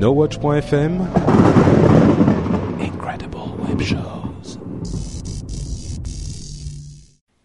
NoWatch.fm 0.00 1.06
Incredible 2.80 3.36
Web 3.68 3.82
Shows. 3.82 4.58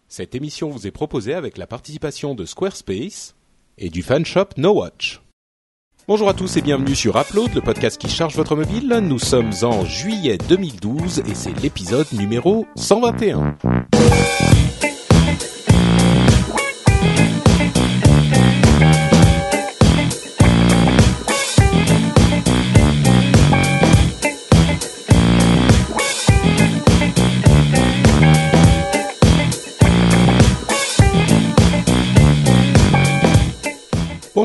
Cette 0.08 0.34
émission 0.34 0.70
vous 0.70 0.86
est 0.86 0.90
proposée 0.90 1.34
avec 1.34 1.58
la 1.58 1.66
participation 1.66 2.34
de 2.34 2.46
Squarespace 2.46 3.34
et 3.76 3.90
du 3.90 4.02
fanshop 4.02 4.46
NoWatch. 4.56 5.20
Bonjour 6.08 6.30
à 6.30 6.32
tous 6.32 6.56
et 6.56 6.62
bienvenue 6.62 6.94
sur 6.94 7.20
Upload, 7.20 7.54
le 7.54 7.60
podcast 7.60 8.00
qui 8.00 8.08
charge 8.08 8.36
votre 8.36 8.56
mobile. 8.56 8.88
Nous 9.02 9.18
sommes 9.18 9.52
en 9.60 9.84
juillet 9.84 10.38
2012 10.48 11.24
et 11.28 11.34
c'est 11.34 11.60
l'épisode 11.60 12.10
numéro 12.14 12.66
121. 12.76 13.58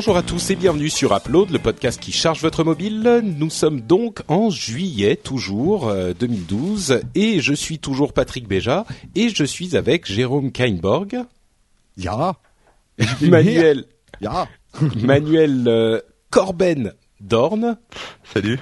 Bonjour 0.04 0.16
à 0.16 0.24
tous 0.24 0.50
et 0.50 0.56
bienvenue 0.56 0.90
sur 0.90 1.14
Upload, 1.16 1.50
le 1.50 1.60
podcast 1.60 2.00
qui 2.00 2.10
charge 2.10 2.42
votre 2.42 2.64
mobile. 2.64 3.20
Nous 3.22 3.50
sommes 3.50 3.80
donc 3.80 4.22
en 4.26 4.50
juillet 4.50 5.14
toujours 5.14 5.86
euh, 5.86 6.12
2012 6.12 7.02
et 7.14 7.38
je 7.40 7.54
suis 7.54 7.78
toujours 7.78 8.12
Patrick 8.12 8.48
Béja 8.48 8.84
et 9.14 9.28
je 9.28 9.44
suis 9.44 9.76
avec 9.76 10.06
Jérôme 10.06 10.50
Kainborg, 10.50 11.24
Ja. 11.96 12.34
Manuel 13.22 13.84
Ja. 14.20 14.48
Manuel 14.96 15.68
euh, 15.68 16.00
Corben 16.30 16.94
Dorn 17.20 17.76
Salut. 18.24 18.58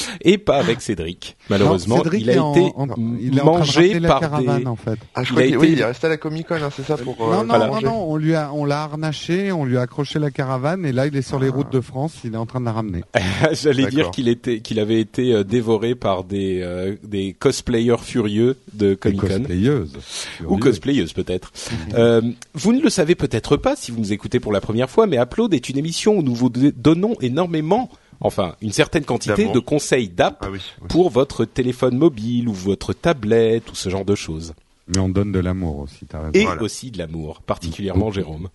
et 0.22 0.38
pas 0.38 0.56
avec 0.58 0.80
Cédric. 0.80 1.36
Malheureusement, 1.50 1.96
Non, 1.98 2.02
Cédric 2.04 2.22
il 2.22 2.30
a 2.30 2.42
en- 2.44 2.52
été 2.54 2.72
en- 2.76 2.86
il 3.20 3.38
est 3.38 3.42
mangé 3.44 4.00
par 4.00 4.20
caravane, 4.20 4.60
des 4.60 4.66
en 4.66 4.76
fait. 4.76 4.98
Ah, 5.14 5.22
je 5.22 5.28
Il 5.28 5.32
crois 5.32 5.42
a 5.42 5.44
qu'il 5.46 5.54
été- 5.54 5.56
oui, 5.58 5.72
il 5.72 5.80
est 5.80 5.84
resté 5.84 6.06
à 6.06 6.10
la 6.10 6.16
Comic 6.16 6.46
Con, 6.48 6.54
hein, 6.62 6.70
c'est 6.74 6.84
ça 6.86 6.96
pour. 6.96 7.16
euh, 7.20 7.32
non, 7.36 7.44
non, 7.44 7.46
voilà. 7.48 7.66
non, 7.68 7.80
non, 7.80 8.04
on 8.08 8.16
lui 8.16 8.34
a, 8.34 8.50
on 8.52 8.64
l'a 8.64 8.82
harnaché, 8.82 9.52
on 9.52 9.64
lui 9.64 9.76
a 9.76 9.82
accroché 9.82 10.18
la 10.18 10.30
caravane 10.30 10.84
et 10.86 10.92
là 10.92 11.06
il 11.06 11.16
est 11.16 11.22
sur 11.22 11.38
les 11.38 11.48
Ah. 11.48 11.52
routes 11.56 11.72
de 11.72 11.80
France, 11.80 12.14
il 12.24 12.34
est 12.34 12.36
en 12.36 12.46
train 12.46 12.60
de 12.60 12.64
la 12.66 12.72
ramener. 12.72 13.02
J'allais 13.52 13.86
dire 13.86 14.10
qu'il 14.10 14.28
était, 14.28 14.60
qu'il 14.60 14.78
avait 14.80 15.00
été 15.00 15.32
euh, 15.34 15.44
dévoré 15.44 15.94
par 15.94 16.24
des 16.24 16.60
euh, 16.62 16.94
des 17.02 17.34
cosplayers 17.38 17.96
furieux 18.02 18.56
de 18.74 18.94
Comic 18.94 19.20
Con. 19.20 19.26
cosplayeuses. 19.28 19.98
ou 20.46 20.56
cosplayeuse 20.58 21.12
peut-être. 21.12 21.52
Euh, 21.94 22.22
vous 22.54 22.72
ne 22.72 22.80
le 22.80 22.88
savez 22.90 23.14
peut-être 23.14 23.56
pas 23.56 23.76
si 23.76 23.90
vous 23.90 23.98
nous 23.98 24.12
écoutez 24.12 24.40
pour 24.40 24.52
la 24.52 24.60
première 24.60 24.88
fois, 24.88 25.06
mais 25.06 25.18
Upload 25.18 25.52
est 25.52 25.68
une 25.68 25.76
émission 25.78 26.16
où 26.18 26.22
nous 26.22 26.34
vous 26.34 26.48
donnons 26.48 27.14
énormément, 27.20 27.90
enfin 28.22 28.54
une 28.62 28.72
certaine 28.72 29.04
quantité 29.04 29.46
de 29.52 29.58
conseils 29.58 30.08
d'app 30.08 30.38
Ah 30.40 30.48
oui. 30.50 30.60
oui. 30.80 30.88
pour 30.88 31.10
votre 31.10 31.44
téléphone 31.44 31.96
mobile 31.98 32.48
ou 32.48 32.52
votre 32.54 32.92
tablette 32.94 33.70
ou 33.70 33.74
ce 33.74 33.88
genre 33.90 34.04
de 34.04 34.14
choses. 34.14 34.54
Mais 34.88 34.98
on 34.98 35.08
donne 35.08 35.30
de 35.30 35.38
l'amour 35.38 35.78
aussi, 35.78 36.06
t'as 36.06 36.18
raison. 36.18 36.30
Et 36.34 36.44
Voilà. 36.44 36.60
aussi 36.62 36.90
de 36.90 36.98
l'amour, 36.98 37.40
particulièrement 37.42 38.10
Jérôme. 38.10 38.48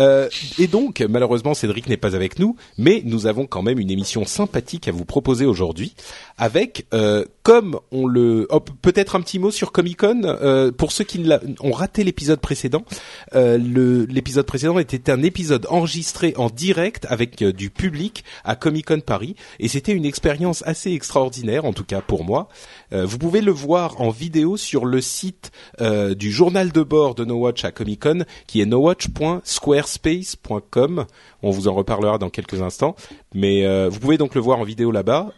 Euh, 0.00 0.28
et 0.58 0.66
donc, 0.66 1.04
malheureusement, 1.08 1.52
Cédric 1.54 1.86
n'est 1.88 1.98
pas 1.98 2.16
avec 2.16 2.38
nous, 2.38 2.56
mais 2.78 3.02
nous 3.04 3.26
avons 3.26 3.46
quand 3.46 3.62
même 3.62 3.78
une 3.78 3.90
émission 3.90 4.24
sympathique 4.24 4.88
à 4.88 4.92
vous 4.92 5.04
proposer 5.04 5.44
aujourd'hui, 5.44 5.94
avec, 6.38 6.86
euh, 6.94 7.24
comme 7.44 7.78
on 7.92 8.06
le, 8.06 8.48
peut-être 8.80 9.16
un 9.16 9.20
petit 9.20 9.38
mot 9.38 9.50
sur 9.50 9.70
Comic 9.70 9.98
Con 9.98 10.22
euh, 10.24 10.72
pour 10.72 10.92
ceux 10.92 11.04
qui 11.04 11.22
ont 11.60 11.72
raté 11.72 12.02
l'épisode 12.02 12.40
précédent. 12.40 12.86
euh, 13.34 14.06
l'épisode 14.08 14.46
précédent 14.46 14.78
était 14.78 15.10
un 15.10 15.22
épisode 15.22 15.66
enregistré 15.68 16.32
en 16.38 16.48
direct 16.48 17.06
avec 17.10 17.42
euh, 17.42 17.52
du 17.52 17.68
public 17.68 18.24
à 18.44 18.56
Comic 18.56 18.86
Con 18.86 19.00
Paris, 19.00 19.36
et 19.60 19.68
c'était 19.68 19.92
une 19.92 20.06
expérience 20.06 20.62
assez 20.66 20.92
extraordinaire, 20.92 21.66
en 21.66 21.74
tout 21.74 21.84
cas 21.84 22.00
pour 22.00 22.24
moi. 22.24 22.48
Vous 22.92 23.18
pouvez 23.18 23.42
le 23.42 23.52
voir 23.52 24.00
en 24.00 24.08
vidéo 24.10 24.56
sur 24.56 24.86
le 24.86 25.00
site 25.00 25.50
du 25.80 26.30
journal 26.30 26.70
de 26.72 26.82
bord 26.82 27.16
de 27.16 27.24
No 27.24 27.34
Watch 27.34 27.64
à 27.64 27.72
Comic 27.72 28.02
Con, 28.02 28.24
qui 28.46 28.60
est 28.60 28.66
nowatch.squarespace.com. 28.66 31.06
On 31.42 31.50
vous 31.50 31.66
en 31.68 31.74
reparlera 31.74 32.18
dans 32.18 32.30
quelques 32.30 32.62
instants, 32.62 32.94
mais 33.34 33.66
vous 33.88 33.98
pouvez 33.98 34.16
donc 34.16 34.34
le 34.34 34.40
voir 34.40 34.60
en 34.60 34.64
vidéo 34.64 34.90
là-bas. 34.92 35.32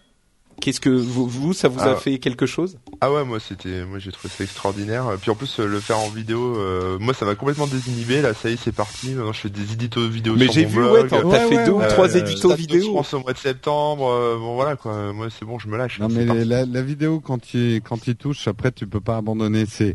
Qu'est-ce 0.60 0.80
que 0.80 0.88
vous, 0.90 1.26
vous, 1.28 1.52
ça 1.52 1.68
vous 1.68 1.80
a 1.80 1.92
Ah. 1.92 1.96
fait 1.96 2.18
quelque 2.18 2.46
chose? 2.46 2.78
Ah 3.00 3.12
ouais, 3.12 3.24
moi 3.24 3.38
c'était, 3.40 3.84
moi 3.84 3.98
j'ai 3.98 4.10
trouvé 4.10 4.32
ça 4.36 4.42
extraordinaire. 4.42 5.04
Puis 5.20 5.30
en 5.30 5.34
plus 5.34 5.60
euh, 5.60 5.66
le 5.66 5.80
faire 5.80 5.98
en 5.98 6.08
vidéo, 6.08 6.56
euh, 6.56 6.98
moi 6.98 7.12
ça 7.14 7.26
m'a 7.26 7.34
complètement 7.34 7.66
désinhibé. 7.66 8.22
Là, 8.22 8.32
ça 8.34 8.48
y 8.48 8.54
est, 8.54 8.56
c'est 8.56 8.72
parti. 8.72 9.10
Maintenant, 9.10 9.32
je 9.34 9.40
fais 9.42 9.50
des 9.50 9.72
éditos 9.74 10.08
vidéo 10.08 10.34
Mais 10.36 10.48
j'ai 10.50 10.64
vu, 10.64 10.76
blog. 10.78 10.92
ouais, 10.92 11.06
t'as 11.08 11.22
Ouais, 11.22 11.38
fait 11.48 11.56
ouais, 11.58 11.66
deux 11.66 11.72
ou 11.72 11.78
ouais. 11.80 11.88
trois 11.88 12.16
Euh, 12.16 12.20
éditos 12.20 12.54
vidéo. 12.54 12.82
France 12.94 13.12
au 13.14 13.20
mois 13.20 13.32
de 13.34 13.38
septembre. 13.38 14.08
euh, 14.10 14.38
bon 14.38 14.54
voilà 14.54 14.76
quoi. 14.76 15.12
Moi 15.12 15.28
c'est 15.30 15.44
bon, 15.44 15.58
je 15.58 15.68
me 15.68 15.76
lâche. 15.76 16.00
Non 16.00 16.08
mais 16.08 16.24
la, 16.24 16.64
la 16.64 16.82
vidéo 16.82 17.20
quand 17.20 17.52
il 17.54 17.82
quand 17.82 18.06
il 18.08 18.16
touche, 18.16 18.48
après 18.48 18.72
tu 18.72 18.86
peux 18.86 19.00
pas 19.00 19.18
abandonner. 19.18 19.64
C'est 19.68 19.94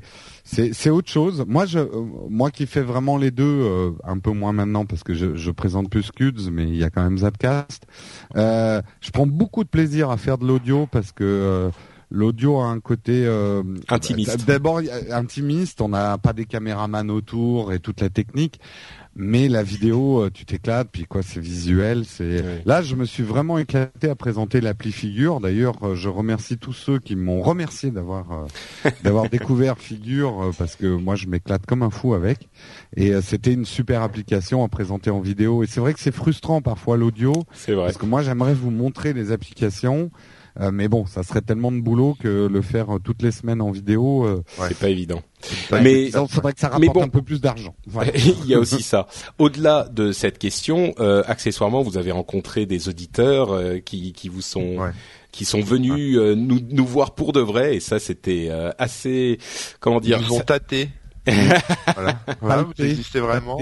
c'est 0.52 0.90
autre 0.90 1.10
chose. 1.10 1.46
Moi 1.48 1.66
je 1.66 1.80
euh, 1.80 1.88
moi 2.30 2.52
qui 2.52 2.66
fais 2.66 2.82
vraiment 2.82 3.18
les 3.18 3.32
deux, 3.32 3.44
euh, 3.46 3.92
un 4.04 4.20
peu 4.20 4.32
moins 4.32 4.52
maintenant 4.52 4.86
parce 4.86 5.04
que 5.04 5.14
je, 5.14 5.36
je 5.36 5.52
présente 5.52 5.90
plus 5.90 6.04
Scuds, 6.04 6.52
mais 6.52 6.64
il 6.64 6.76
y 6.76 6.84
a 6.84 6.90
quand 6.90 7.04
même 7.04 7.18
Zapcast. 7.18 7.86
Euh, 8.36 8.82
je 9.00 9.12
prends 9.12 9.28
beaucoup 9.28 9.64
de 9.64 9.70
plaisir 9.70 10.10
à 10.10 10.18
faire 10.18 10.38
de 10.38 10.46
l'audio 10.46 10.88
parce 10.92 11.12
que 11.12 11.24
euh, 11.24 11.70
L'audio 12.12 12.60
a 12.60 12.66
un 12.66 12.80
côté 12.80 13.26
euh, 13.26 13.64
Intimiste. 13.90 14.46
D'abord 14.46 14.82
intimiste, 15.12 15.82
on 15.82 15.90
n'a 15.90 16.18
pas 16.18 16.34
des 16.34 16.46
caméramans 16.46 17.10
autour 17.10 17.72
et 17.72 17.80
toute 17.80 18.02
la 18.02 18.10
technique, 18.10 18.60
mais 19.16 19.48
la 19.50 19.64
vidéo, 19.64 20.24
euh, 20.24 20.30
tu 20.30 20.46
t'éclates, 20.46 20.90
puis 20.92 21.04
quoi, 21.06 21.22
c'est 21.22 21.40
visuel, 21.40 22.04
c'est. 22.06 22.64
Là, 22.66 22.82
je 22.82 22.96
me 22.96 23.06
suis 23.06 23.24
vraiment 23.24 23.58
éclaté 23.58 24.10
à 24.10 24.16
présenter 24.16 24.62
l'appli 24.62 24.92
Figure. 24.92 25.42
D'ailleurs, 25.42 25.76
euh, 25.84 25.96
je 25.96 26.08
remercie 26.08 26.58
tous 26.58 26.74
ceux 26.74 27.00
qui 27.00 27.16
m'ont 27.16 27.42
remercié 27.42 27.92
d'avoir 27.92 28.32
euh, 28.32 28.90
d'avoir 29.04 29.30
découvert 29.30 29.78
Figure 29.78 30.52
parce 30.58 30.76
que 30.76 30.88
moi, 30.88 31.16
je 31.16 31.28
m'éclate 31.28 31.66
comme 31.66 31.84
un 31.84 31.90
fou 31.90 32.14
avec. 32.14 32.50
Et 32.96 33.14
euh, 33.14 33.22
c'était 33.22 33.54
une 33.54 33.66
super 33.66 34.02
application 34.02 34.64
à 34.64 34.70
présenter 34.70 35.10
en 35.10 35.20
vidéo. 35.20 35.64
Et 35.64 35.68
c'est 35.68 35.80
vrai 35.80 35.94
que 35.94 36.00
c'est 36.00 36.14
frustrant 36.14 36.62
parfois 36.62 36.98
l'audio 36.98 37.34
C'est 37.54 37.74
vrai. 37.74 37.86
parce 37.86 37.98
que 37.98 38.06
moi, 38.06 38.22
j'aimerais 38.22 38.54
vous 38.54 38.72
montrer 38.72 39.14
les 39.14 39.32
applications. 39.32 40.10
Euh, 40.60 40.72
mais 40.72 40.88
bon, 40.88 41.06
ça 41.06 41.24
serait 41.24 41.42
tellement 41.42 41.72
de 41.72 41.80
boulot 41.80 42.16
que 42.20 42.48
le 42.52 42.62
faire 42.62 42.96
euh, 42.96 43.00
toutes 43.00 43.22
les 43.22 43.32
semaines 43.32 43.62
en 43.62 43.72
vidéo, 43.72 44.26
euh, 44.26 44.44
C'est 44.68 44.78
pas 44.78 44.90
évident. 44.90 45.22
Ouais, 45.72 45.82
mais- 45.82 46.04
il 46.08 46.12
faudrait 46.12 46.54
que 46.54 46.60
ça 46.60 46.68
mais 46.80 46.88
rapporte 46.88 46.96
bon. 46.96 47.04
un 47.04 47.10
peu 47.10 47.22
plus 47.22 47.42
d'argent. 47.42 47.76
Voilà. 47.88 48.12
Il 48.16 48.46
y 48.48 48.54
a 48.54 48.60
aussi 48.60 48.82
ça. 48.84 49.08
Au-delà 49.40 49.88
de 49.92 50.12
cette 50.12 50.38
question, 50.38 50.94
euh, 51.00 51.24
accessoirement, 51.28 51.82
vous 51.82 51.98
avez 51.98 52.12
rencontré 52.12 52.66
des 52.66 52.90
auditeurs 52.90 53.52
euh, 53.52 53.80
qui, 53.80 54.14
qui 54.14 54.30
vous 54.30 54.42
sont 54.42 54.78
Ouais. 54.78 54.92
qui 55.32 55.46
sont 55.46 55.62
venus 55.62 56.18
euh, 56.18 56.36
nous, 56.36 56.60
nous 56.70 56.86
voir 56.86 57.16
pour 57.16 57.32
de 57.34 57.40
vrai, 57.40 57.76
et 57.76 57.80
ça 57.80 58.00
c'était 58.00 58.48
euh, 58.52 58.72
assez 58.78 59.38
comment 59.80 60.00
Ils 60.02 60.08
dire. 60.08 60.22
nous 60.22 60.34
ont 60.34 60.38
ça- 60.40 60.44
tâté. 60.44 60.90
voilà. 61.96 62.20
voilà, 62.42 62.64
vous 62.64 62.74
existez 62.84 63.20
vraiment. 63.20 63.60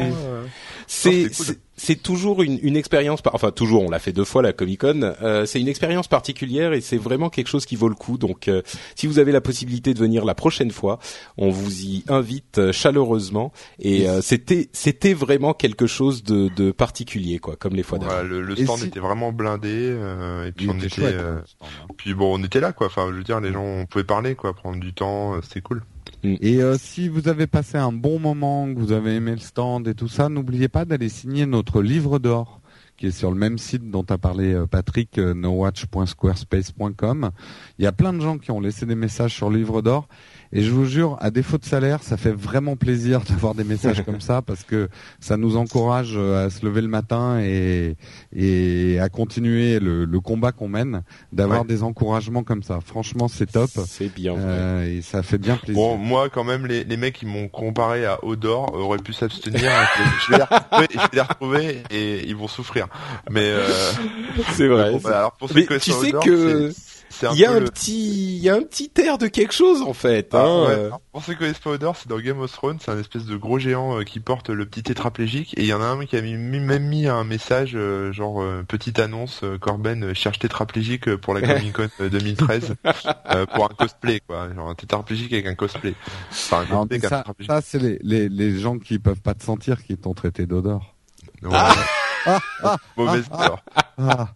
C'est 0.88 1.24
Non, 1.24 1.28
c'est 1.32 1.46
cool. 1.46 1.56
C'est- 1.80 2.02
toujours 2.04 2.42
une, 2.44 2.60
une 2.62 2.76
expérience, 2.78 3.22
par- 3.22 3.36
enfin 3.36 3.52
toujours, 3.52 3.84
on 3.84 3.90
l'a 3.90 4.00
fait 4.00 4.12
deux 4.14 4.24
fois 4.26 4.42
la 4.42 4.54
Comic 4.54 4.82
Con. 4.82 5.02
Euh, 5.22 5.46
c'est 5.46 5.60
une 5.60 5.68
expérience 5.68 6.08
particulière 6.08 6.74
et 6.74 6.82
c'est 6.82 6.98
vraiment 6.98 7.30
quelque 7.30 7.48
chose 7.48 7.66
qui 7.66 7.76
vaut 7.76 7.90
le 7.90 7.96
coup. 7.96 8.18
Donc, 8.18 8.48
euh, 8.48 8.62
si 8.96 9.08
vous 9.08 9.20
avez 9.20 9.32
la 9.32 9.42
possibilité 9.42 9.94
de 9.94 10.00
venir 10.00 10.26
la 10.26 10.36
prochaine 10.36 10.72
fois, 10.72 11.00
on 11.38 11.50
vous 11.50 11.82
y 11.84 12.04
invite 12.08 12.58
euh, 12.58 12.72
chaleureusement. 12.72 13.52
Et 13.80 14.08
euh, 14.10 14.22
c'était 14.22 14.70
c'était 14.74 15.14
vraiment 15.14 15.54
quelque 15.54 15.88
chose 15.88 16.24
de, 16.24 16.50
de 16.56 16.72
particulier, 16.72 17.40
quoi, 17.40 17.56
comme 17.56 17.76
les 17.76 17.84
fois 17.84 17.98
d'avant. 18.00 18.12
Voilà, 18.14 18.28
le, 18.28 18.42
le 18.42 18.56
stand 18.56 18.84
était 18.84 19.00
vraiment 19.00 19.32
blindé. 19.32 19.70
euh, 19.74 20.46
et 20.48 20.52
puis 20.52 20.66
Il 20.66 20.72
on 20.72 20.76
était 20.76 20.88
était. 20.88 20.96
chouette, 21.02 21.16
euh, 21.16 21.38
hein, 21.40 21.44
stand, 21.46 21.70
hein. 21.84 21.94
puis 21.98 22.14
bon, 22.14 22.40
on 22.40 22.44
était 22.44 22.60
là 22.60 22.72
quoi. 22.74 22.88
Enfin, 22.88 23.08
je 23.10 23.16
veux 23.16 23.24
dire, 23.24 23.40
les 23.40 23.52
gens, 23.54 23.64
on 23.64 23.86
pouvait 23.86 24.04
parler 24.04 24.36
quoi, 24.36 24.54
prendre 24.54 24.80
du 24.80 24.94
temps. 24.94 25.36
euh, 25.36 25.40
C'était 25.44 25.62
cool. 25.62 25.84
Et 26.24 26.62
euh, 26.62 26.76
si 26.78 27.08
vous 27.08 27.30
avez 27.30 27.48
passé 27.48 27.78
un 27.78 27.94
bon 27.94 28.20
moment, 28.20 28.74
que 28.74 28.78
vous 28.78 28.92
avez 28.92 29.16
aimé 29.16 29.32
le 29.32 29.38
stand 29.38 29.88
et 29.88 29.96
tout 29.96 30.10
ça, 30.10 30.28
n'oubliez 30.28 30.68
pas 30.68 30.84
d'aller 30.84 31.08
signer 31.08 31.46
notre 31.46 31.82
livre 31.82 32.20
d'or 32.20 32.59
qui 33.00 33.08
est 33.08 33.12
sur 33.12 33.32
le 33.32 33.38
même 33.38 33.58
site 33.58 33.90
dont 33.90 34.04
a 34.10 34.18
parlé 34.18 34.54
euh, 34.54 34.68
Patrick, 34.68 35.18
euh, 35.18 35.34
nowatch.squarespace.com. 35.34 37.32
Il 37.78 37.84
y 37.86 37.88
a 37.88 37.92
plein 37.92 38.12
de 38.14 38.20
gens 38.20 38.38
qui 38.38 38.52
ont 38.52 38.60
laissé 38.60 38.86
des 38.86 38.96
messages 38.96 39.34
sur 39.34 39.50
le 39.50 39.58
livre 39.58 39.82
d'or. 39.82 40.08
Et 40.52 40.64
je 40.64 40.72
vous 40.72 40.86
jure, 40.86 41.16
à 41.22 41.30
défaut 41.30 41.60
de 41.60 41.66
salaire, 41.66 42.02
ça 42.02 42.18
fait 42.18 42.32
vraiment 42.32 42.76
plaisir 42.76 43.22
d'avoir 43.30 43.54
des 43.56 43.64
messages 43.64 44.04
comme 44.04 44.20
ça 44.20 44.42
parce 44.42 44.64
que 44.64 44.90
ça 45.20 45.38
nous 45.38 45.56
encourage 45.58 46.14
euh, 46.16 46.48
à 46.48 46.50
se 46.50 46.66
lever 46.66 46.82
le 46.82 46.88
matin 46.88 47.40
et, 47.40 47.96
et 48.36 49.00
à 49.00 49.10
continuer 49.10 49.80
le, 49.80 50.06
le 50.06 50.20
combat 50.20 50.52
qu'on 50.52 50.68
mène, 50.68 51.04
d'avoir 51.32 51.62
Ouais. 51.62 51.68
des 51.68 51.84
encouragements 51.84 52.44
comme 52.44 52.64
ça. 52.64 52.80
Franchement, 52.86 53.28
c'est 53.28 53.52
top. 53.52 53.70
C'est 53.88 54.14
bien. 54.14 54.36
Euh, 54.38 54.86
et 54.98 55.02
ça 55.02 55.24
fait 55.24 55.38
bien 55.38 55.56
plaisir. 55.56 55.76
Bon, 55.82 55.98
moi, 55.98 56.30
quand 56.30 56.44
même, 56.44 56.66
les, 56.66 56.84
les 56.84 56.98
mecs 56.98 57.16
qui 57.16 57.26
m'ont 57.26 57.48
comparé 57.48 58.06
à 58.06 58.24
Odor 58.26 58.74
auraient 58.74 58.98
pu 59.00 59.14
s'abstenir. 59.14 59.62
je, 60.28 60.32
vais 60.32 60.38
les 60.38 60.44
retrouver, 60.44 60.88
je 60.92 60.98
vais 61.00 61.08
les 61.14 61.22
retrouver 61.22 61.84
et 61.92 62.28
ils 62.28 62.36
vont 62.36 62.48
souffrir. 62.48 62.88
Mais 63.30 63.46
euh, 63.46 63.68
c'est 64.54 64.68
vrai. 64.68 64.92
bon, 64.92 65.00
bah, 65.04 65.18
alors 65.20 65.32
pour 65.34 65.50
ceux 65.50 65.62
qui 65.62 65.80
tu 65.80 65.92
sais 65.92 66.12
que- 66.12 66.70
c'est- 66.72 66.90
c'est 67.12 67.26
un 67.28 67.34
Il 67.34 67.40
y 67.40 67.46
a 67.46 67.50
peu 67.50 67.56
un 67.56 67.60
le- 67.62 67.66
petit, 67.66 68.38
il 68.38 68.44
y 68.44 68.50
a 68.50 68.56
un 68.56 68.62
petit 68.62 68.92
air 69.04 69.18
de 69.18 69.28
quelque 69.28 69.52
chose 69.54 69.82
en 69.82 69.94
fait. 69.94 70.30
Ah, 70.34 70.44
hein, 70.46 70.62
ouais. 70.64 70.70
euh. 70.70 70.90
Pour 71.12 71.24
ceux 71.24 71.34
qui 71.34 71.40
connaissent 71.40 71.58
pas 71.60 71.72
Odor, 71.72 71.96
c'est 71.98 72.08
dans 72.08 72.20
Game 72.20 72.40
of 72.40 72.52
Thrones, 72.52 72.78
c'est 72.80 72.92
un 72.92 73.00
espèce 73.00 73.26
de 73.26 73.36
gros 73.36 73.58
géant 73.58 73.98
euh, 74.00 74.04
qui 74.04 74.20
porte 74.20 74.50
le 74.52 74.66
petit 74.68 74.84
tétraplégique 74.84 75.54
et 75.58 75.62
il 75.62 75.66
y 75.68 75.74
en 75.74 75.82
a 75.82 75.86
un 75.86 76.06
qui 76.06 76.16
a 76.16 76.22
mis, 76.22 76.36
mis- 76.36 76.60
même 76.60 76.84
mis 76.86 77.08
un 77.08 77.24
message 77.24 77.72
euh, 77.74 78.14
genre 78.14 78.42
euh, 78.44 78.64
petite 78.66 79.00
annonce 79.00 79.42
euh, 79.44 79.58
Corben 79.58 80.14
cherche 80.14 80.38
tétraplégique 80.40 81.14
pour 81.18 81.34
la 81.34 81.42
Comic 81.48 81.74
Con 81.74 81.90
euh, 82.00 82.10
2013 82.10 82.76
euh, 82.86 83.46
pour 83.48 83.66
un 83.66 83.74
cosplay 83.76 84.22
quoi, 84.26 84.48
genre 84.54 84.70
un 84.70 84.76
tétraplégique 84.76 85.34
avec 85.34 85.48
un 85.48 85.56
cosplay. 85.56 85.96
Enfin 86.32 86.62
un 86.72 86.88
cosplay 86.88 87.00
ça, 87.48 87.62
c'est 87.62 87.80
les, 87.82 87.98
les, 88.04 88.30
les 88.30 88.58
gens 88.60 88.78
qui 88.78 89.00
peuvent 89.00 89.20
pas 89.22 89.34
te 89.34 89.44
sentir 89.44 89.84
qui 89.84 89.98
t'ont 89.98 90.14
traité 90.14 90.46
d'odeur. 90.46 90.94
Ouais. 91.42 91.50
Mauvaise 92.98 93.28
peur. 93.30 93.64
Ah, 93.98 94.30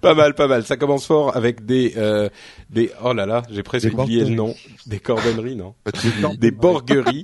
pas 0.00 0.14
mal, 0.14 0.34
pas 0.34 0.46
mal. 0.46 0.64
Ça 0.64 0.76
commence 0.76 1.06
fort 1.06 1.36
avec 1.36 1.64
des, 1.64 1.94
euh, 1.96 2.28
des, 2.70 2.90
oh 3.02 3.12
là 3.12 3.26
là, 3.26 3.42
j'ai 3.50 3.62
presque 3.62 3.92
oublié 3.96 4.24
le 4.24 4.34
nom, 4.34 4.54
des 4.86 5.00
corbenneries, 5.00 5.56
non 5.56 5.74
des 5.84 6.36
des 6.36 6.50
borgueries. 6.50 7.22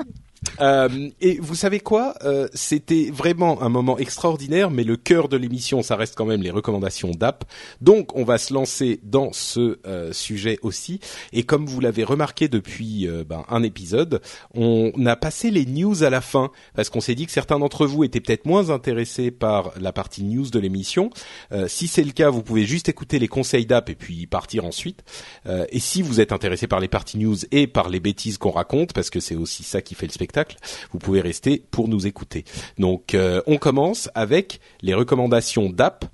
Euh, 0.61 1.11
et 1.21 1.39
vous 1.41 1.55
savez 1.55 1.81
quoi 1.81 2.15
Euh, 2.25 2.49
C'était 2.55 3.11
vraiment 3.13 3.63
un 3.63 3.69
moment 3.69 3.99
extraordinaire, 3.99 4.71
mais 4.71 4.85
le 4.85 4.97
cœur 4.97 5.29
de 5.29 5.37
l'émission, 5.37 5.83
ça 5.83 5.97
reste 5.97 6.15
quand 6.17 6.25
même 6.25 6.43
les 6.43 6.51
recommandations 6.51 7.11
d'app. 7.11 7.45
Donc, 7.81 8.17
on 8.17 8.25
va 8.25 8.39
se 8.39 8.53
lancer 8.55 9.01
dans 9.03 9.33
ce 9.33 9.79
euh, 9.87 10.13
sujet 10.13 10.59
aussi. 10.63 11.01
Et 11.33 11.43
comme 11.43 11.67
vous 11.67 11.81
l'avez 11.81 12.05
remarqué 12.05 12.49
depuis 12.49 13.09
ben, 13.29 13.45
un 13.49 13.63
épisode, 13.63 14.21
on 14.55 14.93
a 15.07 15.17
passé 15.17 15.51
les 15.51 15.67
news 15.67 16.03
à 16.03 16.11
la 16.11 16.21
fin 16.21 16.51
parce 16.75 16.91
qu'on 16.91 17.01
s'est 17.01 17.15
dit 17.15 17.27
que 17.27 17.33
certains 17.33 17.59
d'entre 17.59 17.87
vous 17.87 18.05
étaient 18.05 18.21
peut-être 18.21 18.47
moins 18.47 18.71
intéressés 18.71 19.31
par 19.31 19.73
la 19.79 19.93
partie 19.93 20.23
news 20.25 20.49
de 20.51 20.59
l'émission. 20.59 21.11
Si 21.67 21.89
c'est 21.89 22.03
le 22.03 22.13
cas, 22.13 22.31
vous 22.31 22.43
pouvez 22.43 22.65
juste 22.65 22.89
écouter 22.89 23.19
les 23.19 23.29
conseils 23.29 23.67
d'app 23.67 23.89
et 23.91 23.95
puis 23.95 24.27
partir 24.27 24.65
ensuite. 24.65 25.03
Et 25.49 25.81
si 25.81 26.03
vous 26.03 26.21
êtes 26.21 26.33
intéressé 26.33 26.67
par 26.67 26.81
les 26.81 26.89
parties 26.89 27.19
news 27.19 27.37
et 27.53 27.67
par 27.67 27.89
les 27.89 28.01
bêtises 28.01 28.39
qu'on 28.39 28.51
raconte, 28.51 28.93
parce 28.93 29.11
que 29.11 29.21
c'est 29.21 29.37
aussi 29.37 29.63
ça 29.63 29.83
qui 29.83 29.95
fait 29.95 30.07
le 30.07 30.13
spectacle, 30.13 30.30
vous 30.93 30.99
pouvez 30.99 31.21
rester 31.21 31.62
pour 31.71 31.88
nous 31.88 32.06
écouter. 32.06 32.44
Donc 32.79 33.15
euh, 33.15 33.41
on 33.47 33.56
commence 33.59 34.09
avec 34.15 34.61
les 34.82 34.94
recommandations 34.94 35.71
d'app. 35.71 36.05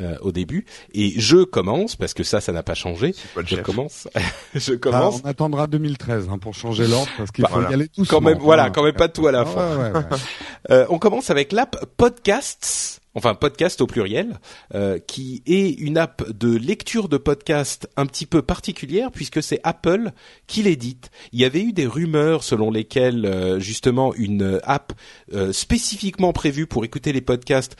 euh, 0.00 0.16
au 0.22 0.32
début 0.32 0.66
et 0.92 1.12
je 1.20 1.44
commence 1.44 1.94
parce 1.94 2.14
que 2.14 2.24
ça 2.24 2.40
ça 2.40 2.50
n'a 2.50 2.64
pas 2.64 2.74
changé 2.74 3.14
je 3.46 3.54
commence 3.62 4.08
je 4.56 4.72
Ah, 4.72 4.76
commence 4.78 5.20
on 5.22 5.28
attendra 5.28 5.68
2013 5.68 6.28
hein, 6.32 6.38
pour 6.38 6.52
changer 6.52 6.88
l'ordre 6.88 7.08
parce 7.16 7.30
qu'il 7.30 7.42
Bah, 7.42 7.48
faut 7.50 7.60
voilà. 7.60 7.70
y 7.70 7.74
aller 7.74 7.86
tous. 7.86 8.08
quand 8.08 8.20
même 8.20 8.38
voilà 8.38 8.70
quand 8.70 8.82
même 8.82 8.96
pas 8.96 9.06
tout 9.08 9.28
à 9.28 9.30
la 9.30 9.44
fin 9.44 9.76
ouais, 9.78 9.90
ouais, 9.92 9.98
ouais. 9.98 10.18
Euh, 10.70 10.84
on 10.88 10.98
commence 10.98 11.30
avec 11.30 11.52
l'app 11.52 11.76
Podcasts, 11.96 13.02
enfin 13.14 13.34
podcast 13.34 13.80
au 13.80 13.86
pluriel, 13.86 14.38
euh, 14.74 14.98
qui 14.98 15.42
est 15.46 15.70
une 15.70 15.98
app 15.98 16.28
de 16.30 16.56
lecture 16.56 17.08
de 17.08 17.16
podcast 17.16 17.88
un 17.96 18.06
petit 18.06 18.26
peu 18.26 18.42
particulière 18.42 19.10
puisque 19.12 19.42
c'est 19.42 19.60
Apple 19.62 20.12
qui 20.46 20.62
l'édite. 20.62 21.10
Il 21.32 21.40
y 21.40 21.44
avait 21.44 21.62
eu 21.62 21.72
des 21.72 21.86
rumeurs 21.86 22.44
selon 22.44 22.70
lesquelles 22.70 23.26
euh, 23.26 23.60
justement 23.60 24.14
une 24.14 24.60
app 24.64 24.92
euh, 25.32 25.52
spécifiquement 25.52 26.32
prévue 26.32 26.66
pour 26.66 26.84
écouter 26.84 27.12
les 27.12 27.20
podcasts 27.20 27.76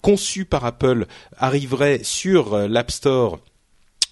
conçue 0.00 0.44
par 0.44 0.64
Apple 0.64 1.06
arriverait 1.36 2.00
sur 2.02 2.56
l'App 2.68 2.90
Store 2.90 3.38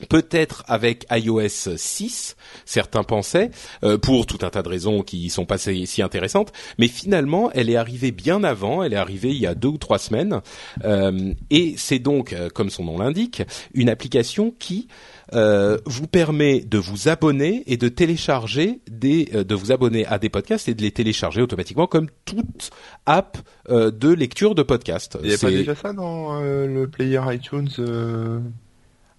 peut-être 0.08 0.64
avec 0.66 1.06
iOS 1.10 1.76
6, 1.76 2.36
certains 2.64 3.04
pensaient, 3.04 3.50
euh, 3.82 3.98
pour 3.98 4.26
tout 4.26 4.38
un 4.42 4.50
tas 4.50 4.62
de 4.62 4.68
raisons 4.68 5.02
qui 5.02 5.30
sont 5.30 5.46
pas 5.46 5.58
si 5.58 6.02
intéressantes, 6.02 6.52
mais 6.78 6.88
finalement, 6.88 7.50
elle 7.52 7.70
est 7.70 7.76
arrivée 7.76 8.10
bien 8.10 8.44
avant, 8.44 8.82
elle 8.82 8.92
est 8.92 8.96
arrivée 8.96 9.30
il 9.30 9.40
y 9.40 9.46
a 9.46 9.54
deux 9.54 9.68
ou 9.68 9.78
trois 9.78 9.98
semaines, 9.98 10.40
euh, 10.84 11.32
et 11.50 11.74
c'est 11.76 11.98
donc, 11.98 12.32
euh, 12.32 12.48
comme 12.48 12.70
son 12.70 12.84
nom 12.84 12.98
l'indique, 12.98 13.42
une 13.72 13.88
application 13.88 14.52
qui 14.58 14.88
euh, 15.32 15.78
vous 15.86 16.06
permet 16.06 16.60
de 16.60 16.78
vous 16.78 17.08
abonner 17.08 17.64
et 17.66 17.76
de 17.76 17.88
télécharger 17.88 18.80
des, 18.90 19.30
euh, 19.34 19.44
de 19.44 19.54
vous 19.54 19.72
abonner 19.72 20.06
à 20.06 20.18
des 20.18 20.28
podcasts 20.28 20.68
et 20.68 20.74
de 20.74 20.82
les 20.82 20.90
télécharger 20.90 21.40
automatiquement 21.40 21.86
comme 21.86 22.08
toute 22.24 22.70
app 23.06 23.38
euh, 23.70 23.90
de 23.90 24.10
lecture 24.10 24.54
de 24.54 24.62
podcast. 24.62 25.18
Il 25.22 25.30
y 25.30 25.34
a 25.34 25.38
pas 25.38 25.50
déjà 25.50 25.74
ça 25.74 25.92
dans 25.92 26.40
euh, 26.42 26.66
le 26.66 26.88
player 26.88 27.20
iTunes 27.30 27.70
euh, 27.78 28.40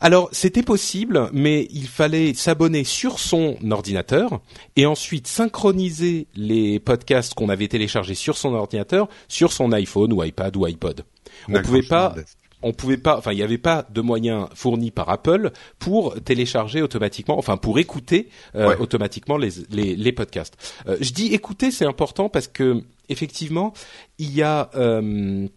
Alors, 0.02 0.30
c'était 0.34 0.62
possible, 0.62 1.30
mais 1.34 1.68
il 1.72 1.88
fallait 1.88 2.34
s'abonner 2.34 2.84
sur 2.84 3.18
son 3.20 3.58
ordinateur 3.72 4.42
et 4.76 4.86
ensuite 4.86 5.28
synchroniser 5.28 6.28
les 6.36 6.80
podcasts 6.80 7.34
qu'on 7.34 7.50
avait 7.50 7.68
téléchargés 7.70 8.14
sur 8.16 8.38
son 8.38 8.54
ordinateur 8.54 9.08
sur 9.30 9.52
son 9.54 9.72
iPhone 9.72 10.12
ou 10.14 10.24
iPad 10.24 10.56
ou 10.58 10.66
iPod. 10.66 11.06
On 11.50 11.62
pouvait 11.62 11.82
pas, 11.82 12.14
on 12.62 12.74
pouvait 12.74 12.98
pas, 12.98 13.18
enfin, 13.18 13.32
il 13.32 13.38
n'y 13.38 13.44
avait 13.44 13.58
pas 13.58 13.86
de 13.90 14.02
moyens 14.02 14.48
fournis 14.54 14.92
par 14.92 15.10
Apple 15.10 15.52
pour 15.80 16.16
télécharger 16.24 16.82
automatiquement, 16.82 17.38
enfin, 17.38 17.58
pour 17.58 17.80
écouter 17.80 18.30
euh, 18.56 18.70
Ouais. 18.70 18.78
automatiquement 18.78 19.38
les, 19.38 19.50
les, 19.70 19.96
les 19.96 20.12
podcasts. 20.12 20.56
Euh, 20.88 20.98
je 21.00 21.12
dis 21.12 21.28
écouter, 21.34 21.72
c'est 21.72 21.86
important 21.86 22.28
parce 22.30 22.48
que 22.48 22.82
effectivement, 23.10 23.74
il 24.18 24.34
y 24.34 24.42
a 24.42 24.70
euh, 24.76 25.48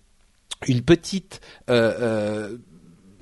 une 0.67 0.83
petite 0.83 1.41
euh, 1.71 1.95
euh, 2.01 2.57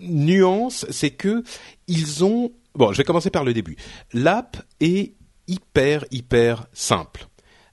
nuance, 0.00 0.86
c'est 0.90 1.10
que 1.10 1.42
ils 1.88 2.24
ont. 2.24 2.52
Bon, 2.74 2.92
je 2.92 2.98
vais 2.98 3.04
commencer 3.04 3.30
par 3.30 3.44
le 3.44 3.54
début. 3.54 3.76
L'app 4.12 4.56
est 4.80 5.14
hyper 5.48 6.04
hyper 6.10 6.66
simple. 6.72 7.26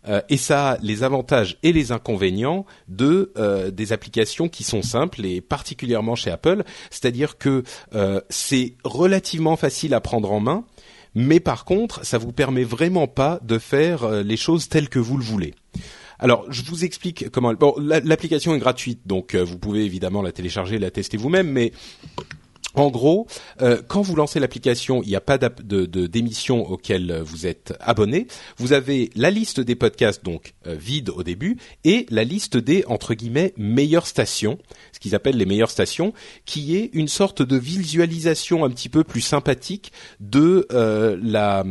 Euh, 0.07 0.21
et 0.29 0.37
ça 0.37 0.71
a 0.71 0.77
les 0.79 1.03
avantages 1.03 1.57
et 1.63 1.71
les 1.71 1.91
inconvénients 1.91 2.65
de 2.87 3.31
euh, 3.37 3.71
des 3.71 3.93
applications 3.93 4.49
qui 4.49 4.63
sont 4.63 4.81
simples 4.81 5.25
et 5.25 5.41
particulièrement 5.41 6.15
chez 6.15 6.31
Apple, 6.31 6.63
c'est-à-dire 6.89 7.37
que 7.37 7.63
euh, 7.95 8.19
c'est 8.29 8.75
relativement 8.83 9.55
facile 9.55 9.93
à 9.93 10.01
prendre 10.01 10.31
en 10.31 10.39
main, 10.39 10.65
mais 11.15 11.39
par 11.39 11.63
contre, 11.63 12.05
ça 12.05 12.17
vous 12.17 12.33
permet 12.33 12.63
vraiment 12.63 13.07
pas 13.07 13.39
de 13.43 13.57
faire 13.59 14.09
les 14.23 14.37
choses 14.37 14.67
telles 14.67 14.89
que 14.89 14.99
vous 14.99 15.17
le 15.17 15.23
voulez. 15.23 15.53
Alors, 16.19 16.45
je 16.49 16.61
vous 16.63 16.85
explique 16.85 17.29
comment. 17.29 17.53
Bon, 17.53 17.75
la- 17.79 17.99
l'application 17.99 18.53
est 18.55 18.59
gratuite, 18.59 19.01
donc 19.05 19.35
euh, 19.35 19.43
vous 19.43 19.57
pouvez 19.57 19.83
évidemment 19.85 20.21
la 20.21 20.31
télécharger, 20.31 20.77
la 20.79 20.91
tester 20.91 21.17
vous-même, 21.17 21.49
mais 21.49 21.71
en 22.75 22.89
gros, 22.89 23.27
euh, 23.61 23.81
quand 23.87 24.01
vous 24.01 24.15
lancez 24.15 24.39
l'application, 24.39 25.03
il 25.03 25.09
n'y 25.09 25.15
a 25.15 25.21
pas 25.21 25.37
de 25.37 25.85
d'émission 25.85 26.67
auquel 26.69 27.11
euh, 27.11 27.23
vous 27.23 27.45
êtes 27.45 27.73
abonné. 27.79 28.27
Vous 28.57 28.73
avez 28.73 29.11
la 29.15 29.29
liste 29.29 29.59
des 29.59 29.75
podcasts, 29.75 30.23
donc 30.23 30.53
euh, 30.65 30.75
vide 30.75 31.09
au 31.09 31.23
début, 31.23 31.57
et 31.83 32.07
la 32.09 32.23
liste 32.23 32.57
des 32.57 32.83
entre 32.87 33.13
guillemets 33.13 33.53
meilleures 33.57 34.07
stations, 34.07 34.57
ce 34.91 34.99
qu'ils 34.99 35.13
appellent 35.13 35.37
les 35.37 35.45
meilleures 35.45 35.69
stations, 35.69 36.13
qui 36.45 36.75
est 36.75 36.89
une 36.93 37.07
sorte 37.07 37.41
de 37.43 37.57
visualisation 37.57 38.65
un 38.65 38.69
petit 38.69 38.89
peu 38.89 39.03
plus 39.03 39.21
sympathique 39.21 39.91
de 40.19 40.67
euh, 40.71 41.17
la, 41.21 41.63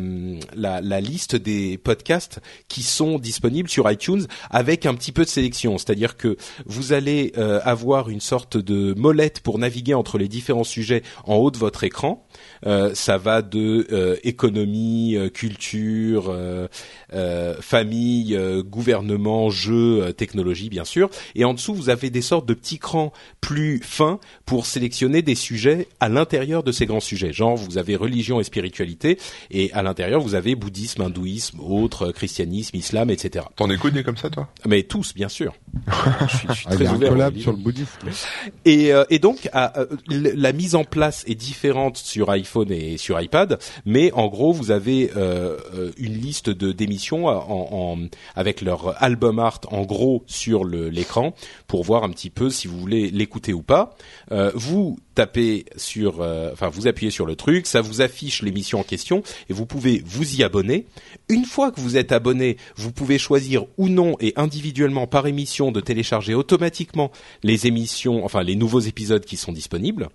la 0.54 1.00
liste 1.00 1.34
des 1.34 1.78
podcasts 1.78 2.40
qui 2.68 2.82
sont 2.82 3.18
disponibles 3.18 3.68
sur 3.68 3.90
iTunes, 3.90 4.26
avec 4.50 4.86
un 4.86 4.94
petit 4.94 5.12
peu 5.12 5.24
de 5.24 5.28
sélection. 5.28 5.78
C'est-à-dire 5.78 6.16
que 6.16 6.36
vous 6.66 6.92
allez 6.92 7.32
avoir 7.64 8.08
une 8.08 8.20
sorte 8.20 8.56
de 8.56 8.94
molette 8.94 9.40
pour 9.40 9.58
naviguer 9.58 9.94
entre 9.94 10.18
les 10.18 10.28
différents 10.28 10.64
sujets 10.64 10.91
en 11.26 11.36
haut 11.36 11.50
de 11.50 11.58
votre 11.58 11.84
écran. 11.84 12.26
Euh, 12.66 12.94
ça 12.94 13.18
va 13.18 13.42
de 13.42 13.86
euh, 13.92 14.16
économie, 14.24 15.16
euh, 15.16 15.28
culture, 15.28 16.26
euh, 16.28 16.68
euh, 17.12 17.54
famille, 17.60 18.36
euh, 18.36 18.62
gouvernement, 18.62 19.50
jeux, 19.50 20.02
euh, 20.02 20.12
technologie, 20.12 20.68
bien 20.68 20.84
sûr. 20.84 21.10
Et 21.34 21.44
en 21.44 21.54
dessous, 21.54 21.74
vous 21.74 21.88
avez 21.90 22.10
des 22.10 22.22
sortes 22.22 22.46
de 22.46 22.54
petits 22.54 22.78
crans 22.78 23.12
plus 23.40 23.80
fins 23.82 24.18
pour 24.46 24.66
sélectionner 24.66 25.22
des 25.22 25.34
sujets 25.34 25.88
à 26.00 26.08
l'intérieur 26.08 26.62
de 26.62 26.72
ces 26.72 26.86
grands 26.86 27.00
sujets. 27.00 27.32
Genre, 27.32 27.56
vous 27.56 27.78
avez 27.78 27.96
religion 27.96 28.40
et 28.40 28.44
spiritualité, 28.44 29.18
et 29.50 29.72
à 29.72 29.82
l'intérieur, 29.82 30.20
vous 30.20 30.34
avez 30.34 30.54
bouddhisme, 30.54 31.02
hindouisme, 31.02 31.60
autres, 31.60 32.12
christianisme, 32.12 32.76
islam, 32.76 33.10
etc. 33.10 33.44
T'en 33.56 33.70
écoutes 33.70 33.92
des 33.94 34.02
comme 34.04 34.16
ça, 34.16 34.30
toi? 34.30 34.48
Mais 34.66 34.82
tous, 34.84 35.14
bien 35.14 35.28
sûr. 35.28 35.52
je 36.28 36.36
suis, 36.36 36.48
je 36.48 36.52
suis 36.54 36.66
Ah, 36.68 36.74
très 36.76 36.86
a 36.86 36.90
un 36.90 36.94
ouvert. 36.96 37.08
aux 37.10 37.12
collab 37.14 37.32
religions. 37.32 37.50
sur 37.50 37.58
le 37.58 37.62
bouddhisme. 37.62 37.98
Et, 38.64 38.92
euh, 38.92 39.04
et 39.10 39.18
donc, 39.18 39.48
à, 39.52 39.80
euh, 39.80 39.86
la 40.08 40.52
mise 40.52 40.74
en 40.74 40.81
place 40.84 41.24
est 41.26 41.34
différente 41.34 41.96
sur 41.96 42.30
iPhone 42.30 42.70
et 42.70 42.96
sur 42.96 43.20
iPad, 43.20 43.58
mais 43.84 44.12
en 44.12 44.28
gros, 44.28 44.52
vous 44.52 44.70
avez 44.70 45.10
euh, 45.16 45.56
euh, 45.74 45.92
une 45.96 46.14
liste 46.14 46.50
de 46.50 46.72
d'émissions 46.72 47.28
avec 48.34 48.60
leur 48.60 49.02
album 49.02 49.38
art 49.38 49.60
en 49.70 49.82
gros 49.82 50.24
sur 50.26 50.64
l'écran 50.64 51.34
pour 51.66 51.84
voir 51.84 52.04
un 52.04 52.10
petit 52.10 52.30
peu 52.30 52.50
si 52.50 52.68
vous 52.68 52.78
voulez 52.78 53.10
l'écouter 53.10 53.52
ou 53.52 53.62
pas. 53.62 53.96
Euh, 54.30 54.50
vous 54.54 54.98
tapez 55.14 55.66
sur, 55.76 56.20
euh, 56.20 56.50
enfin, 56.52 56.68
vous 56.68 56.86
appuyez 56.86 57.10
sur 57.10 57.26
le 57.26 57.36
truc, 57.36 57.66
ça 57.66 57.80
vous 57.80 58.00
affiche 58.00 58.42
l'émission 58.42 58.80
en 58.80 58.82
question 58.82 59.22
et 59.48 59.52
vous 59.52 59.66
pouvez 59.66 60.02
vous 60.04 60.36
y 60.36 60.42
abonner. 60.42 60.86
Une 61.28 61.44
fois 61.44 61.70
que 61.70 61.80
vous 61.80 61.96
êtes 61.96 62.12
abonné, 62.12 62.56
vous 62.76 62.92
pouvez 62.92 63.18
choisir 63.18 63.64
ou 63.76 63.88
non 63.88 64.16
et 64.20 64.32
individuellement 64.36 65.06
par 65.06 65.26
émission 65.26 65.72
de 65.72 65.80
télécharger 65.80 66.34
automatiquement 66.34 67.10
les 67.42 67.66
émissions, 67.66 68.24
enfin 68.24 68.42
les 68.42 68.56
nouveaux 68.56 68.80
épisodes 68.80 69.24
qui 69.24 69.36
sont 69.36 69.52
disponibles. 69.52 70.08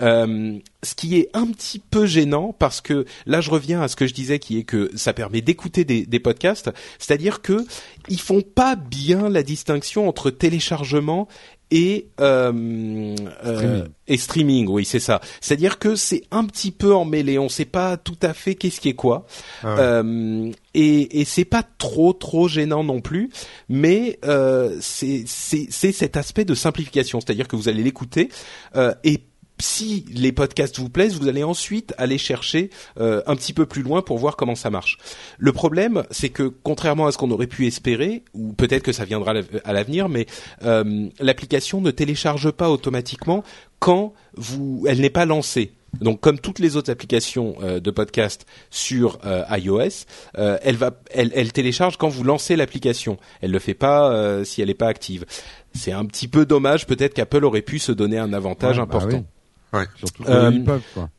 Euh, 0.00 0.58
ce 0.84 0.94
qui 0.94 1.16
est 1.16 1.28
un 1.34 1.46
petit 1.48 1.80
peu 1.80 2.06
gênant 2.06 2.54
parce 2.56 2.80
que 2.80 3.04
là 3.26 3.40
je 3.40 3.50
reviens 3.50 3.82
à 3.82 3.88
ce 3.88 3.96
que 3.96 4.06
je 4.06 4.14
disais 4.14 4.38
qui 4.38 4.58
est 4.58 4.62
que 4.62 4.90
ça 4.94 5.12
permet 5.12 5.40
d'écouter 5.40 5.84
des, 5.84 6.06
des 6.06 6.20
podcasts, 6.20 6.70
c'est-à-dire 6.98 7.42
que 7.42 7.66
ils 8.08 8.20
font 8.20 8.42
pas 8.42 8.76
bien 8.76 9.28
la 9.28 9.42
distinction 9.42 10.08
entre 10.08 10.30
téléchargement 10.30 11.28
et 11.70 12.08
euh, 12.20 13.14
streaming. 13.16 13.84
et 14.06 14.16
streaming, 14.16 14.68
oui, 14.68 14.84
c'est 14.84 15.00
ça. 15.00 15.20
C'est-à-dire 15.40 15.78
que 15.78 15.96
c'est 15.96 16.22
un 16.30 16.44
petit 16.44 16.70
peu 16.70 16.94
emmêlé, 16.94 17.38
on 17.38 17.48
sait 17.48 17.64
pas 17.64 17.96
tout 17.96 18.16
à 18.22 18.32
fait 18.32 18.54
qu'est-ce 18.54 18.80
qui 18.80 18.88
est 18.88 18.94
quoi, 18.94 19.26
ah 19.62 19.78
euh, 19.78 20.50
et, 20.74 21.20
et 21.20 21.24
c'est 21.24 21.44
pas 21.44 21.62
trop 21.62 22.12
trop 22.12 22.48
gênant 22.48 22.84
non 22.84 23.00
plus, 23.00 23.30
mais 23.68 24.18
euh, 24.24 24.76
c'est 24.80 25.24
c'est 25.26 25.92
cet 25.92 26.16
aspect 26.16 26.44
de 26.44 26.54
simplification, 26.54 27.20
c'est-à-dire 27.20 27.48
que 27.48 27.56
vous 27.56 27.68
allez 27.68 27.82
l'écouter 27.82 28.30
euh, 28.76 28.94
et 29.04 29.20
si 29.60 30.04
les 30.12 30.32
podcasts 30.32 30.78
vous 30.78 30.88
plaisent, 30.88 31.18
vous 31.18 31.28
allez 31.28 31.42
ensuite 31.42 31.94
aller 31.98 32.18
chercher 32.18 32.70
euh, 33.00 33.22
un 33.26 33.36
petit 33.36 33.52
peu 33.52 33.66
plus 33.66 33.82
loin 33.82 34.02
pour 34.02 34.18
voir 34.18 34.36
comment 34.36 34.54
ça 34.54 34.70
marche. 34.70 34.98
Le 35.38 35.52
problème, 35.52 36.04
c'est 36.10 36.28
que 36.28 36.44
contrairement 36.62 37.06
à 37.06 37.12
ce 37.12 37.18
qu'on 37.18 37.30
aurait 37.30 37.46
pu 37.46 37.66
espérer, 37.66 38.22
ou 38.34 38.52
peut-être 38.52 38.82
que 38.82 38.92
ça 38.92 39.04
viendra 39.04 39.34
à 39.64 39.72
l'avenir, 39.72 40.08
mais 40.08 40.26
euh, 40.62 41.08
l'application 41.20 41.80
ne 41.80 41.90
télécharge 41.90 42.50
pas 42.50 42.70
automatiquement 42.70 43.42
quand 43.78 44.12
vous, 44.36 44.84
elle 44.88 45.00
n'est 45.00 45.10
pas 45.10 45.26
lancée. 45.26 45.72
Donc, 46.02 46.20
comme 46.20 46.38
toutes 46.38 46.58
les 46.58 46.76
autres 46.76 46.92
applications 46.92 47.56
euh, 47.62 47.80
de 47.80 47.90
podcast 47.90 48.44
sur 48.68 49.18
iOS, 49.50 50.04
elle 50.34 50.76
va, 50.76 51.00
elle, 51.10 51.32
elle, 51.34 51.52
télécharge 51.52 51.96
quand 51.96 52.08
vous 52.08 52.24
lancez 52.24 52.56
l'application. 52.56 53.16
Elle 53.40 53.52
le 53.52 53.58
fait 53.58 53.74
pas 53.74 54.44
si 54.44 54.60
elle 54.60 54.68
n'est 54.68 54.74
pas 54.74 54.88
active. 54.88 55.24
C'est 55.72 55.92
un 55.92 56.04
petit 56.04 56.28
peu 56.28 56.44
dommage. 56.44 56.86
Peut-être 56.86 57.14
qu'Apple 57.14 57.44
aurait 57.44 57.62
pu 57.62 57.78
se 57.78 57.92
donner 57.92 58.18
un 58.18 58.34
avantage 58.34 58.76
bah 58.76 58.82
important. 58.82 59.24
Ouais. 59.72 59.84
Surtout 59.96 60.24
euh, 60.28 60.50
quoi. 60.94 61.10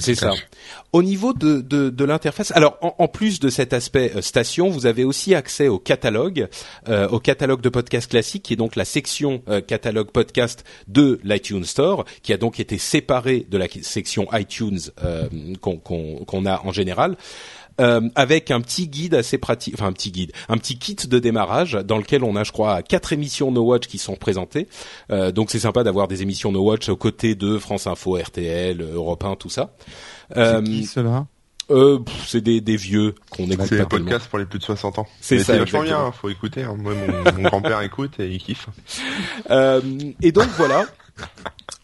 C'est 0.00 0.16
ça. 0.16 0.32
Au 0.92 1.02
niveau 1.02 1.32
de, 1.32 1.60
de, 1.60 1.90
de 1.90 2.04
l'interface, 2.04 2.50
alors 2.56 2.76
en, 2.80 3.06
plus 3.06 3.38
de 3.38 3.48
cet 3.48 3.72
aspect 3.72 4.12
euh, 4.16 4.20
station, 4.20 4.68
vous 4.68 4.86
avez 4.86 5.04
aussi 5.04 5.34
accès 5.34 5.68
au 5.68 5.78
catalogue, 5.78 6.48
euh, 6.88 7.08
au 7.08 7.20
catalogue 7.20 7.60
de 7.60 7.68
podcast 7.68 8.10
classique, 8.10 8.42
qui 8.42 8.54
est 8.54 8.56
donc 8.56 8.74
la 8.74 8.84
section 8.84 9.42
euh, 9.48 9.60
catalogue 9.60 10.10
podcast 10.10 10.64
de 10.88 11.20
l'iTunes 11.22 11.64
Store, 11.64 12.04
qui 12.22 12.32
a 12.32 12.36
donc 12.36 12.58
été 12.58 12.78
séparée 12.78 13.46
de 13.48 13.58
la 13.58 13.66
section 13.82 14.26
iTunes 14.32 14.80
euh, 15.04 15.28
qu'on 15.60 15.76
qu'on 15.78 16.46
a 16.46 16.62
en 16.64 16.72
général. 16.72 17.16
Euh, 17.78 18.00
avec 18.14 18.50
un 18.50 18.62
petit 18.62 18.88
guide 18.88 19.14
assez 19.14 19.36
pratique, 19.36 19.74
enfin 19.74 19.86
un 19.86 19.92
petit 19.92 20.10
guide, 20.10 20.32
un 20.48 20.56
petit 20.56 20.78
kit 20.78 20.96
de 20.96 21.18
démarrage 21.18 21.72
dans 21.84 21.98
lequel 21.98 22.24
on 22.24 22.34
a, 22.34 22.42
je 22.42 22.50
crois, 22.52 22.80
quatre 22.82 23.12
émissions 23.12 23.50
No 23.52 23.62
Watch 23.64 23.86
qui 23.86 23.98
sont 23.98 24.16
présentées. 24.16 24.66
Euh, 25.10 25.30
donc 25.30 25.50
c'est 25.50 25.58
sympa 25.58 25.84
d'avoir 25.84 26.08
des 26.08 26.22
émissions 26.22 26.50
No 26.52 26.62
Watch 26.62 26.88
aux 26.88 26.96
côtés 26.96 27.34
de 27.34 27.58
France 27.58 27.86
Info, 27.86 28.16
RTL, 28.16 28.80
Europe 28.80 29.24
1, 29.24 29.36
tout 29.36 29.50
ça. 29.50 29.74
Euh, 30.36 30.62
c'est 30.64 30.70
qui 30.70 30.86
cela? 30.86 31.26
euh, 31.70 31.98
c'est 32.26 32.40
des, 32.40 32.60
des 32.60 32.76
vieux 32.76 33.14
qu'on 33.30 33.44
écoute 33.50 33.66
C'est 33.68 33.80
un 33.80 33.84
podcast 33.84 34.28
pour 34.28 34.38
les 34.38 34.46
plus 34.46 34.58
de 34.58 34.64
60 34.64 34.98
ans. 35.00 35.06
C'est 35.20 35.38
ça. 35.40 35.52
C'est 35.52 35.58
vachement 35.58 35.82
bien, 35.82 36.12
faut 36.12 36.30
écouter. 36.30 36.62
Hein. 36.62 36.76
Moi, 36.78 36.94
mon, 36.94 37.32
mon 37.42 37.48
grand-père 37.48 37.82
écoute 37.82 38.18
et 38.20 38.28
il 38.28 38.38
kiffe. 38.38 38.68
Euh, 39.50 39.80
et 40.22 40.32
donc 40.32 40.48
voilà 40.56 40.86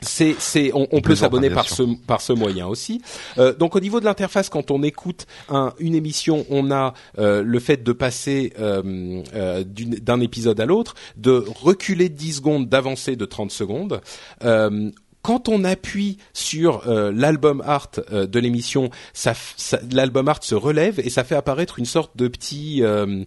c'est, 0.03 0.35
c'est, 0.39 0.73
on, 0.75 1.01
peut 1.01 1.15
s'abonner 1.15 1.49
par 1.49 1.69
ce, 1.69 1.83
par 2.07 2.21
ce 2.21 2.33
moyen 2.33 2.67
aussi. 2.67 3.01
Euh, 3.39 3.55
donc 3.55 3.77
au 3.77 3.81
niveau 3.81 4.01
de 4.01 4.05
l'interface, 4.05 4.49
quand 4.49 4.71
on 4.71 4.83
écoute 4.83 5.27
un, 5.49 5.73
une 5.79 5.95
émission, 5.95 6.45
on 6.51 6.71
a 6.71 6.93
euh, 7.19 7.43
le 7.43 7.61
fait 7.61 7.83
de 7.83 7.93
passer 7.93 8.53
euh, 8.59 9.23
euh 9.35 9.65
d'un 9.65 10.21
épisode 10.21 10.61
à 10.61 10.67
l'autre, 10.67 10.95
de 11.17 11.45
reculer 11.62 12.09
de 12.09 12.15
10 12.15 12.33
secondes, 12.35 12.69
d'avancer 12.69 13.17
de 13.17 13.25
30 13.25 13.51
secondes. 13.51 14.01
Quand 15.23 15.49
on 15.49 15.62
appuie 15.62 16.19
sur 16.33 16.88
euh, 16.88 17.12
l'album 17.14 17.62
art 17.64 17.93
euh, 18.11 18.26
de 18.26 18.41
l'émission, 18.41 18.91
ça, 19.14 19.35
l'album 19.93 20.26
art 20.26 20.43
se 20.43 20.57
relève 20.57 20.99
et 20.99 21.11
ça 21.11 21.23
fait 21.23 21.37
apparaître 21.37 21.79
une 21.79 21.85
sorte 21.87 22.17
de 22.17 22.26
petit 22.26 22.83
euh, 22.83 23.25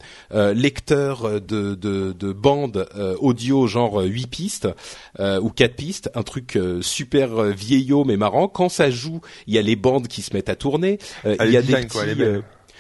lecteur 0.54 1.40
de, 1.40 1.74
de, 1.76 2.12
de 2.12 2.34
bande 2.34 2.88
audio 3.20 3.66
genre 3.68 4.02
8 4.02 4.28
pistes 4.28 4.68
ou 5.20 5.50
4 5.50 5.76
pistes, 5.76 6.10
un 6.16 6.24
truc 6.24 6.60
super 6.82 7.44
vieillot 7.44 8.04
mais 8.04 8.18
marrant. 8.18 8.48
Quand 8.48 8.70
ça 8.70 8.90
joue, 8.90 9.22
il 9.48 9.54
y 9.54 9.58
a 9.58 9.62
les 9.62 9.76
bandes 9.76 10.08
qui 10.08 10.22
se 10.22 10.34
mettent 10.34 10.50
à 10.50 10.56
tourner. 10.56 11.00
il 11.24 11.52
y 11.52 11.58
a 11.58 11.62
des 11.62 11.74
petits, 11.74 11.98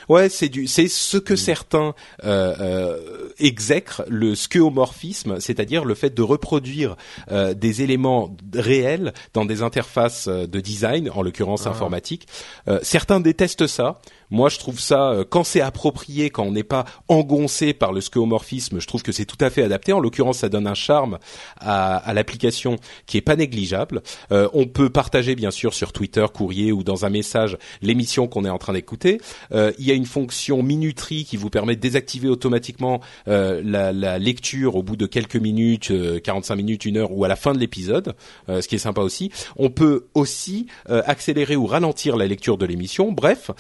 Ouais, 0.09 0.29
c'est 0.29 0.49
du, 0.49 0.67
c'est 0.67 0.87
ce 0.87 1.17
que 1.17 1.33
mm. 1.33 1.37
certains 1.37 1.95
euh, 2.23 2.55
euh, 2.59 3.29
exècrent 3.39 4.03
le 4.07 4.35
skeuomorphisme, 4.35 5.39
c'est-à-dire 5.39 5.85
le 5.85 5.95
fait 5.95 6.13
de 6.13 6.21
reproduire 6.21 6.95
euh, 7.31 7.53
des 7.53 7.81
éléments 7.81 8.35
réels 8.53 9.13
dans 9.33 9.45
des 9.45 9.61
interfaces 9.61 10.27
euh, 10.27 10.47
de 10.47 10.59
design, 10.59 11.09
en 11.09 11.21
l'occurrence 11.21 11.65
ah. 11.65 11.71
informatique. 11.71 12.27
Euh, 12.67 12.79
certains 12.83 13.19
détestent 13.19 13.67
ça. 13.67 13.99
Moi, 14.31 14.49
je 14.49 14.59
trouve 14.59 14.79
ça, 14.79 15.11
euh, 15.11 15.23
quand 15.27 15.43
c'est 15.43 15.61
approprié, 15.61 16.29
quand 16.29 16.43
on 16.43 16.51
n'est 16.51 16.63
pas 16.63 16.85
engoncé 17.07 17.73
par 17.73 17.93
le 17.93 18.01
skeuomorphisme, 18.01 18.79
je 18.79 18.87
trouve 18.87 19.03
que 19.03 19.11
c'est 19.11 19.25
tout 19.25 19.37
à 19.39 19.49
fait 19.49 19.63
adapté. 19.63 19.93
En 19.93 19.99
l'occurrence, 19.99 20.39
ça 20.39 20.49
donne 20.49 20.67
un 20.67 20.73
charme 20.73 21.19
à, 21.59 21.97
à 21.97 22.13
l'application 22.13 22.77
qui 23.05 23.17
est 23.17 23.21
pas 23.21 23.35
négligeable. 23.35 24.01
Euh, 24.31 24.49
on 24.53 24.65
peut 24.65 24.89
partager, 24.89 25.35
bien 25.35 25.51
sûr, 25.51 25.73
sur 25.73 25.93
Twitter, 25.93 26.25
courrier 26.33 26.71
ou 26.71 26.83
dans 26.83 27.05
un 27.05 27.09
message 27.09 27.57
l'émission 27.81 28.27
qu'on 28.27 28.45
est 28.45 28.49
en 28.49 28.57
train 28.57 28.73
d'écouter. 28.73 29.19
Euh, 29.51 29.71
il 29.79 29.85
y 29.85 29.91
a 29.91 29.93
une 29.93 30.05
fonction 30.05 30.63
minuterie 30.63 31.25
qui 31.25 31.37
vous 31.37 31.49
permet 31.49 31.75
de 31.75 31.81
désactiver 31.81 32.29
automatiquement 32.29 33.01
euh, 33.27 33.61
la, 33.63 33.91
la, 33.91 34.19
lecture 34.19 34.75
au 34.75 34.83
bout 34.83 34.95
de 34.95 35.05
quelques 35.05 35.35
minutes, 35.35 35.91
45 36.23 36.55
minutes, 36.55 36.85
une 36.85 36.97
heure 36.97 37.11
ou 37.11 37.25
à 37.25 37.27
la 37.27 37.35
fin 37.35 37.53
de 37.53 37.59
l'épisode, 37.59 38.15
ce 38.47 38.67
qui 38.67 38.75
est 38.75 38.79
sympa 38.79 39.01
aussi. 39.01 39.31
On 39.57 39.69
peut 39.69 40.07
aussi 40.13 40.67
accélérer 40.87 41.55
ou 41.55 41.65
ralentir 41.65 42.15
la 42.15 42.25
lecture 42.25 42.57
de 42.57 42.65
l'émission. 42.65 43.11
Bref, 43.11 43.51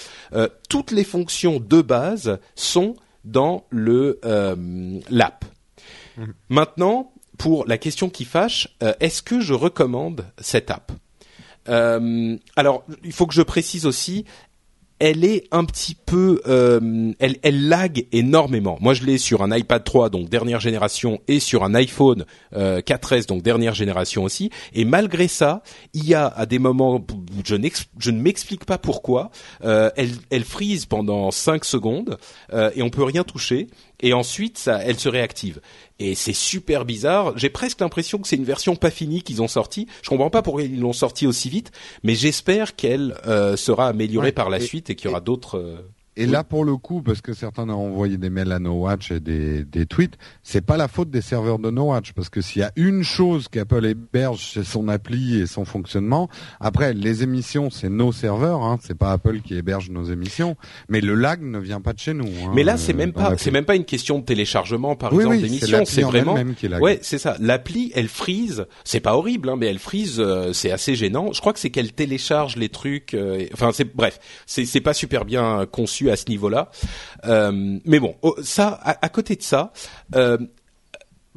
toutes 0.67 0.91
les 0.91 1.03
fonctions 1.03 1.59
de 1.59 1.81
base 1.81 2.39
sont 2.55 2.95
dans 3.23 3.65
le 3.69 4.19
euh, 4.25 4.99
l'app. 5.09 5.45
Mhm. 6.17 6.33
Maintenant, 6.49 7.11
pour 7.37 7.65
la 7.65 7.77
question 7.77 8.09
qui 8.09 8.25
fâche, 8.25 8.69
euh, 8.83 8.93
est-ce 8.99 9.21
que 9.21 9.39
je 9.39 9.53
recommande 9.53 10.25
cette 10.39 10.71
app? 10.71 10.91
Euh, 11.67 12.37
Alors, 12.55 12.83
il 13.03 13.11
faut 13.11 13.25
que 13.25 13.33
je 13.33 13.41
précise 13.41 13.85
aussi, 13.85 14.25
elle 14.99 15.25
est 15.25 15.47
un 15.51 15.65
petit 15.65 15.95
peu, 15.95 16.41
euh, 16.47 17.11
elle, 17.19 17.37
elle 17.43 17.67
lag 17.67 18.05
énormément. 18.11 18.77
Moi, 18.79 18.93
je 18.93 19.03
l'ai 19.03 19.17
sur 19.17 19.43
un 19.43 19.55
iPad 19.55 19.83
3, 19.83 20.09
donc 20.09 20.29
dernière 20.29 20.59
génération, 20.59 21.19
et 21.27 21.39
sur 21.39 21.63
un 21.63 21.75
iPhone 21.75 22.25
euh, 22.55 22.79
4S, 22.81 23.27
donc 23.27 23.43
dernière 23.43 23.73
génération 23.73 24.23
aussi. 24.23 24.51
Et 24.73 24.85
malgré 24.85 25.27
ça, 25.27 25.63
il 25.93 26.05
y 26.05 26.13
a 26.13 26.27
à 26.27 26.45
des 26.45 26.59
moments, 26.59 27.05
je, 27.43 27.55
ne 27.55 28.21
m'explique 28.21 28.65
pas 28.65 28.77
pourquoi, 28.77 29.31
euh, 29.63 29.89
elle, 29.97 30.11
elle 30.29 30.45
pendant 30.87 31.31
5 31.31 31.65
secondes 31.65 32.17
euh, 32.53 32.71
et 32.75 32.81
on 32.81 32.89
peut 32.89 33.03
rien 33.03 33.23
toucher 33.23 33.67
et 34.01 34.13
ensuite 34.13 34.57
ça, 34.57 34.81
elle 34.83 34.99
se 34.99 35.09
réactive. 35.09 35.61
Et 35.99 36.15
c'est 36.15 36.33
super 36.33 36.85
bizarre. 36.85 37.37
J'ai 37.37 37.49
presque 37.49 37.79
l'impression 37.81 38.17
que 38.19 38.27
c'est 38.27 38.35
une 38.35 38.43
version 38.43 38.75
pas 38.75 38.91
finie 38.91 39.21
qu'ils 39.21 39.41
ont 39.41 39.47
sortie. 39.47 39.87
Je 40.01 40.09
comprends 40.09 40.29
pas 40.29 40.41
pourquoi 40.41 40.63
ils 40.63 40.79
l'ont 40.79 40.93
sortie 40.93 41.27
aussi 41.27 41.49
vite, 41.49 41.71
mais 42.03 42.15
j'espère 42.15 42.75
qu'elle 42.75 43.15
euh, 43.25 43.55
sera 43.55 43.87
améliorée 43.87 44.31
par 44.31 44.49
la 44.49 44.59
suite 44.59 44.89
et 44.89 44.95
qu'il 44.95 45.07
y 45.07 45.09
aura 45.09 45.21
d'autres. 45.21 45.85
Euh, 46.17 46.23
et 46.23 46.25
là, 46.25 46.43
pour 46.43 46.65
le 46.65 46.77
coup, 46.77 47.01
parce 47.01 47.21
que 47.21 47.33
certains 47.33 47.67
ont 47.69 47.87
envoyé 47.87 48.17
des 48.17 48.29
mails 48.29 48.51
à 48.51 48.59
No 48.59 48.73
Watch 48.73 49.11
et 49.11 49.19
des, 49.19 49.63
des 49.63 49.85
tweets, 49.85 50.17
c'est 50.43 50.65
pas 50.65 50.77
la 50.77 50.87
faute 50.87 51.09
des 51.09 51.21
serveurs 51.21 51.59
de 51.59 51.69
No 51.69 51.91
Watch, 51.91 52.13
parce 52.13 52.29
que 52.29 52.41
s'il 52.41 52.61
y 52.61 52.63
a 52.63 52.71
une 52.75 53.03
chose 53.03 53.47
qu'Apple 53.47 53.85
héberge, 53.85 54.51
c'est 54.53 54.63
son 54.63 54.87
appli 54.87 55.39
et 55.39 55.45
son 55.45 55.65
fonctionnement. 55.65 56.29
Après, 56.59 56.93
les 56.93 57.23
émissions, 57.23 57.69
c'est 57.69 57.89
nos 57.89 58.11
serveurs, 58.11 58.63
hein, 58.63 58.77
c'est 58.81 58.97
pas 58.97 59.11
Apple 59.11 59.41
qui 59.41 59.55
héberge 59.55 59.89
nos 59.89 60.05
émissions, 60.05 60.55
mais 60.89 61.01
le 61.01 61.15
lag 61.15 61.41
ne 61.41 61.59
vient 61.59 61.81
pas 61.81 61.93
de 61.93 61.99
chez 61.99 62.13
nous. 62.13 62.25
Hein, 62.25 62.51
mais 62.53 62.63
là, 62.63 62.77
c'est 62.77 62.93
même 62.93 63.13
pas, 63.13 63.37
c'est 63.37 63.51
même 63.51 63.65
pas 63.65 63.75
une 63.75 63.85
question 63.85 64.19
de 64.19 64.23
téléchargement, 64.23 64.95
par 64.95 65.13
exemple, 65.13 65.37
d'émissions. 65.37 65.83
C'est 65.85 66.01
vraiment, 66.01 66.33
même 66.33 66.55
qui 66.55 66.67
ouais, 66.67 66.99
c'est 67.01 67.17
ça. 67.17 67.35
L'appli, 67.39 67.91
elle 67.95 68.07
freeze. 68.07 68.65
C'est 68.83 68.99
pas 68.99 69.15
horrible, 69.15 69.49
hein, 69.49 69.55
mais 69.57 69.67
elle 69.67 69.79
freeze. 69.79 70.19
Euh, 70.19 70.53
c'est 70.53 70.71
assez 70.71 70.95
gênant. 70.95 71.31
Je 71.33 71.39
crois 71.39 71.53
que 71.53 71.59
c'est 71.59 71.69
qu'elle 71.69 71.91
télécharge 71.93 72.55
les 72.55 72.69
trucs. 72.69 73.13
Euh, 73.13 73.45
enfin, 73.53 73.71
c'est 73.73 73.95
bref, 73.95 74.19
c'est 74.45 74.81
pas 74.81 74.93
super 74.93 75.25
bien 75.25 75.65
conçu 75.71 76.04
à 76.11 76.15
ce 76.15 76.25
niveau-là. 76.29 76.69
Euh, 77.25 77.79
mais 77.85 77.99
bon, 77.99 78.15
oh, 78.21 78.35
ça, 78.43 78.79
à, 78.83 79.09
côté 79.09 79.35
de 79.35 79.43
ça. 79.43 79.71
Euh, 80.15 80.37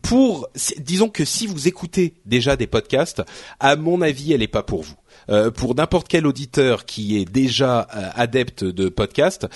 pour, 0.02 0.48
disons 0.78 1.08
que 1.08 1.24
si 1.24 1.46
vous 1.46 1.66
écoutez 1.66 2.14
déjà 2.24 2.56
des 2.56 2.68
podcasts, 2.68 3.22
à 3.58 3.74
mon 3.76 4.00
avis, 4.00 4.32
elle 4.32 4.40
n'est 4.40 4.48
pas 4.48 4.62
pour 4.62 4.82
vous. 4.82 4.94
Euh, 5.30 5.50
pour 5.50 5.74
n'importe 5.74 6.08
quel 6.08 6.26
auditeur 6.26 6.84
qui 6.86 7.18
est 7.18 7.24
déjà 7.24 7.80
adepte 7.80 8.64
de 8.64 8.88
podcasts, 8.88 9.46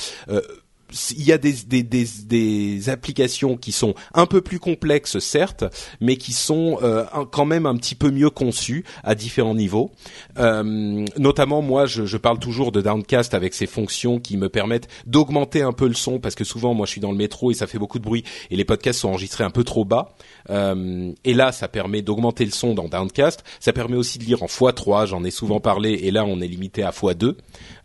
il 1.16 1.24
y 1.24 1.32
a 1.32 1.38
des, 1.38 1.52
des, 1.66 1.82
des, 1.82 2.06
des, 2.24 2.88
applications 2.88 3.56
qui 3.56 3.72
sont 3.72 3.94
un 4.14 4.26
peu 4.26 4.40
plus 4.40 4.58
complexes, 4.58 5.18
certes, 5.18 5.64
mais 6.00 6.16
qui 6.16 6.32
sont 6.32 6.78
euh, 6.82 7.04
quand 7.30 7.44
même 7.44 7.66
un 7.66 7.76
petit 7.76 7.94
peu 7.94 8.10
mieux 8.10 8.30
conçues 8.30 8.84
à 9.04 9.14
différents 9.14 9.54
niveaux. 9.54 9.90
Euh, 10.38 11.04
notamment, 11.16 11.62
moi, 11.62 11.86
je, 11.86 12.04
je, 12.06 12.16
parle 12.16 12.38
toujours 12.38 12.72
de 12.72 12.80
Downcast 12.80 13.34
avec 13.34 13.54
ses 13.54 13.66
fonctions 13.66 14.18
qui 14.18 14.36
me 14.36 14.48
permettent 14.48 14.88
d'augmenter 15.06 15.62
un 15.62 15.72
peu 15.72 15.88
le 15.88 15.94
son, 15.94 16.18
parce 16.18 16.34
que 16.34 16.44
souvent, 16.44 16.74
moi, 16.74 16.86
je 16.86 16.92
suis 16.92 17.00
dans 17.00 17.12
le 17.12 17.16
métro 17.16 17.50
et 17.50 17.54
ça 17.54 17.66
fait 17.66 17.78
beaucoup 17.78 17.98
de 17.98 18.04
bruit, 18.04 18.24
et 18.50 18.56
les 18.56 18.64
podcasts 18.64 19.00
sont 19.00 19.08
enregistrés 19.08 19.44
un 19.44 19.50
peu 19.50 19.64
trop 19.64 19.84
bas. 19.84 20.14
Euh, 20.50 21.12
et 21.24 21.34
là, 21.34 21.52
ça 21.52 21.68
permet 21.68 22.02
d'augmenter 22.02 22.44
le 22.44 22.50
son 22.50 22.74
dans 22.74 22.88
Downcast. 22.88 23.44
Ça 23.60 23.72
permet 23.72 23.96
aussi 23.96 24.18
de 24.18 24.24
lire 24.24 24.42
en 24.42 24.46
x3, 24.46 25.06
j'en 25.06 25.24
ai 25.24 25.30
souvent 25.30 25.60
parlé, 25.60 25.92
et 25.92 26.10
là, 26.10 26.24
on 26.24 26.40
est 26.40 26.48
limité 26.48 26.82
à 26.82 26.90
x2 26.90 27.34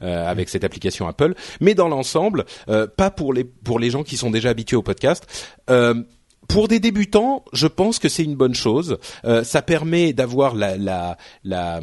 euh, 0.01 0.27
avec 0.29 0.49
cette 0.49 0.63
application 0.63 1.07
Apple. 1.07 1.33
Mais 1.61 1.73
dans 1.73 1.87
l'ensemble, 1.87 2.45
euh, 2.69 2.87
pas 2.97 3.11
pour 3.11 3.31
les 3.31 3.45
pour 3.45 3.79
les 3.79 3.89
gens 3.89 4.03
qui 4.03 4.17
sont 4.17 4.31
déjà 4.31 4.49
habitués 4.49 4.75
au 4.75 4.83
podcast. 4.83 5.25
Euh, 5.69 6.03
pour 6.47 6.69
des 6.69 6.79
débutants, 6.79 7.43
je 7.51 7.67
pense 7.67 7.99
que 7.99 8.07
c'est 8.07 8.23
une 8.23 8.35
bonne 8.35 8.55
chose. 8.55 8.99
Euh, 9.25 9.43
ça 9.43 9.61
permet 9.61 10.13
d'avoir 10.13 10.55
la, 10.55 10.77
la, 10.77 11.17
la 11.43 11.81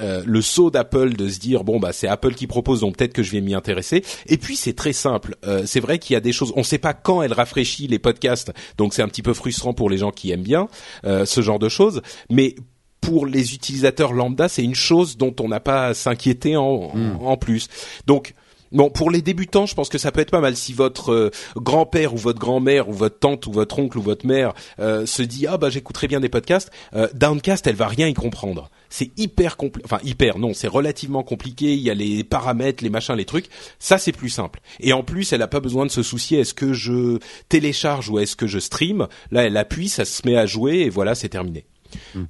euh, 0.00 0.22
le 0.24 0.40
saut 0.40 0.70
d'Apple 0.70 1.16
de 1.16 1.28
se 1.28 1.38
dire 1.38 1.64
bon 1.64 1.78
bah 1.78 1.92
c'est 1.92 2.08
Apple 2.08 2.32
qui 2.34 2.46
propose 2.46 2.80
donc 2.80 2.96
peut-être 2.96 3.12
que 3.12 3.22
je 3.22 3.30
vais 3.32 3.42
m'y 3.42 3.54
intéresser. 3.54 4.02
Et 4.26 4.38
puis 4.38 4.56
c'est 4.56 4.72
très 4.72 4.94
simple. 4.94 5.36
Euh, 5.44 5.64
c'est 5.66 5.80
vrai 5.80 5.98
qu'il 5.98 6.14
y 6.14 6.16
a 6.16 6.20
des 6.20 6.32
choses. 6.32 6.52
On 6.56 6.60
ne 6.60 6.64
sait 6.64 6.78
pas 6.78 6.94
quand 6.94 7.20
elle 7.20 7.34
rafraîchit 7.34 7.88
les 7.88 7.98
podcasts, 7.98 8.52
donc 8.78 8.94
c'est 8.94 9.02
un 9.02 9.08
petit 9.08 9.22
peu 9.22 9.34
frustrant 9.34 9.74
pour 9.74 9.90
les 9.90 9.98
gens 9.98 10.10
qui 10.12 10.30
aiment 10.30 10.42
bien 10.42 10.68
ce 11.04 11.40
genre 11.42 11.58
de 11.58 11.68
choses. 11.68 12.00
Mais 12.30 12.56
pour 13.02 13.26
les 13.26 13.54
utilisateurs 13.54 14.14
lambda, 14.14 14.48
c'est 14.48 14.64
une 14.64 14.74
chose 14.74 15.18
dont 15.18 15.34
on 15.40 15.48
n'a 15.48 15.60
pas 15.60 15.88
à 15.88 15.94
s'inquiéter 15.94 16.56
en, 16.56 16.90
Hmm. 16.94 17.16
en 17.20 17.36
plus. 17.36 17.68
Donc 18.06 18.34
Bon, 18.76 18.90
pour 18.90 19.10
les 19.10 19.22
débutants, 19.22 19.64
je 19.64 19.74
pense 19.74 19.88
que 19.88 19.96
ça 19.96 20.12
peut 20.12 20.20
être 20.20 20.30
pas 20.30 20.42
mal 20.42 20.54
si 20.54 20.74
votre 20.74 21.10
euh, 21.10 21.30
grand-père 21.56 22.12
ou 22.12 22.18
votre 22.18 22.38
grand-mère 22.38 22.90
ou 22.90 22.92
votre 22.92 23.18
tante 23.18 23.46
ou 23.46 23.52
votre 23.52 23.78
oncle 23.78 23.96
ou 23.96 24.02
votre 24.02 24.26
mère 24.26 24.52
euh, 24.80 25.06
se 25.06 25.22
dit 25.22 25.46
ah 25.46 25.56
bah 25.56 25.70
j'écouterai 25.70 26.08
bien 26.08 26.20
des 26.20 26.28
podcasts. 26.28 26.70
Euh, 26.94 27.08
Downcast, 27.14 27.66
elle 27.66 27.74
va 27.74 27.88
rien 27.88 28.06
y 28.06 28.12
comprendre. 28.12 28.70
C'est 28.90 29.18
hyper 29.18 29.56
compli 29.56 29.82
enfin 29.86 29.98
hyper 30.04 30.38
non, 30.38 30.52
c'est 30.52 30.68
relativement 30.68 31.22
compliqué. 31.22 31.72
Il 31.72 31.80
y 31.80 31.88
a 31.88 31.94
les 31.94 32.22
paramètres, 32.22 32.84
les 32.84 32.90
machins, 32.90 33.14
les 33.14 33.24
trucs. 33.24 33.46
Ça 33.78 33.96
c'est 33.96 34.12
plus 34.12 34.28
simple. 34.28 34.60
Et 34.80 34.92
en 34.92 35.02
plus, 35.02 35.32
elle 35.32 35.40
a 35.40 35.48
pas 35.48 35.60
besoin 35.60 35.86
de 35.86 35.90
se 35.90 36.02
soucier 36.02 36.40
est-ce 36.40 36.52
que 36.52 36.74
je 36.74 37.18
télécharge 37.48 38.10
ou 38.10 38.18
est-ce 38.18 38.36
que 38.36 38.46
je 38.46 38.58
stream? 38.58 39.06
Là, 39.30 39.44
elle 39.44 39.56
appuie, 39.56 39.88
ça 39.88 40.04
se 40.04 40.20
met 40.28 40.36
à 40.36 40.44
jouer 40.44 40.80
et 40.80 40.90
voilà, 40.90 41.14
c'est 41.14 41.30
terminé. 41.30 41.64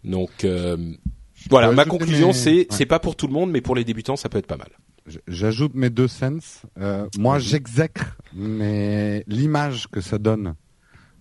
Donc 0.05 0.45
euh, 0.45 0.77
voilà, 1.51 1.71
Ouais, 1.71 1.75
ma 1.75 1.85
conclusion 1.87 2.33
c'est 2.33 2.55
ouais. 2.55 2.67
c'est 2.71 2.87
pas 2.87 3.01
pour 3.01 3.17
tout 3.17 3.27
le 3.27 3.33
monde, 3.33 3.51
mais 3.51 3.61
pour 3.61 3.75
les 3.75 3.83
débutants, 3.83 4.15
ça 4.15 4.29
peut 4.29 4.39
être 4.39 4.47
pas 4.47 4.57
mal. 4.57 4.71
J'ajoute 5.29 5.75
mes 5.75 5.91
deux 5.91 6.09
cents. 6.09 6.39
Euh, 6.79 7.07
moi, 7.19 7.39
j'exècre 7.39 8.17
mais 8.35 9.25
l'image 9.27 9.89
que 9.89 10.01
ça 10.01 10.19
donne 10.19 10.55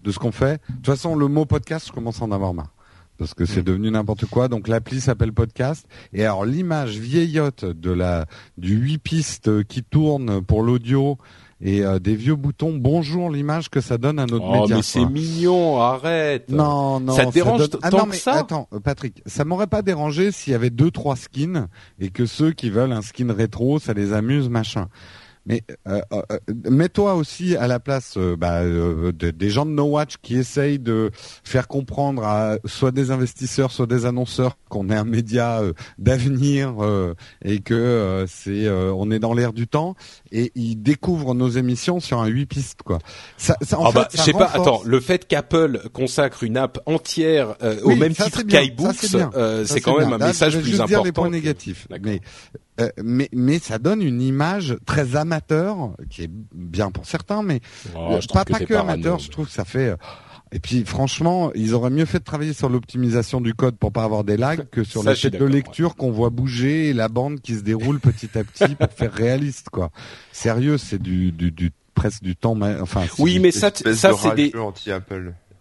de 0.03 0.11
ce 0.11 0.19
qu'on 0.19 0.31
fait. 0.31 0.61
De 0.69 0.75
toute 0.75 0.85
façon, 0.85 1.15
le 1.15 1.27
mot 1.27 1.45
podcast, 1.45 1.87
je 1.87 1.91
commence 1.91 2.21
à 2.21 2.25
en 2.25 2.31
avoir 2.31 2.53
marre. 2.53 2.73
Parce 3.17 3.33
que 3.33 3.45
c'est 3.45 3.63
devenu 3.63 3.91
n'importe 3.91 4.25
quoi. 4.25 4.49
Donc 4.49 4.67
l'appli 4.67 4.99
s'appelle 4.99 5.31
podcast. 5.31 5.87
Et 6.11 6.23
alors 6.23 6.43
l'image 6.43 6.97
vieillotte 6.97 7.63
de 7.63 7.91
la 7.91 8.25
du 8.57 8.75
8 8.75 8.97
pistes 8.97 9.63
qui 9.63 9.83
tourne 9.83 10.43
pour 10.43 10.63
l'audio 10.63 11.17
et 11.61 11.83
euh, 11.85 11.99
des 11.99 12.15
vieux 12.15 12.35
boutons. 12.35 12.73
Bonjour 12.77 13.29
l'image 13.29 13.69
que 13.69 13.81
ça 13.81 13.97
donne 13.97 14.19
à 14.19 14.25
notre 14.25 14.45
Oh 14.45 14.61
média. 14.61 14.75
mais 14.77 14.81
c'est 14.81 15.05
mignon, 15.05 15.79
arrête. 15.81 16.49
Non, 16.49 16.99
non. 16.99 17.13
Ça 17.13 17.25
te 17.25 17.31
dérange 17.31 17.69
donne- 17.69 17.79
ah, 17.83 17.89
tant 17.91 17.99
non, 17.99 18.05
que 18.07 18.15
ça? 18.15 18.33
Attends, 18.33 18.67
euh, 18.73 18.79
Patrick, 18.79 19.21
ça 19.25 19.45
m'aurait 19.45 19.67
pas 19.67 19.81
dérangé 19.81 20.31
s'il 20.31 20.51
y 20.51 20.55
avait 20.55 20.69
deux 20.69 20.91
trois 20.91 21.15
skins 21.15 21.67
et 21.99 22.09
que 22.09 22.25
ceux 22.25 22.51
qui 22.51 22.69
veulent 22.69 22.91
un 22.91 23.01
skin 23.01 23.31
rétro, 23.33 23.79
ça 23.79 23.93
les 23.93 24.11
amuse, 24.13 24.49
machin. 24.49 24.87
Mais 25.47 25.61
euh, 25.87 26.01
euh, 26.11 26.21
euh, 26.31 26.37
mets-toi 26.71 27.13
aussi 27.15 27.55
à 27.55 27.67
la 27.67 27.79
place 27.79 28.15
euh, 28.17 28.35
bah, 28.35 28.61
euh, 28.61 29.11
de- 29.11 29.29
des 29.31 29.49
gens 29.51 29.65
de 29.65 29.71
No 29.71 29.83
Watch 29.85 30.15
qui 30.21 30.37
essayent 30.37 30.79
de 30.79 31.11
faire 31.43 31.67
comprendre 31.67 32.23
à 32.23 32.57
soit 32.65 32.91
des 32.91 33.11
investisseurs, 33.11 33.71
soit 33.71 33.85
des 33.85 34.05
annonceurs 34.07 34.57
qu'on 34.69 34.89
est 34.89 34.95
un 34.95 35.03
média 35.03 35.59
euh, 35.61 35.73
d'avenir 35.99 36.75
euh, 36.83 37.13
et 37.43 37.59
que 37.59 37.73
euh, 37.73 38.25
c'est 38.27 38.65
euh, 38.65 38.91
on 38.95 39.11
est 39.11 39.19
dans 39.19 39.33
l'air 39.33 39.53
du 39.53 39.67
temps 39.67 39.95
et 40.31 40.51
ils 40.55 40.75
découvrent 40.77 41.35
nos 41.35 41.49
émissions 41.49 41.99
sur 41.99 42.19
un 42.21 42.27
8 42.27 42.45
pistes 42.47 42.79
quoi. 42.83 42.97
Ça, 43.37 43.55
ça, 43.61 43.79
en 43.79 43.85
Ah 43.85 43.91
fait, 43.91 43.93
bah, 43.99 44.07
je 44.13 44.21
sais 44.21 44.33
pas. 44.33 44.45
Attends, 44.51 44.81
le 44.85 44.99
fait 44.99 45.27
qu'Apple 45.27 45.89
consacre 45.93 46.43
une 46.43 46.57
app 46.57 46.79
entière 46.87 47.55
euh, 47.61 47.79
au 47.83 47.89
Oui, 47.89 47.99
même 47.99 48.13
titre 48.15 48.41
qu'iBooks, 48.43 48.95
c'est 48.95 49.15
euh, 49.35 49.65
quand 49.83 49.99
même 49.99 50.07
bien. 50.07 50.15
un 50.15 50.19
Là, 50.19 50.27
message 50.27 50.53
je 50.53 50.57
vais 50.57 50.63
plus 50.63 50.71
juste 50.71 50.81
important. 50.81 50.97
dire 51.01 51.05
les 51.05 51.11
points 51.11 51.27
que- 51.27 51.33
négatifs. 51.33 51.87
Mais, 52.01 52.19
euh, 52.81 52.89
mais 53.03 53.29
mais 53.31 53.59
ça 53.59 53.77
donne 53.79 54.01
une 54.01 54.21
image 54.21 54.75
très 54.85 55.15
amateur 55.35 55.91
qui 56.09 56.23
est 56.23 56.29
bien 56.53 56.91
pour 56.91 57.05
certains, 57.05 57.43
mais 57.43 57.61
Oh, 57.95 58.17
je 58.21 58.27
pas 58.27 58.43
que 58.45 58.51
pas 58.53 58.59
que 58.59 58.73
amateur. 58.73 59.19
Je 59.19 59.29
trouve 59.29 59.47
que 59.47 59.51
ça 59.51 59.65
fait. 59.65 59.89
euh, 59.89 59.95
Et 60.51 60.59
puis 60.59 60.85
franchement, 60.85 61.51
ils 61.55 61.73
auraient 61.73 61.89
mieux 61.89 62.05
fait 62.05 62.19
de 62.19 62.23
travailler 62.23 62.53
sur 62.53 62.69
l'optimisation 62.69 63.41
du 63.41 63.53
code 63.53 63.77
pour 63.77 63.91
pas 63.91 64.03
avoir 64.03 64.23
des 64.23 64.37
lags 64.37 64.69
que 64.69 64.83
sur 64.83 65.01
suis 65.15 65.29
têtes 65.31 65.39
de 65.39 65.45
lecture 65.45 65.95
qu'on 65.95 66.11
voit 66.11 66.29
bouger 66.29 66.89
et 66.89 66.93
la 66.93 67.09
bande 67.09 67.41
qui 67.41 67.55
se 67.55 67.61
déroule 67.61 67.99
petit 67.99 68.29
à 68.37 68.43
petit 68.43 68.75
pour 68.75 68.91
faire 68.91 69.11
réaliste 69.13 69.69
quoi. 69.69 69.91
Sérieux, 70.31 70.77
c'est 70.77 71.01
du 71.01 71.31
du 71.31 71.51
du 71.51 71.71
presque 71.93 72.23
du 72.23 72.35
temps. 72.35 72.57
Enfin. 72.81 73.03
c'est 73.13 73.21
Oui, 73.21 73.39
mais 73.39 73.51
ça, 73.51 73.71
ça 73.73 74.11
de 74.11 74.17
c'est 74.17 74.35
des. 74.35 74.51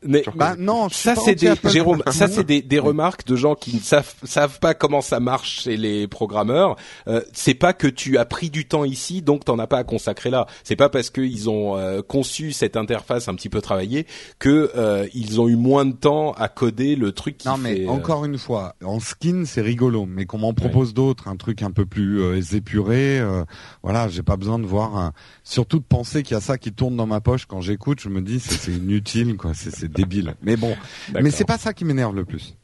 Mais 0.05 0.25
Bah 0.35 0.55
non, 0.59 0.89
ça 0.89 1.15
pas 1.15 1.21
c'est 1.25 1.35
des. 1.35 1.53
Jérôme, 1.65 2.03
ça 2.11 2.29
c'est 2.29 2.45
des, 2.45 2.63
des 2.63 2.79
remarques 2.79 3.27
de 3.27 3.37
gens 3.37 3.55
qui 3.55 3.75
ne 3.75 3.81
savent 3.81 4.15
savent 4.25 4.59
pas 4.59 4.75
comment 4.75 5.01
ça 5.01 5.21
marche 5.21 5.63
chez 5.63 5.77
les 5.77 6.07
programmeurs. 6.07 6.77
Euh, 7.09 7.21
c'est 7.33 7.55
pas 7.55 7.73
que 7.73 7.87
tu 7.87 8.19
as 8.19 8.25
pris 8.25 8.51
du 8.51 8.67
temps 8.67 8.85
ici, 8.85 9.23
donc 9.23 9.45
t'en 9.45 9.59
as 9.59 9.67
pas 9.67 9.79
à 9.79 9.85
consacrer 9.85 10.31
là. 10.31 10.47
C'est 10.63 10.77
pas 10.77 10.89
parce 10.89 11.11
qu'ils 11.11 11.49
ont 11.49 11.77
euh, 11.77 12.03
conçu 12.03 12.53
cette 12.53 12.77
interface 12.77 13.29
un 13.29 13.35
petit 13.35 13.49
peu 13.49 13.61
travaillée 13.61 14.07
que 14.39 14.71
euh, 14.77 15.07
ils 15.15 15.41
ont 15.41 15.49
eu 15.49 15.57
moins 15.57 15.85
de 15.85 15.93
temps 15.93 16.33
à 16.33 16.49
coder 16.49 16.97
le 16.97 17.13
truc 17.13 17.39
qui 17.39 17.49
Non 17.49 17.57
mais 17.59 17.77
fait, 17.77 17.87
euh, 17.87 17.91
encore 17.91 18.25
une 18.25 18.39
fois, 18.39 18.75
en 18.85 19.01
skin 19.01 19.45
c'est 19.47 19.61
rigolo, 19.61 20.07
mais 20.07 20.27
qu'on 20.27 20.39
m'en 20.39 20.55
propose 20.55 20.95
d'autres, 20.95 21.29
un 21.29 21.37
truc 21.37 21.63
un 21.63 21.71
peu 21.71 21.87
plus 21.87 22.21
euh, 22.21 22.41
épuré, 22.53 23.19
euh, 23.21 23.45
voilà, 23.83 24.09
j'ai 24.09 24.23
pas 24.23 24.37
besoin 24.37 24.59
de 24.59 24.67
voir, 24.67 24.97
un... 24.97 25.13
surtout 25.43 25.79
de 25.79 25.85
penser 25.85 26.23
qu'il 26.23 26.35
y 26.35 26.39
a 26.39 26.41
ça 26.41 26.59
qui 26.59 26.73
tourne 26.73 26.97
dans 26.97 27.07
ma 27.07 27.21
poche 27.21 27.47
quand 27.47 27.61
j'écoute, 27.61 28.01
je 28.01 28.09
me 28.09 28.21
dis 28.21 28.41
c'est 28.41 28.55
c'est 28.55 28.73
inutile 28.73 29.37
quoi, 29.37 29.53
c'est 29.55 29.75
c'est 29.75 29.91
débile. 29.95 30.35
Mais 30.43 30.57
bon, 30.57 30.75
mais 31.15 31.31
c'est 31.31 31.45
pas 31.45 31.59
ça 31.59 31.73
qui 31.73 31.85
m'énerve 31.85 32.15
le 32.15 32.25
plus. 32.25 32.57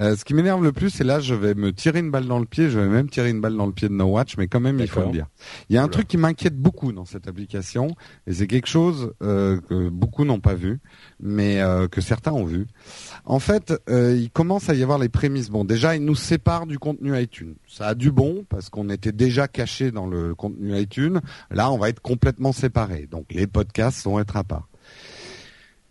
Euh, 0.00 0.14
ce 0.14 0.24
qui 0.24 0.34
m'énerve 0.34 0.62
le 0.62 0.72
plus, 0.72 0.90
c'est 0.90 1.04
là, 1.04 1.18
je 1.18 1.34
vais 1.34 1.54
me 1.54 1.72
tirer 1.72 1.98
une 1.98 2.10
balle 2.10 2.26
dans 2.26 2.38
le 2.38 2.44
pied, 2.44 2.70
je 2.70 2.78
vais 2.78 2.86
même 2.86 3.08
tirer 3.10 3.30
une 3.30 3.40
balle 3.40 3.56
dans 3.56 3.66
le 3.66 3.72
pied 3.72 3.88
de 3.88 3.94
No 3.94 4.06
Watch, 4.06 4.36
mais 4.36 4.46
quand 4.46 4.60
même, 4.60 4.78
il 4.78 4.86
faut 4.86 5.00
le 5.00 5.10
dire. 5.10 5.26
Il 5.68 5.74
y 5.74 5.78
a 5.78 5.82
un 5.82 5.84
Oula. 5.86 5.92
truc 5.92 6.06
qui 6.06 6.16
m'inquiète 6.16 6.56
beaucoup 6.56 6.92
dans 6.92 7.04
cette 7.04 7.26
application, 7.26 7.96
et 8.26 8.32
c'est 8.32 8.46
quelque 8.46 8.68
chose 8.68 9.12
euh, 9.22 9.60
que 9.68 9.88
beaucoup 9.88 10.24
n'ont 10.24 10.38
pas 10.38 10.54
vu, 10.54 10.78
mais 11.20 11.60
euh, 11.60 11.88
que 11.88 12.00
certains 12.00 12.32
ont 12.32 12.44
vu. 12.44 12.66
En 13.24 13.40
fait, 13.40 13.74
il 13.88 14.30
commence 14.32 14.68
à 14.68 14.74
y 14.74 14.82
avoir 14.82 14.98
les 14.98 15.08
prémices. 15.08 15.50
Bon, 15.50 15.64
déjà, 15.64 15.96
il 15.96 16.04
nous 16.04 16.14
sépare 16.14 16.66
du 16.66 16.78
contenu 16.78 17.20
iTunes. 17.20 17.54
Ça 17.66 17.88
a 17.88 17.94
du 17.94 18.12
bon 18.12 18.44
parce 18.48 18.70
qu'on 18.70 18.90
était 18.90 19.12
déjà 19.12 19.48
caché 19.48 19.90
dans 19.90 20.06
le 20.06 20.34
contenu 20.34 20.78
iTunes. 20.78 21.20
Là, 21.50 21.72
on 21.72 21.78
va 21.78 21.88
être 21.88 22.00
complètement 22.00 22.52
séparés. 22.52 23.08
Donc, 23.10 23.26
les 23.32 23.46
podcasts 23.46 24.04
vont 24.04 24.20
être 24.20 24.36
à 24.36 24.44
part. 24.44 24.68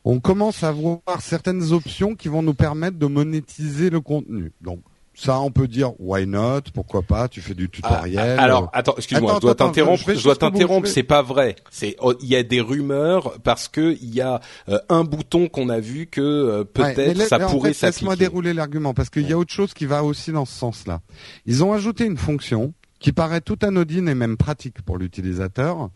On 0.10 0.22
commence 0.22 0.64
à 0.64 0.72
voir 0.72 1.00
certaines 1.20 1.74
options 1.74 2.16
qui 2.16 2.30
vont 2.30 2.42
nous 2.42 2.54
permettre 2.54 2.98
de 2.98 3.08
monétiser 3.08 3.90
le 3.90 4.00
contenu. 4.00 4.54
Donc, 4.62 4.80
ça, 5.14 5.42
on 5.42 5.52
peut 5.52 5.68
dire 5.68 6.00
why 6.00 6.26
not, 6.26 6.62
pourquoi 6.74 7.02
pas? 7.02 7.28
Tu 7.28 7.42
fais 7.42 7.54
du 7.54 7.66
Ah, 7.66 7.76
tutoriel. 7.76 8.36
ah, 8.40 8.42
alors, 8.42 8.70
attends, 8.72 8.94
excuse-moi, 8.96 9.34
je 9.36 9.40
dois 9.42 9.56
t'interrompre. 9.56 10.14
je 10.14 10.24
dois 10.24 10.38
t'interrompre. 10.38 10.88
C'est 10.88 11.04
pas 11.04 11.22
vrai. 11.24 11.58
C'est, 11.72 11.98
oh, 12.00 12.14
il 12.22 12.30
y 12.30 12.38
a 12.38 12.44
des 12.44 12.62
rumeurs 12.62 13.38
parce 13.44 13.68
que 13.68 13.98
il 14.02 14.16
y 14.16 14.22
a 14.22 14.40
euh, 14.70 14.80
un 14.88 15.04
bouton 15.04 15.50
qu'on 15.50 15.68
a 15.68 15.82
vu 15.82 16.06
que 16.06 16.22
euh, 16.22 16.64
peut-être 16.64 17.24
ça 17.28 17.46
en 17.46 17.50
pourrait 17.52 17.74
fait, 17.74 17.88
Laisse-moi 17.88 18.14
s'appliquer. 18.14 18.30
dérouler 18.30 18.54
l'argument 18.54 18.94
parce 18.94 19.10
qu'il 19.10 19.28
y 19.28 19.34
a 19.34 19.38
autre 19.38 19.52
chose 19.52 19.74
qui 19.74 19.88
va 19.88 20.06
aussi 20.06 20.32
dans 20.32 20.46
ce 20.46 20.58
sens-là. 20.58 21.02
Ils 21.46 21.66
ont 21.66 21.74
ajouté 21.74 22.06
une 22.06 22.18
fonction 22.18 22.74
qui 23.00 23.12
paraît 23.12 23.42
tout 23.42 23.58
anodine 23.62 24.08
et 24.08 24.16
même 24.16 24.38
pratique 24.38 24.82
pour 24.84 24.98
l'utilisateur, 24.98 25.90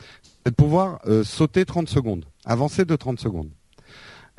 c'est 0.43 0.49
de 0.51 0.55
pouvoir 0.55 0.99
euh, 1.07 1.23
sauter 1.23 1.63
30 1.63 1.87
secondes, 1.87 2.25
avancer 2.43 2.83
de 2.83 2.95
30 2.97 3.17
secondes. 3.17 3.51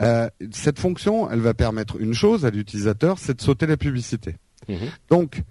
Euh, 0.00 0.28
cette 0.50 0.78
fonction, 0.78 1.30
elle 1.30 1.40
va 1.40 1.54
permettre 1.54 2.00
une 2.00 2.14
chose 2.14 2.44
à 2.44 2.50
l'utilisateur, 2.50 3.18
c'est 3.18 3.36
de 3.36 3.42
sauter 3.42 3.66
la 3.66 3.76
publicité. 3.76 4.36
Mhm. 4.68 4.88
Donc, 5.10 5.42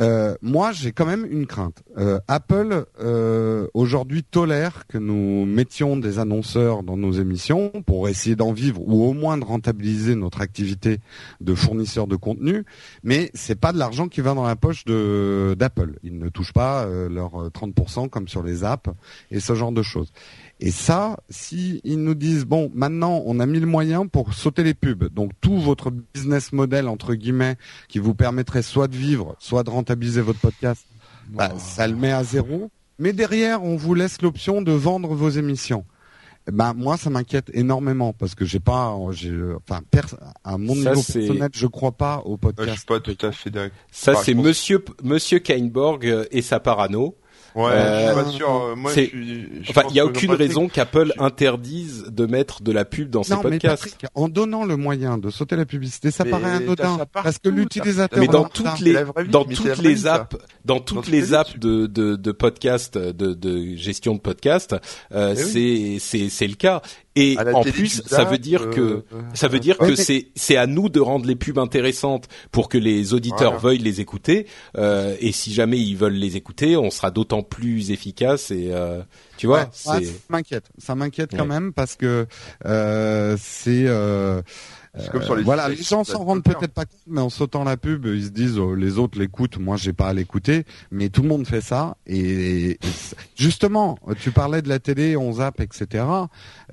euh, 0.00 0.34
moi, 0.40 0.72
j'ai 0.72 0.92
quand 0.92 1.04
même 1.04 1.26
une 1.30 1.46
crainte. 1.46 1.82
Euh, 1.98 2.18
Apple 2.26 2.86
euh, 3.00 3.66
aujourd'hui 3.74 4.22
tolère 4.22 4.86
que 4.86 4.96
nous 4.96 5.44
mettions 5.44 5.96
des 5.96 6.18
annonceurs 6.18 6.82
dans 6.82 6.96
nos 6.96 7.12
émissions 7.12 7.70
pour 7.86 8.08
essayer 8.08 8.34
d'en 8.34 8.52
vivre 8.52 8.80
ou 8.80 9.04
au 9.04 9.12
moins 9.12 9.36
de 9.36 9.44
rentabiliser 9.44 10.14
notre 10.14 10.40
activité 10.40 11.00
de 11.40 11.54
fournisseur 11.54 12.06
de 12.06 12.16
contenu, 12.16 12.64
mais 13.02 13.30
c'est 13.34 13.60
pas 13.60 13.72
de 13.72 13.78
l'argent 13.78 14.08
qui 14.08 14.22
va 14.22 14.32
dans 14.32 14.46
la 14.46 14.56
poche 14.56 14.84
de 14.86 15.54
d'Apple. 15.58 15.98
Ils 16.02 16.18
ne 16.18 16.28
touchent 16.30 16.54
pas 16.54 16.84
euh, 16.84 17.08
leurs 17.10 17.38
euh, 17.42 17.50
30% 17.50 18.08
comme 18.08 18.28
sur 18.28 18.42
les 18.42 18.64
apps 18.64 18.90
et 19.30 19.40
ce 19.40 19.54
genre 19.54 19.72
de 19.72 19.82
choses. 19.82 20.12
Et 20.62 20.70
ça, 20.70 21.16
si 21.30 21.80
ils 21.84 22.02
nous 22.02 22.14
disent 22.14 22.44
bon, 22.44 22.70
maintenant 22.74 23.22
on 23.24 23.40
a 23.40 23.46
mis 23.46 23.60
le 23.60 23.66
moyen 23.66 24.06
pour 24.06 24.34
sauter 24.34 24.62
les 24.62 24.74
pubs, 24.74 25.08
donc 25.12 25.32
tout 25.40 25.58
votre 25.58 25.90
business 25.90 26.52
model 26.52 26.86
entre 26.86 27.14
guillemets 27.14 27.56
qui 27.88 27.98
vous 27.98 28.14
permettrait 28.14 28.60
soit 28.62 28.86
de 28.86 28.94
vivre, 28.96 29.36
soit 29.38 29.62
de 29.62 29.70
rentabiliser 29.70 30.20
votre 30.20 30.38
podcast, 30.40 30.84
bah, 31.30 31.52
ça 31.58 31.86
le 31.88 31.96
met 31.96 32.12
à 32.12 32.24
zéro. 32.24 32.70
Mais 32.98 33.14
derrière, 33.14 33.64
on 33.64 33.76
vous 33.76 33.94
laisse 33.94 34.20
l'option 34.20 34.60
de 34.60 34.72
vendre 34.72 35.14
vos 35.14 35.30
émissions. 35.30 35.86
Ben 36.52 36.74
moi, 36.74 36.96
ça 36.98 37.08
m'inquiète 37.10 37.50
énormément 37.54 38.12
parce 38.12 38.34
que 38.34 38.44
j'ai 38.44 38.60
pas, 38.60 38.94
j'ai, 39.12 39.32
enfin, 39.66 39.80
pers- 39.90 40.16
à 40.44 40.58
mon 40.58 40.74
Ça, 40.74 40.90
niveau 40.90 41.02
personnel, 41.02 41.50
je 41.54 41.66
crois 41.66 41.92
pas 41.92 42.22
au 42.26 42.32
Ouais, 42.32 42.38
podcast. 42.38 42.68
je 42.70 42.76
suis 42.76 42.86
pas 42.86 43.00
tout 43.00 43.16
à 43.26 43.32
fait 43.32 43.50
d'accord. 43.50 43.76
Ça, 43.90 44.12
Bah, 44.12 44.20
c'est 44.24 44.34
pense- 44.34 44.44
Monsieur 44.44 44.84
Monsieur 45.04 45.38
Kainborg 45.38 46.06
euh, 46.06 46.24
et 46.30 46.42
sa 46.42 46.60
parano. 46.60 47.14
Ouais, 47.54 47.70
Euh, 47.72 48.00
je 48.00 48.06
suis 48.06 48.14
pas 48.24 48.30
sûr. 48.30 48.50
euh, 48.64 48.76
Moi, 48.76 48.92
je 48.94 49.00
suis- 49.00 49.48
je 49.64 49.70
Enfin, 49.70 49.82
il 49.90 49.96
y 49.96 50.00
a 50.00 50.06
aucune 50.06 50.32
raison 50.32 50.68
qu'Apple 50.68 51.12
je- 51.16 51.22
interdise 51.22 52.04
de 52.10 52.26
mettre 52.26 52.62
de 52.62 52.72
la 52.72 52.84
pub 52.84 53.10
dans 53.10 53.22
ses 53.22 53.34
mais 53.36 53.42
podcasts. 53.42 53.82
Patrick, 53.84 54.06
en 54.14 54.28
donnant 54.28 54.64
le 54.64 54.76
moyen 54.76 55.18
de 55.18 55.30
sauter 55.30 55.56
la 55.56 55.64
publicité, 55.66 56.10
ça 56.10 56.24
Mais 56.24 56.30
paraît 56.30 56.50
anodin 56.52 56.98
ça 56.98 57.06
partout, 57.06 57.24
parce 57.24 57.38
que 57.38 57.48
l'utilisateur. 57.48 58.18
mais 58.20 58.28
dans 58.28 58.44
toutes 58.44 58.78
les 58.80 58.96
dans 59.28 59.44
toutes 59.44 59.78
les 59.78 60.06
apps 60.06 60.36
dans 60.64 60.80
toutes 60.80 61.08
les 61.08 61.34
apps. 61.34 61.58
de 61.58 61.86
de, 61.86 62.16
de 62.16 62.32
podcast 62.32 62.96
de, 62.96 63.34
de 63.34 63.76
gestion 63.76 64.14
de 64.14 64.20
podcast 64.20 64.76
euh, 65.12 65.34
Eh 65.36 65.42
c'est 65.42 65.96
c'est 65.98 66.28
c'est 66.28 66.46
le 66.46 66.54
cas 66.54 66.82
Et 67.16 67.36
en 67.52 67.62
plus, 67.64 68.02
ça 68.06 68.22
veut 68.24 68.38
dire 68.38 68.70
que 68.70 68.80
euh, 68.80 69.02
ça 69.34 69.48
veut 69.48 69.58
dire 69.58 69.76
Ouais, 69.80 69.88
que 69.88 69.94
c'est 69.96 70.28
c'est 70.36 70.56
à 70.56 70.68
nous 70.68 70.88
de 70.88 71.00
rendre 71.00 71.26
les 71.26 71.34
pubs 71.34 71.58
intéressantes 71.58 72.28
pour 72.52 72.68
que 72.68 72.78
les 72.78 73.14
auditeurs 73.14 73.54
Voilà. 73.58 73.58
veuillent 73.58 73.78
les 73.78 74.00
écouter. 74.00 74.46
Euh, 74.78 75.16
et 75.18 75.32
si 75.32 75.52
jamais 75.52 75.78
ils 75.80 75.96
veulent 75.96 76.12
les 76.14 76.36
écouter, 76.36 76.76
on 76.76 76.88
sera 76.90 77.10
d'autant 77.10 77.42
plus 77.42 77.90
efficace. 77.90 78.52
Et 78.52 78.68
euh, 78.70 79.02
tu 79.36 79.48
vois, 79.48 79.62
Ouais, 79.62 79.68
c'est 79.72 79.90
ouais, 79.90 80.04
ça 80.04 80.12
m'inquiète. 80.28 80.64
Ça 80.78 80.94
m'inquiète 80.94 81.30
quand 81.32 81.42
Ouais. 81.42 81.46
même 81.48 81.72
parce 81.72 81.96
que 81.96 82.26
euh, 82.64 83.36
c'est 83.40 83.86
euh, 83.86 84.40
C'est 84.98 85.10
comme 85.10 85.22
sur 85.22 85.36
les 85.36 85.44
voilà, 85.44 85.68
les 85.68 85.76
gens 85.76 86.02
s'en 86.02 86.24
rendent 86.24 86.42
peut-être 86.42 86.72
pas 86.72 86.84
compte, 86.84 87.00
mais 87.06 87.20
en 87.20 87.30
sautant 87.30 87.62
la 87.62 87.76
pub, 87.76 88.06
ils 88.06 88.24
se 88.24 88.30
disent 88.30 88.58
oh, 88.58 88.74
les 88.74 88.98
autres 88.98 89.18
l'écoutent, 89.18 89.58
moi 89.58 89.76
j'ai 89.76 89.92
pas 89.92 90.08
à 90.08 90.14
l'écouter, 90.14 90.64
mais 90.90 91.10
tout 91.10 91.22
le 91.22 91.28
monde 91.28 91.46
fait 91.46 91.60
ça. 91.60 91.96
Et, 92.06 92.78
justement, 93.36 93.98
tu 94.20 94.32
parlais 94.32 94.62
de 94.62 94.68
la 94.68 94.80
télé, 94.80 95.16
on 95.16 95.34
zappe, 95.34 95.60
etc. 95.60 96.04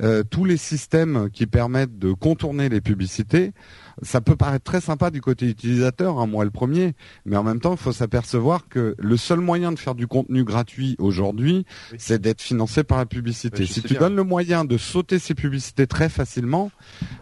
Euh, 0.01 0.23
tous 0.23 0.45
les 0.45 0.57
systèmes 0.57 1.29
qui 1.31 1.45
permettent 1.45 1.99
de 1.99 2.11
contourner 2.11 2.69
les 2.69 2.81
publicités, 2.81 3.53
ça 4.01 4.21
peut 4.21 4.35
paraître 4.35 4.63
très 4.63 4.81
sympa 4.81 5.09
du 5.11 5.21
côté 5.21 5.47
utilisateur, 5.47 6.19
hein, 6.19 6.27
moi 6.27 6.43
le 6.45 6.51
premier, 6.51 6.93
mais 7.25 7.35
en 7.37 7.43
même 7.43 7.59
temps, 7.59 7.71
il 7.71 7.77
faut 7.77 7.91
s'apercevoir 7.91 8.67
que 8.69 8.95
le 8.97 9.17
seul 9.17 9.39
moyen 9.39 9.71
de 9.71 9.79
faire 9.79 9.95
du 9.95 10.07
contenu 10.07 10.43
gratuit 10.43 10.95
aujourd'hui, 10.99 11.65
Oui. 11.91 11.97
c'est 11.99 12.21
d'être 12.21 12.41
financé 12.41 12.83
par 12.83 12.97
la 12.97 13.05
publicité. 13.05 13.59
Oui, 13.63 13.67
si 13.67 13.81
tu 13.81 13.89
bien. 13.89 13.99
donnes 14.01 14.15
le 14.15 14.23
moyen 14.23 14.65
de 14.65 14.77
sauter 14.77 15.19
ces 15.19 15.33
publicités 15.35 15.87
très 15.87 16.09
facilement, 16.09 16.71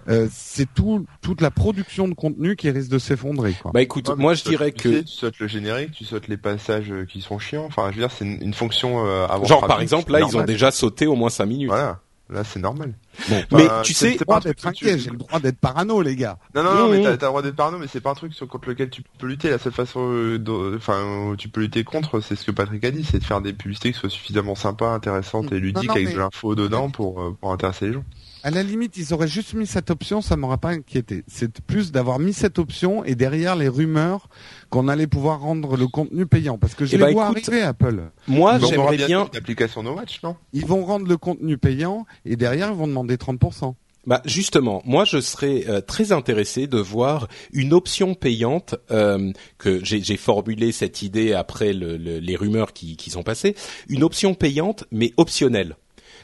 euh, 0.09 0.27
c'est 0.31 0.67
tout, 0.73 1.05
toute 1.21 1.41
la 1.41 1.51
production 1.51 2.07
de 2.07 2.13
contenu 2.13 2.55
qui 2.55 2.69
risque 2.69 2.89
de 2.91 2.99
s'effondrer. 2.99 3.55
Quoi. 3.61 3.71
bah 3.73 3.81
écoute, 3.81 4.09
Ouais, 4.09 4.15
moi 4.15 4.33
tu 4.33 4.39
je 4.39 4.43
sautes- 4.43 4.51
dirais 4.51 4.71
que 4.71 4.99
tu 5.01 5.07
sautes 5.07 5.39
le 5.39 5.47
générique, 5.47 5.91
tu 5.91 6.05
sautes 6.05 6.27
les 6.27 6.37
passages 6.37 6.91
euh, 6.91 7.05
qui 7.05 7.21
sont 7.21 7.39
chiants. 7.39 7.65
Enfin, 7.65 7.89
je 7.91 7.95
veux 7.95 8.01
dire, 8.01 8.11
c'est 8.11 8.25
une, 8.25 8.41
une 8.41 8.53
fonction 8.53 9.05
euh, 9.05 9.25
avant. 9.27 9.45
genre 9.45 9.65
par 9.67 9.81
exemple 9.81 10.11
là, 10.11 10.19
ils 10.21 10.37
ont 10.37 10.43
déjà 10.43 10.71
sauté 10.71 11.07
au 11.07 11.15
moins 11.15 11.29
cinq 11.29 11.45
minutes. 11.45 11.69
Voilà, 11.69 11.99
là 12.29 12.43
c'est 12.43 12.59
normal. 12.59 12.93
Bon. 13.29 13.43
Mais 13.53 13.67
tu 13.83 13.93
sais, 13.93 14.15
c'est 14.17 14.25
pas 14.25 14.37
un 14.37 14.39
truc 14.41 14.57
tu- 14.73 14.85
j'ai 14.99 15.09
le 15.09 15.17
droit 15.17 15.39
d'être 15.39 15.59
parano, 15.59 16.01
les 16.01 16.15
gars. 16.15 16.37
Non, 16.53 16.63
non, 16.63 16.75
non, 16.75 16.87
Mmh, 16.87 16.91
mais 16.91 17.03
t'as 17.03 17.17
t'as 17.17 17.25
le 17.27 17.29
droit 17.31 17.41
d'être 17.41 17.55
parano, 17.55 17.77
mais 17.77 17.87
c'est 17.87 18.01
pas 18.01 18.11
un 18.11 18.15
truc 18.15 18.33
sur, 18.33 18.47
contre 18.47 18.67
lequel 18.69 18.89
tu 18.89 19.03
peux 19.19 19.27
lutter. 19.27 19.49
La 19.49 19.57
seule 19.59 19.73
façon, 19.73 20.01
euh, 20.11 20.37
dont- 20.39 20.75
enfin, 20.75 21.29
où 21.29 21.35
tu 21.35 21.49
peux 21.49 21.61
lutter 21.61 21.83
contre, 21.83 22.19
c'est 22.19 22.35
ce 22.35 22.43
que 22.45 22.51
Patrick 22.51 22.83
a 22.83 22.91
dit, 22.91 23.03
c'est 23.03 23.19
de 23.19 23.23
faire 23.23 23.41
des 23.41 23.53
publicités 23.53 23.91
qui 23.93 23.99
soient 23.99 24.09
suffisamment 24.09 24.55
sympas, 24.55 24.93
intéressantes 24.93 25.51
et 25.51 25.59
ludiques 25.59 25.87
non, 25.87 25.93
avec 25.93 26.07
mais- 26.07 26.13
de 26.13 26.19
l'info 26.19 26.55
dedans 26.55 26.89
pour 26.89 27.21
euh, 27.21 27.37
pour 27.39 27.51
intéresser 27.51 27.87
les 27.87 27.93
gens. 27.93 28.03
À 28.45 28.51
la 28.51 28.61
limite, 28.61 28.95
ils 28.97 29.11
auraient 29.11 29.27
juste 29.27 29.55
mis 29.55 29.65
cette 29.65 29.89
option, 29.89 30.21
ça 30.21 30.35
m'aurait 30.37 30.59
pas 30.59 30.69
inquiété. 30.69 31.23
C'est 31.27 31.61
plus 31.61 31.91
d'avoir 31.91 32.19
mis 32.19 32.31
cette 32.31 32.59
option 32.59 33.03
et 33.03 33.15
derrière 33.15 33.55
les 33.55 33.67
rumeurs 33.67 34.29
qu'on 34.69 34.87
allait 34.87 35.07
pouvoir 35.07 35.39
rendre 35.41 35.75
le 35.77 35.87
contenu 35.87 36.27
payant. 36.27 36.59
Parce 36.59 36.75
que 36.75 36.85
je 36.85 36.93
Eh 36.93 36.97
les 36.99 37.05
ben, 37.05 37.11
vois 37.13 37.31
écoute, 37.31 37.49
arriver, 37.49 37.63
Apple. 37.63 38.03
Moi, 38.27 38.59
j'aimerais 38.59 38.97
bien 38.97 39.27
une 39.31 39.37
application 39.37 39.81
No 39.81 39.93
Watch, 39.95 40.21
non? 40.21 40.35
Ils 40.53 40.63
vont 40.65 40.85
rendre 40.85 41.07
le 41.07 41.17
contenu 41.17 41.57
payant 41.57 42.05
et 42.23 42.35
derrière, 42.35 42.69
ils 42.69 42.77
vont 42.77 42.87
demander 42.87 43.15
30%. 43.17 43.73
Bah 44.07 44.21
justement, 44.25 44.83
moi 44.85 45.03
je 45.03 45.19
serais 45.19 45.65
euh, 45.67 45.81
très 45.81 46.11
intéressé 46.11 46.67
de 46.67 46.77
voir 46.77 47.27
une 47.53 47.73
option 47.73 48.13
payante 48.13 48.75
euh, 48.91 49.31
que 49.57 49.83
j'ai 49.83 50.03
j'ai 50.03 50.15
formulé 50.17 50.71
cette 50.71 51.01
idée 51.01 51.33
après 51.33 51.73
le- 51.73 51.97
le- 51.97 52.19
les 52.19 52.35
rumeurs 52.35 52.71
qui, 52.73 52.97
qui 52.97 53.09
sont 53.09 53.23
passées, 53.23 53.55
une 53.89 54.03
option 54.03 54.35
payante 54.35 54.83
mais 54.91 55.11
optionnelle. 55.17 55.75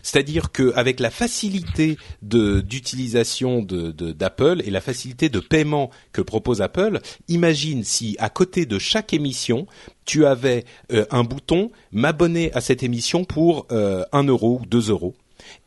C'est-à-dire 0.03 0.51
que 0.51 0.73
avec 0.75 0.99
la 0.99 1.09
facilité 1.09 1.97
d'utilisation 2.21 3.61
d'Apple 3.61 4.61
et 4.65 4.71
la 4.71 4.81
facilité 4.81 5.29
de 5.29 5.39
paiement 5.39 5.89
que 6.11 6.21
propose 6.21 6.61
Apple, 6.61 6.99
imagine 7.27 7.83
si 7.83 8.15
à 8.19 8.29
côté 8.29 8.65
de 8.65 8.79
chaque 8.79 9.13
émission 9.13 9.67
tu 10.05 10.25
avais 10.25 10.65
euh, 10.91 11.05
un 11.11 11.23
bouton 11.23 11.71
m'abonner 11.91 12.51
à 12.53 12.61
cette 12.61 12.83
émission 12.83 13.23
pour 13.23 13.67
euh, 13.71 14.03
1 14.11 14.23
euro 14.23 14.59
ou 14.61 14.65
2 14.65 14.89
euros 14.89 15.15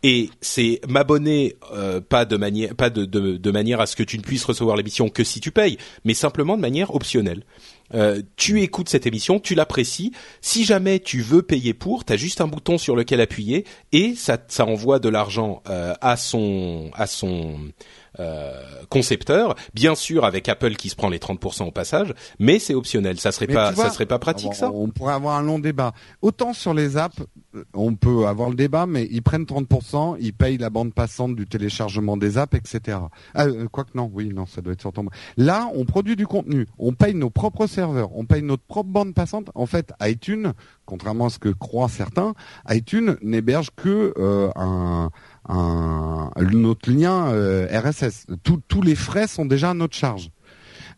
et 0.03 0.31
c'est 0.41 0.81
m'abonner 0.89 1.57
euh, 1.73 2.01
pas 2.01 2.25
de 2.25 2.37
manière 2.37 2.75
pas 2.75 2.91
de 2.91 3.51
manière 3.51 3.81
à 3.81 3.87
ce 3.87 3.97
que 3.97 4.03
tu 4.03 4.19
ne 4.19 4.23
puisses 4.23 4.45
recevoir 4.45 4.77
l'émission 4.77 5.09
que 5.09 5.25
si 5.25 5.41
tu 5.41 5.51
payes, 5.51 5.79
mais 6.05 6.15
simplement 6.15 6.57
de 6.57 6.63
manière 6.63 6.95
optionnelle. 6.95 7.43
Euh, 7.95 8.23
tu 8.37 8.63
écoutes 8.63 8.89
cette 8.89 9.07
émission, 9.07 9.39
tu 9.39 9.55
l'apprécies. 9.55 10.13
Si 10.41 10.65
jamais 10.65 11.01
tu 11.01 11.21
veux 11.21 11.43
payer 11.43 11.75
pour, 11.75 12.05
tu 12.05 12.13
as 12.13 12.17
juste 12.17 12.41
un 12.41 12.47
bouton 12.47 12.79
sur 12.79 12.97
lequel 12.97 13.21
appuyer 13.21 13.65
et 13.93 14.15
ça, 14.15 14.39
ça 14.49 14.67
envoie 14.67 14.99
de 14.99 15.09
l'argent 15.09 15.63
euh, 15.69 15.95
à 16.01 16.17
son 16.17 16.91
à 16.95 17.07
son 17.07 17.59
concepteur. 18.89 19.55
Bien 19.75 19.95
sûr, 19.95 20.25
avec 20.25 20.49
Apple 20.49 20.75
qui 20.77 20.89
se 20.89 20.97
prend 20.97 21.09
les 21.09 21.19
30% 21.19 21.65
au 21.65 21.71
passage, 21.71 22.15
mais 22.39 22.59
c'est 22.59 22.75
optionnel. 22.75 23.19
Ça 23.19 23.33
serait 23.33 23.47
Mais 23.47 23.55
pas 23.55 23.73
vois, 23.73 23.85
ça 23.85 23.91
serait 23.91 24.07
pas 24.07 24.19
pratique 24.19 24.51
on, 24.51 24.55
ça? 24.55 24.71
On 24.71 24.89
pourrait 24.89 25.15
avoir 25.15 25.37
un 25.37 25.43
long 25.43 25.59
débat. 25.59 25.93
Autant 26.23 26.53
sur 26.53 26.75
les 26.75 26.97
apps, 26.97 27.21
euh, 27.55 27.65
on 27.75 27.95
peut 27.95 28.27
avoir 28.27 28.49
le 28.51 28.57
débat, 28.57 28.87
mais 28.87 29.07
ils 29.11 29.23
prennent 29.23 29.45
30%, 29.45 30.17
ils 30.21 30.33
payent 30.33 30.59
la 30.59 30.71
bande 30.71 30.95
passante 30.95 31.35
du 31.35 31.47
téléchargement 31.47 32.17
des 32.17 32.39
apps, 32.39 32.57
etc. 32.57 32.99
Ah, 33.35 33.47
euh, 33.47 33.67
quoique 33.71 33.91
non, 33.95 34.11
oui, 34.13 34.31
non, 34.35 34.47
ça 34.47 34.61
doit 34.61 34.73
être 34.73 34.81
sur 34.81 34.93
ton... 34.93 35.07
Là, 35.37 35.69
on 35.75 35.85
produit 35.85 36.17
du 36.17 36.27
contenu, 36.27 36.67
on 36.79 36.93
paye 36.93 37.15
nos 37.15 37.31
propres 37.31 37.67
serveurs, 37.67 38.11
on 38.17 38.25
paye 38.25 38.43
notre 38.43 38.65
propre 38.65 38.91
bande 38.91 39.15
passante. 39.15 39.51
En 39.55 39.67
fait, 39.67 39.93
iTunes, 40.03 40.53
contrairement 40.87 41.27
à 41.27 41.31
ce 41.31 41.39
que 41.39 41.49
croient 41.49 41.89
certains, 41.89 42.35
iTunes 42.69 43.17
n'héberge 43.23 43.71
que 43.77 44.15
euh, 44.19 44.51
un, 44.57 45.11
un 45.49 46.31
notre 46.53 46.91
lien 46.91 47.29
euh, 47.33 47.67
RSS. 47.71 48.27
Tous- 48.43 48.61
tous 48.69 48.83
les 48.83 48.95
frais 48.95 49.27
sont 49.27 49.45
déjà 49.47 49.71
à 49.71 49.75
notre 49.75 49.97
charge. 49.97 50.31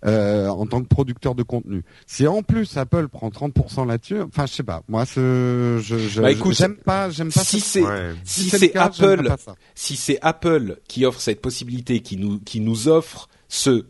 euh, 0.04 0.48
en 0.48 0.66
tant 0.66 0.82
que 0.82 0.88
producteur 0.88 1.34
de 1.34 1.42
contenu. 1.42 1.82
Si 2.06 2.26
en 2.26 2.42
plus 2.42 2.76
Apple 2.76 3.08
prend 3.08 3.30
30% 3.30 3.86
là-dessus, 3.88 4.20
enfin 4.20 4.44
je 4.44 4.52
sais 4.52 4.62
pas, 4.62 4.82
moi 4.88 5.06
ce, 5.06 5.80
je, 5.82 5.96
je, 5.96 6.20
Bah, 6.20 6.28
j'aime 6.50 6.76
pas, 6.76 7.08
j'aime 7.08 7.32
pas. 7.32 7.42
Si 7.42 7.60
c'est 7.60 7.82
Ouais. 7.82 8.12
si 8.22 8.50
c'est 8.50 8.76
Apple 8.76 9.34
si 9.74 9.96
c'est 9.96 10.18
Apple 10.20 10.76
qui 10.86 11.06
offre 11.06 11.18
cette 11.20 11.40
possibilité, 11.40 12.00
qui 12.00 12.18
nous 12.18 12.38
qui 12.40 12.60
nous 12.60 12.88
offre 12.88 13.28
ce 13.48 13.86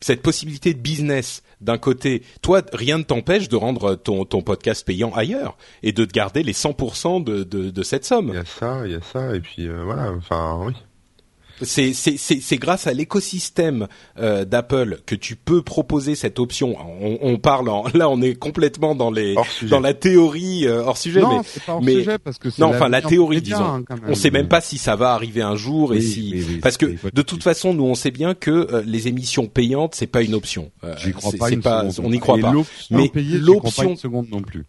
cette 0.00 0.22
possibilité 0.22 0.74
de 0.74 0.78
business 0.80 1.42
d'un 1.60 1.76
côté, 1.78 2.22
toi 2.40 2.62
rien 2.72 2.96
ne 2.98 3.02
t'empêche 3.02 3.48
de 3.50 3.56
rendre 3.56 3.94
ton 3.94 4.24
podcast 4.24 4.86
payant 4.86 5.12
ailleurs 5.12 5.58
et 5.82 5.92
de 5.92 6.04
te 6.06 6.12
garder 6.12 6.42
les 6.42 6.54
100% 6.54 7.22
de, 7.22 7.42
de 7.44 7.70
de 7.70 7.82
cette 7.82 8.04
Il 8.04 8.06
somme. 8.06 8.32
y 8.32 8.38
a 8.38 8.44
ça, 8.46 8.82
il 8.86 8.92
y 8.92 8.94
a 8.94 9.02
ça, 9.02 9.34
et 9.36 9.40
puis 9.40 9.66
euh, 9.68 9.82
voilà, 9.84 10.12
enfin 10.12 10.58
oui. 10.64 10.72
C'est 11.62 11.92
c'est 11.92 12.16
c'est 12.16 12.40
c'est 12.40 12.56
grâce 12.56 12.86
à 12.86 12.92
l'écosystème 12.92 13.86
euh, 14.18 14.44
d'Apple 14.44 15.00
que 15.06 15.14
tu 15.14 15.36
peux 15.36 15.62
proposer 15.62 16.14
cette 16.14 16.38
option. 16.38 16.76
On, 17.02 17.18
on 17.20 17.36
parle 17.38 17.68
en, 17.68 17.84
là 17.94 18.08
on 18.08 18.20
est 18.22 18.34
complètement 18.34 18.94
dans 18.94 19.10
les 19.10 19.34
dans 19.68 19.80
la 19.80 19.94
théorie 19.94 20.66
euh, 20.66 20.82
hors 20.82 20.96
sujet 20.96 21.20
non, 21.20 21.38
mais 21.38 21.42
c'est 21.44 21.62
pas 21.62 21.74
hors 21.74 21.82
mais- 21.82 21.92
sujet 21.94 22.18
parce 22.18 22.38
que 22.38 22.48
non, 22.58 22.68
enfin, 22.68 22.88
la 22.88 23.02
théorie, 23.02 23.42
disons. 23.42 23.62
hein, 23.62 23.84
on 24.08 24.14
sait 24.14 24.30
même 24.30 24.48
pas 24.48 24.60
si 24.60 24.78
ça 24.78 24.96
va 24.96 25.12
arriver 25.12 25.42
un 25.42 25.56
jour 25.56 25.94
et 25.94 26.00
si 26.00 26.30
oui, 26.34 26.44
oui, 26.48 26.56
parce 26.58 26.76
que 26.76 26.86
de 27.12 27.22
toute 27.22 27.42
façon 27.42 27.74
nous 27.74 27.84
on 27.84 27.94
sait 27.94 28.10
bien 28.10 28.34
que 28.34 28.50
euh, 28.50 28.82
les 28.86 29.08
émissions 29.08 29.46
payantes 29.46 29.94
c'est 29.94 30.06
pas 30.06 30.22
une 30.22 30.34
option. 30.34 30.70
Euh, 30.84 30.94
J'y 30.98 31.12
crois 31.12 31.32
pas 31.38 31.50
une 31.50 31.60
pas 31.60 31.84
on 32.02 32.10
n'y 32.10 32.18
croit 32.20 32.38
Et 32.38 32.42
pas. 32.42 32.52
Mais 32.90 33.10
l'option- 33.14 33.96
seconde 33.96 34.28
non 34.30 34.40
plus. 34.42 34.64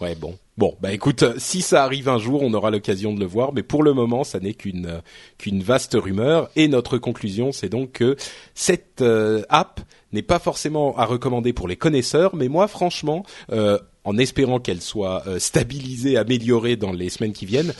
Ouais 0.00 0.14
bon. 0.14 0.36
Bon, 0.56 0.76
bah 0.80 0.92
écoute, 0.92 1.24
euh, 1.24 1.34
si 1.36 1.62
ça 1.62 1.82
arrive 1.82 2.08
un 2.08 2.18
jour, 2.18 2.42
on 2.42 2.54
aura 2.54 2.70
l'occasion 2.70 3.12
de 3.12 3.18
le 3.18 3.26
voir, 3.26 3.52
mais 3.52 3.64
pour 3.64 3.82
le 3.82 3.92
moment, 3.92 4.22
ça 4.22 4.38
n'est 4.38 4.54
qu'une 4.54 4.86
euh, 4.86 5.00
qu'une 5.36 5.64
vaste 5.64 5.96
rumeur 6.00 6.48
et 6.54 6.68
notre 6.68 6.96
conclusion, 6.96 7.50
c'est 7.50 7.68
donc 7.68 7.92
que 7.92 8.14
cette 8.54 9.02
euh, 9.02 9.42
app 9.48 9.80
n'est 10.12 10.22
pas 10.22 10.38
forcément 10.38 10.96
à 10.96 11.06
recommander 11.06 11.52
pour 11.52 11.66
les 11.66 11.74
connaisseurs, 11.74 12.36
mais 12.36 12.46
moi 12.46 12.68
franchement, 12.68 13.24
euh, 13.50 13.80
en 14.04 14.16
espérant 14.16 14.60
qu'elle 14.60 14.80
soit 14.80 15.24
stabilisée, 15.38 16.16
améliorée 16.16 16.76
dans 16.76 16.92
les 16.92 17.08
semaines 17.08 17.32
qui 17.32 17.46
viennent, 17.46 17.72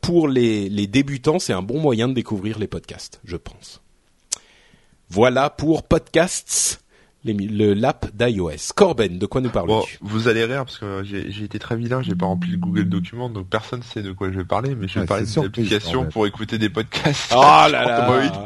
pour 0.00 0.26
les 0.26 0.68
les 0.68 0.88
débutants, 0.88 1.38
c'est 1.38 1.52
un 1.52 1.62
bon 1.62 1.78
moyen 1.78 2.08
de 2.08 2.12
découvrir 2.12 2.58
les 2.58 2.66
podcasts, 2.66 3.20
je 3.24 3.36
pense. 3.36 3.80
Voilà 5.08 5.48
pour 5.48 5.84
podcasts, 5.84 6.82
le 7.24 7.74
l'app 7.74 8.06
d'iOS. 8.14 8.72
Corben, 8.74 9.18
de 9.18 9.26
quoi 9.26 9.40
nous 9.40 9.50
Bon, 9.50 9.66
parles-tu 9.66 9.98
vous 10.00 10.28
allez 10.28 10.44
rire 10.44 10.64
parce 10.64 10.78
que 10.78 11.02
j'ai 11.04 11.30
j'ai 11.30 11.44
été 11.44 11.58
très 11.58 11.76
vilain, 11.76 12.02
j'ai 12.02 12.14
pas 12.14 12.26
rempli 12.26 12.50
le 12.52 12.56
Google 12.58 12.84
Document, 12.88 13.28
donc 13.28 13.48
personne 13.48 13.82
sait 13.82 14.02
de 14.02 14.12
quoi 14.12 14.30
je 14.32 14.38
vais 14.38 14.44
parler, 14.44 14.74
mais 14.74 14.88
je 14.88 14.94
vais 14.94 15.00
Ouais, 15.00 15.06
parler 15.06 15.24
d'une 15.26 15.44
application 15.44 16.06
pour 16.06 16.26
écouter 16.26 16.56
des 16.58 16.70
podcasts. 16.70 17.32
Oh 17.36 17.40
là 17.42 17.68
là 17.70 18.02
Android. 18.08 18.44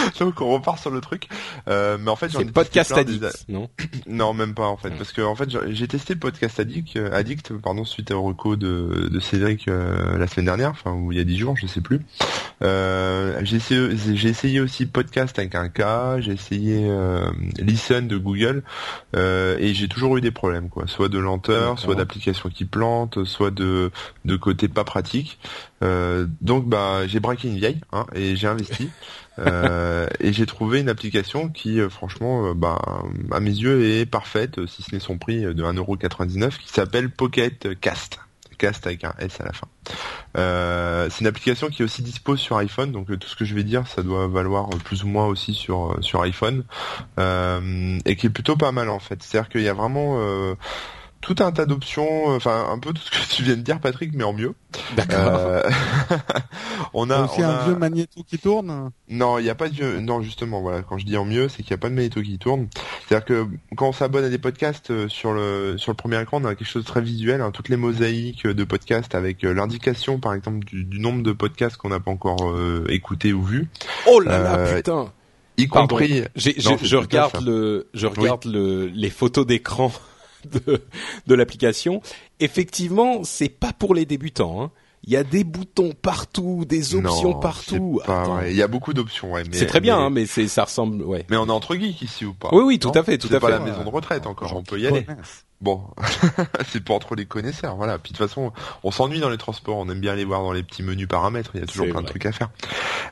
donc 0.20 0.40
on 0.40 0.50
repart 0.52 0.78
sur 0.78 0.90
le 0.90 1.00
truc. 1.00 1.28
Euh, 1.68 1.98
mais 2.00 2.10
en 2.10 2.16
fait, 2.16 2.30
C'est 2.30 2.50
podcast 2.52 2.92
plein 2.92 3.04
des- 3.04 3.14
addict, 3.24 3.44
non 3.48 3.68
Non, 4.06 4.34
même 4.34 4.54
pas 4.54 4.66
en 4.66 4.76
fait, 4.76 4.90
parce 4.90 5.12
que 5.12 5.22
en 5.22 5.34
fait 5.34 5.48
j'ai- 5.70 5.88
testé 5.88 6.14
Podcast 6.16 6.60
Addict, 6.60 6.96
euh, 6.96 7.10
Addict, 7.12 7.52
pardon, 7.58 7.84
suite 7.84 8.10
au 8.12 8.22
reco 8.22 8.56
de, 8.56 9.08
de 9.10 9.20
Cédric 9.20 9.66
euh, 9.68 10.18
la 10.18 10.26
semaine 10.26 10.46
dernière, 10.46 10.70
enfin 10.70 10.92
ou 10.92 11.10
il 11.12 11.18
y 11.18 11.20
a 11.20 11.24
dix 11.24 11.36
jours, 11.38 11.56
je 11.56 11.66
sais 11.66 11.80
plus. 11.80 12.00
Euh, 12.62 13.40
j'ai 13.42 13.56
essayé, 14.28 14.60
aussi 14.60 14.86
Podcast 14.86 15.38
avec 15.38 15.54
un 15.54 15.68
K, 15.68 16.20
j'ai 16.20 16.32
essayé 16.32 16.86
euh, 16.88 17.28
Listen 17.58 18.06
de 18.06 18.16
Google, 18.18 18.62
euh, 19.16 19.56
et 19.58 19.72
j'ai 19.74 19.88
toujours 19.88 20.16
eu 20.16 20.20
des 20.20 20.30
problèmes, 20.30 20.68
quoi, 20.68 20.86
soit 20.86 21.08
de 21.08 21.18
lenteur, 21.18 21.78
soit 21.78 21.94
d'application 21.94 22.50
qui 22.50 22.64
plante, 22.64 23.24
soit 23.24 23.50
de 23.50 23.90
de 24.24 24.36
côté 24.36 24.68
pas 24.68 24.84
pratique. 24.84 25.38
Euh, 25.82 26.26
donc 26.42 26.66
bah 26.68 27.06
j'ai 27.06 27.20
braqué 27.20 27.48
une 27.48 27.56
vieille, 27.56 27.80
hein, 27.92 28.06
et 28.14 28.36
j'ai 28.36 28.46
investi. 28.46 28.90
Euh, 29.40 30.06
et 30.20 30.32
j'ai 30.32 30.46
trouvé 30.46 30.80
une 30.80 30.88
application 30.88 31.48
qui, 31.48 31.80
euh, 31.80 31.88
franchement, 31.88 32.48
euh, 32.48 32.54
bah, 32.54 32.80
à 33.30 33.40
mes 33.40 33.50
yeux, 33.50 33.84
est 33.84 34.06
parfaite, 34.06 34.58
euh, 34.58 34.66
si 34.66 34.82
ce 34.82 34.94
n'est 34.94 35.00
son 35.00 35.18
prix 35.18 35.44
euh, 35.44 35.54
de 35.54 35.62
1,99€, 35.64 36.58
qui 36.58 36.68
s'appelle 36.68 37.10
Pocket 37.10 37.78
Cast. 37.80 38.20
podcast 38.50 38.86
avec 38.86 39.04
un 39.04 39.14
S 39.18 39.40
à 39.40 39.44
la 39.44 39.52
fin. 39.52 39.68
Euh, 40.36 41.08
c'est 41.10 41.20
une 41.22 41.26
application 41.26 41.68
qui 41.68 41.82
est 41.82 41.84
aussi 41.84 42.02
dispo 42.02 42.36
sur 42.36 42.58
iPhone, 42.58 42.92
donc 42.92 43.06
tout 43.06 43.28
ce 43.28 43.36
que 43.36 43.44
je 43.44 43.54
vais 43.54 43.64
dire, 43.64 43.86
ça 43.86 44.02
doit 44.02 44.26
valoir 44.26 44.68
plus 44.84 45.04
ou 45.04 45.08
moins 45.08 45.26
aussi 45.26 45.54
sur 45.54 45.96
sur 46.00 46.20
iPhone, 46.22 46.64
et 47.18 48.16
qui 48.16 48.26
est 48.26 48.30
plutôt 48.30 48.56
pas 48.56 48.70
mal 48.70 48.90
en 48.90 48.98
fait. 48.98 49.22
C'est-à-dire 49.22 49.48
qu'il 49.48 49.62
y 49.62 49.68
a 49.68 49.72
vraiment 49.72 50.20
tout 51.20 51.36
un 51.40 51.52
tas 51.52 51.66
d'options, 51.66 52.32
euh, 52.32 52.36
enfin 52.36 52.66
un 52.70 52.78
peu 52.78 52.92
tout 52.92 53.02
ce 53.02 53.10
que 53.10 53.34
tu 53.34 53.42
viens 53.42 53.56
de 53.56 53.60
dire 53.60 53.78
Patrick, 53.78 54.12
mais 54.14 54.24
en 54.24 54.32
mieux. 54.32 54.54
D'accord. 54.96 55.18
Euh, 55.20 55.62
on 56.94 57.10
a 57.10 57.24
aussi 57.24 57.42
un 57.42 57.64
vieux 57.64 57.76
magnéto 57.76 58.22
qui 58.26 58.38
tourne. 58.38 58.90
Non, 59.08 59.38
il 59.38 59.42
n'y 59.42 59.50
a 59.50 59.54
pas 59.54 59.68
de 59.68 59.74
vieux. 59.74 60.00
Non, 60.00 60.22
justement, 60.22 60.62
voilà. 60.62 60.82
Quand 60.82 60.96
je 60.96 61.04
dis 61.04 61.16
en 61.16 61.26
mieux, 61.26 61.48
c'est 61.48 61.62
qu'il 61.62 61.72
n'y 61.72 61.74
a 61.74 61.78
pas 61.78 61.90
de 61.90 61.94
magnéto 61.94 62.22
qui 62.22 62.38
tourne. 62.38 62.68
C'est-à-dire 63.06 63.26
que 63.26 63.46
quand 63.76 63.88
on 63.88 63.92
s'abonne 63.92 64.24
à 64.24 64.30
des 64.30 64.38
podcasts 64.38 64.90
euh, 64.90 65.08
sur 65.08 65.32
le 65.32 65.76
sur 65.76 65.92
le 65.92 65.96
premier 65.96 66.20
écran, 66.20 66.40
on 66.42 66.46
a 66.46 66.54
quelque 66.54 66.68
chose 66.68 66.84
de 66.84 66.88
très 66.88 67.02
visuel. 67.02 67.42
Hein, 67.42 67.50
toutes 67.50 67.68
les 67.68 67.76
mosaïques 67.76 68.46
de 68.46 68.64
podcasts 68.64 69.14
avec 69.14 69.42
l'indication, 69.42 70.18
par 70.18 70.32
exemple, 70.32 70.64
du, 70.64 71.00
nombre 71.00 71.22
de 71.22 71.32
podcasts 71.32 71.76
qu'on 71.76 71.90
n'a 71.90 72.00
pas 72.00 72.10
encore 72.10 72.54
écouté 72.88 73.32
ou 73.32 73.42
vu. 73.42 73.68
Oh 74.06 74.20
là 74.20 74.38
là, 74.38 74.74
putain. 74.74 75.12
Y 75.58 75.68
compris. 75.68 76.24
je 76.36 76.96
regarde 76.96 77.44
le, 77.44 77.88
je 77.92 78.06
regarde 78.06 78.46
le, 78.46 78.86
les 78.86 79.10
photos 79.10 79.46
d'écran 79.46 79.92
de, 80.66 80.82
de 81.26 81.34
l'application. 81.34 82.00
Effectivement, 82.38 83.24
c'est 83.24 83.48
pas 83.48 83.72
pour 83.72 83.94
les 83.94 84.06
débutants. 84.06 84.62
Hein. 84.62 84.70
Il 85.04 85.12
y 85.12 85.16
a 85.16 85.24
des 85.24 85.44
boutons 85.44 85.92
partout, 85.92 86.64
des 86.66 86.94
options 86.94 87.32
partout. 87.40 88.00
Il 88.46 88.54
y 88.54 88.62
a 88.62 88.68
beaucoup 88.68 88.92
d'options, 88.92 89.32
ouais. 89.32 89.44
C'est 89.52 89.66
très 89.66 89.80
bien, 89.80 89.98
hein, 89.98 90.10
mais 90.10 90.26
c'est 90.26 90.46
ça 90.46 90.64
ressemble, 90.64 91.02
ouais. 91.02 91.24
Mais 91.30 91.38
on 91.38 91.46
est 91.46 91.50
entre 91.50 91.74
geeks 91.74 92.02
ici 92.02 92.26
ou 92.26 92.34
pas 92.34 92.50
Oui, 92.52 92.62
oui, 92.64 92.78
tout 92.78 92.92
à 92.94 93.02
fait, 93.02 93.16
tout 93.16 93.28
à 93.28 93.30
fait. 93.30 93.36
C'est 93.36 93.40
pas 93.40 93.50
la 93.50 93.60
maison 93.60 93.82
de 93.82 93.88
retraite 93.88 94.26
encore. 94.26 94.54
On 94.54 94.62
peut 94.62 94.78
y 94.78 94.86
aller. 94.86 95.06
Bon, 95.60 95.82
c'est 96.68 96.82
pas 96.82 96.98
trop 96.98 97.14
les 97.14 97.26
connaisseurs, 97.26 97.76
voilà. 97.76 97.98
Puis 97.98 98.12
de 98.12 98.16
toute 98.16 98.26
façon, 98.26 98.50
on 98.82 98.90
s'ennuie 98.90 99.20
dans 99.20 99.28
les 99.28 99.36
transports, 99.36 99.76
on 99.76 99.90
aime 99.90 100.00
bien 100.00 100.12
aller 100.12 100.24
voir 100.24 100.40
dans 100.40 100.52
les 100.52 100.62
petits 100.62 100.82
menus 100.82 101.06
paramètres, 101.06 101.50
il 101.52 101.60
y 101.60 101.62
a 101.62 101.66
toujours 101.66 101.86
plein 101.88 102.00
de 102.00 102.06
trucs 102.06 102.24
à 102.24 102.32
faire. 102.32 102.48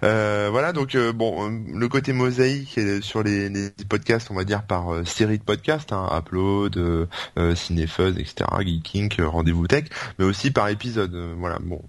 Euh, 0.02 0.48
voilà, 0.50 0.72
donc 0.72 0.94
euh, 0.94 1.12
bon, 1.12 1.46
euh, 1.46 1.58
le 1.74 1.88
côté 1.88 2.14
mosaïque 2.14 2.80
sur 3.02 3.22
les, 3.22 3.50
podcasts, 3.86 4.30
on 4.30 4.34
va 4.34 4.44
dire 4.44 4.62
par 4.62 5.06
série 5.06 5.38
de 5.38 5.42
podcasts, 5.42 5.92
hein, 5.92 6.08
Upload, 6.10 6.78
euh, 6.78 7.54
Cinefuzz, 7.54 8.16
etc., 8.18 8.48
Geeking, 8.60 9.12
Rendez-vous 9.20 9.66
Tech, 9.66 9.84
mais 10.18 10.24
aussi 10.24 10.50
par 10.50 10.68
épisode. 10.68 11.14
voilà, 11.38 11.58
bon, 11.60 11.82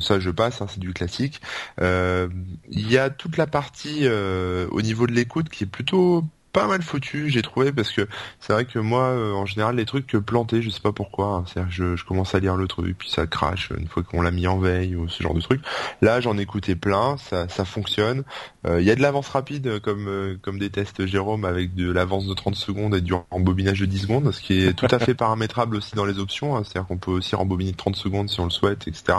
ça 0.00 0.18
je 0.18 0.30
passe, 0.30 0.62
hein, 0.62 0.66
c'est 0.68 0.80
du 0.80 0.92
classique. 0.92 1.40
Il 1.80 2.90
y 2.90 2.98
a 2.98 3.08
toute 3.08 3.36
la 3.36 3.46
partie 3.46 4.08
au 4.08 4.82
niveau 4.82 5.06
de 5.06 5.12
l'écoute 5.12 5.48
qui 5.48 5.62
est 5.62 5.68
plutôt 5.68 6.24
pas 6.52 6.66
mal 6.66 6.82
foutu, 6.82 7.30
j'ai 7.30 7.42
trouvé, 7.42 7.72
parce 7.72 7.90
que 7.92 8.06
c'est 8.40 8.52
vrai 8.52 8.64
que 8.64 8.78
moi, 8.78 9.04
euh, 9.04 9.32
en 9.32 9.46
général, 9.46 9.76
les 9.76 9.86
trucs 9.86 10.12
plantés, 10.18 10.60
je 10.60 10.70
sais 10.70 10.80
pas 10.80 10.92
pourquoi, 10.92 11.26
hein, 11.26 11.44
c'est 11.52 11.62
je, 11.70 11.96
je, 11.96 12.04
commence 12.04 12.34
à 12.34 12.40
lire 12.40 12.56
le 12.56 12.68
truc, 12.68 12.98
puis 12.98 13.10
ça 13.10 13.26
crache 13.26 13.72
une 13.78 13.88
fois 13.88 14.02
qu'on 14.02 14.20
l'a 14.20 14.30
mis 14.30 14.46
en 14.46 14.58
veille 14.58 14.94
ou 14.94 15.08
ce 15.08 15.22
genre 15.22 15.34
de 15.34 15.40
truc. 15.40 15.62
Là, 16.02 16.20
j'en 16.20 16.36
écoutais 16.36 16.76
plein, 16.76 17.16
ça, 17.16 17.48
ça 17.48 17.64
fonctionne. 17.64 18.24
Euh, 18.66 18.80
il 18.80 18.86
y 18.86 18.90
a 18.90 18.94
de 18.94 19.00
l'avance 19.00 19.28
rapide, 19.28 19.80
comme 19.80 20.08
euh, 20.08 20.36
comme 20.42 20.58
des 20.58 20.70
tests 20.70 21.06
Jérôme, 21.06 21.44
avec 21.44 21.74
de 21.74 21.90
l'avance 21.90 22.26
de 22.26 22.34
30 22.34 22.54
secondes 22.54 22.94
et 22.94 23.00
du 23.00 23.14
rembobinage 23.30 23.80
de 23.80 23.86
10 23.86 23.98
secondes, 23.98 24.32
ce 24.32 24.40
qui 24.40 24.60
est 24.60 24.74
tout 24.74 24.88
à 24.90 24.98
fait 24.98 25.14
paramétrable 25.22 25.76
aussi 25.76 25.94
dans 25.94 26.04
les 26.04 26.18
options, 26.18 26.56
hein, 26.56 26.62
c'est-à-dire 26.64 26.86
qu'on 26.86 26.98
peut 26.98 27.12
aussi 27.12 27.34
rembobiner 27.34 27.72
de 27.72 27.76
30 27.76 27.96
secondes 27.96 28.28
si 28.28 28.40
on 28.40 28.44
le 28.44 28.50
souhaite, 28.50 28.86
etc. 28.86 29.18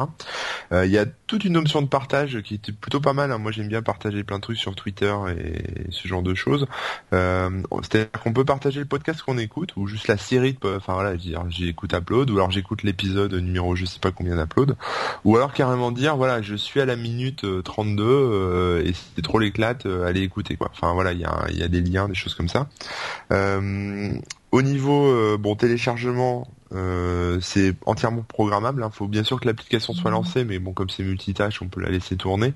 Il 0.72 0.92
y 0.92 0.98
a 0.98 1.06
toute 1.34 1.46
une 1.46 1.58
option 1.58 1.82
de 1.82 1.88
partage 1.88 2.42
qui 2.44 2.54
est 2.54 2.72
plutôt 2.72 3.00
pas 3.00 3.14
mal. 3.14 3.32
Hein. 3.32 3.40
Moi, 3.40 3.52
j'aime 3.52 3.68
bien 3.68 3.82
partager 3.82 4.24
plein 4.24 4.36
de 4.36 4.42
trucs 4.42 4.60
sur 4.60 4.76
Twitter 4.76 5.12
et 5.36 5.92
ce 5.92 6.08
genre 6.08 6.22
de 6.22 6.36
choses. 6.36 6.68
Euh, 7.12 7.50
c'est-à-dire 7.82 8.12
qu'on 8.12 8.34
peut 8.34 8.46
partager 8.46 8.80
le 8.80 8.86
podcast 8.86 9.24
qu'on 9.24 9.40
écoute 9.40 9.76
ou 9.76 9.88
juste 9.88 10.08
la 10.08 10.18
série. 10.18 10.56
De, 10.62 10.76
enfin 10.78 10.94
voilà, 10.94 11.16
j'écoute 11.50 11.94
Upload 11.94 12.30
ou 12.30 12.36
alors 12.36 12.52
j'écoute 12.52 12.84
l'épisode 12.84 13.34
numéro 13.34 13.76
je 13.76 13.86
sais 13.86 14.00
pas 14.00 14.12
combien 14.12 14.36
d'Upload 14.36 14.76
ou 15.26 15.36
alors 15.36 15.54
carrément 15.54 15.92
dire 15.92 16.16
voilà 16.18 16.42
je 16.42 16.54
suis 16.56 16.80
à 16.80 16.86
la 16.86 16.96
minute 16.96 17.46
32 17.64 18.04
euh, 18.04 18.08
euh, 18.08 18.86
et 18.86 18.94
c'était 18.94 19.24
trop 19.24 19.40
l'éclate, 19.40 19.88
allez 19.88 20.22
écouter 20.22 20.56
quoi. 20.56 20.70
Enfin 20.72 20.94
voilà, 20.94 21.14
il 21.14 21.20
y 21.20 21.26
a, 21.26 21.48
y 21.50 21.64
a 21.64 21.68
des 21.68 21.82
liens, 21.82 22.08
des 22.08 22.16
choses 22.16 22.36
comme 22.36 22.50
ça. 22.50 22.68
au 24.52 24.62
niveau 24.62 25.38
bon 25.40 25.56
téléchargement, 25.56 26.48
c'est 27.42 27.76
entièrement 27.86 28.24
programmable. 28.24 28.82
Il 28.82 28.86
hein. 28.86 28.92
faut 28.92 29.08
bien 29.08 29.24
sûr 29.24 29.40
que 29.40 29.48
l'application 29.48 29.94
soit 29.94 30.12
lancée, 30.12 30.44
mais 30.44 30.60
bon, 30.60 30.74
comme 30.74 30.90
c'est 30.90 31.04
multitâche, 31.04 31.62
on 31.62 31.68
peut 31.68 31.82
la 31.82 31.90
laisser 31.90 32.18
tourner. 32.18 32.54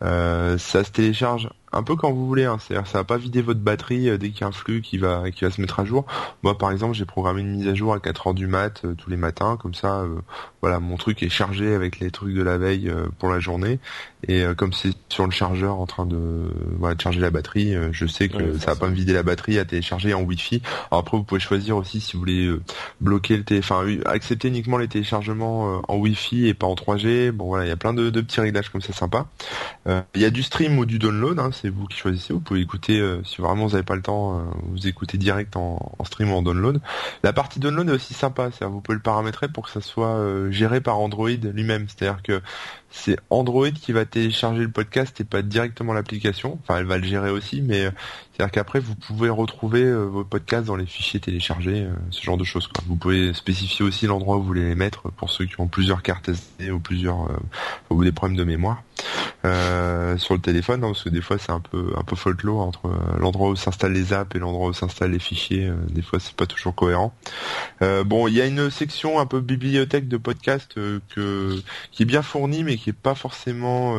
ça 0.00 0.56
se 0.58 0.90
télécharge 0.90 1.48
un 1.72 1.82
peu 1.82 1.96
quand 1.96 2.12
vous 2.12 2.26
voulez. 2.26 2.44
Hein. 2.44 2.58
C'est-à-dire 2.60 2.86
ça 2.86 2.98
va 2.98 3.04
pas 3.04 3.16
vider 3.16 3.42
votre 3.42 3.60
batterie 3.60 4.08
euh, 4.08 4.18
dès 4.18 4.30
qu'il 4.30 4.40
y 4.42 4.44
a 4.44 4.48
un 4.48 4.52
flux 4.52 4.80
qui 4.80 4.98
va 4.98 5.30
qui 5.30 5.44
va 5.44 5.50
se 5.50 5.60
mettre 5.60 5.80
à 5.80 5.84
jour. 5.84 6.06
Moi 6.42 6.56
par 6.56 6.70
exemple 6.70 6.94
j'ai 6.94 7.04
programmé 7.04 7.40
une 7.40 7.50
mise 7.50 7.68
à 7.68 7.74
jour 7.74 7.92
à 7.92 8.00
4 8.00 8.28
heures 8.28 8.34
du 8.34 8.46
mat 8.46 8.84
euh, 8.84 8.94
tous 8.94 9.10
les 9.10 9.16
matins, 9.16 9.56
comme 9.56 9.74
ça 9.74 10.00
euh, 10.00 10.20
voilà 10.62 10.80
mon 10.80 10.96
truc 10.96 11.22
est 11.22 11.28
chargé 11.28 11.74
avec 11.74 12.00
les 12.00 12.10
trucs 12.10 12.34
de 12.34 12.42
la 12.42 12.58
veille 12.58 12.92
pour 13.18 13.30
la 13.30 13.40
journée. 13.40 13.78
Et 14.26 14.42
comme 14.56 14.72
c'est 14.72 14.90
sur 15.08 15.24
le 15.24 15.30
chargeur 15.30 15.78
en 15.78 15.86
train 15.86 16.04
de 16.04 16.50
voilà 16.78 16.96
de 16.96 17.00
charger 17.00 17.20
la 17.20 17.30
batterie, 17.30 17.74
je 17.92 18.06
sais 18.06 18.28
que 18.28 18.58
ça 18.58 18.72
va 18.72 18.76
pas 18.76 18.88
me 18.88 18.94
vider 18.94 19.12
la 19.12 19.22
batterie 19.22 19.58
à 19.60 19.64
télécharger 19.64 20.12
en 20.14 20.22
Wi-Fi. 20.22 20.60
Alors 20.90 21.00
après 21.00 21.16
vous 21.16 21.22
pouvez 21.22 21.40
choisir 21.40 21.76
aussi 21.76 22.00
si 22.00 22.14
vous 22.14 22.18
voulez 22.18 22.52
bloquer 23.00 23.36
le 23.36 23.44
télé, 23.44 23.60
enfin 23.60 23.86
accepter 24.06 24.48
uniquement 24.48 24.78
les 24.78 24.88
téléchargements 24.88 25.82
en 25.86 25.96
Wi-Fi 25.96 26.48
et 26.48 26.54
pas 26.54 26.66
en 26.66 26.74
3G. 26.74 27.30
Bon 27.30 27.46
voilà 27.46 27.66
il 27.66 27.68
y 27.68 27.72
a 27.72 27.76
plein 27.76 27.94
de, 27.94 28.10
de 28.10 28.20
petits 28.20 28.40
réglages 28.40 28.70
comme 28.70 28.82
ça 28.82 28.92
sympa. 28.92 29.26
Il 29.86 30.20
y 30.20 30.24
a 30.24 30.30
du 30.30 30.42
stream 30.42 30.78
ou 30.78 30.84
du 30.84 30.98
download. 30.98 31.38
Hein, 31.38 31.50
c'est 31.52 31.68
vous 31.68 31.86
qui 31.86 31.96
choisissez. 31.96 32.32
Vous 32.32 32.40
pouvez 32.40 32.60
écouter, 32.60 32.98
euh, 32.98 33.22
si 33.24 33.40
vraiment 33.40 33.66
vous 33.66 33.72
n'avez 33.72 33.84
pas 33.84 33.94
le 33.94 34.02
temps, 34.02 34.38
euh, 34.38 34.42
vous 34.62 34.86
écoutez 34.86 35.18
direct 35.18 35.56
en, 35.56 35.78
stream 36.04 36.32
ou 36.32 36.36
en 36.36 36.42
download. 36.42 36.80
La 37.22 37.32
partie 37.32 37.60
download 37.60 37.88
est 37.88 37.92
aussi 37.92 38.14
sympa, 38.14 38.50
c'est-à-dire 38.50 38.70
vous 38.70 38.80
pouvez 38.80 38.96
le 38.96 39.02
paramétrer 39.02 39.48
pour 39.48 39.64
que 39.64 39.70
ça 39.70 39.80
soit 39.80 40.16
euh, 40.16 40.47
géré 40.50 40.80
par 40.80 40.98
Android 40.98 41.28
lui-même. 41.28 41.86
C'est-à-dire 41.88 42.22
que 42.22 42.40
c'est 42.90 43.18
Android 43.30 43.70
qui 43.70 43.92
va 43.92 44.04
télécharger 44.04 44.62
le 44.62 44.70
podcast 44.70 45.20
et 45.20 45.24
pas 45.24 45.42
directement 45.42 45.92
l'application. 45.92 46.58
Enfin, 46.62 46.78
elle 46.78 46.86
va 46.86 46.98
le 46.98 47.04
gérer 47.04 47.30
aussi, 47.30 47.60
mais 47.60 47.82
c'est-à-dire 48.32 48.50
qu'après 48.50 48.80
vous 48.80 48.94
pouvez 48.94 49.28
retrouver 49.28 49.92
vos 49.92 50.24
podcasts 50.24 50.66
dans 50.66 50.76
les 50.76 50.86
fichiers 50.86 51.20
téléchargés, 51.20 51.86
ce 52.10 52.22
genre 52.22 52.38
de 52.38 52.44
choses. 52.44 52.68
Vous 52.86 52.96
pouvez 52.96 53.34
spécifier 53.34 53.84
aussi 53.84 54.06
l'endroit 54.06 54.36
où 54.36 54.40
vous 54.40 54.46
voulez 54.46 54.68
les 54.68 54.74
mettre 54.74 55.10
pour 55.12 55.30
ceux 55.30 55.44
qui 55.44 55.60
ont 55.60 55.68
plusieurs 55.68 56.02
cartes 56.02 56.30
SD 56.30 56.70
ou 56.70 56.80
plusieurs 56.80 57.28
ou 57.90 58.02
des 58.02 58.12
problèmes 58.12 58.38
de 58.38 58.44
mémoire. 58.44 58.82
Euh, 59.44 60.18
sur 60.18 60.34
le 60.34 60.40
téléphone, 60.40 60.82
hein, 60.82 60.88
parce 60.88 61.04
que 61.04 61.10
des 61.10 61.20
fois 61.20 61.38
c'est 61.38 61.52
un 61.52 61.60
peu 61.60 61.92
un 61.96 62.02
peu 62.02 62.16
folklore 62.16 62.60
entre 62.60 62.86
euh, 62.86 63.18
l'endroit 63.18 63.50
où 63.50 63.56
s'installent 63.56 63.92
les 63.92 64.12
apps 64.12 64.34
et 64.34 64.40
l'endroit 64.40 64.68
où 64.68 64.72
s'installent 64.72 65.12
les 65.12 65.20
fichiers. 65.20 65.68
Euh, 65.68 65.76
des 65.88 66.02
fois 66.02 66.18
c'est 66.18 66.34
pas 66.34 66.46
toujours 66.46 66.74
cohérent. 66.74 67.14
bon, 67.80 68.26
il 68.26 68.34
y 68.34 68.40
a 68.40 68.46
une 68.46 68.70
section 68.70 69.20
un 69.20 69.26
peu 69.26 69.40
bibliothèque 69.40 70.08
de 70.08 70.16
podcast 70.16 70.74
que 70.74 71.62
qui 71.92 72.02
est 72.02 72.06
bien 72.06 72.22
fournie, 72.22 72.64
mais 72.64 72.76
qui 72.76 72.90
est 72.90 72.92
pas 72.92 73.14
forcément 73.14 73.96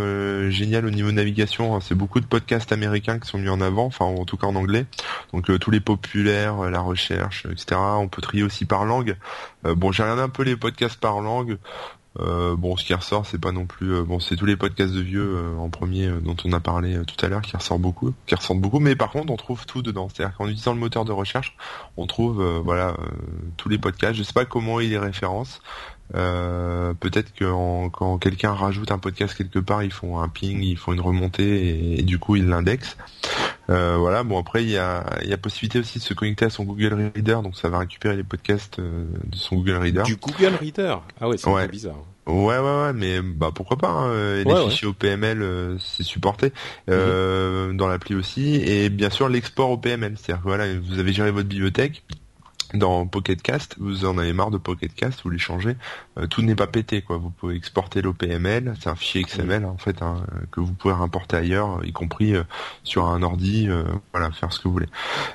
géniale 0.49 0.85
au 0.85 0.91
niveau 0.91 1.11
navigation. 1.11 1.75
Hein. 1.75 1.79
C'est 1.81 1.95
beaucoup 1.95 2.19
de 2.19 2.25
podcasts 2.25 2.71
américains 2.71 3.19
qui 3.19 3.29
sont 3.29 3.37
mis 3.37 3.49
en 3.49 3.61
avant, 3.61 3.85
enfin 3.85 4.05
en 4.05 4.25
tout 4.25 4.37
cas 4.37 4.47
en 4.47 4.55
anglais. 4.55 4.85
Donc 5.33 5.57
tous 5.59 5.71
les 5.71 5.79
populaires, 5.79 6.69
la 6.69 6.81
recherche, 6.81 7.45
etc. 7.45 7.79
On 7.79 8.07
peut 8.07 8.21
trier 8.21 8.43
aussi 8.43 8.65
par 8.65 8.85
langue. 8.85 9.15
bon, 9.63 9.91
j'ai 9.91 10.03
regardé 10.03 10.21
un 10.21 10.29
peu 10.29 10.43
les 10.43 10.55
podcasts 10.55 10.99
par 10.99 11.21
langue. 11.21 11.57
Euh, 12.19 12.55
bon, 12.55 12.75
ce 12.77 12.85
qui 12.85 12.93
ressort, 12.93 13.25
c'est 13.25 13.39
pas 13.39 13.51
non 13.51 13.65
plus. 13.65 13.93
Euh, 13.93 14.03
bon, 14.03 14.19
c'est 14.19 14.35
tous 14.35 14.45
les 14.45 14.57
podcasts 14.57 14.93
de 14.93 15.01
vieux 15.01 15.37
euh, 15.37 15.57
en 15.57 15.69
premier 15.69 16.09
dont 16.21 16.35
on 16.43 16.51
a 16.53 16.59
parlé 16.59 16.99
tout 17.05 17.25
à 17.25 17.29
l'heure 17.29 17.41
qui 17.41 17.55
ressortent 17.55 17.81
beaucoup, 17.81 18.13
qui 18.25 18.35
ressortent 18.35 18.59
beaucoup. 18.59 18.79
Mais 18.79 18.95
par 18.95 19.11
contre, 19.11 19.31
on 19.31 19.37
trouve 19.37 19.65
tout 19.65 19.81
dedans. 19.81 20.09
C'est-à-dire 20.09 20.35
qu'en 20.35 20.45
utilisant 20.45 20.73
le 20.73 20.79
moteur 20.79 21.05
de 21.05 21.11
recherche, 21.11 21.55
on 21.97 22.07
trouve 22.07 22.43
voilà 22.63 22.95
tous 23.57 23.69
les 23.69 23.77
podcasts. 23.77 24.15
Je 24.15 24.23
sais 24.23 24.33
pas 24.33 24.45
comment 24.45 24.79
il 24.79 24.89
les 24.89 24.97
référence. 24.97 25.61
Peut-être 26.13 27.33
que 27.33 27.87
quand 27.89 28.17
quelqu'un 28.17 28.53
rajoute 28.53 28.91
un 28.91 28.97
podcast 28.97 29.35
quelque 29.35 29.59
part, 29.59 29.83
ils 29.83 29.91
font 29.91 30.19
un 30.19 30.27
ping, 30.27 30.61
ils 30.63 30.77
font 30.77 30.93
une 30.93 31.01
remontée 31.01 31.97
et, 31.99 32.03
du 32.03 32.19
coup 32.19 32.35
ils 32.35 32.47
l'indexent. 32.47 32.97
voilà. 33.67 34.23
Bon 34.23 34.39
après 34.39 34.63
il 34.63 34.69
y 34.69 34.77
a, 34.77 35.05
y 35.23 35.33
a 35.33 35.37
possibilité 35.37 35.79
aussi 35.79 35.99
de 35.99 36.03
se 36.03 36.13
connecter 36.13 36.45
à 36.45 36.49
son 36.49 36.63
Google 36.63 37.11
Reader, 37.15 37.39
donc 37.43 37.55
ça 37.55 37.69
va 37.69 37.79
récupérer 37.79 38.15
les 38.15 38.23
podcasts 38.23 38.79
de 38.79 39.35
son 39.35 39.57
Google 39.57 39.77
Reader. 39.77 40.03
Du 40.03 40.15
Google 40.15 40.55
Reader? 40.59 40.97
Ah 41.21 41.29
ouais, 41.29 41.37
c'est 41.37 41.71
bizarre. 41.71 41.97
Ouais, 42.29 42.59
ouais, 42.59 42.81
ouais, 42.83 42.93
mais 42.93 43.21
bah 43.21 43.49
pourquoi 43.53 43.77
pas. 43.77 43.89
Hein, 43.89 44.43
les 44.43 44.69
fichiers 44.69 44.87
OPML, 44.87 45.41
euh, 45.41 45.77
c'est 45.79 46.03
supporté 46.03 46.53
euh, 46.89 47.69
mhm. 47.69 47.77
dans 47.77 47.87
l'appli 47.87 48.13
aussi, 48.13 48.55
et 48.57 48.89
bien 48.89 49.09
sûr 49.09 49.29
l'export 49.29 49.71
OPML, 49.71 50.15
c'est-à-dire 50.17 50.43
que 50.43 50.47
voilà, 50.47 50.65
vous 50.79 50.99
avez 50.99 51.11
géré 51.11 51.31
votre 51.31 51.47
bibliothèque, 51.47 52.03
dans 52.73 53.07
Pocket 53.07 53.41
Cast, 53.41 53.75
vous 53.79 54.05
en 54.05 54.17
avez 54.17 54.33
marre 54.33 54.51
de 54.51 54.57
Pocket 54.57 54.93
Cast, 54.93 55.23
vous 55.23 55.29
les 55.29 55.39
changez, 55.39 55.75
euh, 56.17 56.27
tout 56.27 56.41
n'est 56.41 56.55
pas 56.55 56.67
pété 56.67 57.01
quoi. 57.01 57.17
Vous 57.17 57.29
pouvez 57.29 57.55
exporter 57.55 58.01
l'OPML, 58.01 58.75
c'est 58.79 58.89
un 58.89 58.95
fichier 58.95 59.23
XML 59.23 59.65
en 59.65 59.77
fait 59.77 60.01
hein, 60.01 60.23
que 60.51 60.59
vous 60.59 60.73
pouvez 60.73 60.93
importer 60.93 61.37
ailleurs, 61.37 61.83
y 61.83 61.91
compris 61.91 62.35
euh, 62.35 62.43
sur 62.83 63.07
un 63.07 63.23
ordi, 63.23 63.67
euh, 63.69 63.83
voilà, 64.13 64.31
faire 64.31 64.53
ce 64.53 64.59
que 64.59 64.67
vous 64.67 64.73
voulez. 64.73 64.89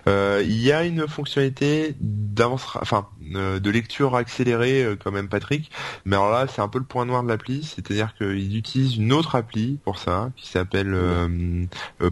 Il 0.06 0.60
y 0.60 0.72
a 0.72 0.84
une 0.84 1.08
fonctionnalité 1.08 1.96
d'avance, 2.00 2.66
enfin 2.80 3.08
de 3.20 3.70
lecture 3.70 4.14
accélérée 4.16 4.96
quand 5.02 5.10
même 5.10 5.28
Patrick, 5.28 5.70
mais 6.04 6.16
alors 6.16 6.30
là 6.30 6.46
c'est 6.46 6.60
un 6.60 6.68
peu 6.68 6.78
le 6.78 6.84
point 6.84 7.04
noir 7.04 7.22
de 7.22 7.28
l'appli, 7.28 7.64
c'est-à-dire 7.64 8.14
qu'il 8.16 8.56
utilise 8.56 8.96
une 8.96 9.12
autre 9.12 9.34
appli 9.34 9.78
pour 9.84 9.98
ça 9.98 10.30
qui 10.36 10.48
s'appelle 10.48 10.96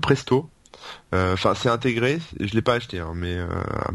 Presto 0.01 0.51
Euh, 1.15 1.33
Enfin, 1.35 1.55
c'est 1.55 1.69
intégré. 1.69 2.19
Je 2.41 2.55
l'ai 2.55 2.63
pas 2.63 2.75
acheté, 2.75 2.99
hein, 2.99 3.13
mais 3.15 3.35
euh, 3.35 3.47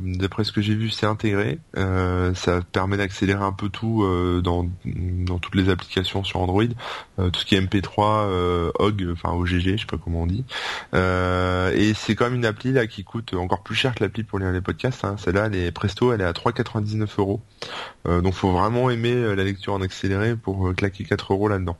d'après 0.02 0.44
ce 0.44 0.52
que 0.52 0.62
j'ai 0.62 0.76
vu, 0.76 0.90
c'est 0.90 1.06
intégré. 1.06 1.60
Euh, 1.78 2.34
ça 2.34 2.62
permet 2.72 2.98
d'accélérer 2.98 3.44
un 3.44 3.52
peu 3.52 3.70
tout 3.70 4.04
euh, 4.04 4.42
dans 4.42 4.68
dans 4.86 5.40
toutes 5.40 5.56
les 5.56 5.70
applications 5.70 6.24
sur 6.24 6.40
Android, 6.42 6.64
Euh, 7.20 7.30
tout 7.32 7.40
ce 7.40 7.46
qui 7.46 7.56
est 7.56 7.62
MP3, 7.62 8.28
euh, 8.28 8.72
OG, 8.80 9.08
enfin 9.12 9.32
OGG, 9.32 9.76
je 9.76 9.78
sais 9.78 9.86
pas 9.88 9.98
comment 9.98 10.22
on 10.24 10.28
dit. 10.28 10.46
Et 10.94 11.94
c'est 11.96 12.16
quand 12.16 12.26
même 12.26 12.36
une 12.36 12.46
appli 12.46 12.72
là 12.72 12.86
qui 12.88 13.04
coûte 13.04 13.34
encore 13.34 13.64
plus 13.64 13.76
cher 13.76 13.96
que 13.96 14.04
l'appli 14.04 14.24
pour 14.24 14.40
lire 14.40 14.52
les 14.52 14.62
podcasts. 14.62 15.04
Hein. 15.04 15.16
Celle-là, 15.18 15.48
elle 15.48 15.56
est 15.56 15.72
Presto, 15.72 16.14
elle 16.14 16.22
est 16.22 16.26
à 16.26 16.34
3,99 16.34 17.08
euros. 17.20 17.42
Donc, 18.06 18.34
faut 18.34 18.52
vraiment 18.52 18.90
aimer 18.90 19.36
la 19.36 19.44
lecture 19.44 19.74
en 19.74 19.82
accéléré 19.82 20.36
pour 20.38 20.74
claquer 20.76 21.04
4 21.04 21.34
euros 21.34 21.50
là-dedans. 21.50 21.78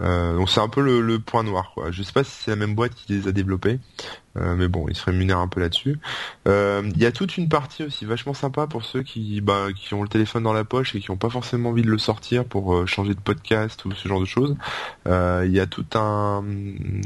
Donc, 0.00 0.50
c'est 0.50 0.60
un 0.60 0.68
peu 0.68 0.82
le, 0.82 1.00
le 1.00 1.18
point 1.18 1.42
noir. 1.44 1.72
Quoi. 1.74 1.90
Je 1.90 2.02
sais 2.02 2.12
pas 2.12 2.24
si 2.24 2.32
c'est 2.32 2.50
la 2.50 2.56
même 2.56 2.74
boîte 2.74 2.94
qui 2.94 3.12
les 3.12 3.28
a 3.28 3.32
développés. 3.32 3.78
Mais 4.34 4.68
bon, 4.72 4.86
ils 4.88 4.96
se 4.96 5.04
rémunèrent 5.04 5.38
un 5.38 5.48
peu 5.48 5.60
là-dessus. 5.60 6.00
Euh, 6.48 6.82
Il 6.94 7.00
y 7.00 7.06
a 7.06 7.12
toute 7.12 7.36
une 7.36 7.48
partie 7.48 7.84
aussi 7.84 8.04
vachement 8.04 8.34
sympa 8.34 8.66
pour 8.66 8.84
ceux 8.84 9.02
qui, 9.02 9.40
bah, 9.40 9.66
qui 9.76 9.94
ont 9.94 10.02
le 10.02 10.08
téléphone 10.08 10.42
dans 10.42 10.52
la 10.52 10.64
poche 10.64 10.94
et 10.96 11.00
qui 11.00 11.10
n'ont 11.10 11.16
pas 11.16 11.30
forcément 11.30 11.70
envie 11.70 11.82
de 11.82 11.90
le 11.90 11.98
sortir 11.98 12.44
pour 12.44 12.74
euh, 12.74 12.86
changer 12.86 13.14
de 13.14 13.20
podcast 13.20 13.84
ou 13.84 13.92
ce 13.92 14.08
genre 14.08 14.20
de 14.20 14.24
choses. 14.24 14.56
Euh, 15.06 15.44
Il 15.46 15.52
y 15.52 15.60
a 15.60 15.66
tout 15.66 15.86
un 15.94 16.42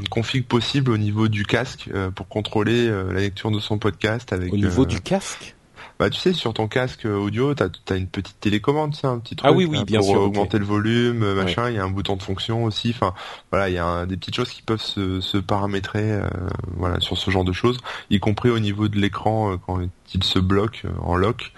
config 0.09 0.45
possible 0.45 0.91
au 0.91 0.97
niveau 0.97 1.27
du 1.27 1.45
casque 1.45 1.89
euh, 1.93 2.09
pour 2.09 2.27
contrôler 2.27 2.87
euh, 2.87 3.11
la 3.11 3.19
lecture 3.19 3.51
de 3.51 3.59
son 3.59 3.77
podcast 3.77 4.33
avec. 4.33 4.53
Au 4.53 4.57
niveau 4.57 4.83
euh, 4.83 4.85
du 4.87 5.01
casque? 5.01 5.56
Bah 5.99 6.09
tu 6.09 6.19
sais 6.19 6.33
sur 6.33 6.53
ton 6.53 6.67
casque 6.67 7.05
audio 7.05 7.53
t'as 7.55 7.69
as 7.89 7.95
une 7.95 8.07
petite 8.07 8.39
télécommande 8.39 8.95
c'est 8.95 9.07
un 9.07 9.17
petit 9.19 9.35
truc 9.35 9.49
Ah 9.49 9.53
oui, 9.55 9.65
oui, 9.65 9.77
là, 9.79 9.83
bien 9.85 9.99
pour 9.99 10.09
sûr, 10.09 10.21
augmenter 10.21 10.59
le 10.59 10.65
volume 10.65 11.23
euh, 11.23 11.33
machin 11.35 11.69
il 11.69 11.75
y 11.75 11.79
a 11.79 11.83
un 11.83 11.89
bouton 11.89 12.15
de 12.15 12.21
fonction 12.23 12.63
aussi 12.65 12.91
enfin 12.91 13.13
voilà 13.51 13.69
il 13.69 13.73
y 13.75 13.77
a 13.79 13.85
un- 13.85 14.05
des 14.05 14.15
petites 14.17 14.35
choses 14.35 14.49
qui 14.51 14.61
peuvent 14.61 14.81
se, 14.81 15.21
se 15.21 15.37
paramétrer 15.37 16.11
euh, 16.11 16.27
voilà 16.75 16.99
sur 16.99 17.17
ce 17.17 17.31
genre 17.31 17.43
de 17.43 17.53
choses 17.53 17.77
y 18.09 18.19
compris 18.19 18.49
au 18.49 18.59
niveau 18.59 18.87
de 18.87 18.97
l'écran 18.99 19.53
euh, 19.53 19.57
quand 19.65 19.79
il 20.13 20.23
se 20.23 20.39
bloque 20.39 20.83
euh, 20.85 20.89
en 21.01 21.15
lock. 21.15 21.51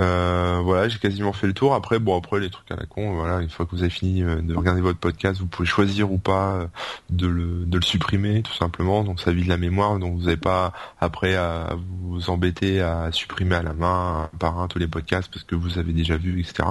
Euh, 0.00 0.60
voilà 0.62 0.88
j'ai 0.88 0.98
quasiment 0.98 1.32
fait 1.32 1.46
le 1.46 1.52
tour. 1.52 1.74
Après 1.74 1.98
bon 1.98 2.16
après 2.18 2.40
les 2.40 2.50
trucs 2.50 2.70
à 2.70 2.76
la 2.76 2.86
con 2.86 3.14
voilà 3.14 3.40
une 3.40 3.50
fois 3.50 3.66
que 3.66 3.72
vous 3.72 3.82
avez 3.82 3.90
fini 3.90 4.22
euh, 4.22 4.40
de 4.42 4.54
regarder 4.54 4.80
votre 4.80 4.98
podcast 4.98 5.40
vous 5.40 5.46
pouvez 5.46 5.66
choisir 5.66 6.12
ou 6.12 6.18
pas 6.18 6.68
de 7.10 7.26
le 7.26 7.64
de 7.64 7.76
le 7.76 7.84
supprimer 7.84 8.42
tout 8.42 8.54
simplement. 8.54 9.04
Donc 9.04 9.20
ça 9.20 9.32
vide 9.32 9.48
la 9.48 9.56
mémoire. 9.56 9.98
Donc 9.98 10.16
vous 10.16 10.24
n'avez 10.24 10.36
pas 10.36 10.72
après 11.00 11.34
à 11.34 11.76
vous 12.02 12.30
embêter 12.30 12.80
à 12.80 13.10
supprimer 13.12 13.56
à 13.56 13.62
la 13.62 13.72
main 13.72 14.28
un 14.32 14.36
par 14.38 14.58
un 14.58 14.68
tous 14.68 14.78
les 14.78 14.88
podcasts 14.88 15.30
parce 15.32 15.44
que 15.44 15.54
vous 15.54 15.78
avez 15.78 15.92
déjà 15.92 16.16
vu 16.16 16.40
etc 16.40 16.68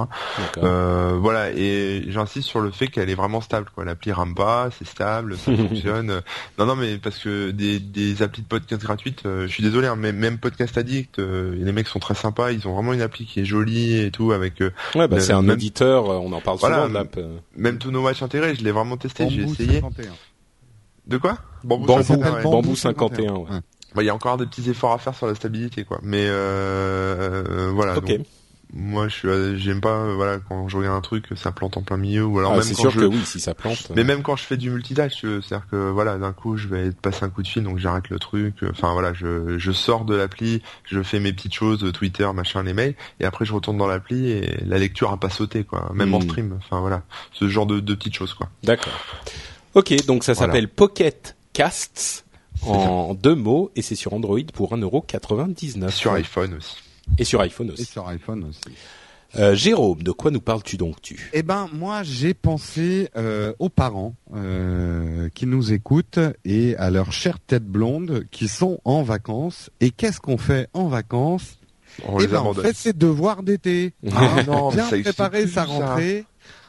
euh, 0.57 1.17
voilà 1.19 1.51
et 1.51 2.05
j'insiste 2.07 2.47
sur 2.47 2.59
le 2.59 2.71
fait 2.71 2.87
qu'elle 2.87 3.09
est 3.09 3.15
vraiment 3.15 3.41
stable 3.41 3.67
quoi. 3.73 3.85
L'appli 3.85 4.11
rame 4.11 4.35
pas 4.35 4.69
c'est 4.77 4.87
stable 4.87 5.37
ça 5.37 5.55
fonctionne. 5.55 6.21
Non 6.57 6.65
non 6.65 6.75
mais 6.75 6.97
parce 6.97 7.19
que 7.19 7.51
des, 7.51 7.79
des 7.79 8.21
applis 8.21 8.41
de 8.41 8.47
podcast 8.47 8.81
gratuites 8.81 9.25
euh, 9.25 9.47
je 9.47 9.51
suis 9.51 9.63
désolé 9.63 9.87
hein, 9.87 9.95
mais 9.95 10.11
même 10.11 10.37
podcast 10.37 10.77
addict 10.77 11.19
euh, 11.23 11.55
les 11.57 11.71
mecs 11.71 11.87
sont 11.87 11.99
très 11.99 12.13
sympas 12.15 12.51
ils 12.51 12.67
ont 12.67 12.73
vraiment 12.73 12.93
une 12.93 13.01
appli 13.01 13.25
qui 13.25 13.39
est 13.39 13.45
jolie 13.45 13.97
et 13.99 14.11
tout 14.11 14.31
avec 14.31 14.61
euh, 14.61 14.71
Ouais, 14.95 15.07
bah, 15.07 15.19
c'est 15.19 15.33
un 15.33 15.41
même- 15.41 15.55
éditeur, 15.55 16.09
euh, 16.11 16.15
on 16.17 16.31
en 16.33 16.41
parle 16.41 16.57
Voilà, 16.59 16.75
souvent 16.77 16.89
de 16.89 16.93
l'app. 16.93 17.15
euh. 17.17 17.37
même 17.55 17.77
To 17.77 17.91
No 17.91 18.01
Watch 18.03 18.21
intégré 18.21 18.53
je 18.55 18.63
l'ai 18.63 18.71
vraiment 18.71 18.97
testé 18.97 19.27
j'ai 19.29 19.41
Bambou 19.41 19.53
essayé 19.53 19.81
51. 19.81 20.11
de 21.07 21.17
quoi? 21.17 21.37
Bamboo 21.63 21.85
Bambou, 21.85 22.03
51, 22.03 22.33
ouais. 22.35 22.43
Bambou 22.43 22.75
51, 22.75 23.33
ouais. 23.33 23.47
Bah, 23.95 24.01
il 24.01 24.05
y 24.05 24.09
a 24.09 24.15
encore 24.15 24.37
des 24.37 24.45
petits 24.47 24.69
efforts 24.69 24.93
à 24.93 24.97
faire 24.97 25.13
sur 25.15 25.27
la 25.27 25.35
stabilité, 25.35 25.83
quoi. 25.83 25.99
Mais 26.01 26.25
euh, 26.27 27.43
euh, 27.47 27.71
voilà. 27.73 27.97
Ok. 27.97 28.07
donc, 28.07 28.25
moi, 28.75 29.07
je 29.07 29.13
suis, 29.13 29.27
euh, 29.27 29.55
j'aime 29.55 29.81
pas, 29.81 29.97
euh, 29.97 30.15
voilà, 30.15 30.39
quand 30.39 30.67
je 30.67 30.75
regarde 30.77 30.97
un 30.97 31.01
truc, 31.01 31.25
ça 31.35 31.51
plante 31.51 31.77
en 31.77 31.83
plein 31.83 31.97
milieu, 31.97 32.25
ou 32.25 32.39
alors 32.39 32.53
Ah, 32.53 32.57
même 32.57 32.67
quand 32.69 32.81
sûr 32.81 32.89
je, 32.91 32.99
que 33.01 33.05
oui, 33.05 33.23
si 33.23 33.39
ça 33.39 33.53
plante. 33.53 33.91
mais 33.95 34.01
euh, 34.01 34.05
même 34.05 34.23
quand 34.23 34.35
je 34.35 34.43
fais 34.43 34.57
du 34.57 34.71
multitâche, 34.71 35.23
veux, 35.23 35.41
c'est-à-dire 35.41 35.67
que 35.69 35.89
voilà, 35.91 36.17
d'un 36.17 36.33
coup, 36.33 36.57
je 36.57 36.67
vais 36.67 36.91
passer 36.91 37.23
un 37.23 37.29
coup 37.29 37.43
de 37.43 37.47
fil, 37.47 37.61
donc 37.63 37.77
j'arrête 37.77 38.09
le 38.09 38.17
truc. 38.17 38.63
euh, 38.63 38.69
Enfin 38.71 38.91
voilà, 38.93 39.13
je, 39.13 39.57
je 39.59 39.71
sors 39.71 40.05
de 40.05 40.15
l'appli, 40.15 40.61
je 40.85 41.03
fais 41.03 41.19
mes 41.19 41.33
petites 41.33 41.53
choses, 41.53 41.83
euh, 41.83 41.91
Twitter, 41.91 42.27
machin, 42.33 42.63
les 42.63 42.73
mails, 42.73 42.95
et 43.19 43.25
après 43.25 43.45
je 43.45 43.53
retourne 43.53 43.77
dans 43.77 43.87
l'appli 43.87 44.31
et 44.31 44.57
la 44.65 44.79
lecture 44.79 45.11
a 45.11 45.17
pas 45.17 45.29
sauté, 45.29 45.63
quoi. 45.63 45.91
Même 45.93 46.13
en 46.15 46.19
Hmm. 46.19 46.23
stream. 46.23 46.55
Enfin 46.57 46.79
voilà, 46.79 47.03
ce 47.31 47.47
genre 47.47 47.65
de, 47.67 47.79
de 47.79 47.93
petites 47.93 48.15
choses, 48.15 48.33
quoi. 48.33 48.49
D'accord. 48.63 48.93
Ok, 49.75 49.93
donc 50.05 50.23
ça 50.23 50.33
Voilà. 50.33 50.51
s'appelle 50.53 50.67
Pocket 50.67 51.35
Casts 51.53 52.25
en 52.63 53.13
deux 53.13 53.35
mots 53.35 53.71
et 53.75 53.81
c'est 53.81 53.95
sur 53.95 54.13
Android 54.13 54.39
pour 54.53 54.73
1,99€. 54.73 55.89
Sur 55.91 56.13
iPhone 56.13 56.55
aussi. 56.57 56.77
Et 57.17 57.23
sur 57.23 57.41
iPhone 57.41 57.69
Et 57.69 57.71
aussi. 57.73 57.85
sur 57.85 58.07
iPhone 58.07 58.45
aussi. 58.45 58.61
Euh, 59.35 59.55
Jérôme, 59.55 60.03
de 60.03 60.11
quoi 60.11 60.29
nous 60.29 60.41
parles-tu 60.41 60.77
donc 60.77 61.01
tu? 61.01 61.31
Eh 61.33 61.41
ben 61.41 61.67
moi 61.73 62.03
j'ai 62.03 62.35
pensé 62.35 63.09
euh, 63.17 63.51
aux 63.57 63.69
parents 63.69 64.13
euh, 64.35 65.27
qui 65.33 65.47
nous 65.47 65.73
écoutent 65.73 66.19
et 66.45 66.75
à 66.77 66.91
leurs 66.91 67.11
chères 67.11 67.39
têtes 67.39 67.65
blondes 67.65 68.25
qui 68.29 68.47
sont 68.47 68.79
en 68.85 69.01
vacances. 69.01 69.71
Et 69.81 69.89
qu'est-ce 69.89 70.19
qu'on 70.19 70.37
fait 70.37 70.67
en 70.73 70.87
vacances? 70.87 71.57
On 72.07 72.19
Eh 72.19 72.23
les 72.23 72.27
ben, 72.27 72.37
on 72.37 72.41
abandonne. 72.41 72.65
fait 72.65 72.75
ses 72.75 72.93
devoirs 72.93 73.41
d'été. 73.41 73.93
Ah 74.15 74.43
non, 74.45 74.69
mais 74.69 74.75
Bien 74.89 75.01
préparer 75.01 75.47
sa 75.47 75.53
ça. 75.53 75.63
rentrée. 75.65 76.25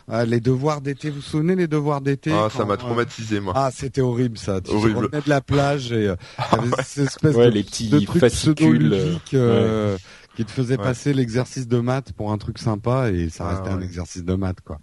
Ah, 0.07 0.27
les 0.27 0.41
devoirs 0.41 0.83
d'été, 0.83 1.09
vous 1.09 1.17
vous 1.17 1.23
souvenez 1.23 1.57
les 1.57 1.67
devoirs 1.67 2.03
d'été? 2.03 2.31
Ah, 2.31 2.49
ça 2.55 2.67
m'a 2.67 2.75
euh, 2.75 2.77
traumatisé, 2.77 3.41
moi. 3.41 3.55
Ah, 3.57 3.71
c'était 3.73 4.03
horrible 4.03 4.37
ça. 4.37 4.61
Tu 4.61 4.71
Horrible. 4.71 4.99
revenais 5.07 5.23
de 5.23 5.31
la 5.31 5.41
plage 5.41 5.93
et 5.93 6.09
euh, 6.09 6.17
t'avais 6.51 6.69
cette 6.85 7.07
espèce 7.07 7.35
Ouais, 7.37 7.47
de, 7.47 7.51
les 7.53 7.63
petits 7.65 7.89
de 7.89 8.01
trucs 8.01 8.23
euh, 9.33 9.97
qui 10.37 10.45
te 10.45 10.51
faisaient 10.51 10.77
Ouais. 10.79 10.83
passer 10.85 11.15
l'exercice 11.15 11.69
de 11.69 11.79
maths 11.79 12.13
pour 12.13 12.33
un 12.33 12.39
truc 12.39 12.59
sympa 12.59 13.11
et 13.11 13.29
ça 13.29 13.45
Ah, 13.49 13.51
restait 13.55 13.71
un 13.71 13.81
exercice 13.81 14.25
de 14.25 14.35
maths 14.35 14.61
quoi. 14.65 14.79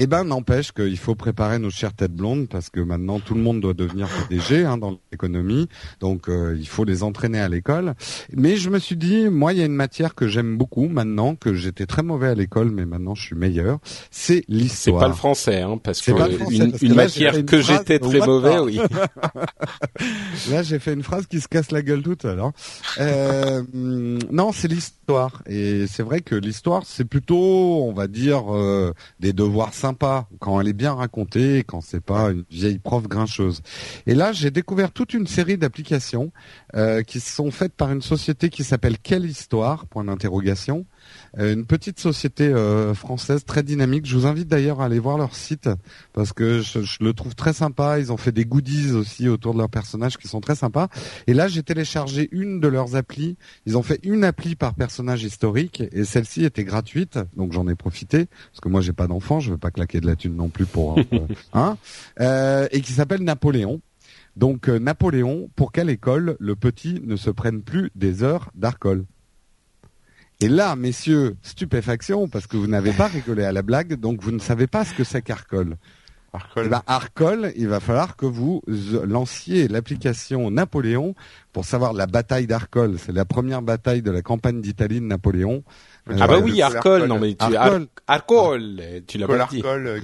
Eh 0.00 0.06
ben, 0.06 0.22
n'empêche 0.24 0.70
qu'il 0.72 0.96
faut 0.96 1.16
préparer 1.16 1.58
nos 1.58 1.70
chères 1.70 1.92
têtes 1.92 2.14
blondes 2.14 2.48
parce 2.48 2.70
que 2.70 2.78
maintenant 2.80 3.18
tout 3.18 3.34
le 3.34 3.40
monde 3.40 3.60
doit 3.60 3.74
devenir 3.74 4.08
PDG 4.28 4.64
hein, 4.64 4.78
dans 4.78 4.98
l'économie, 5.10 5.68
donc 6.00 6.28
euh, 6.28 6.56
il 6.58 6.68
faut 6.68 6.84
les 6.84 7.02
entraîner 7.02 7.40
à 7.40 7.48
l'école. 7.48 7.94
Mais 8.32 8.56
je 8.56 8.70
me 8.70 8.78
suis 8.78 8.96
dit, 8.96 9.28
moi, 9.28 9.52
il 9.52 9.58
y 9.58 9.62
a 9.62 9.66
une 9.66 9.74
matière 9.74 10.14
que 10.14 10.28
j'aime 10.28 10.56
beaucoup 10.56 10.86
maintenant, 10.88 11.34
que 11.34 11.52
j'étais 11.52 11.86
très 11.86 12.02
mauvais 12.04 12.28
à 12.28 12.34
l'école, 12.34 12.70
mais 12.70 12.86
maintenant 12.86 13.14
je 13.16 13.22
suis 13.22 13.36
meilleur. 13.36 13.78
C'est 14.10 14.28
C'est 14.38 14.44
l'histoire. 14.48 15.00
pas 15.00 15.08
le 15.08 15.14
français, 15.14 15.62
hein, 15.62 15.78
parce 15.82 15.98
que 15.98 16.04
C'est 16.06 16.14
pas 16.14 16.28
le 16.28 16.36
français, 16.38 16.54
une, 16.56 16.70
parce 16.70 16.80
que 16.80 16.86
une 16.86 16.94
là, 16.94 17.02
matière 17.02 17.36
une 17.36 17.44
que 17.46 17.60
j'étais 17.60 17.98
très 17.98 18.20
mauvais, 18.20 18.58
oui. 18.60 18.78
Là, 20.50 20.62
j'ai 20.62 20.78
fait 20.78 20.92
une 20.92 21.02
phrase 21.02 21.26
qui 21.26 21.40
se 21.40 21.48
casse 21.48 21.70
la 21.72 21.82
gueule 21.82 22.02
toute 22.02 22.22
seule. 22.22 22.38
hein. 22.40 22.52
Euh, 23.00 23.62
non, 24.30 24.52
c'est 24.52 24.68
l'histoire. 24.68 24.97
Et 25.46 25.86
c'est 25.86 26.02
vrai 26.02 26.20
que 26.20 26.34
l'histoire, 26.34 26.82
c'est 26.84 27.04
plutôt, 27.04 27.82
on 27.82 27.92
va 27.92 28.08
dire, 28.08 28.54
euh, 28.54 28.92
des 29.20 29.32
devoirs 29.32 29.72
sympas 29.72 30.28
quand 30.38 30.60
elle 30.60 30.68
est 30.68 30.74
bien 30.74 30.92
racontée, 30.92 31.64
quand 31.66 31.80
c'est 31.80 32.02
pas 32.02 32.30
une 32.30 32.44
vieille 32.50 32.78
prof 32.78 33.08
grincheuse. 33.08 33.62
Et 34.06 34.14
là, 34.14 34.32
j'ai 34.32 34.50
découvert 34.50 34.92
toute 34.92 35.14
une 35.14 35.26
série 35.26 35.56
d'applications 35.56 36.30
euh, 36.74 37.02
qui 37.02 37.20
sont 37.20 37.50
faites 37.50 37.72
par 37.72 37.90
une 37.90 38.02
société 38.02 38.50
qui 38.50 38.64
s'appelle 38.64 38.98
Quelle 38.98 39.24
Histoire? 39.24 39.86
Point 39.86 40.04
d'interrogation. 40.04 40.84
Euh, 41.38 41.52
une 41.52 41.66
petite 41.66 42.00
société 42.00 42.46
euh, 42.46 42.94
française 42.94 43.44
très 43.44 43.62
dynamique. 43.62 44.06
Je 44.06 44.16
vous 44.16 44.26
invite 44.26 44.48
d'ailleurs 44.48 44.80
à 44.80 44.86
aller 44.86 44.98
voir 44.98 45.18
leur 45.18 45.34
site 45.34 45.68
parce 46.12 46.32
que 46.32 46.60
je, 46.60 46.80
je 46.80 46.98
le 47.02 47.12
trouve 47.12 47.34
très 47.34 47.52
sympa. 47.52 47.98
Ils 47.98 48.12
ont 48.12 48.16
fait 48.16 48.32
des 48.32 48.44
goodies 48.44 48.92
aussi 48.92 49.28
autour 49.28 49.52
de 49.52 49.58
leurs 49.58 49.68
personnages 49.68 50.16
qui 50.16 50.28
sont 50.28 50.40
très 50.40 50.54
sympas. 50.54 50.88
Et 51.26 51.34
là, 51.34 51.48
j'ai 51.48 51.62
téléchargé 51.62 52.28
une 52.32 52.60
de 52.60 52.68
leurs 52.68 52.96
applis. 52.96 53.36
Ils 53.66 53.76
ont 53.76 53.82
fait 53.82 54.00
une 54.02 54.24
appli 54.24 54.54
par 54.54 54.74
personnage 54.74 55.24
historique 55.24 55.82
et 55.92 56.04
celle-ci 56.04 56.44
était 56.44 56.64
gratuite, 56.64 57.18
donc 57.36 57.52
j'en 57.52 57.68
ai 57.68 57.74
profité 57.74 58.26
parce 58.50 58.60
que 58.60 58.68
moi 58.68 58.80
j'ai 58.80 58.92
pas 58.92 59.06
d'enfant, 59.06 59.40
je 59.40 59.50
veux 59.50 59.58
pas 59.58 59.70
claquer 59.70 60.00
de 60.00 60.06
la 60.06 60.16
thune 60.16 60.36
non 60.36 60.48
plus 60.48 60.66
pour 60.66 60.98
euh, 60.98 61.02
hein, 61.52 61.76
euh, 62.20 62.66
et 62.70 62.80
qui 62.80 62.92
s'appelle 62.92 63.22
Napoléon. 63.22 63.80
Donc 64.36 64.68
euh, 64.68 64.78
Napoléon, 64.78 65.50
pour 65.56 65.72
quelle 65.72 65.90
école 65.90 66.36
le 66.38 66.56
petit 66.56 67.00
ne 67.04 67.16
se 67.16 67.30
prenne 67.30 67.62
plus 67.62 67.90
des 67.94 68.22
heures 68.22 68.50
d'arcole 68.54 69.04
et 70.40 70.48
là, 70.48 70.76
messieurs, 70.76 71.36
stupéfaction, 71.42 72.28
parce 72.28 72.46
que 72.46 72.56
vous 72.56 72.68
n'avez 72.68 72.92
pas 72.92 73.08
rigolé 73.08 73.44
à 73.44 73.50
la 73.50 73.62
blague, 73.62 73.94
donc 73.94 74.22
vous 74.22 74.30
ne 74.30 74.38
savez 74.38 74.68
pas 74.68 74.84
ce 74.84 74.94
que 74.94 75.02
c'est 75.02 75.20
qu'Arcole. 75.20 75.76
Arcol. 76.38 76.64
Eh 76.66 76.68
ben, 76.68 76.82
Arcole, 76.86 77.52
il 77.56 77.68
va 77.68 77.80
falloir 77.80 78.16
que 78.16 78.26
vous 78.26 78.62
euh, 78.68 79.04
lanciez 79.06 79.68
l'application 79.68 80.50
Napoléon 80.50 81.14
pour 81.52 81.64
savoir 81.64 81.92
la 81.92 82.06
bataille 82.06 82.46
d'Arcole. 82.46 82.96
C'est 82.98 83.12
la 83.12 83.24
première 83.24 83.62
bataille 83.62 84.02
de 84.02 84.10
la 84.10 84.22
campagne 84.22 84.60
d'Italie 84.60 85.00
de 85.00 85.06
Napoléon. 85.06 85.62
Ah 86.10 86.26
bah 86.26 86.36
Euh, 86.36 86.40
oui, 86.40 86.56
le 86.56 86.62
Arcol, 86.62 86.92
Arcol. 87.02 87.08
non 87.08 87.18
mais 87.18 87.34
tu 87.34 87.44
Arcol. 87.56 87.82
Ar- 88.06 88.14
Arcol, 88.16 88.82
tu 89.06 89.18
l'as 89.18 89.26
pas 89.26 89.46
dit. 89.50 89.62
Arcole, 89.62 90.00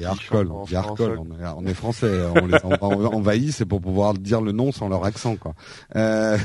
Arcole, 0.75 1.18
on 1.57 1.66
est, 1.66 1.75
français, 1.75 2.11
on 2.35 2.47
les 2.47 2.59
envahit, 2.62 3.53
c'est 3.53 3.64
pour 3.64 3.81
pouvoir 3.81 4.12
dire 4.14 4.40
le 4.42 4.53
nom 4.53 4.70
sans 4.73 4.88
leur 4.88 5.05
accent, 5.05 5.37
quoi. 5.37 5.55
Euh, 5.97 6.37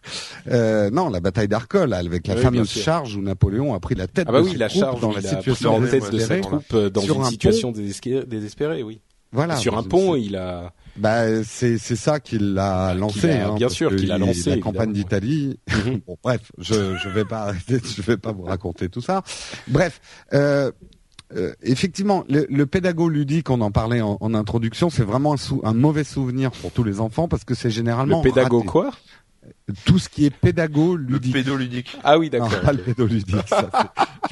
euh, 0.50 0.90
non, 0.90 1.08
la 1.08 1.20
bataille 1.20 1.48
d'Arcole, 1.48 1.92
avec 1.92 2.26
la 2.26 2.34
Oui, 2.34 2.40
fameuse 2.42 2.70
charge 2.70 3.16
où 3.16 3.22
Napoléon 3.22 3.74
a 3.74 3.80
pris 3.80 3.94
la 3.94 4.06
tête 4.06 4.26
Ah 4.28 4.32
bah 4.32 4.40
de 4.40 4.44
oui, 4.44 4.52
ses 4.52 4.58
la 4.58 4.68
charge 4.68 5.00
dans 5.00 5.12
la 5.12 5.22
situation 5.22 5.80
de 5.80 5.86
désespérée. 5.86 6.24
ses 6.36 6.40
troupes 6.40 6.76
dans 6.76 7.00
une 7.00 7.20
un 7.22 7.24
situation 7.24 7.72
désespérée, 7.72 8.82
oui. 8.82 9.00
Voilà. 9.32 9.56
Sur 9.56 9.76
un 9.76 9.82
pont, 9.82 10.14
il 10.16 10.36
a. 10.36 10.72
Bah, 10.96 11.44
c'est 11.44 11.78
c'est 11.78 11.94
ça 11.96 12.18
qu'il 12.18 12.54
l'a 12.54 12.92
lancé. 12.94 13.30
a- 13.30 13.48
hein, 13.50 13.54
bien 13.54 13.68
sûr 13.68 13.94
qu'il 13.94 14.10
a 14.10 14.18
lancé, 14.18 14.50
La 14.50 14.56
campagne 14.58 14.92
d'Italie. 14.92 15.58
Mhm. 15.86 16.00
bon, 16.06 16.16
bref, 16.22 16.40
je 16.58 16.96
je 16.96 17.08
vais 17.08 17.24
pas 17.24 17.52
je 17.68 18.02
vais 18.02 18.16
pas 18.16 18.32
vous 18.32 18.42
raconter 18.42 18.88
tout 18.88 19.00
ça. 19.00 19.22
Bref. 19.68 20.00
Euh, 20.32 20.72
euh, 21.36 21.52
effectivement, 21.62 22.24
le, 22.30 22.46
le 22.48 22.64
pédago 22.66 23.06
ludique, 23.10 23.50
on 23.50 23.60
en 23.60 23.70
parlait 23.70 24.00
en, 24.00 24.16
en 24.18 24.32
introduction, 24.34 24.88
c'est 24.88 25.02
vraiment 25.04 25.34
un, 25.34 25.36
sou- 25.36 25.60
un 25.62 25.74
mauvais 25.74 26.02
souvenir 26.04 26.50
pour 26.50 26.72
tous 26.72 26.84
les 26.84 27.00
enfants 27.00 27.28
parce 27.28 27.44
que 27.44 27.54
c'est 27.54 27.68
généralement 27.70 28.22
Le 28.22 28.30
pédago 28.30 28.56
raté. 28.60 28.68
quoi? 28.70 28.90
Tout 29.84 29.98
ce 29.98 30.08
qui 30.08 30.24
est 30.26 30.30
pédago 30.30 30.96
ludique. 30.96 31.34
Le 31.34 31.42
pédoludique. 31.42 31.96
Ah 32.04 32.18
oui, 32.18 32.30
Non, 32.32 32.44
d'accord. 32.46 32.60
pas 32.62 32.72
le 32.72 32.78
pédoludique, 32.82 33.36
ça. 33.48 33.70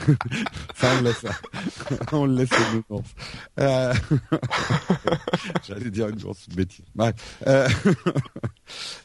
c'est- 0.05 0.13
ça, 0.77 0.89
on 0.93 0.97
le 1.03 1.05
laisse. 1.05 1.25
on 2.13 2.27
le 2.27 2.35
laisse 2.37 2.51
aux 2.53 2.75
nounours. 2.95 3.11
Euh... 3.61 3.95
J'allais 5.67 5.91
dire 5.91 6.09
une 6.09 6.17
grosse 6.17 6.49
bêtise. 6.49 6.85
Bref. 6.95 7.15
Euh... 7.47 7.69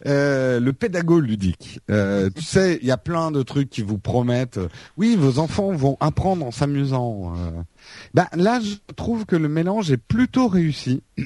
euh, 0.06 0.60
le 0.60 0.74
pédago 0.74 1.20
ludique. 1.20 1.80
Euh, 1.90 2.30
tu 2.36 2.44
sais, 2.44 2.80
il 2.82 2.88
y 2.88 2.92
a 2.92 2.98
plein 2.98 3.32
de 3.32 3.42
trucs 3.44 3.70
qui 3.70 3.82
vous 3.82 3.98
promettent. 3.98 4.60
Oui, 4.98 5.16
vos 5.18 5.40
enfants 5.40 5.72
vont 5.72 5.98
apprendre 6.00 6.46
en 6.46 6.52
s'amusant. 6.52 7.34
euh. 7.38 7.52
Ben, 8.14 8.28
là, 8.34 8.60
je 8.62 8.76
trouve 8.96 9.26
que 9.26 9.36
le 9.36 9.50
mélange 9.50 9.92
est 9.92 9.98
plutôt 9.98 10.48
réussi. 10.48 11.04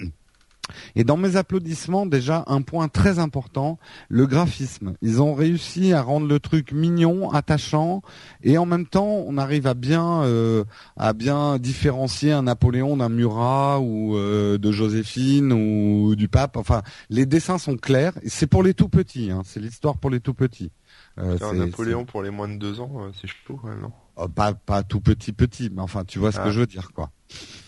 Et 0.95 1.03
dans 1.03 1.17
mes 1.17 1.35
applaudissements, 1.35 2.05
déjà 2.05 2.43
un 2.47 2.61
point 2.61 2.87
très 2.87 3.19
important, 3.19 3.77
le 4.09 4.25
graphisme. 4.27 4.93
Ils 5.01 5.21
ont 5.21 5.33
réussi 5.33 5.93
à 5.93 6.01
rendre 6.01 6.27
le 6.27 6.39
truc 6.39 6.71
mignon, 6.71 7.31
attachant, 7.31 8.01
et 8.43 8.57
en 8.57 8.65
même 8.65 8.85
temps, 8.85 9.23
on 9.27 9.37
arrive 9.37 9.67
à 9.67 9.73
bien 9.73 10.23
euh, 10.23 10.63
à 10.97 11.13
bien 11.13 11.57
différencier 11.59 12.31
un 12.31 12.43
Napoléon 12.43 12.97
d'un 12.97 13.09
Murat 13.09 13.79
ou 13.79 14.15
euh, 14.15 14.57
de 14.57 14.71
Joséphine 14.71 15.51
ou 15.53 16.15
du 16.15 16.27
pape. 16.27 16.57
Enfin, 16.57 16.81
les 17.09 17.25
dessins 17.25 17.57
sont 17.57 17.77
clairs. 17.77 18.13
C'est 18.25 18.47
pour 18.47 18.63
les 18.63 18.73
tout 18.73 18.89
petits. 18.89 19.31
Hein. 19.31 19.41
C'est 19.45 19.59
l'histoire 19.59 19.97
pour 19.97 20.09
les 20.09 20.19
tout 20.19 20.33
petits. 20.33 20.71
Euh, 21.17 21.35
C'est 21.37 21.45
un 21.45 21.53
Napoléon 21.53 22.05
pour 22.05 22.21
les 22.23 22.29
moins 22.29 22.47
de 22.47 22.55
deux 22.57 22.79
ans, 22.79 22.91
euh, 22.99 23.09
c'est 23.19 23.27
chaud 23.27 23.59
non? 23.81 23.91
Oh, 24.17 24.27
pas 24.29 24.53
pas 24.53 24.83
tout 24.83 25.01
petit 25.01 25.33
petit, 25.33 25.69
mais 25.73 25.81
enfin, 25.81 26.05
tu 26.05 26.19
vois 26.19 26.31
ce 26.31 26.39
Ah. 26.39 26.45
que 26.45 26.51
je 26.51 26.59
veux 26.61 26.67
dire, 26.67 26.91
quoi. 26.93 27.11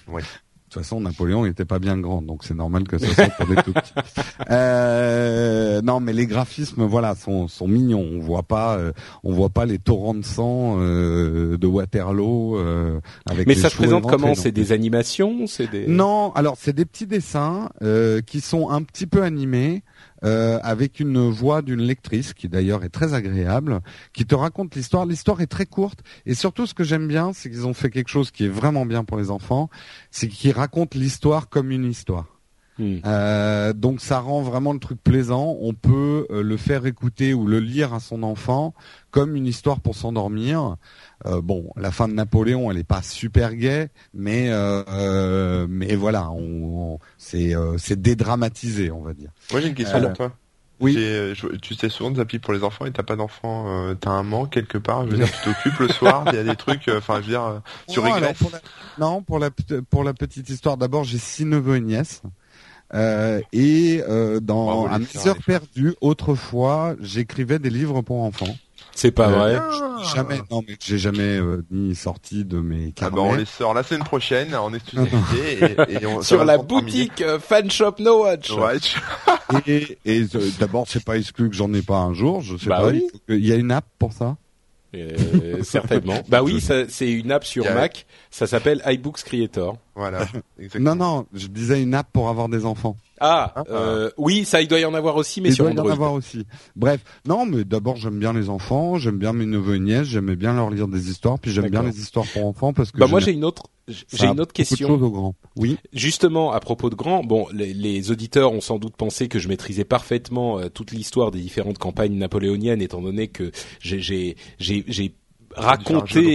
Ouais. 0.07 0.21
De 0.67 0.73
toute 0.73 0.83
façon, 0.83 0.99
Napoléon 0.99 1.45
n'était 1.45 1.63
pas 1.63 1.79
bien 1.79 1.97
grand, 1.97 2.21
donc 2.21 2.43
c'est 2.43 2.53
normal 2.53 2.83
que 2.89 2.97
ce 2.97 3.05
soit 3.07 3.29
pour 3.29 3.47
les 3.47 3.55
tout 3.63 3.71
petits. 3.71 3.93
Euh, 4.49 5.81
non, 5.81 5.99
mais 5.99 6.13
les 6.13 6.25
graphismes, 6.25 6.83
voilà, 6.83 7.15
sont, 7.15 7.47
sont 7.47 7.67
mignons. 7.67 8.05
On 8.13 8.19
voit 8.19 8.43
pas, 8.43 8.77
euh, 8.77 8.91
on 9.23 9.33
voit 9.33 9.49
pas 9.49 9.65
les 9.65 9.79
torrents 9.79 10.13
de 10.13 10.23
sang 10.23 10.75
euh, 10.79 11.57
de 11.57 11.67
Waterloo. 11.67 12.57
euh, 12.57 12.99
avec 13.25 13.47
Mais 13.47 13.55
les 13.55 13.61
ça 13.61 13.69
se 13.69 13.75
présente 13.75 14.05
comment 14.09 14.35
C'est 14.35 14.51
des 14.51 14.71
animations 14.71 15.47
C'est 15.47 15.69
des 15.69 15.87
Non, 15.87 16.31
alors 16.33 16.55
c'est 16.57 16.73
des 16.73 16.85
petits 16.85 17.07
dessins 17.07 17.69
euh, 17.81 18.21
qui 18.21 18.41
sont 18.41 18.69
un 18.69 18.83
petit 18.83 19.07
peu 19.07 19.23
animés 19.23 19.83
euh, 20.23 20.59
avec 20.63 20.99
une 20.99 21.29
voix 21.29 21.61
d'une 21.61 21.81
lectrice 21.81 22.33
qui 22.33 22.49
d'ailleurs 22.49 22.83
est 22.83 22.89
très 22.89 23.13
agréable, 23.13 23.81
qui 24.13 24.25
te 24.25 24.35
raconte 24.35 24.75
l'histoire. 24.75 25.05
L'histoire 25.05 25.41
est 25.41 25.47
très 25.47 25.65
courte 25.65 26.03
et 26.25 26.33
surtout 26.33 26.65
ce 26.65 26.73
que 26.73 26.83
j'aime 26.83 27.07
bien, 27.07 27.33
c'est 27.33 27.49
qu'ils 27.49 27.67
ont 27.67 27.73
fait 27.73 27.89
quelque 27.89 28.09
chose 28.09 28.31
qui 28.31 28.45
est 28.45 28.49
vraiment 28.49 28.85
bien 28.85 29.03
pour 29.03 29.17
les 29.17 29.31
enfants, 29.31 29.69
c'est 30.11 30.27
qu'ils 30.27 30.51
racontent 30.51 30.97
l'histoire 30.97 31.49
comme 31.49 31.71
une 31.71 31.85
histoire. 31.85 32.36
Hmm. 32.79 32.97
Euh, 33.05 33.73
donc 33.73 34.01
ça 34.01 34.19
rend 34.19 34.41
vraiment 34.41 34.71
le 34.73 34.79
truc 34.79 35.01
plaisant. 35.03 35.57
On 35.61 35.73
peut 35.73 36.27
euh, 36.29 36.43
le 36.43 36.57
faire 36.57 36.85
écouter 36.85 37.33
ou 37.33 37.47
le 37.47 37.59
lire 37.59 37.93
à 37.93 37.99
son 37.99 38.21
enfant 38.23 38.73
comme 39.11 39.35
une 39.35 39.47
histoire 39.47 39.79
pour 39.79 39.95
s'endormir. 39.95 40.75
Euh, 41.25 41.41
bon, 41.41 41.71
la 41.75 41.91
fin 41.91 42.07
de 42.07 42.13
Napoléon, 42.13 42.69
elle 42.69 42.77
est 42.77 42.83
pas 42.83 43.01
super 43.01 43.55
gaie, 43.55 43.89
mais 44.13 44.49
euh, 44.51 44.83
euh, 44.89 45.65
mais 45.69 45.95
voilà, 45.95 46.29
on, 46.31 46.93
on- 46.93 46.99
c'est 47.17 47.55
euh, 47.55 47.77
c'est 47.79 47.99
dédramatisé, 47.99 48.91
on 48.91 49.01
va 49.01 49.13
dire. 49.13 49.31
Moi 49.51 49.61
j'ai 49.61 49.69
une 49.69 49.73
question 49.75 49.99
pour 50.01 50.13
toi. 50.13 50.31
oui. 50.79 50.93
Je- 50.93 51.55
Tu 51.57 51.73
sais 51.73 51.89
souvent 51.89 52.11
des 52.11 52.19
applis 52.19 52.37
pour 52.37 52.53
les 52.53 52.63
enfants 52.63 52.85
et 52.85 52.91
t'as 52.91 53.01
pas 53.01 53.15
d'enfant, 53.15 53.65
euh, 53.67 53.95
t'as 53.95 54.11
un 54.11 54.21
manque 54.23 54.51
quelque 54.51 54.77
part. 54.77 55.05
Je 55.05 55.11
veux 55.11 55.17
dire, 55.17 55.31
tu 55.31 55.43
t'occupes 55.43 55.79
le 55.79 55.87
soir, 55.87 56.25
il 56.27 56.35
y 56.35 56.37
a 56.37 56.43
des 56.43 56.55
trucs. 56.55 56.87
euh, 56.89 56.99
Enfin, 56.99 57.15
je 57.15 57.21
veux 57.21 57.29
dire, 57.31 57.43
euh, 57.43 57.59
tu 57.89 57.99
alors, 57.99 58.13
régresses. 58.13 58.37
pour 58.37 58.51
la- 58.51 58.61
Non, 58.99 59.23
pour 59.23 59.39
la 59.39 59.49
pour 59.89 60.03
la 60.03 60.13
petite 60.13 60.47
histoire, 60.49 60.77
d'abord 60.77 61.03
j'ai 61.03 61.17
six 61.17 61.45
neveux 61.45 61.77
et 61.77 61.81
nièces. 61.81 62.21
Euh, 62.93 63.41
et 63.53 64.01
euh, 64.07 64.39
dans 64.39 64.83
Bravo, 64.85 64.99
mes 64.99 65.05
sœurs, 65.05 65.27
heures 65.27 65.43
perdues, 65.45 65.95
autrefois, 66.01 66.95
j'écrivais 67.01 67.59
des 67.59 67.69
livres 67.69 68.01
pour 68.01 68.21
enfants. 68.23 68.55
C'est 68.93 69.11
pas 69.11 69.27
Euh, 69.29 69.35
vrai. 69.59 69.59
Jamais, 70.15 70.39
non 70.49 70.63
mais 70.67 70.75
j'ai 70.83 70.97
jamais 70.97 71.37
euh, 71.37 71.63
ni 71.71 71.95
sorti 71.95 72.45
de 72.45 72.59
mes 72.59 72.93
Ah 72.97 73.01
carnets. 73.01 73.15
bah 73.15 73.21
on 73.23 73.33
les 73.35 73.45
sort 73.45 73.73
la 73.73 73.83
semaine 73.83 74.03
prochaine 74.03 74.55
en 74.55 74.73
exclusivité 74.73 75.75
et, 75.89 75.93
et 76.01 76.05
on, 76.07 76.21
Sur 76.21 76.45
la 76.45 76.57
boutique 76.57 77.21
euh, 77.21 77.39
Fan 77.39 77.69
Shop 77.69 77.95
No 77.99 78.23
Watch. 78.23 78.51
tu- 78.81 79.71
Et, 79.71 79.97
et 80.05 80.21
euh, 80.35 80.49
d'abord, 80.59 80.85
c'est 80.87 81.03
pas 81.03 81.17
exclu 81.17 81.49
que 81.49 81.55
j'en 81.55 81.73
ai 81.73 81.81
pas 81.81 81.97
un 81.97 82.13
jour. 82.13 82.41
Je 82.41 82.57
sais 82.57 82.67
Bah 82.69 82.77
pas. 82.81 82.87
oui. 82.89 83.01
il 83.05 83.09
faut 83.11 83.17
que- 83.27 83.33
Il 83.33 83.45
y 83.45 83.51
a 83.51 83.55
une 83.55 83.71
app 83.71 83.85
pour 83.99 84.13
ça? 84.13 84.37
Euh, 85.01 85.63
certainement. 85.63 86.21
Bah 86.27 86.43
oui, 86.43 86.61
ça- 86.61 86.87
c'est 86.89 87.11
une 87.11 87.31
app 87.31 87.43
sur 87.45 87.65
Mac. 87.73 88.05
Ça 88.31 88.47
s'appelle 88.47 88.81
iBooks 88.85 89.23
Creator. 89.23 89.77
voilà. 89.95 90.25
Exactement. 90.59 90.95
Non, 90.95 91.17
non, 91.17 91.25
je 91.33 91.47
disais 91.47 91.81
une 91.81 91.93
app 91.93 92.07
pour 92.11 92.29
avoir 92.29 92.49
des 92.49 92.65
enfants. 92.65 92.95
Ah, 93.19 93.53
Ah. 93.55 93.63
euh, 93.69 94.09
oui, 94.17 94.45
ça 94.45 94.61
il 94.61 94.67
doit 94.67 94.79
y 94.79 94.85
en 94.85 94.93
avoir 94.93 95.15
aussi, 95.15 95.41
mais 95.41 95.49
Il 95.49 95.55
sur 95.55 95.65
doit 95.65 95.73
y 95.73 95.79
en 95.79 95.91
avoir 95.91 96.13
aussi. 96.13 96.45
Bref, 96.75 97.01
non, 97.27 97.45
mais 97.45 97.63
d'abord 97.63 97.95
j'aime 97.95 98.19
bien 98.19 98.33
les 98.33 98.49
enfants, 98.49 98.97
j'aime 98.97 99.17
bien 99.17 99.33
mes 99.33 99.45
neveux 99.45 99.75
et 99.75 99.79
nièces, 99.79 100.07
j'aimais 100.07 100.35
bien 100.35 100.53
leur 100.53 100.69
lire 100.69 100.87
des 100.87 101.09
histoires, 101.09 101.39
puis 101.39 101.51
j'aime 101.51 101.69
bien 101.69 101.83
les 101.83 101.99
histoires 101.99 102.25
pour 102.33 102.45
enfants 102.45 102.73
parce 102.73 102.91
que 102.91 102.97
Bah 102.99 103.07
moi 103.07 103.19
j'ai 103.19 103.31
une 103.31 103.43
autre, 103.45 103.63
j'ai 103.87 104.25
une 104.27 104.39
autre 104.39 104.53
question. 104.53 104.89
aux 104.91 105.09
grands. 105.11 105.35
Oui. 105.55 105.77
Justement, 105.93 106.51
à 106.51 106.59
propos 106.59 106.89
de 106.89 106.95
Grand, 106.95 107.23
bon, 107.23 107.47
les, 107.53 107.73
les 107.73 108.11
auditeurs 108.11 108.51
ont 108.53 108.61
sans 108.61 108.79
doute 108.79 108.95
pensé 108.95 109.27
que 109.27 109.39
je 109.39 109.47
maîtrisais 109.47 109.85
parfaitement 109.85 110.59
euh, 110.59 110.69
toute 110.69 110.91
l'histoire 110.91 111.31
des 111.31 111.39
différentes 111.39 111.77
campagnes 111.77 112.17
napoléoniennes, 112.17 112.81
étant 112.81 113.01
donné 113.01 113.27
que 113.27 113.51
j'ai 113.79 114.35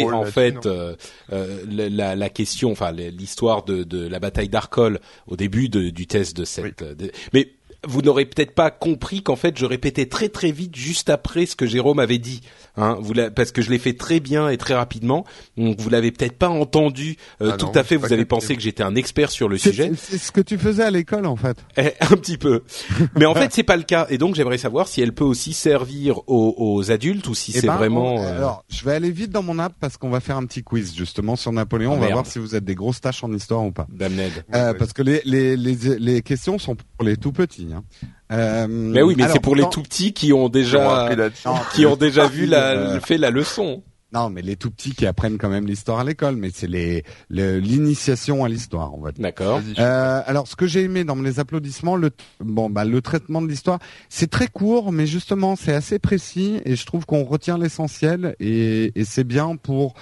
rôle 0.03 0.15
en 0.15 0.25
fait 0.25 0.67
euh, 0.67 0.95
euh, 1.33 1.63
la, 1.71 2.15
la, 2.17 2.29
question, 2.29 2.71
enfin 2.73 2.93
l'histoire 2.93 3.65
de, 3.65 3.85
de 3.85 4.07
la 4.07 4.19
bataille 4.21 4.49
d'Arcole 4.49 5.01
au 5.27 5.37
début 5.37 5.69
de- 5.69 5.91
du 5.91 6.07
test 6.07 6.37
de 6.37 6.45
cette. 6.45 6.83
euh, 6.83 6.95
de- 6.95 7.11
mais 7.33 7.49
vous 7.87 8.03
n'aurez 8.03 8.27
peut-être 8.27 8.53
pas 8.55 8.71
compris 8.71 9.23
qu'en 9.23 9.37
fait 9.37 9.59
je 9.59 9.65
répétais 9.67 10.07
très 10.07 10.29
très 10.29 10.53
vite 10.53 10.77
juste 10.77 11.11
après 11.11 11.47
ce 11.47 11.57
que 11.57 11.67
Jérôme 11.67 11.99
avait 11.99 12.19
dit, 12.19 12.41
hein, 12.77 12.97
vous 13.01 13.15
parce 13.35 13.53
que 13.53 13.63
je 13.63 13.71
l'ai 13.71 13.79
fait 13.79 13.95
très 13.95 14.21
bien 14.21 14.49
et 14.49 14.57
très 14.57 14.75
rapidement, 14.75 15.25
donc 15.57 15.81
vous 15.81 15.91
l'avez 15.91 16.13
peut-être 16.13 16.37
pas 16.39 16.49
entendu 16.49 17.17
euh, 17.41 17.51
Ah 17.53 17.57
tout 17.57 17.67
non, 17.67 17.73
à 17.73 17.85
fait. 17.85 17.97
Vous 17.97 18.13
avez 18.13 18.25
pensé 18.25 18.55
que 18.57 18.63
j'étais 18.63 18.83
un 18.83 18.95
expert 18.95 19.31
sur 19.31 19.49
le 19.49 19.59
sujet. 19.59 19.93
c'est 19.97 20.19
ce 20.19 20.33
que 20.33 20.41
tu 20.41 20.59
faisais 20.59 20.83
à 20.85 20.91
l'école 20.91 21.27
en 21.27 21.37
fait. 21.37 21.57
Eh, 21.77 21.93
un 22.01 22.17
petit 22.17 22.39
peu. 22.39 22.63
Mais 23.17 23.27
en 23.27 23.35
fait, 23.35 23.53
c'est 23.53 23.63
pas 23.63 23.77
le 23.77 23.83
cas. 23.83 24.07
Et 24.11 24.19
donc, 24.19 24.35
j'aimerais 24.35 24.59
savoir 24.59 24.89
si 24.89 25.01
elle 25.01 25.13
peut 25.13 25.25
aussi 25.25 25.53
servir 25.53 26.19
aux, 26.29 26.55
aux 26.59 26.91
adultes 26.91 27.27
ou 27.29 27.35
si 27.35 27.53
Eh 27.55 27.61
c'est 27.61 27.67
ben, 27.67 27.77
vraiment. 27.77 28.15
on- 28.15 28.23
euh, 28.23 28.37
Alors, 28.37 28.65
je 28.69 28.85
vais 28.85 28.93
aller 28.93 29.11
vite 29.11 29.31
dans 29.31 29.43
mon 29.43 29.59
app 29.59 29.75
parce 29.81 29.97
qu'on 29.97 30.11
va 30.11 30.21
faire 30.21 30.37
un 30.37 30.45
petit 30.47 30.63
quiz 30.63 30.95
justement 30.97 31.37
sur 31.37 31.53
Napoléon. 31.53 31.93
Ah, 31.93 31.97
on 31.97 31.99
va 31.99 32.07
merde. 32.07 32.13
voir 32.15 32.27
si 32.27 32.39
vous 32.39 32.55
êtes 32.55 32.65
des 32.65 32.75
grosses 32.75 33.01
tâches 33.01 33.23
en 33.25 33.33
histoire 33.33 33.65
ou 33.65 33.73
pas. 33.73 33.87
Damned. 33.91 34.31
Euh, 34.55 34.73
Ouais, 34.73 34.79
Parce 34.79 34.93
que 34.93 35.03
les, 35.03 35.21
les, 35.25 35.57
les, 35.57 35.75
les 35.99 36.23
questions 36.23 36.59
sont 36.59 36.77
pour 36.77 37.05
les 37.07 37.17
tout 37.17 37.33
petits. 37.33 37.67
Hein. 37.73 37.83
Euh, 38.31 38.67
Mais 38.69 39.03
oui, 39.03 39.15
mais 39.17 39.29
c'est 39.33 39.41
pour 39.41 39.57
les 39.57 39.69
tout 39.71 39.83
petits 39.83 40.13
qui 40.13 40.33
ont 40.33 40.49
déjà 40.49 41.09
qui 41.75 41.87
ont 41.87 41.97
déjà 41.97 42.27
vu 42.27 42.47
la 42.47 42.71
Euh, 42.73 43.01
fait 43.01 43.19
la 43.19 43.31
leçon. 43.31 43.83
Non, 44.15 44.29
mais 44.29 44.43
les 44.43 44.57
tout 44.57 44.71
petits 44.71 44.95
qui 44.95 45.07
apprennent 45.07 45.39
quand 45.39 45.49
même 45.49 45.67
l'histoire 45.67 46.01
à 46.01 46.05
l'école, 46.05 46.37
mais 46.37 46.51
c'est 46.53 46.67
les 46.67 47.03
l'initiation 47.31 48.45
à 48.45 48.49
l'histoire, 48.49 48.93
on 48.95 49.01
va 49.01 49.13
dire. 49.13 49.23
D'accord. 49.23 49.61
Euh, 49.79 50.21
alors, 50.27 50.47
ce 50.47 50.55
que 50.57 50.67
j'ai 50.67 50.83
aimé 50.83 51.05
dans 51.05 51.17
les 51.17 51.41
applaudissements, 51.41 51.97
le 51.97 52.11
bon 52.41 52.69
bah 52.69 52.85
le 52.85 53.01
traitement 53.01 53.41
de 53.41 53.49
l'histoire, 53.49 53.79
c'est 54.09 54.31
très 54.31 54.49
court, 54.49 54.93
mais 54.93 55.07
justement 55.07 55.57
c'est 55.57 55.73
assez 55.73 55.99
précis 55.99 56.61
et 56.65 56.77
je 56.77 56.85
trouve 56.87 57.07
qu'on 57.07 57.25
retient 57.25 57.57
l'essentiel 57.59 58.37
et, 58.41 58.93
et 59.01 59.05
c'est 59.05 59.25
bien 59.25 59.57
pour 59.57 59.95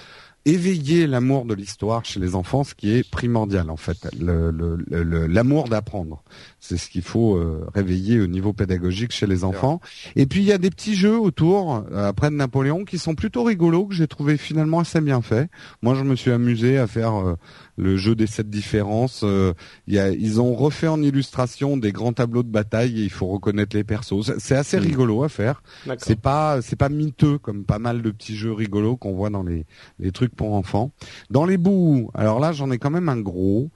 éveiller 0.45 1.05
l'amour 1.05 1.45
de 1.45 1.53
l'histoire 1.53 2.03
chez 2.03 2.19
les 2.19 2.33
enfants, 2.33 2.63
ce 2.63 2.73
qui 2.73 2.91
est 2.95 3.07
primordial 3.09 3.69
en 3.69 3.77
fait, 3.77 4.07
le- 4.19 4.49
le- 4.51 4.75
le- 4.89 5.03
le- 5.03 5.27
l'amour 5.27 5.69
d'apprendre. 5.69 6.23
C'est 6.63 6.77
ce 6.77 6.91
qu'il 6.91 7.01
faut 7.01 7.37
euh, 7.37 7.65
réveiller 7.73 8.19
au 8.21 8.27
niveau 8.27 8.53
pédagogique 8.53 9.11
chez 9.11 9.25
les 9.25 9.43
enfants. 9.43 9.81
Et 10.15 10.27
puis 10.27 10.41
il 10.41 10.45
y 10.45 10.51
a 10.51 10.59
des 10.59 10.69
petits 10.69 10.93
jeux 10.93 11.17
autour 11.19 11.83
euh, 11.91 12.07
après 12.07 12.29
de 12.29 12.35
Napoléon 12.35 12.85
qui 12.85 12.99
sont 12.99 13.15
plutôt 13.15 13.43
rigolos 13.43 13.87
que 13.87 13.95
j'ai 13.95 14.07
trouvé 14.07 14.37
finalement 14.37 14.79
assez 14.79 15.01
bien 15.01 15.23
faits. 15.23 15.49
Moi, 15.81 15.95
je 15.95 16.03
me 16.03 16.15
suis 16.15 16.29
amusé 16.31 16.77
à 16.77 16.85
faire 16.85 17.15
euh, 17.15 17.35
le 17.77 17.97
jeu 17.97 18.13
des 18.13 18.27
sept 18.27 18.47
différences. 18.47 19.21
euh, 19.23 19.53
il 19.87 19.95
y 19.95 19.99
a, 19.99 20.11
ils 20.11 20.39
ont 20.39 20.53
refait 20.53 20.87
en 20.87 21.01
illustration 21.01 21.77
des 21.77 21.91
grands 21.91 22.13
tableaux 22.13 22.43
de 22.43 22.49
bataille 22.51 23.01
et 23.01 23.03
il 23.05 23.09
faut 23.09 23.25
reconnaître 23.27 23.75
les 23.75 23.83
persos. 23.83 24.31
C'est- 24.37 24.55
assez 24.55 24.77
Mm. 24.77 24.83
rigolo 24.83 25.23
à 25.23 25.29
faire. 25.29 25.63
C'est 25.97 26.19
pas 26.21 26.61
c'est 26.61 26.75
pas 26.75 26.89
miteux 26.89 27.39
comme 27.39 27.63
pas 27.65 27.79
mal 27.79 28.03
de 28.03 28.11
petits 28.11 28.35
jeux 28.35 28.53
rigolos 28.53 28.97
qu'on 28.97 29.13
voit 29.15 29.31
dans 29.31 29.41
les 29.41 29.65
les 29.99 30.11
trucs 30.11 30.35
pour 30.35 30.53
enfants. 30.53 30.91
Dans 31.31 31.45
les 31.47 31.57
bouts, 31.57 32.11
alors 32.13 32.39
là 32.39 32.51
j'en 32.51 32.69
ai 32.69 32.77
quand 32.77 32.91
même 32.91 33.09
un 33.09 33.19
gros. 33.19 33.71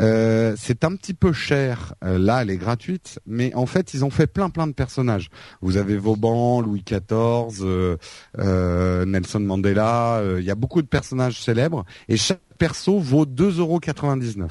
Euh, 0.00 0.54
c'est 0.56 0.84
un 0.84 0.96
petit 0.96 1.14
peu 1.14 1.32
cher. 1.32 1.94
Euh, 2.04 2.18
là, 2.18 2.42
elle 2.42 2.50
est 2.50 2.56
gratuite, 2.56 3.18
mais 3.26 3.54
en 3.54 3.66
fait 3.66 3.94
ils 3.94 4.04
ont 4.04 4.10
fait 4.10 4.26
plein 4.26 4.50
plein 4.50 4.66
de 4.66 4.72
personnages. 4.72 5.28
Vous 5.60 5.76
avez 5.76 5.96
Vauban, 5.96 6.60
Louis 6.60 6.82
XIV, 6.84 7.64
euh, 7.64 9.04
Nelson 9.04 9.40
Mandela. 9.40 10.22
Il 10.38 10.44
y 10.44 10.50
a 10.50 10.54
beaucoup 10.54 10.82
de 10.82 10.86
personnages 10.86 11.40
célèbres 11.42 11.84
et 12.08 12.16
chaque 12.16 12.40
perso 12.58 12.98
vaut 12.98 13.26
2,99€. 13.26 14.48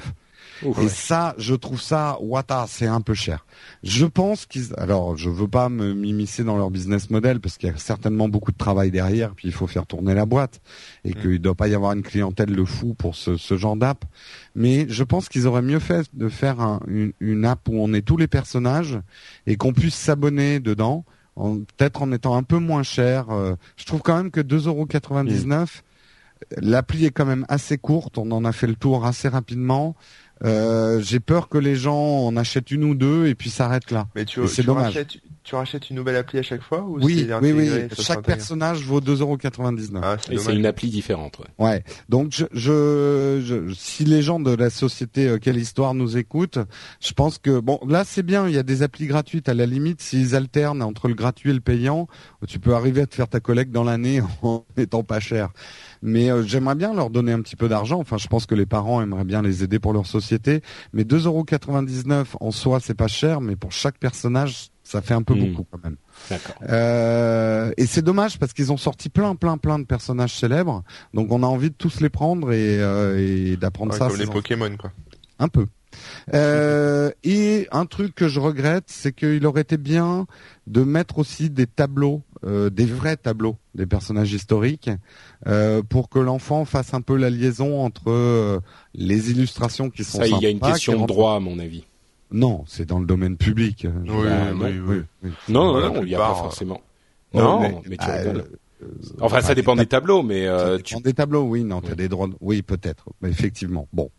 Ouf. 0.64 0.78
Et 0.82 0.88
ça, 0.88 1.34
je 1.38 1.54
trouve 1.54 1.80
ça, 1.80 2.18
wata, 2.20 2.66
c'est 2.68 2.86
un 2.86 3.00
peu 3.00 3.14
cher. 3.14 3.46
Je 3.82 4.04
pense 4.06 4.46
qu'ils, 4.46 4.74
alors, 4.76 5.16
je 5.16 5.30
veux 5.30 5.48
pas 5.48 5.68
me 5.68 5.94
m'immiscer 5.94 6.44
dans 6.44 6.56
leur 6.56 6.70
business 6.70 7.08
model 7.10 7.40
parce 7.40 7.56
qu'il 7.58 7.68
y 7.68 7.72
a 7.72 7.76
certainement 7.78 8.28
beaucoup 8.28 8.52
de 8.52 8.56
travail 8.58 8.90
derrière, 8.90 9.34
puis 9.34 9.48
il 9.48 9.54
faut 9.54 9.66
faire 9.66 9.86
tourner 9.86 10.14
la 10.14 10.26
boîte 10.26 10.60
et 11.04 11.10
Mm. 11.10 11.14
qu'il 11.14 11.38
doit 11.40 11.54
pas 11.54 11.68
y 11.68 11.74
avoir 11.74 11.92
une 11.92 12.02
clientèle 12.02 12.54
de 12.54 12.64
fou 12.64 12.94
pour 12.94 13.14
ce, 13.14 13.36
ce 13.36 13.56
genre 13.56 13.76
d'app. 13.76 14.04
Mais 14.54 14.86
je 14.88 15.02
pense 15.04 15.28
qu'ils 15.28 15.46
auraient 15.46 15.62
mieux 15.62 15.78
fait 15.80 16.08
de 16.14 16.28
faire 16.28 16.60
un- 16.60 16.80
une, 16.86 17.12
une 17.20 17.44
app 17.44 17.68
où 17.68 17.74
on 17.74 17.92
est 17.94 18.02
tous 18.02 18.16
les 18.16 18.28
personnages 18.28 18.98
et 19.46 19.56
qu'on 19.56 19.72
puisse 19.72 19.94
s'abonner 19.94 20.60
dedans 20.60 21.04
peut-être 21.36 22.02
en 22.02 22.12
étant 22.12 22.36
un 22.36 22.42
peu 22.42 22.58
moins 22.58 22.82
cher. 22.82 23.30
Euh, 23.30 23.54
je 23.78 23.86
trouve 23.86 24.02
quand 24.02 24.14
même 24.16 24.30
que 24.30 24.42
2,99€, 24.42 25.82
l'appli 26.58 27.06
est 27.06 27.10
quand 27.10 27.24
même 27.24 27.46
assez 27.48 27.78
courte. 27.78 28.18
On 28.18 28.30
en 28.30 28.44
a 28.44 28.52
fait 28.52 28.66
le 28.66 28.74
tour 28.74 29.06
assez 29.06 29.28
rapidement. 29.28 29.94
Euh, 30.44 31.00
j'ai 31.00 31.20
peur 31.20 31.48
que 31.48 31.58
les 31.58 31.76
gens 31.76 32.26
en 32.26 32.36
achètent 32.36 32.70
une 32.70 32.84
ou 32.84 32.94
deux 32.94 33.26
et 33.26 33.34
puis 33.34 33.50
s'arrêtent 33.50 33.90
là. 33.90 34.08
Mais 34.14 34.24
tu, 34.24 34.46
c'est 34.48 34.62
dommage. 34.62 34.98
Tu 35.42 35.54
rachètes 35.54 35.90
une 35.90 35.96
nouvelle 35.96 36.16
appli 36.16 36.38
à 36.38 36.42
chaque 36.42 36.62
fois 36.62 36.82
ou 36.82 36.98
Oui, 37.00 37.26
oui, 37.40 37.52
oui. 37.52 37.68
Chaque 37.98 38.22
personnage 38.22 38.84
vaut 38.84 39.00
2,99€. 39.00 40.00
Ah, 40.02 40.16
et 40.30 40.38
c'est 40.38 40.54
une 40.54 40.66
appli 40.66 40.88
différente. 40.88 41.38
Ouais. 41.38 41.66
ouais. 41.66 41.84
Donc, 42.08 42.32
je, 42.32 42.44
je, 42.52 43.72
si 43.74 44.04
les 44.04 44.22
gens 44.22 44.40
de 44.40 44.54
la 44.54 44.70
société 44.70 45.28
euh, 45.28 45.38
Quelle 45.38 45.56
Histoire 45.56 45.94
nous 45.94 46.16
écoutent, 46.16 46.58
je 47.00 47.12
pense 47.12 47.38
que 47.38 47.60
bon, 47.60 47.80
là 47.86 48.04
c'est 48.04 48.22
bien. 48.22 48.48
Il 48.48 48.54
y 48.54 48.58
a 48.58 48.62
des 48.62 48.82
applis 48.82 49.06
gratuites. 49.06 49.48
À 49.48 49.54
la 49.54 49.66
limite, 49.66 50.02
s'ils 50.02 50.34
alternent 50.34 50.82
entre 50.82 51.08
le 51.08 51.14
gratuit 51.14 51.50
et 51.50 51.54
le 51.54 51.60
payant, 51.60 52.06
tu 52.46 52.58
peux 52.58 52.74
arriver 52.74 53.02
à 53.02 53.06
te 53.06 53.14
faire 53.14 53.28
ta 53.28 53.40
collecte 53.40 53.72
dans 53.72 53.84
l'année 53.84 54.22
en 54.42 54.64
étant 54.76 55.02
pas 55.02 55.20
cher 55.20 55.50
mais 56.02 56.30
euh, 56.30 56.42
j'aimerais 56.42 56.74
bien 56.74 56.94
leur 56.94 57.10
donner 57.10 57.32
un 57.32 57.40
petit 57.40 57.56
peu 57.56 57.68
d'argent. 57.68 57.98
Enfin, 57.98 58.18
je 58.18 58.28
pense 58.28 58.46
que 58.46 58.54
les 58.54 58.66
parents 58.66 59.02
aimeraient 59.02 59.24
bien 59.24 59.42
les 59.42 59.62
aider 59.62 59.78
pour 59.78 59.92
leur 59.92 60.06
société. 60.06 60.62
Mais 60.92 61.02
2,99€ 61.02 62.26
en 62.40 62.50
soi, 62.50 62.80
c'est 62.80 62.94
pas 62.94 63.08
cher, 63.08 63.40
mais 63.40 63.56
pour 63.56 63.72
chaque 63.72 63.98
personnage, 63.98 64.69
ça 64.90 65.02
fait 65.02 65.14
un 65.14 65.22
peu 65.22 65.34
hmm. 65.34 65.52
beaucoup 65.52 65.66
quand 65.70 65.82
même. 65.84 65.96
Euh, 66.68 67.72
et 67.76 67.86
c'est 67.86 68.02
dommage 68.02 68.38
parce 68.38 68.52
qu'ils 68.52 68.72
ont 68.72 68.76
sorti 68.76 69.08
plein, 69.08 69.36
plein, 69.36 69.56
plein 69.56 69.78
de 69.78 69.84
personnages 69.84 70.34
célèbres. 70.34 70.82
Donc 71.14 71.30
on 71.30 71.44
a 71.44 71.46
envie 71.46 71.70
de 71.70 71.76
tous 71.76 72.00
les 72.00 72.08
prendre 72.08 72.52
et, 72.52 72.80
euh, 72.80 73.52
et 73.52 73.56
d'apprendre 73.56 73.94
ça. 73.94 74.08
Comme 74.08 74.18
les 74.18 74.26
Pokémon, 74.26 74.76
quoi. 74.76 74.90
Un 75.38 75.48
peu. 75.48 75.66
Euh, 76.34 77.10
et 77.22 77.68
un 77.70 77.86
truc 77.86 78.14
que 78.14 78.28
je 78.28 78.40
regrette, 78.40 78.84
c'est 78.88 79.12
qu'il 79.12 79.46
aurait 79.46 79.62
été 79.62 79.76
bien 79.76 80.26
de 80.66 80.82
mettre 80.82 81.18
aussi 81.18 81.50
des 81.50 81.66
tableaux, 81.66 82.22
euh, 82.44 82.68
des 82.70 82.84
vrais 82.84 83.16
tableaux 83.16 83.56
des 83.74 83.86
personnages 83.86 84.32
historiques, 84.32 84.90
euh, 85.46 85.82
pour 85.82 86.08
que 86.08 86.18
l'enfant 86.18 86.64
fasse 86.64 86.94
un 86.94 87.00
peu 87.00 87.16
la 87.16 87.30
liaison 87.30 87.80
entre 87.80 88.10
euh, 88.10 88.60
les 88.94 89.30
illustrations 89.30 89.88
qui 89.88 90.02
sont. 90.04 90.18
Ça, 90.18 90.26
il 90.26 90.38
y 90.40 90.46
a 90.46 90.50
une 90.50 90.60
question 90.60 91.00
de 91.00 91.06
droit, 91.06 91.36
à 91.36 91.40
mon 91.40 91.58
avis. 91.58 91.84
Non, 92.32 92.64
c'est 92.66 92.86
dans 92.86 93.00
le 93.00 93.06
domaine 93.06 93.36
public. 93.36 93.86
Oui, 94.06 94.28
oui, 94.60 95.02
oui, 95.22 95.30
Non, 95.48 95.72
non, 95.72 95.94
non, 95.94 96.02
il 96.02 96.08
n'y 96.08 96.14
a 96.14 96.18
pas 96.18 96.34
forcément. 96.34 96.80
Non, 97.34 97.60
mais, 97.60 97.96
tu 97.96 98.08
euh, 98.08 98.42
Enfin, 99.20 99.40
ça 99.40 99.54
dépend 99.54 99.76
des 99.76 99.86
tableaux, 99.86 100.22
mais 100.22 100.46
ça 100.46 100.76
dépend 100.76 101.00
des 101.00 101.14
tableaux, 101.14 101.42
oui, 101.42 101.64
non, 101.64 101.80
tu 101.80 101.92
as 101.92 101.94
des 101.94 102.08
droits. 102.08 102.28
Oui, 102.40 102.62
peut-être, 102.62 103.06
effectivement. 103.24 103.88
Bon, 103.92 104.10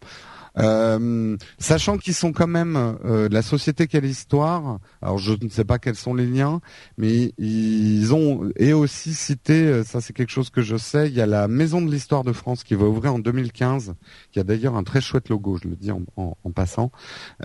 euh, 0.57 1.37
sachant 1.59 1.97
qu'ils 1.97 2.13
sont 2.13 2.33
quand 2.33 2.47
même 2.47 2.97
euh, 3.05 3.29
la 3.31 3.41
société 3.41 3.87
Quelle 3.87 4.05
Histoire, 4.05 4.79
alors 5.01 5.17
je 5.17 5.33
ne 5.41 5.49
sais 5.49 5.63
pas 5.63 5.79
quels 5.79 5.95
sont 5.95 6.13
les 6.13 6.25
liens, 6.25 6.61
mais 6.97 7.33
ils 7.37 8.13
ont 8.13 8.49
et 8.57 8.73
aussi 8.73 9.13
cité, 9.13 9.53
euh, 9.53 9.83
ça 9.83 10.01
c'est 10.01 10.13
quelque 10.13 10.31
chose 10.31 10.49
que 10.49 10.61
je 10.61 10.75
sais, 10.75 11.07
il 11.07 11.13
y 11.13 11.21
a 11.21 11.25
la 11.25 11.47
Maison 11.47 11.81
de 11.81 11.89
l'Histoire 11.89 12.23
de 12.23 12.33
France 12.33 12.63
qui 12.63 12.75
va 12.75 12.85
ouvrir 12.85 13.13
en 13.13 13.19
2015, 13.19 13.93
qui 14.31 14.39
a 14.39 14.43
d'ailleurs 14.43 14.75
un 14.75 14.83
très 14.83 15.01
chouette 15.01 15.29
logo, 15.29 15.57
je 15.61 15.69
le 15.69 15.75
dis 15.75 15.91
en, 15.91 16.01
en, 16.17 16.51
passant, 16.51 16.91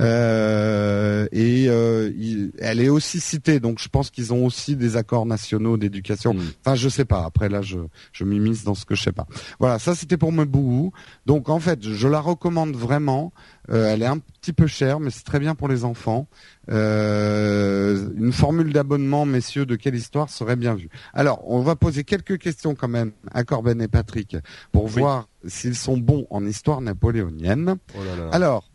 euh, 0.00 1.26
et 1.30 1.64
il, 1.66 2.52
elle 2.58 2.80
est 2.80 2.88
aussi 2.88 3.20
citée, 3.20 3.60
donc 3.60 3.78
je 3.80 3.88
pense 3.88 4.10
qu'ils 4.10 4.32
ont 4.32 4.44
aussi 4.44 4.74
des 4.76 4.96
accords 4.96 5.26
nationaux 5.26 5.76
d'éducation. 5.76 6.34
Mm. 6.34 6.40
Enfin, 6.64 6.74
je 6.74 6.88
sais 6.88 7.04
pas. 7.04 7.24
Après 7.24 7.48
là, 7.48 7.62
je 7.62 7.78
je 8.12 8.24
m'immisce 8.24 8.64
dans 8.64 8.74
ce 8.74 8.84
que 8.84 8.94
je 8.94 9.02
sais 9.02 9.12
pas. 9.12 9.26
Voilà, 9.60 9.78
ça 9.78 9.94
c'était 9.94 10.16
pour 10.16 10.32
me 10.32 10.44
bouhou. 10.44 10.92
Donc 11.24 11.48
en 11.48 11.60
fait, 11.60 11.82
je 11.82 12.08
la 12.08 12.20
recommande 12.20 12.74
vraiment 12.74 12.95
vraiment. 12.96 13.32
Euh, 13.70 13.92
elle 13.92 14.02
est 14.02 14.06
un 14.06 14.18
petit 14.18 14.52
peu 14.52 14.66
chère, 14.66 15.00
mais 15.00 15.10
c'est 15.10 15.24
très 15.24 15.38
bien 15.38 15.54
pour 15.54 15.68
les 15.68 15.84
enfants. 15.84 16.28
Euh, 16.70 18.08
une 18.16 18.32
formule 18.32 18.72
d'abonnement, 18.72 19.26
messieurs, 19.26 19.66
de 19.66 19.76
quelle 19.76 19.94
histoire 19.94 20.30
serait 20.30 20.56
bien 20.56 20.74
vue? 20.74 20.88
Alors, 21.12 21.42
on 21.46 21.60
va 21.60 21.76
poser 21.76 22.04
quelques 22.04 22.38
questions 22.38 22.74
quand 22.74 22.88
même 22.88 23.12
à 23.32 23.44
Corben 23.44 23.82
et 23.82 23.88
Patrick 23.88 24.36
pour 24.72 24.86
voir 24.86 25.28
s'ils 25.46 25.76
sont 25.76 25.98
bons 25.98 26.26
en 26.30 26.46
histoire 26.46 26.80
napoléonienne. 26.80 27.76
Oh 27.94 28.00
Alors, 28.32 28.70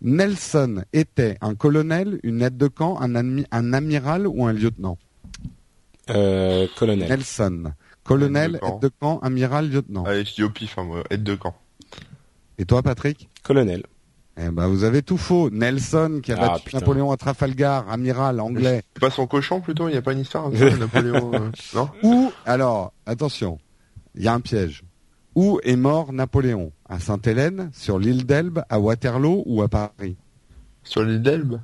Nelson 0.00 0.84
était 0.92 1.36
un 1.40 1.54
colonel, 1.54 2.18
une 2.22 2.40
aide 2.42 2.56
de 2.56 2.68
camp, 2.68 2.98
un, 3.00 3.14
un 3.50 3.72
amiral 3.72 4.26
ou 4.26 4.46
un 4.46 4.52
lieutenant? 4.52 4.96
Euh, 6.08 6.66
Colonel. 6.78 7.08
Nelson. 7.08 7.72
Colonel, 8.04 8.60
aide 8.62 8.80
de 8.80 8.88
camp, 8.88 9.18
amiral, 9.18 9.68
lieutenant. 9.68 10.04
Allez, 10.04 10.24
je 10.24 10.34
dis 10.34 10.42
au 10.44 10.50
pif, 10.50 10.78
hein, 10.78 10.88
aide 11.10 11.24
de 11.24 11.34
camp. 11.34 11.56
Et 12.58 12.64
toi, 12.64 12.82
Patrick? 12.82 13.28
Colonel. 13.46 13.84
Eh 14.38 14.50
ben, 14.50 14.66
vous 14.66 14.82
avez 14.82 15.02
tout 15.02 15.16
faux. 15.16 15.50
Nelson, 15.50 16.20
qui 16.22 16.32
a 16.32 16.36
ah, 16.38 16.48
battu 16.48 16.74
Napoléon 16.74 17.12
à 17.12 17.16
Trafalgar, 17.16 17.88
amiral 17.88 18.40
anglais. 18.40 18.82
Pas 19.00 19.10
son 19.10 19.26
cochon, 19.26 19.60
plutôt. 19.60 19.88
Il 19.88 19.92
n'y 19.92 19.98
a 19.98 20.02
pas 20.02 20.12
une 20.12 20.20
histoire, 20.20 20.50
de 20.50 20.68
Napoléon, 20.78 21.30
euh, 21.32 21.50
non? 21.74 21.88
Ou, 22.02 22.32
alors, 22.44 22.92
attention. 23.06 23.58
Il 24.16 24.24
y 24.24 24.28
a 24.28 24.34
un 24.34 24.40
piège. 24.40 24.82
Où 25.36 25.60
est 25.62 25.76
mort 25.76 26.12
Napoléon? 26.12 26.72
À 26.88 26.98
Sainte-Hélène, 26.98 27.70
sur 27.72 27.98
l'île 27.98 28.26
d'Elbe, 28.26 28.62
à 28.68 28.80
Waterloo 28.80 29.44
ou 29.46 29.62
à 29.62 29.68
Paris? 29.68 30.16
Sur 30.82 31.04
l'île 31.04 31.22
d'Elbe? 31.22 31.60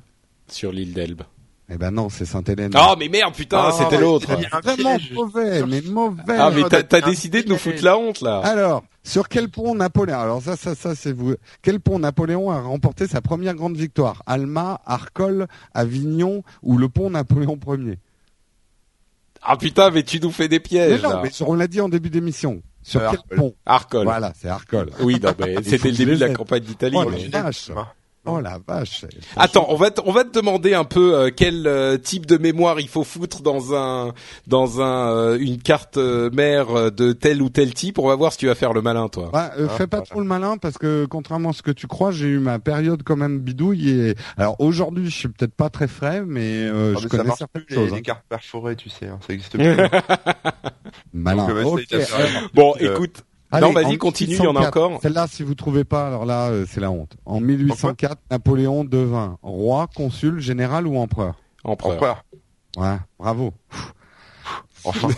Sur 0.47 0.71
l'île 0.71 0.93
d'Elbe. 0.93 1.23
Eh 1.69 1.77
ben 1.77 1.91
non, 1.91 2.09
c'est 2.09 2.25
Sainte-Hélène. 2.25 2.71
Oh 2.75 2.95
mais 2.97 3.09
merde, 3.09 3.33
putain, 3.33 3.69
ah, 3.69 3.71
c'était 3.71 3.99
l'autre. 3.99 4.27
Vraiment 4.63 4.97
mauvais, 5.13 5.65
mais 5.65 5.81
mauvais. 5.81 6.21
Ah 6.29 6.51
mais 6.53 6.63
t'as 6.69 7.01
décidé 7.01 7.43
de 7.43 7.49
nous 7.49 7.57
foutre 7.57 7.83
la 7.83 7.97
honte 7.97 8.21
là. 8.21 8.39
Alors, 8.39 8.83
sur 9.03 9.27
quel 9.27 9.49
pont 9.49 9.75
Napoléon 9.75 10.19
Alors 10.19 10.41
ça, 10.41 10.55
ça, 10.55 10.75
ça, 10.75 10.95
c'est 10.95 11.11
vous. 11.11 11.35
Quel 11.61 11.79
pont 11.79 11.99
Napoléon 11.99 12.51
a 12.51 12.61
remporté 12.61 13.07
sa 13.07 13.21
première 13.21 13.53
grande 13.53 13.75
victoire? 13.75 14.23
Alma, 14.25 14.81
Arcole, 14.85 15.47
Avignon 15.73 16.43
ou 16.61 16.77
le 16.77 16.87
pont 16.87 17.09
Napoléon 17.09 17.59
Ier 17.67 17.99
Ah 19.41 19.57
putain, 19.57 19.91
mais 19.91 20.03
tu 20.03 20.21
nous 20.21 20.31
fais 20.31 20.47
des 20.47 20.61
pièges. 20.61 21.01
Mais 21.01 21.09
non, 21.09 21.21
mais 21.21 21.29
on 21.41 21.53
l'a 21.53 21.67
dit 21.67 21.81
en 21.81 21.89
début 21.89 22.09
d'émission. 22.09 22.61
Sur 22.81 23.01
quel 23.09 23.37
pont? 23.37 23.55
Arcole. 23.65 24.05
Voilà, 24.05 24.33
c'est 24.35 24.49
Arcole. 24.49 24.91
Oui, 25.01 25.19
c'était 25.63 25.91
le 25.91 25.97
début 25.97 26.15
de 26.15 26.25
la 26.25 26.33
campagne 26.33 26.63
d'Italie. 26.63 26.97
Oh, 26.97 27.09
Oh 28.25 28.39
la 28.39 28.57
vache. 28.65 29.03
Attends, 29.35 29.65
on 29.67 29.75
va 29.75 29.91
te, 29.91 29.99
on 30.05 30.13
va 30.13 30.23
te 30.23 30.31
demander 30.31 30.73
un 30.73 30.85
peu 30.85 31.13
euh, 31.13 31.29
quel 31.35 31.67
euh, 31.67 31.97
type 31.97 32.25
de 32.25 32.37
mémoire 32.37 32.79
il 32.79 32.87
faut 32.87 33.03
foutre 33.03 33.41
dans 33.41 33.75
un 33.75 34.13
dans 34.47 34.79
un 34.79 35.13
euh, 35.13 35.37
une 35.37 35.61
carte 35.61 35.97
mère 35.97 36.89
de 36.91 37.11
tel 37.11 37.41
ou 37.41 37.49
tel 37.49 37.73
type. 37.73 37.99
On 37.99 38.07
va 38.07 38.15
voir 38.15 38.31
si 38.31 38.37
tu 38.37 38.47
vas 38.47 38.55
faire 38.55 38.71
le 38.71 38.81
malin 38.81 39.09
toi. 39.09 39.29
Ah, 39.33 39.51
fais 39.77 39.87
pas 39.87 39.99
trop 39.99 40.21
le 40.21 40.25
malin 40.25 40.55
parce 40.57 40.77
que 40.77 41.05
contrairement 41.05 41.49
à 41.49 41.53
ce 41.53 41.61
que 41.61 41.71
tu 41.71 41.87
crois, 41.87 42.11
j'ai 42.11 42.27
eu 42.27 42.39
ma 42.39 42.59
période 42.59 43.03
quand 43.03 43.17
même 43.17 43.39
bidouille 43.39 43.89
et 43.89 44.15
alors 44.37 44.55
aujourd'hui, 44.59 45.09
je 45.09 45.17
suis 45.17 45.27
peut-être 45.27 45.55
pas 45.55 45.69
très 45.69 45.89
frais 45.89 46.23
mais 46.25 46.69
ah, 46.69 46.97
je 46.97 47.07
connais 47.09 47.29
certaines 47.35 47.65
choses. 47.67 47.91
Les, 47.91 47.97
hein. 47.97 48.01
cartes 48.01 48.25
perforées, 48.29 48.77
tu 48.77 48.89
sais, 48.89 49.07
hein, 49.07 49.19
ça 49.27 49.33
existe 49.33 49.51
plus. 49.57 49.75
malin. 51.11 51.47
Bon, 52.53 52.73
écoute 52.79 53.23
non, 53.59 53.71
vas-y, 53.71 53.97
continue, 53.97 54.35
il 54.35 54.43
y 54.43 54.47
en 54.47 54.55
a 54.55 54.67
encore. 54.67 54.99
Celle-là, 55.01 55.27
si 55.27 55.43
vous 55.43 55.55
trouvez 55.55 55.83
pas, 55.83 56.07
alors 56.07 56.25
là, 56.25 56.49
euh, 56.49 56.65
c'est 56.67 56.79
la 56.79 56.91
honte. 56.91 57.15
En 57.25 57.39
1804, 57.39 58.17
Napoléon 58.31 58.83
devint 58.83 59.37
roi, 59.41 59.87
consul, 59.95 60.39
général 60.39 60.87
ou 60.87 60.97
empereur 60.97 61.35
Empereur. 61.63 62.23
Ouais, 62.77 62.97
bravo. 63.19 63.53
Enfin. 64.83 65.09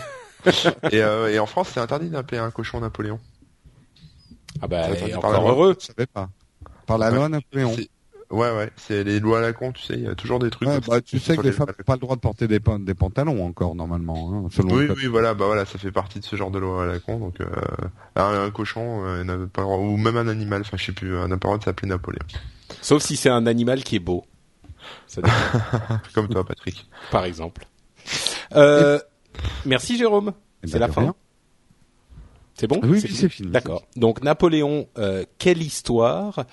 et, 0.91 1.01
euh, 1.01 1.31
et 1.31 1.39
en 1.39 1.45
France, 1.45 1.69
c'est 1.73 1.79
interdit 1.79 2.09
d'appeler 2.09 2.37
un 2.37 2.51
cochon 2.51 2.79
Napoléon. 2.79 3.19
Ah 4.61 4.67
bah, 4.67 4.87
encore 5.15 5.49
heureux. 5.49 5.75
Je 5.79 5.87
savais 5.87 6.05
pas. 6.05 6.29
Par 6.85 6.97
la 6.97 7.09
loi 7.09 7.29
Napoléon. 7.29 7.75
Ouais, 8.35 8.51
ouais, 8.51 8.69
c'est 8.75 9.05
les 9.05 9.19
lois 9.21 9.39
à 9.39 9.41
la 9.41 9.53
con, 9.53 9.71
tu 9.71 9.81
sais, 9.81 9.93
il 9.93 10.03
y 10.03 10.07
a 10.07 10.15
toujours 10.15 10.39
des 10.39 10.49
trucs. 10.49 10.67
bah, 10.87 10.99
tu 11.01 11.19
sais 11.19 11.37
que 11.37 11.41
les 11.41 11.53
femmes 11.53 11.67
n'ont 11.67 11.83
pas 11.85 11.93
le 11.93 11.99
droit 11.99 12.15
de 12.15 12.21
porter 12.21 12.47
des, 12.47 12.59
des 12.59 12.93
pantalons 12.93 13.45
encore 13.45 13.75
normalement. 13.75 14.45
Hein, 14.45 14.49
selon 14.51 14.75
oui, 14.75 14.87
oui, 14.95 15.05
voilà, 15.07 15.33
bah 15.33 15.45
voilà, 15.45 15.65
ça 15.65 15.77
fait 15.77 15.91
partie 15.91 16.19
de 16.19 16.25
ce 16.25 16.35
genre 16.35 16.51
de 16.51 16.59
loi 16.59 16.83
à 16.83 16.85
la 16.85 16.99
con. 16.99 17.17
Donc, 17.17 17.39
euh, 17.39 17.47
un, 18.17 18.51
cochon 18.51 19.05
euh, 19.05 19.23
n'a 19.23 19.37
pas 19.47 19.61
le 19.61 19.67
droit, 19.67 19.77
ou 19.77 19.95
même 19.95 20.17
un 20.17 20.27
animal, 20.27 20.61
enfin, 20.61 20.75
je 20.77 20.85
sais 20.85 20.91
plus, 20.91 21.11
n'a 21.11 21.27
pas 21.27 21.33
le 21.33 21.37
droit 21.39 21.57
de 21.57 21.63
s'appeler 21.63 21.87
Napoléon. 21.87 22.25
Sauf 22.81 23.01
si 23.01 23.15
c'est 23.15 23.29
un 23.29 23.47
animal 23.47 23.83
qui 23.83 23.95
est 23.95 23.99
beau. 23.99 24.25
Comme 26.13 26.27
toi, 26.27 26.43
Patrick. 26.43 26.87
Par 27.11 27.25
exemple. 27.25 27.65
Euh, 28.53 28.99
merci 29.65 29.97
Jérôme. 29.97 30.33
Eh 30.63 30.67
c'est 30.67 30.73
ben, 30.73 30.87
la 30.87 30.93
fin. 30.93 31.15
C'est 32.57 32.67
bon 32.67 32.79
Oui, 32.83 33.01
c'est 33.01 33.27
fini. 33.29 33.51
D'accord. 33.51 33.83
Donc 33.97 34.23
Napoléon, 34.23 34.87
euh, 34.97 35.25
quelle 35.37 35.61
histoire 35.61 36.45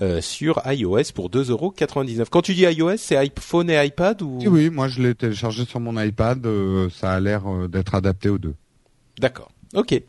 euh, 0.00 0.22
sur 0.22 0.62
iOS 0.66 1.12
pour 1.14 1.28
2,99€. 1.30 2.26
Quand 2.30 2.40
tu 2.40 2.54
dis 2.54 2.62
iOS, 2.62 2.96
c'est 2.96 3.16
iPhone 3.16 3.68
et 3.68 3.84
iPad 3.84 4.22
ou 4.22 4.38
Oui, 4.46 4.70
moi 4.70 4.88
je 4.88 5.02
l'ai 5.02 5.14
téléchargé 5.14 5.66
sur 5.66 5.78
mon 5.78 6.00
iPad. 6.00 6.44
Euh, 6.46 6.88
ça 6.90 7.12
a 7.12 7.20
l'air 7.20 7.42
d'être 7.68 7.94
adapté 7.94 8.30
aux 8.30 8.38
deux. 8.38 8.54
D'accord. 9.18 9.50
Ok. 9.74 10.00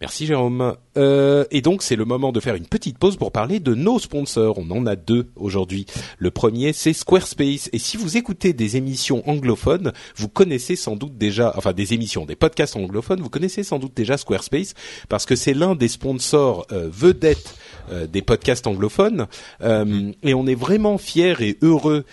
Merci 0.00 0.26
Jérôme. 0.26 0.76
Euh, 0.96 1.44
et 1.50 1.60
donc 1.60 1.82
c'est 1.82 1.96
le 1.96 2.04
moment 2.04 2.32
de 2.32 2.40
faire 2.40 2.56
une 2.56 2.66
petite 2.66 2.98
pause 2.98 3.16
pour 3.16 3.32
parler 3.32 3.60
de 3.60 3.74
nos 3.74 3.98
sponsors. 3.98 4.58
On 4.58 4.70
en 4.70 4.86
a 4.86 4.96
deux 4.96 5.30
aujourd'hui. 5.36 5.86
Le 6.18 6.30
premier 6.30 6.72
c'est 6.72 6.92
Squarespace. 6.92 7.70
Et 7.72 7.78
si 7.78 7.96
vous 7.96 8.16
écoutez 8.16 8.52
des 8.52 8.76
émissions 8.76 9.28
anglophones, 9.28 9.92
vous 10.16 10.28
connaissez 10.28 10.76
sans 10.76 10.96
doute 10.96 11.16
déjà, 11.16 11.54
enfin 11.56 11.72
des 11.72 11.94
émissions, 11.94 12.26
des 12.26 12.36
podcasts 12.36 12.76
anglophones, 12.76 13.20
vous 13.20 13.30
connaissez 13.30 13.62
sans 13.62 13.78
doute 13.78 13.94
déjà 13.94 14.16
Squarespace 14.16 14.74
parce 15.08 15.26
que 15.26 15.36
c'est 15.36 15.54
l'un 15.54 15.74
des 15.74 15.88
sponsors 15.88 16.66
euh, 16.72 16.88
vedettes 16.92 17.54
des 17.90 18.22
podcasts 18.22 18.66
anglophones. 18.66 19.26
et 19.62 20.34
on 20.34 20.46
est 20.46 20.54
vraiment 20.54 20.98
fiers 20.98 21.36
et 21.40 21.58
heureux 21.62 22.04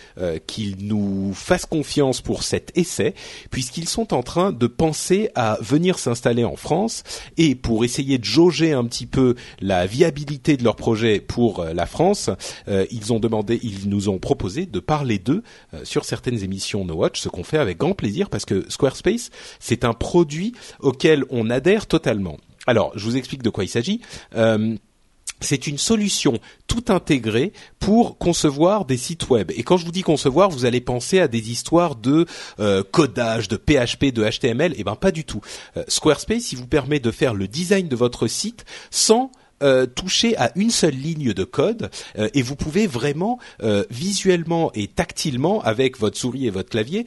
qu'ils 0.47 0.85
nous 0.85 1.33
fassent 1.33 1.65
confiance 1.65 2.21
pour 2.21 2.43
cet 2.43 2.71
essai, 2.77 3.13
puisqu'ils 3.49 3.87
sont 3.87 4.13
en 4.13 4.23
train 4.23 4.51
de 4.51 4.67
penser 4.67 5.29
à 5.35 5.57
venir 5.61 5.99
s'installer 5.99 6.43
en 6.43 6.55
France 6.55 7.03
et 7.37 7.55
pour 7.55 7.83
essayer 7.83 8.17
de 8.17 8.25
jauger 8.25 8.73
un 8.73 8.85
petit 8.85 9.05
peu 9.05 9.35
la 9.59 9.85
viabilité 9.85 10.57
de 10.57 10.63
leur 10.63 10.75
projet 10.75 11.19
pour 11.19 11.65
la 11.65 11.85
France, 11.85 12.29
ils 12.67 13.13
ont 13.13 13.19
demandé, 13.19 13.59
ils 13.63 13.89
nous 13.89 14.09
ont 14.09 14.19
proposé 14.19 14.65
de 14.65 14.79
parler 14.79 15.19
d'eux 15.19 15.43
sur 15.83 16.05
certaines 16.05 16.43
émissions 16.43 16.85
No 16.85 16.95
Watch, 16.95 17.19
ce 17.19 17.29
qu'on 17.29 17.43
fait 17.43 17.57
avec 17.57 17.77
grand 17.77 17.93
plaisir 17.93 18.29
parce 18.29 18.45
que 18.45 18.65
Squarespace, 18.69 19.29
c'est 19.59 19.85
un 19.85 19.93
produit 19.93 20.53
auquel 20.79 21.23
on 21.29 21.49
adhère 21.49 21.87
totalement. 21.87 22.37
Alors, 22.67 22.91
je 22.95 23.03
vous 23.05 23.17
explique 23.17 23.43
de 23.43 23.49
quoi 23.49 23.63
il 23.63 23.69
s'agit. 23.69 24.01
Euh, 24.35 24.75
c'est 25.41 25.67
une 25.67 25.77
solution 25.77 26.39
tout 26.67 26.85
intégrée 26.89 27.53
pour 27.79 28.17
concevoir 28.17 28.85
des 28.85 28.97
sites 28.97 29.29
web. 29.29 29.51
Et 29.55 29.63
quand 29.63 29.77
je 29.77 29.85
vous 29.85 29.91
dis 29.91 30.03
concevoir, 30.03 30.49
vous 30.49 30.65
allez 30.65 30.81
penser 30.81 31.19
à 31.19 31.27
des 31.27 31.51
histoires 31.51 31.95
de 31.95 32.25
euh, 32.59 32.83
codage, 32.89 33.47
de 33.47 33.57
PHP, 33.57 34.13
de 34.13 34.27
HTML. 34.27 34.73
Eh 34.77 34.83
ben 34.83 34.95
pas 34.95 35.11
du 35.11 35.25
tout. 35.25 35.41
Euh, 35.77 35.83
Squarespace, 35.87 36.51
il 36.51 36.57
vous 36.57 36.67
permet 36.67 36.99
de 36.99 37.11
faire 37.11 37.33
le 37.33 37.47
design 37.47 37.87
de 37.87 37.95
votre 37.95 38.27
site 38.27 38.65
sans 38.89 39.31
toucher 39.95 40.35
à 40.37 40.51
une 40.55 40.71
seule 40.71 40.95
ligne 40.95 41.33
de 41.33 41.43
code 41.43 41.91
et 42.15 42.41
vous 42.41 42.55
pouvez 42.55 42.87
vraiment 42.87 43.37
visuellement 43.91 44.71
et 44.73 44.87
tactilement 44.87 45.61
avec 45.61 45.99
votre 45.99 46.17
souris 46.17 46.47
et 46.47 46.49
votre 46.49 46.69
clavier 46.69 47.05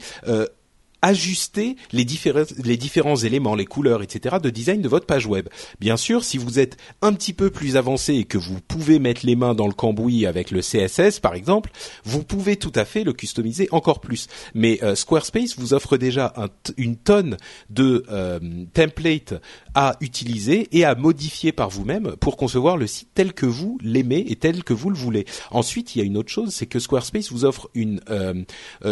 ajuster 1.05 1.75
les 1.91 2.03
différents, 2.03 2.45
les 2.63 2.77
différents 2.77 3.15
éléments, 3.15 3.53
les 3.53 3.65
couleurs, 3.65 4.01
etc. 4.01 4.37
de 4.41 4.49
design 4.49 4.81
de 4.81 4.89
votre 4.89 5.05
page 5.05 5.27
web. 5.27 5.47
Bien 5.79 5.97
sûr, 5.97 6.23
si 6.23 6.39
vous 6.39 6.57
êtes 6.57 6.77
un 7.03 7.13
petit 7.13 7.31
peu 7.31 7.51
plus 7.51 7.77
avancé 7.77 8.15
et 8.15 8.23
que 8.23 8.39
vous 8.39 8.59
pouvez 8.67 8.97
mettre 8.97 9.23
les 9.23 9.35
mains 9.35 9.53
dans 9.53 9.67
le 9.67 9.73
cambouis 9.73 10.25
avec 10.25 10.49
le 10.49 10.61
CSS, 10.61 11.19
par 11.19 11.35
exemple, 11.35 11.69
vous 12.05 12.23
pouvez 12.23 12.55
tout 12.55 12.71
à 12.73 12.85
fait 12.85 13.03
le 13.03 13.13
customiser 13.13 13.67
encore 13.71 14.01
plus. 14.01 14.25
Mais 14.55 14.83
euh, 14.83 14.95
Squarespace 14.95 15.55
vous 15.59 15.75
offre 15.75 15.97
déjà 15.97 16.33
une 16.75 16.95
tonne 16.95 17.37
de 17.69 18.03
euh, 18.09 18.39
templates 18.73 19.35
à 19.75 19.97
utiliser 20.01 20.69
et 20.71 20.85
à 20.85 20.95
modifier 20.95 21.51
par 21.51 21.69
vous-même 21.69 22.15
pour 22.19 22.35
concevoir 22.35 22.77
le 22.77 22.87
site 22.87 23.09
tel 23.13 23.33
que 23.33 23.45
vous 23.45 23.77
l'aimez 23.83 24.25
et 24.27 24.37
tel 24.37 24.63
que 24.63 24.73
vous 24.73 24.89
le 24.89 24.97
voulez. 24.97 25.25
Ensuite, 25.51 25.95
il 25.95 25.99
y 25.99 26.01
a 26.01 26.05
une 26.05 26.17
autre 26.17 26.31
chose, 26.31 26.49
c'est 26.49 26.65
que 26.65 26.79
Squarespace 26.79 27.31
vous 27.31 27.45
offre 27.45 27.69
une 27.75 28.01
euh, 28.09 28.43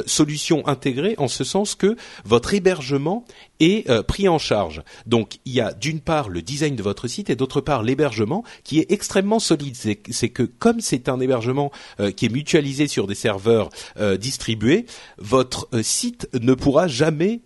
solution 0.05 0.67
intégrée 0.67 1.15
en 1.17 1.27
ce 1.27 1.43
sens 1.43 1.73
que 1.73 1.95
votre 2.25 2.53
hébergement 2.53 3.25
est 3.59 3.89
euh, 3.89 4.03
pris 4.03 4.27
en 4.27 4.37
charge. 4.37 4.81
Donc 5.05 5.39
il 5.45 5.53
y 5.53 5.61
a 5.61 5.73
d'une 5.73 5.99
part 5.99 6.29
le 6.29 6.41
design 6.41 6.75
de 6.75 6.83
votre 6.83 7.07
site 7.07 7.29
et 7.29 7.35
d'autre 7.35 7.61
part 7.61 7.83
l'hébergement 7.83 8.43
qui 8.63 8.79
est 8.79 8.91
extrêmement 8.91 9.39
solide. 9.39 9.75
C'est 9.75 10.29
que 10.29 10.43
comme 10.43 10.79
c'est 10.79 11.09
un 11.09 11.19
hébergement 11.19 11.71
euh, 11.99 12.11
qui 12.11 12.25
est 12.25 12.29
mutualisé 12.29 12.87
sur 12.87 13.07
des 13.07 13.15
serveurs 13.15 13.69
euh, 13.99 14.17
distribués, 14.17 14.85
votre 15.17 15.67
site 15.81 16.27
ne 16.39 16.53
pourra 16.53 16.87
jamais 16.87 17.41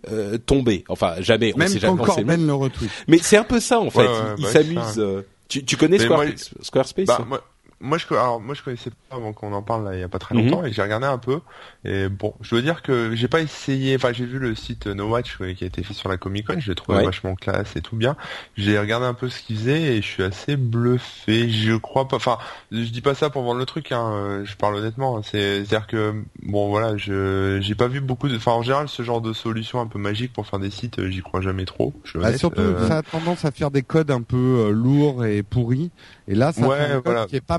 tomber. 0.46 0.84
Enfin 0.88 1.14
jamais. 1.20 1.52
On 1.54 1.58
Même 1.58 1.68
sait 1.68 1.78
jamais. 1.78 2.02
Corben 2.02 2.46
le 2.46 2.54
retweet. 2.54 2.90
Mais 3.06 3.18
c'est 3.18 3.36
un 3.36 3.44
peu 3.44 3.60
ça 3.60 3.80
en 3.80 3.90
fait. 3.90 4.08
il, 4.38 4.44
bah 4.44 4.52
s'amuse. 4.52 5.24
Tu, 5.48 5.64
tu, 5.64 5.76
connais 5.78 5.98
Squarespace 5.98 7.06
bah, 7.06 7.24
moi 7.26 7.42
je 7.80 8.14
alors 8.14 8.40
moi 8.40 8.54
je 8.54 8.62
connaissais 8.62 8.90
pas 8.90 9.16
avant 9.16 9.32
qu'on 9.32 9.52
en 9.52 9.62
parle 9.62 9.84
là 9.84 9.94
il 9.94 10.00
y 10.00 10.02
a 10.02 10.08
pas 10.08 10.18
très 10.18 10.34
longtemps 10.34 10.62
mhm. 10.62 10.68
et 10.68 10.72
j'ai 10.72 10.82
regardé 10.82 11.06
un 11.06 11.18
peu 11.18 11.40
et 11.84 12.08
bon 12.08 12.34
je 12.40 12.50
dois 12.50 12.60
dire 12.60 12.82
que 12.82 13.14
j'ai 13.14 13.28
pas 13.28 13.40
essayé 13.40 13.94
enfin 13.94 14.12
j'ai 14.12 14.26
vu 14.26 14.38
le 14.38 14.54
site 14.54 14.86
No 14.86 15.08
Watch 15.08 15.38
qui 15.56 15.64
a 15.64 15.66
été 15.66 15.82
fait 15.82 15.94
sur 15.94 16.08
la 16.08 16.16
Comic 16.16 16.46
Con 16.46 16.58
je 16.58 16.70
l'ai 16.70 16.74
trouvé 16.74 17.04
vachement 17.04 17.34
classe 17.34 17.76
et 17.76 17.80
tout 17.80 17.96
bien 17.96 18.16
j'ai 18.56 18.78
regardé 18.78 19.06
un 19.06 19.14
peu 19.14 19.28
ce 19.28 19.40
qu'il 19.42 19.56
faisait 19.56 19.96
et 19.96 20.02
je 20.02 20.06
suis 20.06 20.22
assez 20.22 20.56
bluffé 20.56 21.48
je 21.48 21.74
crois 21.76 22.08
pas 22.08 22.16
enfin 22.16 22.38
je 22.72 22.90
dis 22.90 23.00
pas 23.00 23.14
ça 23.14 23.30
pour 23.30 23.42
vendre 23.42 23.60
le 23.60 23.66
truc 23.66 23.92
hein, 23.92 24.42
je 24.44 24.56
parle 24.56 24.76
honnêtement 24.76 25.22
c'est 25.22 25.58
à 25.58 25.60
dire 25.60 25.86
que 25.86 26.14
bon 26.42 26.68
voilà 26.68 26.96
je 26.96 27.58
j'ai 27.60 27.74
pas 27.76 27.88
vu 27.88 28.00
beaucoup 28.00 28.28
de 28.28 28.36
enfin 28.36 28.52
en 28.52 28.62
général 28.62 28.88
ce 28.88 29.02
genre 29.02 29.20
de 29.20 29.32
solution 29.32 29.80
un 29.80 29.86
peu 29.86 29.98
magique 29.98 30.32
pour 30.32 30.46
faire 30.46 30.58
des 30.58 30.70
sites 30.70 31.06
j'y 31.08 31.20
crois 31.20 31.40
jamais 31.40 31.64
trop 31.64 31.92
je 32.02 32.18
bah, 32.18 32.36
surtout 32.36 32.60
euh. 32.60 32.88
ça 32.88 32.98
a 32.98 33.02
tendance 33.02 33.44
à 33.44 33.52
faire 33.52 33.70
des 33.70 33.82
codes 33.82 34.10
un 34.10 34.22
peu 34.22 34.36
euh, 34.36 34.70
lourds 34.70 35.24
et 35.24 35.44
pourris 35.44 35.90
et 36.26 36.34
là 36.34 36.52
ça 36.52 36.68
fait 36.68 36.92
un 36.92 37.00
code 37.00 37.26
qui 37.28 37.36
est 37.36 37.40
pas 37.40 37.58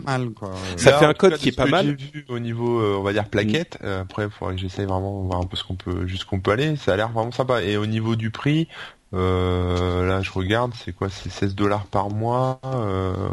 ça 0.78 0.98
fait 0.98 1.06
un 1.06 1.14
code 1.14 1.36
qui 1.38 1.50
est 1.50 1.56
pas 1.56 1.66
mal. 1.66 1.98
J'ai 1.98 2.12
vu 2.20 2.26
au 2.30 2.40
niveau, 2.40 2.80
euh, 2.80 2.98
on 2.98 3.04
va 3.04 3.14
dire 3.14 3.28
plaquette. 3.28 3.78
Mm. 3.82 3.86
Euh, 3.86 4.02
après, 4.02 4.26
il 4.26 4.30
faudrait 4.30 4.56
que 4.56 4.62
j'essaye 4.62 4.86
vraiment 4.86 5.24
voir 5.24 5.42
un 5.42 5.46
peu 5.46 5.58
ce 5.58 5.64
qu'on 5.64 5.76
peut, 5.76 6.08
jusqu'on 6.08 6.40
peut 6.40 6.52
aller. 6.52 6.76
Ça 6.76 6.94
a 6.94 6.96
l'air 6.98 7.10
vraiment 7.10 7.32
sympa. 7.32 7.62
Et 7.64 7.78
au 7.78 7.86
niveau 7.86 8.16
du 8.16 8.32
prix, 8.32 8.68
euh, 9.14 10.08
là, 10.08 10.22
je 10.22 10.32
regarde, 10.32 10.74
c'est 10.84 10.94
quoi? 10.94 11.10
C'est 11.10 11.32
16 11.32 11.56
dollars 11.56 11.86
par 11.86 12.10
mois. 12.10 12.60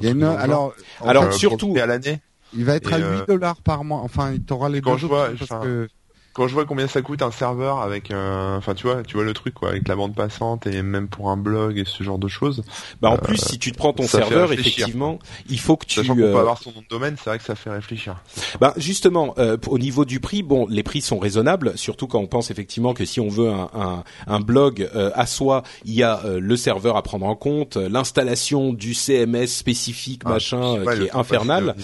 alors, 0.03 0.75
alors 1.05 1.33
surtout 1.33 1.75
à 1.81 1.87
l'année? 1.87 2.21
Il 2.57 2.65
va 2.65 2.77
être 2.77 2.93
à 2.93 2.99
8 2.99 3.27
dollars 3.29 3.61
par 3.63 3.85
mois. 3.85 4.01
Enfin, 4.01 4.33
il 4.33 4.43
t'aura 4.43 4.69
les 4.69 4.81
deux 4.81 4.95
vois, 4.95 5.31
parce 5.39 5.65
que 5.65 5.89
quand 6.37 6.49
je 6.49 6.53
vois 6.53 6.67
combien 6.67 6.87
ça 6.87 7.01
coûte 7.01 7.23
un 7.23 7.31
serveur 7.31 7.79
avec 7.79 8.11
un, 8.11 8.57
enfin 8.59 8.75
tu 8.75 8.87
vois, 8.87 9.03
tu 9.03 9.15
vois 9.15 9.25
le 9.25 9.33
truc 9.33 9.55
quoi, 9.55 9.71
avec 9.71 9.89
la 9.89 9.97
bande 9.97 10.15
passante 10.15 10.67
et 10.67 10.83
même 10.83 11.09
pour 11.09 11.31
un 11.31 11.39
blog 11.39 11.79
et 11.79 11.85
ce 11.87 12.03
genre 12.05 12.19
de 12.19 12.29
choses. 12.29 12.63
Bah 13.01 13.09
en 13.09 13.17
plus, 13.17 13.43
euh, 13.43 13.47
si 13.47 13.59
tu 13.59 13.73
te 13.73 13.79
prends 13.79 13.95
ton 13.95 14.07
serveur, 14.07 14.53
effectivement, 14.53 15.19
il 15.49 15.59
faut 15.59 15.79
que 15.79 15.87
tu. 15.87 15.95
Sachant 15.95 16.13
qu'on 16.13 16.21
peut 16.21 16.27
euh, 16.27 16.39
avoir 16.39 16.59
son 16.59 16.73
nom 16.73 16.83
de 16.83 16.89
domaine, 16.91 17.17
c'est 17.17 17.31
vrai 17.31 17.39
que 17.39 17.45
ça 17.45 17.55
fait 17.55 17.71
réfléchir. 17.71 18.23
Bah 18.61 18.75
justement, 18.77 19.35
euh, 19.39 19.57
au 19.67 19.79
niveau 19.79 20.05
du 20.05 20.21
prix, 20.21 20.43
bon, 20.43 20.67
les 20.69 20.83
prix 20.83 21.01
sont 21.01 21.19
raisonnables, 21.19 21.73
surtout 21.79 22.07
quand 22.07 22.21
on 22.21 22.27
pense 22.27 22.51
effectivement 22.51 22.93
que 22.93 23.07
si 23.07 23.19
on 23.19 23.29
veut 23.29 23.49
un, 23.49 23.71
un, 23.73 24.05
un 24.27 24.41
blog 24.41 24.91
à 24.93 25.25
soi, 25.25 25.63
il 25.87 25.95
y 25.95 26.03
a 26.03 26.21
le 26.39 26.57
serveur 26.57 26.99
à 26.99 27.03
prendre 27.03 27.25
en 27.25 27.35
compte, 27.35 27.77
l'installation 27.77 28.75
du 28.75 28.93
CMS 28.93 29.47
spécifique, 29.47 30.21
ah, 30.27 30.31
machin, 30.31 30.85
qui 30.85 31.05
est 31.05 31.17
infernal. 31.17 31.77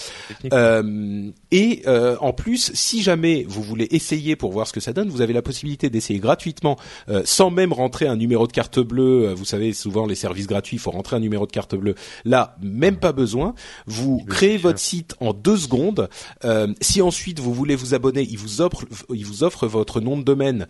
et 1.51 1.83
en 1.87 2.33
plus, 2.35 2.71
si 2.75 3.03
jamais 3.03 3.47
vous 3.49 3.63
voulez 3.63 3.89
essayer 3.93 4.37
pour 4.43 4.51
voir 4.51 4.67
ce 4.67 4.73
que 4.73 4.81
ça 4.81 4.93
donne. 4.93 5.09
Vous 5.09 5.21
avez 5.21 5.33
la 5.33 5.41
possibilité 5.41 5.89
d'essayer 5.89 6.19
gratuitement, 6.19 6.77
euh, 7.09 7.23
sans 7.25 7.53
même 7.53 7.73
rentrer 7.73 8.09
un 8.09 8.17
numéro 8.17 8.49
de 8.49 8.53
carte 8.53 8.81
bleue. 8.81 9.29
Euh, 9.29 9.35
vous 9.35 9.45
savez, 9.45 9.73
souvent 9.73 10.05
les 10.05 10.17
services 10.17 10.49
gratuits, 10.49 10.79
il 10.79 10.81
faut 10.81 10.91
rentrer 10.91 11.15
un 11.15 11.21
numéro 11.21 11.47
de 11.47 11.53
carte 11.53 11.77
bleue. 11.77 11.95
Là, 12.25 12.57
même 12.61 12.97
pas 12.97 13.13
besoin. 13.13 13.55
Vous 13.87 14.25
créez 14.29 14.57
votre 14.57 14.81
site 14.81 15.15
en 15.21 15.33
deux 15.33 15.57
secondes. 15.57 16.09
Euh, 16.45 16.67
si 16.81 17.01
ensuite 17.03 17.39
vous 17.39 17.55
voulez 17.55 17.77
vous 17.77 17.95
abonner, 17.95 18.27
il 18.29 18.37
vous 18.37 18.61
offre, 18.61 18.85
il 19.15 19.25
vous 19.25 19.45
offre 19.45 19.69
votre 19.69 20.01
nom 20.01 20.17
de 20.17 20.25
domaine 20.25 20.67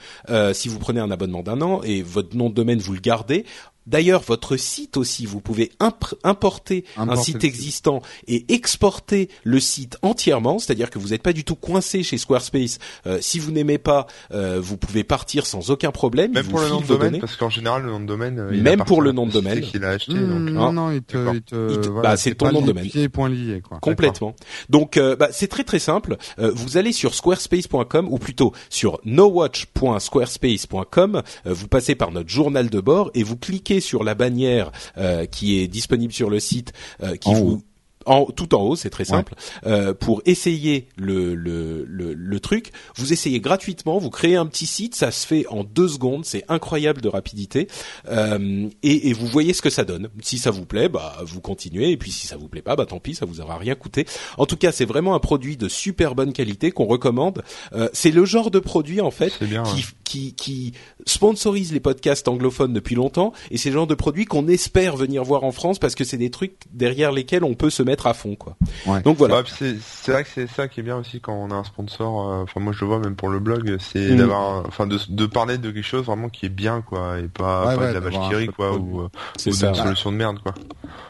si 0.53 0.69
vous 0.69 0.79
prenez 0.79 1.01
un 1.01 1.11
abonnement 1.11 1.43
d'un 1.43 1.63
an 1.63 1.81
et 1.83 2.03
votre 2.03 2.37
nom 2.37 2.51
de 2.51 2.55
domaine 2.55 2.79
vous 2.79 2.93
le 2.93 3.01
gardez. 3.01 3.47
D'ailleurs, 3.87 4.23
votre 4.23 4.57
site 4.57 4.97
aussi, 4.97 5.27
vous 5.27 5.41
pouvez 5.41 5.73
importer, 5.81 6.85
un 6.97 7.17
site 7.17 7.45
existant 7.45 8.01
et 8.29 8.45
exporter 8.49 9.29
le 9.43 9.61
site 9.61 9.99
entièrement, 10.03 10.59
c'est-à-dire 10.59 10.91
que 10.91 10.99
vous 10.99 11.09
n'êtes 11.09 11.23
pas 11.23 11.33
du 11.33 11.45
tout 11.45 11.57
coincé 11.57 12.03
chez 12.03 12.19
Squarespace. 12.19 12.79
Euh, 13.07 13.17
si 13.21 13.39
vous 13.39 13.51
n'aimez 13.51 13.79
pas, 13.79 14.07
euh, 14.33 14.61
vous 14.63 14.77
pouvez 14.77 15.03
partir 15.05 15.47
sans 15.47 15.71
aucun 15.71 15.91
problème. 15.91 16.33
Même 16.33 16.47
pour 16.47 16.61
le 16.61 16.69
nom 16.69 16.81
de 16.81 16.87
domaine, 16.87 17.19
parce 17.19 17.37
qu'en 17.37 17.51
général, 17.51 17.83
le 17.83 17.91
nom 17.91 18.01
de 18.01 18.07
domaine, 18.07 18.39
euh, 18.39 18.51
il 18.53 18.63
même 18.63 18.85
pour 18.85 19.03
le 19.03 19.13
nom 19.13 19.27
de 19.27 19.33
domaine, 19.33 19.61
qu'il 19.61 19.85
a 19.85 19.91
acheté. 19.91 20.15
Mmh, 20.15 20.51
non, 20.51 20.73
non, 20.73 20.93
il 20.93 21.03
te, 21.03 21.35
il 21.35 21.43
te, 21.43 21.89
bah, 21.89 22.17
c'est 22.17 22.35
ton 22.35 22.51
nom 22.53 22.63
de 22.63 22.67
domaine. 22.67 22.85
Pieds 22.85 23.09
point 23.09 23.29
lié, 23.29 23.61
quoi. 23.61 23.79
Complètement. 23.81 24.37
Donc, 24.69 24.99
bah, 24.99 25.29
c'est 25.33 25.49
très 25.49 25.65
très 25.65 25.81
simple. 25.81 26.17
vous 26.39 26.77
allez 26.77 26.93
sur 26.93 27.15
squarespace.com 27.15 28.07
ou 28.09 28.19
plutôt 28.19 28.53
sur 28.71 29.01
nowatch.squarespace.com. 29.05 31.23
vous 31.45 31.69
passez 31.69 31.95
par 31.95 32.11
notre 32.13 32.29
journal 32.29 32.69
de 32.71 32.81
bord 32.81 33.11
et 33.15 33.23
vous 33.23 33.37
cliquez 33.37 33.72
sur 33.81 34.05
la 34.05 34.15
bannière 34.15 34.73
euh, 34.99 35.27
qui 35.27 35.59
est 35.61 35.69
disponible 35.69 36.13
sur 36.13 36.31
le 36.31 36.41
site, 36.41 36.73
euh, 37.03 37.17
qui 37.17 37.33
vous 37.35 37.63
en, 38.07 38.27
tout 38.27 38.55
en 38.55 38.63
haut, 38.63 38.77
c'est 38.77 38.91
très 38.91 39.05
simple. 39.05 39.35
Euh, 39.67 39.95
pour 39.95 40.23
essayer 40.27 40.89
le, 40.97 41.35
le, 41.35 41.85
le, 41.87 42.41
truc, 42.41 42.73
vous 42.97 43.13
essayez 43.13 43.41
gratuitement, 43.41 43.99
vous 43.99 44.11
créez 44.11 44.37
un 44.37 44.47
petit 44.47 44.67
site, 44.67 44.95
ça 44.95 45.11
se 45.11 45.27
fait 45.27 45.47
en 45.49 45.65
deux 45.65 45.89
secondes, 45.89 46.25
c'est 46.25 46.45
incroyable 46.49 47.01
de 47.01 47.09
rapidité, 47.09 47.69
euh, 48.09 48.69
et, 48.83 49.11
et, 49.11 49.13
vous 49.13 49.27
voyez 49.27 49.53
ce 49.53 49.63
que 49.63 49.71
ça 49.71 49.85
donne. 49.85 50.09
Si 50.23 50.39
ça 50.39 50.51
vous 50.51 50.65
plaît, 50.65 50.89
bah 50.89 51.19
vous 51.25 51.41
continuez, 51.41 51.91
et 51.91 51.97
puis 51.97 52.11
si 52.11 52.27
ça 52.27 52.37
vous 52.37 52.49
plaît 52.49 52.63
pas, 52.63 52.77
bah 52.77 52.87
tant 52.87 52.99
pis, 52.99 53.15
ça 53.15 53.27
vous 53.27 53.41
aura 53.41 53.57
rien 53.57 53.75
coûté. 53.75 54.07
En 54.39 54.47
tout 54.47 54.57
cas, 54.57 54.73
c'est 54.73 54.85
vraiment 54.85 55.15
un 55.15 55.21
produit 55.21 55.57
de 55.57 55.69
super 55.69 56.15
bonne 56.15 56.33
qualité 56.33 56.71
qu'on 56.71 56.87
recommande. 56.87 57.43
Euh, 57.73 57.89
c'est 57.93 58.11
le 58.11 58.25
genre 58.25 58.51
de 58.51 58.59
produit 58.59 59.01
en 59.01 59.11
fait 59.11 59.33
qui, 59.39 59.85
qui, 60.05 60.35
qui 60.35 60.73
sponsorise 61.07 61.73
les 61.73 61.81
podcasts 61.81 62.29
anglophones 62.29 62.73
depuis 62.73 62.95
longtemps, 62.95 63.33
et 63.51 63.57
c'est 63.57 63.71
le 63.71 63.75
genre 63.75 63.87
de 63.87 63.95
produit 63.95 64.25
qu'on 64.25 64.49
espère 64.49 64.97
venir 64.97 65.25
voir 65.25 65.45
en 65.45 65.53
France 65.53 65.79
parce 65.79 65.95
que 65.95 66.05
c'est 66.05 66.17
des 66.17 66.31
trucs 66.31 66.55
derrière 66.73 67.13
lesquels 67.13 67.45
on 67.45 67.55
peut 67.55 67.71
se 67.71 67.83
mettre 67.83 67.92
mettre 67.93 68.07
à 68.07 68.15
fond 68.15 68.37
quoi. 68.37 68.57
Donc 69.05 69.19
voilà. 69.19 69.43
c'est 69.47 70.13
vrai 70.13 70.25
que 70.25 70.31
c'est 70.35 70.47
ça 70.47 70.67
qui 70.67 70.81
est 70.81 70.83
bien 70.83 70.97
aussi 70.97 71.21
quand 71.21 71.35
on 71.35 71.51
a 71.51 71.55
un 71.55 71.65
sponsor. 71.65 72.31
Euh, 72.31 72.43
enfin 72.45 72.59
moi 72.59 72.73
je 72.73 72.81
le 72.81 72.87
vois 72.87 72.99
même 72.99 73.17
pour 73.17 73.29
le 73.29 73.39
blog, 73.39 73.77
c'est 73.81 74.15
mm. 74.15 74.17
d'avoir, 74.17 74.67
enfin 74.67 74.87
de, 74.87 74.99
de, 75.09 75.27
parler 75.27 75.59
de 75.59 75.71
quelque 75.71 75.85
chose 75.85 76.07
vraiment 76.07 76.31
qui 76.31 76.47
est 76.47 76.49
bien 76.49 76.81
quoi 76.81 77.19
et 77.19 77.29
pas, 77.29 77.77
pas 77.77 77.89
de 77.89 77.93
la 77.93 78.01
vache 78.01 78.15
qui 78.15 78.47
quoi 78.47 78.73
ou, 78.73 79.03
ou 79.03 79.09
une 79.45 79.53
solution 79.53 80.11
de 80.11 80.17
merde 80.17 80.39
quoi. 80.43 80.55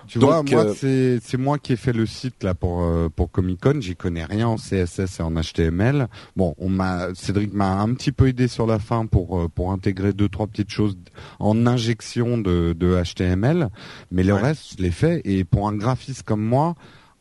Tu 0.09 0.19
vois, 0.19 0.43
moi 0.43 0.67
euh, 0.85 1.19
c'est 1.23 1.39
moi 1.39 1.59
qui 1.59 1.73
ai 1.73 1.77
fait 1.77 1.93
le 1.93 2.05
site 2.05 2.43
là 2.43 2.55
pour 2.55 2.83
euh, 2.83 3.09
pour 3.15 3.31
Comic 3.31 3.61
Con. 3.61 3.81
J'y 3.81 3.95
connais 3.95 4.25
rien 4.25 4.49
en 4.49 4.57
CSS 4.57 5.21
et 5.21 5.23
en 5.23 5.31
HTML. 5.31 6.09
Bon, 6.35 6.55
on 6.59 6.69
m'a 6.69 7.15
Cédric 7.15 7.55
m'a 7.55 7.81
un 7.81 7.95
petit 7.95 8.11
peu 8.11 8.27
aidé 8.27 8.49
sur 8.49 8.67
la 8.67 8.81
fin 8.81 9.07
pour 9.07 9.49
pour 9.51 9.71
intégrer 9.71 10.13
deux 10.13 10.29
trois 10.29 10.49
petites 10.49 10.71
choses 10.71 10.97
en 11.39 11.67
injection 11.67 12.39
de 12.39 12.75
de 12.77 13.01
HTML, 13.01 13.69
mais 14.11 14.25
le 14.25 14.35
reste 14.35 14.75
je 14.77 14.83
l'ai 14.83 14.91
fait 14.91 15.23
et 15.25 15.45
pour 15.45 15.69
un 15.69 15.75
graphiste 15.75 16.25
comme 16.25 16.43
moi 16.43 16.72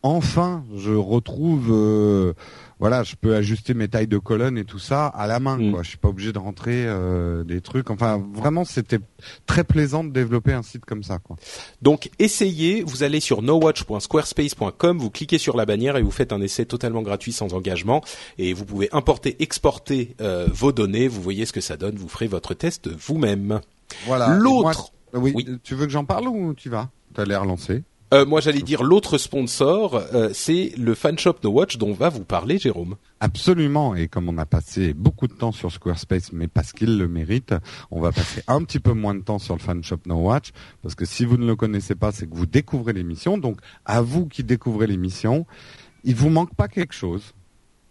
enfin, 0.03 0.63
je 0.75 0.93
retrouve, 0.93 1.67
euh, 1.69 2.33
voilà, 2.79 3.03
je 3.03 3.15
peux 3.15 3.35
ajuster 3.35 3.73
mes 3.73 3.87
tailles 3.87 4.07
de 4.07 4.17
colonne 4.17 4.57
et 4.57 4.65
tout 4.65 4.79
ça 4.79 5.07
à 5.07 5.27
la 5.27 5.39
main. 5.39 5.57
Mm. 5.57 5.71
Quoi. 5.71 5.83
Je 5.83 5.89
suis 5.89 5.97
pas 5.97 6.09
obligé 6.09 6.33
de 6.33 6.39
rentrer 6.39 6.85
euh, 6.87 7.43
des 7.43 7.61
trucs. 7.61 7.89
Enfin, 7.89 8.23
vraiment, 8.33 8.65
c'était 8.65 8.99
très 9.45 9.63
plaisant 9.63 10.03
de 10.03 10.09
développer 10.09 10.53
un 10.53 10.63
site 10.63 10.85
comme 10.85 11.03
ça. 11.03 11.19
Quoi. 11.19 11.37
Donc 11.81 12.09
essayez, 12.19 12.83
vous 12.83 13.03
allez 13.03 13.19
sur 13.19 13.41
nowatch.squarespace.com, 13.41 14.97
vous 14.97 15.09
cliquez 15.09 15.37
sur 15.37 15.55
la 15.55 15.65
bannière 15.65 15.97
et 15.97 16.01
vous 16.01 16.11
faites 16.11 16.33
un 16.33 16.41
essai 16.41 16.65
totalement 16.65 17.01
gratuit 17.01 17.31
sans 17.31 17.53
engagement 17.53 18.03
et 18.37 18.53
vous 18.53 18.65
pouvez 18.65 18.89
importer, 18.91 19.41
exporter 19.41 20.15
euh, 20.21 20.47
vos 20.51 20.71
données, 20.71 21.07
vous 21.07 21.21
voyez 21.21 21.45
ce 21.45 21.53
que 21.53 21.61
ça 21.61 21.77
donne, 21.77 21.95
vous 21.95 22.09
ferez 22.09 22.27
votre 22.27 22.53
test 22.53 22.89
vous-même. 22.89 23.61
Voilà. 24.05 24.35
L'autre, 24.35 24.93
oui, 25.13 25.33
Oui. 25.35 25.47
Tu 25.63 25.75
veux 25.75 25.85
que 25.85 25.91
j'en 25.91 26.05
parle 26.05 26.27
ou 26.27 26.53
tu 26.53 26.69
vas? 26.69 26.89
T'as 27.13 27.25
l'air 27.25 27.43
lancé. 27.45 27.83
Euh, 28.13 28.25
moi 28.25 28.41
j'allais 28.41 28.61
dire 28.61 28.83
l'autre 28.83 29.17
sponsor, 29.17 29.95
euh, 30.13 30.29
c'est 30.33 30.73
le 30.77 30.95
fanshop 30.95 31.35
No 31.43 31.51
Watch 31.51 31.77
dont 31.77 31.93
va 31.93 32.09
vous 32.09 32.23
parler 32.23 32.57
Jérôme. 32.57 32.95
Absolument, 33.19 33.95
et 33.95 34.07
comme 34.07 34.27
on 34.27 34.37
a 34.37 34.45
passé 34.45 34.93
beaucoup 34.93 35.27
de 35.27 35.33
temps 35.33 35.51
sur 35.51 35.71
Squarespace, 35.71 36.33
mais 36.33 36.47
parce 36.47 36.73
qu'il 36.73 36.97
le 36.97 37.07
mérite, 37.07 37.53
on 37.89 38.01
va 38.01 38.11
passer 38.11 38.43
un 38.47 38.63
petit 38.63 38.79
peu 38.79 38.93
moins 38.93 39.15
de 39.15 39.21
temps 39.21 39.39
sur 39.39 39.55
le 39.55 39.61
fanshop 39.61 39.99
No 40.07 40.15
Watch, 40.15 40.51
parce 40.81 40.95
que 40.95 41.05
si 41.05 41.23
vous 41.23 41.37
ne 41.37 41.45
le 41.45 41.55
connaissez 41.55 41.95
pas, 41.95 42.11
c'est 42.11 42.27
que 42.27 42.35
vous 42.35 42.45
découvrez 42.45 42.93
l'émission. 42.93 43.37
Donc, 43.37 43.59
à 43.85 44.01
vous 44.01 44.25
qui 44.25 44.43
découvrez 44.43 44.87
l'émission, 44.87 45.45
il 46.03 46.15
vous 46.15 46.29
manque 46.29 46.55
pas 46.55 46.67
quelque 46.67 46.93
chose. 46.93 47.33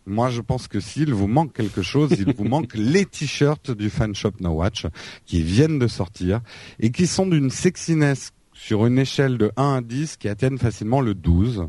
Moi, 0.06 0.30
je 0.30 0.40
pense 0.40 0.66
que 0.66 0.80
s'il 0.80 1.14
vous 1.14 1.28
manque 1.28 1.52
quelque 1.52 1.82
chose, 1.82 2.10
il 2.18 2.34
vous 2.34 2.44
manque 2.44 2.74
les 2.74 3.06
t-shirts 3.06 3.70
du 3.70 3.90
fanshop 3.90 4.32
No 4.40 4.50
Watch 4.50 4.86
qui 5.24 5.42
viennent 5.42 5.78
de 5.78 5.86
sortir 5.86 6.40
et 6.80 6.90
qui 6.90 7.06
sont 7.06 7.26
d'une 7.26 7.50
sexiness 7.50 8.32
sur 8.62 8.84
une 8.84 8.98
échelle 8.98 9.38
de 9.38 9.50
1 9.56 9.76
à 9.76 9.80
10 9.80 10.18
qui 10.18 10.28
atteignent 10.28 10.58
facilement 10.58 11.00
le 11.00 11.14
12. 11.14 11.68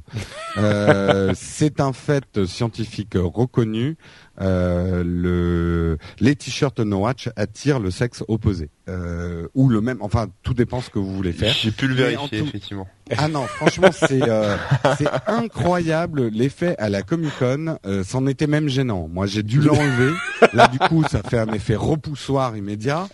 Euh, 0.58 1.32
c'est 1.36 1.80
un 1.80 1.94
fait 1.94 2.46
scientifique 2.46 3.14
reconnu. 3.16 3.96
Euh, 4.42 5.04
le, 5.06 5.98
les 6.20 6.36
t-shirts 6.36 6.80
No 6.80 7.00
Watch 7.00 7.30
attirent 7.36 7.80
le 7.80 7.92
sexe 7.92 8.24
opposé. 8.28 8.70
Euh, 8.90 9.48
ou 9.54 9.70
le 9.70 9.80
même, 9.80 10.00
enfin, 10.02 10.28
tout 10.44 10.54
dépend 10.54 10.82
ce 10.82 10.90
que 10.90 11.00
vous 11.00 11.16
voulez 11.16 11.32
faire. 11.32 11.54
J'ai 11.54 11.72
pu 11.72 11.88
le 11.88 11.94
vérifier, 11.96 12.40
tout- 12.40 12.46
effectivement. 12.48 12.88
Ah 13.18 13.28
non, 13.28 13.44
franchement, 13.44 13.90
c'est 13.94 14.22
euh, 14.28 14.56
c'est 14.98 15.08
incroyable 15.28 16.28
l'effet 16.30 16.76
à 16.78 16.90
la 16.90 17.02
Comic 17.02 17.32
Con. 17.38 17.78
Euh, 17.86 18.04
C'en 18.06 18.26
était 18.26 18.48
même 18.48 18.70
gênant. 18.70 19.10
Moi, 19.10 19.26
j'ai 19.26 19.44
dû 19.44 19.60
l'enlever. 19.62 20.14
Là, 20.54 20.68
du 20.70 20.80
coup, 20.80 21.04
ça 21.10 21.22
fait 21.22 21.38
un 21.38 21.52
effet 21.54 21.76
repoussoir 21.76 22.56
immédiat. 22.56 23.08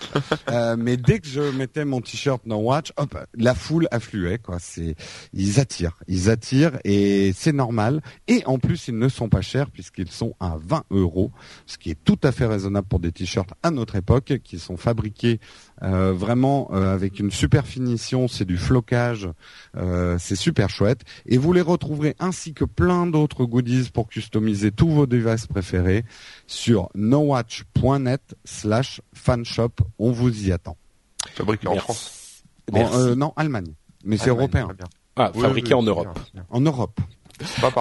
Euh, 0.52 0.76
mais 0.78 0.98
dès 0.98 1.20
que 1.20 1.28
je 1.28 1.42
mettais 1.42 1.84
mon 1.84 2.00
t-shirt 2.02 2.46
No 2.46 2.58
Watch, 2.58 2.92
hop, 2.98 3.18
la 3.36 3.56
foule 3.56 3.88
affluait. 3.90 4.38
Quoi. 4.38 4.58
C'est 4.60 4.96
ils 5.34 5.60
attirent, 5.60 5.98
ils 6.08 6.30
attirent 6.30 6.78
et 6.84 7.34
c'est 7.36 7.54
normal. 7.54 8.02
Et 8.28 8.44
en 8.46 8.60
plus, 8.60 8.88
ils 8.88 8.98
ne 8.98 9.10
sont 9.10 9.30
pas 9.30 9.42
chers 9.42 9.72
puisqu'ils 9.72 10.12
sont 10.12 10.36
à 10.40 10.58
20 10.64 10.84
euros, 10.92 11.17
ce 11.66 11.78
qui 11.78 11.92
est 11.92 11.98
tout 12.04 12.20
à 12.24 12.32
fait 12.32 12.46
raisonnable 12.46 12.88
pour 12.88 13.00
des 13.00 13.12
t-shirts 13.12 13.50
à 13.64 13.72
notre 13.72 13.96
époque, 13.96 14.40
qui 14.44 14.60
sont 14.60 14.78
fabriqués 14.78 15.40
euh, 15.84 16.14
vraiment 16.14 16.70
euh, 16.74 16.94
avec 16.94 17.20
une 17.20 17.32
super 17.32 17.66
finition. 17.66 18.28
C'est 18.28 18.46
du 18.46 18.58
flocage. 18.58 19.30
Euh, 19.76 20.18
c'est 20.20 20.36
super 20.36 20.70
chouette. 20.70 21.02
Et 21.26 21.38
vous 21.38 21.54
les 21.54 21.62
retrouverez 21.62 22.16
ainsi 22.20 22.54
que 22.54 22.66
plein 22.66 23.08
d'autres 23.08 23.46
goodies 23.46 23.90
pour 23.94 24.08
customiser 24.08 24.72
tous 24.72 24.90
vos 24.90 25.06
devices 25.06 25.48
préférés 25.48 26.04
sur 26.48 26.90
nowatch.net 26.96 28.36
slash 28.46 29.02
fanshop. 29.14 29.72
On 30.00 30.12
vous 30.12 30.48
y 30.48 30.52
attend. 30.52 30.78
Fabriqué 31.34 31.68
en 31.68 31.74
Merci. 31.74 31.86
France. 31.86 32.44
En, 32.74 32.94
euh, 33.00 33.16
non, 33.16 33.34
Allemagne. 33.36 33.74
Mais 34.04 34.18
c'est 34.18 34.30
européen. 34.30 34.68
Ah, 35.16 35.32
Oui, 35.36 35.42
fabriqué 35.42 35.74
oui, 35.74 35.80
en 35.80 35.84
Europe. 35.84 36.08
bien, 36.14 36.24
c'est 36.26 36.34
bien. 36.34 36.46
En 36.50 36.62
Europe. 36.62 37.00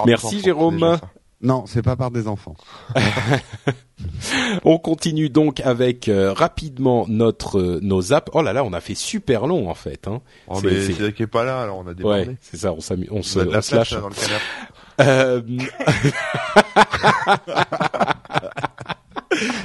Merci, 0.05 0.41
Jérôme. 0.41 0.97
Non, 1.39 1.67
c'est 1.67 1.83
pas 1.83 1.95
par 1.95 2.09
des 2.09 2.27
enfants. 2.27 2.55
On 4.63 4.79
continue 4.79 5.29
donc 5.29 5.59
avec 5.59 6.07
euh, 6.07 6.33
rapidement 6.33 7.05
notre 7.07 7.59
euh, 7.59 7.79
nos 7.83 8.11
apps. 8.11 8.31
Oh 8.33 8.41
là 8.41 8.53
là, 8.53 8.63
on 8.63 8.73
a 8.73 8.81
fait 8.81 8.95
super 8.95 9.45
long 9.47 9.69
en 9.69 9.75
fait. 9.75 10.07
Hein. 10.07 10.21
Oh, 10.47 10.59
C'est- 10.59 10.65
mais 10.67 10.81
c'est- 10.81 10.93
c'est 10.93 11.13
qui 11.13 11.21
est 11.23 11.27
pas 11.27 11.43
là, 11.43 11.61
alors 11.61 11.77
on 11.77 11.85
a 11.87 11.93
débordé. 11.93 12.25
Ouais, 12.25 12.37
c'est 12.41 12.57
ça. 12.57 12.73
On 12.73 12.79
s'amuse, 12.79 13.09
on 13.11 13.21
se, 13.21 13.37
On 13.39 13.61
se 13.61 13.75
lâche. 13.75 13.93
dans 13.93 14.09
le 14.09 14.15
canapé. 14.15 14.43
Euh, 14.99 15.41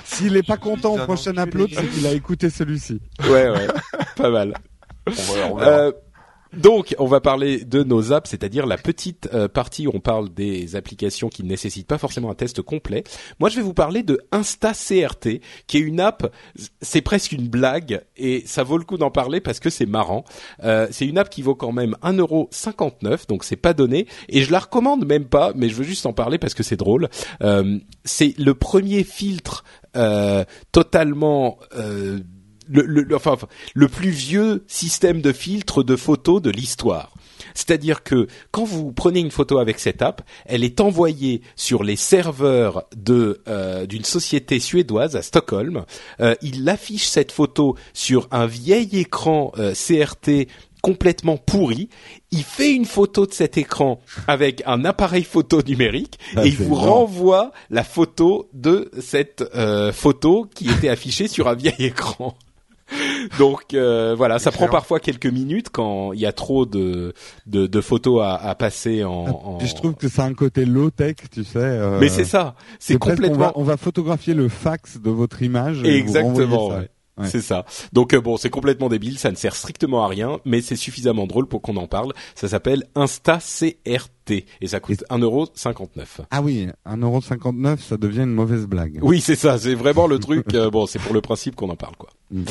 S'il 0.05 0.37
est 0.37 0.47
pas 0.47 0.59
content 0.59 0.95
au 0.95 0.99
prochain 0.99 1.33
upload, 1.37 1.71
c'est 1.73 1.87
qu'il 1.89 2.07
a 2.07 2.13
écouté 2.13 2.51
celui-ci. 2.51 3.01
ouais, 3.25 3.49
ouais, 3.51 3.67
pas 4.17 4.31
mal. 4.31 4.55
On 5.07 5.55
va- 5.57 5.89
on. 5.89 5.93
Donc, 6.57 6.95
on 6.99 7.07
va 7.07 7.21
parler 7.21 7.65
de 7.65 7.83
nos 7.83 8.13
apps, 8.13 8.29
c'est-à-dire 8.29 8.67
la 8.67 8.77
petite 8.77 9.29
euh, 9.33 9.49
partie 9.49 9.87
où 9.87 9.91
on 9.95 10.01
parle 10.01 10.29
des 10.29 10.77
applications 10.77 11.31
qui 11.31 11.43
ne 11.43 11.49
nécessitent 11.49 11.87
pas 11.87 11.97
forcément 11.97 12.31
un 12.31 12.35
test 12.35 12.61
complet. 12.61 13.05
Moi, 13.41 13.49
je 13.49 13.57
vais 13.57 13.63
vous 13.63 13.73
parler 13.73 14.03
de 14.03 14.21
Insta 14.33 14.73
CRT, 14.73 15.41
qui 15.67 15.79
est 15.79 15.81
une 15.81 15.99
app, 15.99 16.31
c'est 16.83 17.01
presque 17.01 17.33
une 17.33 17.49
blague, 17.49 18.03
et 18.17 18.43
ça 18.45 18.65
vaut 18.65 18.77
le 18.77 18.85
coup 18.85 18.99
d'en 18.99 19.11
parler 19.11 19.41
parce 19.41 19.61
que 19.61 19.71
c'est 19.71 19.87
marrant. 19.87 20.25
Euh, 20.63 20.87
c'est 20.91 21.07
une 21.07 21.17
app 21.17 21.31
qui 21.31 21.41
vaut 21.41 21.55
quand 21.55 21.73
même 21.73 21.97
1,59€, 22.03 23.29
donc 23.29 23.45
c'est 23.45 23.57
pas 23.57 23.73
donné, 23.73 24.07
et 24.29 24.43
je 24.43 24.53
la 24.53 24.59
recommande 24.59 25.07
même 25.07 25.25
pas, 25.25 25.53
mais 25.55 25.71
je 25.71 25.75
veux 25.75 25.85
juste 25.85 26.05
en 26.05 26.13
parler 26.13 26.37
parce 26.37 26.55
que 26.55 26.63
c'est 26.63 26.77
drôle. 26.77 27.09
Euh, 27.43 27.79
c'est 28.05 28.35
le 28.39 28.55
premier 28.55 29.05
filtre 29.05 29.65
totalement... 30.73 31.59
Le, 32.73 32.83
le- 33.03 33.15
enfin, 33.17 33.37
le 33.75 33.89
plus 33.89 34.11
vieux 34.11 34.65
système 34.67 35.21
de 35.21 35.33
filtre 35.33 35.83
de 35.83 35.95
photos 35.97 36.41
de 36.41 36.51
l'histoire. 36.51 37.13
C'est-à-dire 37.55 38.03
que 38.03 38.29
quand 38.51 38.65
vous 38.65 38.93
prenez 38.93 39.21
une 39.21 39.31
photo 39.31 39.59
avec 39.59 39.79
cette 39.79 40.01
app, 40.01 40.23
elle 40.47 40.65
est 40.65 40.81
envoyée 40.81 41.43
sur 41.57 41.83
les 41.83 41.97
serveurs 41.97 42.85
de 42.97 43.43
euh, 43.49 43.85
d'une 43.85 44.05
société 44.05 44.59
suédoise 44.61 45.17
à 45.17 45.23
Stockholm. 45.23 45.85
Euh, 46.21 46.35
il 46.41 46.67
affiche 46.69 47.05
cette 47.07 47.31
photo 47.33 47.77
sur 47.93 48.27
un 48.31 48.47
vieil 48.47 48.89
écran 48.99 49.53
euh, 49.59 49.75
CRT 49.75 50.47
complètement 50.83 51.37
pourri. 51.37 51.89
Il 52.31 52.43
fait 52.43 52.73
une 52.73 52.87
photo 52.87 53.27
de 53.27 53.33
cet 53.33 53.57
écran 53.59 54.01
avec 54.27 54.63
un 54.67 54.85
appareil 54.85 55.23
photo 55.25 55.61
numérique 55.63 56.19
Ah, 56.37 56.45
et 56.45 56.49
il 56.49 56.57
vous 56.57 56.75
énorme. 56.75 56.89
renvoie 56.89 57.53
la 57.71 57.85
photo 57.85 58.49
de 58.53 58.91
cette 59.01 59.45
euh, 59.55 59.93
photo 59.93 60.47
qui 60.55 60.69
était 60.71 60.89
affichée 60.89 61.29
sur 61.29 61.49
un 61.49 61.55
vieil 61.55 61.75
écran. 61.79 62.35
Donc 63.39 63.75
euh, 63.75 64.15
voilà, 64.17 64.39
ça 64.39 64.51
prend 64.51 64.69
parfois 64.69 65.01
quelques 65.01 65.27
minutes 65.27 65.69
quand 65.71 66.13
il 66.13 66.21
y 66.21 66.27
a 66.27 66.33
trop 66.33 66.67
de 66.67 67.15
de, 67.47 67.67
de 67.67 67.81
photos 67.81 68.23
à, 68.23 68.35
à 68.37 68.55
passer 68.55 69.05
en. 69.05 69.11
en- 69.27 69.59
Puis 69.59 69.69
je 69.69 69.75
trouve 69.75 69.95
que 69.95 70.09
c'est 70.09 70.23
un 70.23 70.35
côté 70.35 70.65
low 70.65 70.91
tech, 70.91 71.17
tu 71.33 71.45
sais. 71.45 71.59
euh, 71.59 71.99
Mais 72.01 72.09
c'est 72.09 72.25
ça, 72.25 72.55
c'est 72.79 72.99
presque, 72.99 73.19
On 73.19 73.23
va, 73.23 73.29
complètement 73.31 73.53
on 73.61 73.65
va 73.65 73.77
photographier 73.77 74.35
le 74.35 74.49
fax 74.49 75.01
de 75.01 75.11
votre 75.11 75.43
image. 75.43 75.79
et 75.85 76.01
vous 76.03 76.17
exactement. 76.17 76.71
Ouais. 77.19 77.29
C'est 77.29 77.41
ça. 77.41 77.65
Donc 77.93 78.15
euh, 78.15 78.21
bon, 78.21 78.37
c'est 78.37 78.51
complètement 78.51 78.89
débile, 78.89 79.19
ça 79.19 79.31
ne 79.31 79.37
sert 79.37 79.55
strictement 79.55 80.05
à 80.05 80.09
rien, 80.09 80.39
mais 80.45 80.61
c'est 80.61 80.77
suffisamment 80.77 81.27
drôle 81.27 81.47
pour 81.47 81.63
qu'on 81.63 81.77
en 81.77 81.87
parle. 81.87 82.13
Ça 82.35 82.49
s'appelle 82.49 82.85
Insta 82.95 83.39
CRT 83.39 84.45
et 84.61 84.67
ça 84.67 84.81
coûte 84.81 85.05
1,59€. 85.11 85.89
Ah 86.31 86.43
oui, 86.43 86.69
1,59€, 86.87 87.79
ça 87.79 87.97
devient 87.97 88.23
une 88.23 88.35
mauvaise 88.35 88.67
blague. 88.67 88.99
Oui, 89.03 89.21
c'est 89.21 89.37
ça, 89.37 89.59
c'est 89.59 89.75
vraiment 89.75 90.07
le 90.07 90.19
truc. 90.19 90.55
euh, 90.55 90.71
bon, 90.71 90.87
c'est 90.87 90.99
pour 90.99 91.15
le 91.15 91.21
principe 91.21 91.57
qu'on 91.57 91.71
en 91.71 91.77
parle, 91.77 91.97
quoi. 91.97 92.11
Mm. 92.31 92.45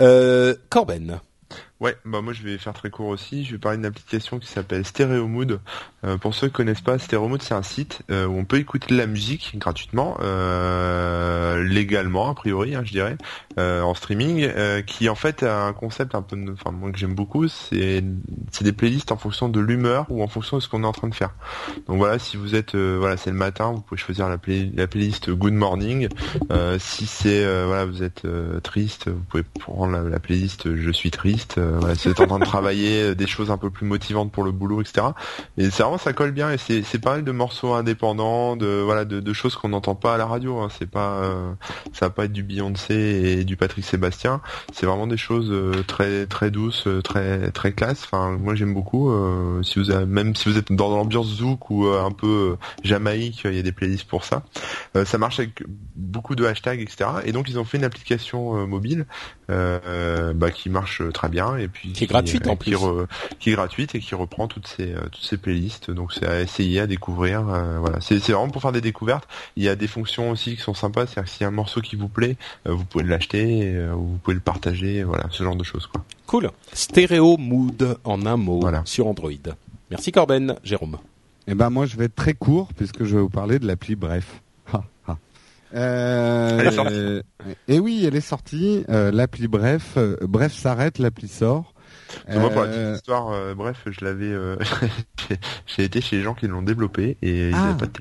Euh, 0.00 0.54
Corben. 0.68 1.20
Ouais, 1.80 1.96
bah 2.04 2.20
moi 2.20 2.34
je 2.34 2.42
vais 2.42 2.58
faire 2.58 2.74
très 2.74 2.90
court 2.90 3.06
aussi. 3.06 3.42
Je 3.42 3.52
vais 3.52 3.58
parler 3.58 3.78
d'une 3.78 3.86
application 3.86 4.38
qui 4.38 4.46
s'appelle 4.46 4.84
Stereo 4.84 5.26
Mood. 5.26 5.60
Euh, 6.04 6.18
pour 6.18 6.34
ceux 6.34 6.48
qui 6.48 6.52
connaissent 6.52 6.82
pas, 6.82 6.98
Stereo 6.98 7.26
Mood 7.26 7.40
c'est 7.40 7.54
un 7.54 7.62
site 7.62 8.02
euh, 8.10 8.26
où 8.26 8.36
on 8.38 8.44
peut 8.44 8.58
écouter 8.58 8.88
de 8.94 8.98
la 8.98 9.06
musique 9.06 9.52
gratuitement, 9.56 10.18
euh, 10.20 11.62
légalement 11.64 12.28
a 12.30 12.34
priori, 12.34 12.74
hein, 12.74 12.82
je 12.84 12.92
dirais, 12.92 13.16
euh, 13.58 13.80
en 13.80 13.94
streaming, 13.94 14.46
qui 14.84 15.08
en 15.08 15.14
fait 15.14 15.42
a 15.42 15.62
un 15.64 15.72
concept 15.72 16.14
un 16.14 16.20
peu, 16.20 16.36
enfin 16.52 16.70
moi 16.70 16.90
que 16.90 16.98
j'aime 16.98 17.14
beaucoup, 17.14 17.48
c'est 17.48 18.04
c'est 18.52 18.64
des 18.64 18.72
playlists 18.72 19.10
en 19.10 19.16
fonction 19.16 19.48
de 19.48 19.60
l'humeur 19.60 20.04
ou 20.10 20.22
en 20.22 20.28
fonction 20.28 20.58
de 20.58 20.62
ce 20.62 20.68
qu'on 20.68 20.82
est 20.82 20.86
en 20.86 20.92
train 20.92 21.08
de 21.08 21.14
faire. 21.14 21.30
Donc 21.86 21.96
voilà, 21.96 22.18
si 22.18 22.36
vous 22.36 22.54
êtes, 22.54 22.74
voilà, 22.76 23.16
c'est 23.16 23.30
le 23.30 23.36
matin, 23.36 23.72
vous 23.72 23.80
pouvez 23.80 23.98
choisir 23.98 24.28
la, 24.28 24.36
play- 24.36 24.70
la 24.74 24.86
playlist 24.86 25.30
Good 25.30 25.54
Morning. 25.54 26.08
Si 26.78 27.06
c'est, 27.06 27.42
voilà, 27.64 27.86
vous 27.86 28.02
êtes 28.02 28.26
triste, 28.62 29.08
vous 29.08 29.22
pouvez 29.30 29.42
prendre 29.42 29.96
la 29.98 30.18
playlist 30.20 30.74
Je 30.76 30.90
suis 30.90 31.10
triste. 31.10 31.58
Euh, 31.70 31.78
vous 31.80 32.08
êtes 32.08 32.20
en 32.20 32.26
train 32.26 32.38
de 32.38 32.44
travailler, 32.44 33.02
euh, 33.02 33.14
des 33.14 33.26
choses 33.26 33.50
un 33.50 33.58
peu 33.58 33.70
plus 33.70 33.86
motivantes 33.86 34.32
pour 34.32 34.44
le 34.44 34.52
boulot, 34.52 34.80
etc. 34.80 35.08
Et 35.56 35.70
c'est 35.70 35.82
vraiment 35.82 35.98
ça 35.98 36.12
colle 36.12 36.32
bien 36.32 36.50
et 36.50 36.58
c'est 36.58 36.82
c'est 36.82 36.98
pas 36.98 37.12
mal 37.12 37.24
de 37.24 37.32
morceaux 37.32 37.74
indépendants, 37.74 38.56
de 38.56 38.82
voilà, 38.84 39.04
de, 39.04 39.20
de 39.20 39.32
choses 39.32 39.56
qu'on 39.56 39.68
n'entend 39.68 39.94
pas 39.94 40.14
à 40.14 40.18
la 40.18 40.26
radio. 40.26 40.58
Hein. 40.58 40.68
C'est 40.76 40.90
pas, 40.90 41.20
euh, 41.20 41.52
ça 41.92 42.06
va 42.06 42.10
pas 42.10 42.24
être 42.24 42.32
du 42.32 42.42
Beyoncé 42.42 42.94
et 42.94 43.44
du 43.44 43.56
Patrick 43.56 43.84
Sébastien. 43.84 44.40
C'est 44.72 44.86
vraiment 44.86 45.06
des 45.06 45.16
choses 45.16 45.50
euh, 45.50 45.82
très 45.86 46.26
très 46.26 46.50
douces, 46.50 46.88
très 47.04 47.50
très 47.50 47.72
classe. 47.72 48.04
Enfin, 48.04 48.36
moi 48.38 48.54
j'aime 48.54 48.74
beaucoup. 48.74 49.10
euh, 49.10 49.62
si 49.62 49.78
vous 49.78 49.90
avez, 49.90 50.06
même 50.06 50.34
si 50.34 50.48
vous 50.48 50.58
êtes 50.58 50.72
dans 50.72 50.90
l'ambiance 50.90 51.26
zouk 51.26 51.70
ou 51.70 51.86
un 51.86 52.10
peu 52.10 52.56
jamaïque, 52.82 53.42
il 53.44 53.54
y 53.54 53.58
a 53.58 53.62
des 53.62 53.72
playlists 53.72 54.08
pour 54.08 54.24
ça. 54.24 54.42
Ça 55.04 55.18
marche 55.18 55.38
avec 55.38 55.62
beaucoup 55.96 56.34
de 56.34 56.44
hashtags, 56.44 56.80
etc. 56.80 57.10
Et 57.24 57.32
donc 57.32 57.48
ils 57.48 57.58
ont 57.58 57.64
fait 57.64 57.78
une 57.78 57.84
application 57.84 58.66
mobile 58.66 59.06
bah, 59.48 60.50
qui 60.52 60.70
marche 60.70 61.02
très 61.12 61.28
bien 61.28 61.56
et 61.60 61.68
puis 61.68 61.92
qui 61.92 62.04
est 62.04 62.06
gratuite 62.06 62.46
en 62.46 62.56
plus, 62.56 62.76
qui 63.38 63.50
est 63.50 63.54
gratuite 63.54 63.94
et 63.94 64.00
qui 64.00 64.14
reprend 64.14 64.48
toutes 64.48 64.66
ces 64.66 64.94
toutes 65.12 65.24
ces 65.24 65.36
playlists. 65.36 65.90
Donc 65.90 66.12
c'est 66.12 66.26
à 66.26 66.40
essayer, 66.40 66.80
à 66.80 66.86
découvrir. 66.86 67.42
voilà, 67.42 68.00
c'est 68.00 68.18
c'est 68.20 68.32
vraiment 68.32 68.50
pour 68.50 68.62
faire 68.62 68.72
des 68.72 68.80
découvertes. 68.80 69.28
Il 69.56 69.62
y 69.62 69.68
a 69.68 69.76
des 69.76 69.86
fonctions 69.86 70.30
aussi 70.30 70.56
qui 70.56 70.62
sont 70.62 70.74
sympas, 70.74 71.06
c'est-à-dire 71.06 71.24
que 71.24 71.30
s'il 71.30 71.42
y 71.42 71.44
a 71.44 71.48
un 71.48 71.52
morceau 71.52 71.80
qui 71.80 71.96
vous 71.96 72.08
plaît, 72.08 72.36
vous 72.64 72.84
pouvez 72.84 73.04
l'acheter, 73.04 73.78
ou 73.94 74.06
vous 74.06 74.18
pouvez 74.18 74.34
le 74.34 74.40
partager, 74.40 75.02
voilà, 75.02 75.26
ce 75.30 75.42
genre 75.42 75.56
de 75.56 75.64
choses 75.64 75.86
quoi. 75.86 76.04
Cool. 76.26 76.50
Stéréo 76.72 77.36
Mood 77.36 77.98
en 78.04 78.24
un 78.26 78.36
mot 78.36 78.62
sur 78.84 79.06
Android. 79.06 79.30
Merci 79.90 80.12
Corben, 80.12 80.54
Jérôme. 80.62 80.98
Eh 81.48 81.54
ben 81.54 81.70
moi 81.70 81.86
je 81.86 81.96
vais 81.96 82.04
être 82.04 82.14
très 82.14 82.34
court 82.34 82.68
puisque 82.76 83.04
je 83.04 83.16
vais 83.16 83.22
vous 83.22 83.28
parler 83.28 83.58
de 83.58 83.66
l'appli 83.66 83.96
Bref. 83.96 84.40
Euh, 85.74 87.22
et 87.68 87.78
oui, 87.78 88.04
elle 88.06 88.16
est 88.16 88.20
sortie. 88.20 88.84
Euh, 88.88 89.10
l'appli 89.10 89.48
Bref, 89.48 89.94
euh, 89.96 90.16
Bref 90.22 90.52
s'arrête, 90.52 90.98
l'appli 90.98 91.28
sort. 91.28 91.74
Moi, 92.28 92.50
pour 92.50 92.62
la 92.62 92.68
petite 92.68 92.96
histoire, 92.96 93.54
bref, 93.54 93.82
je 93.86 94.04
l'avais, 94.04 94.32
j'ai 95.66 95.84
été 95.84 96.00
chez 96.00 96.16
les 96.16 96.22
gens 96.22 96.34
qui 96.34 96.48
l'ont 96.48 96.62
développé 96.62 97.16
et 97.22 97.48
ils 97.48 97.50
n'avaient 97.50 97.72
ah. 97.72 97.76
pas 97.78 97.86
de 97.86 97.92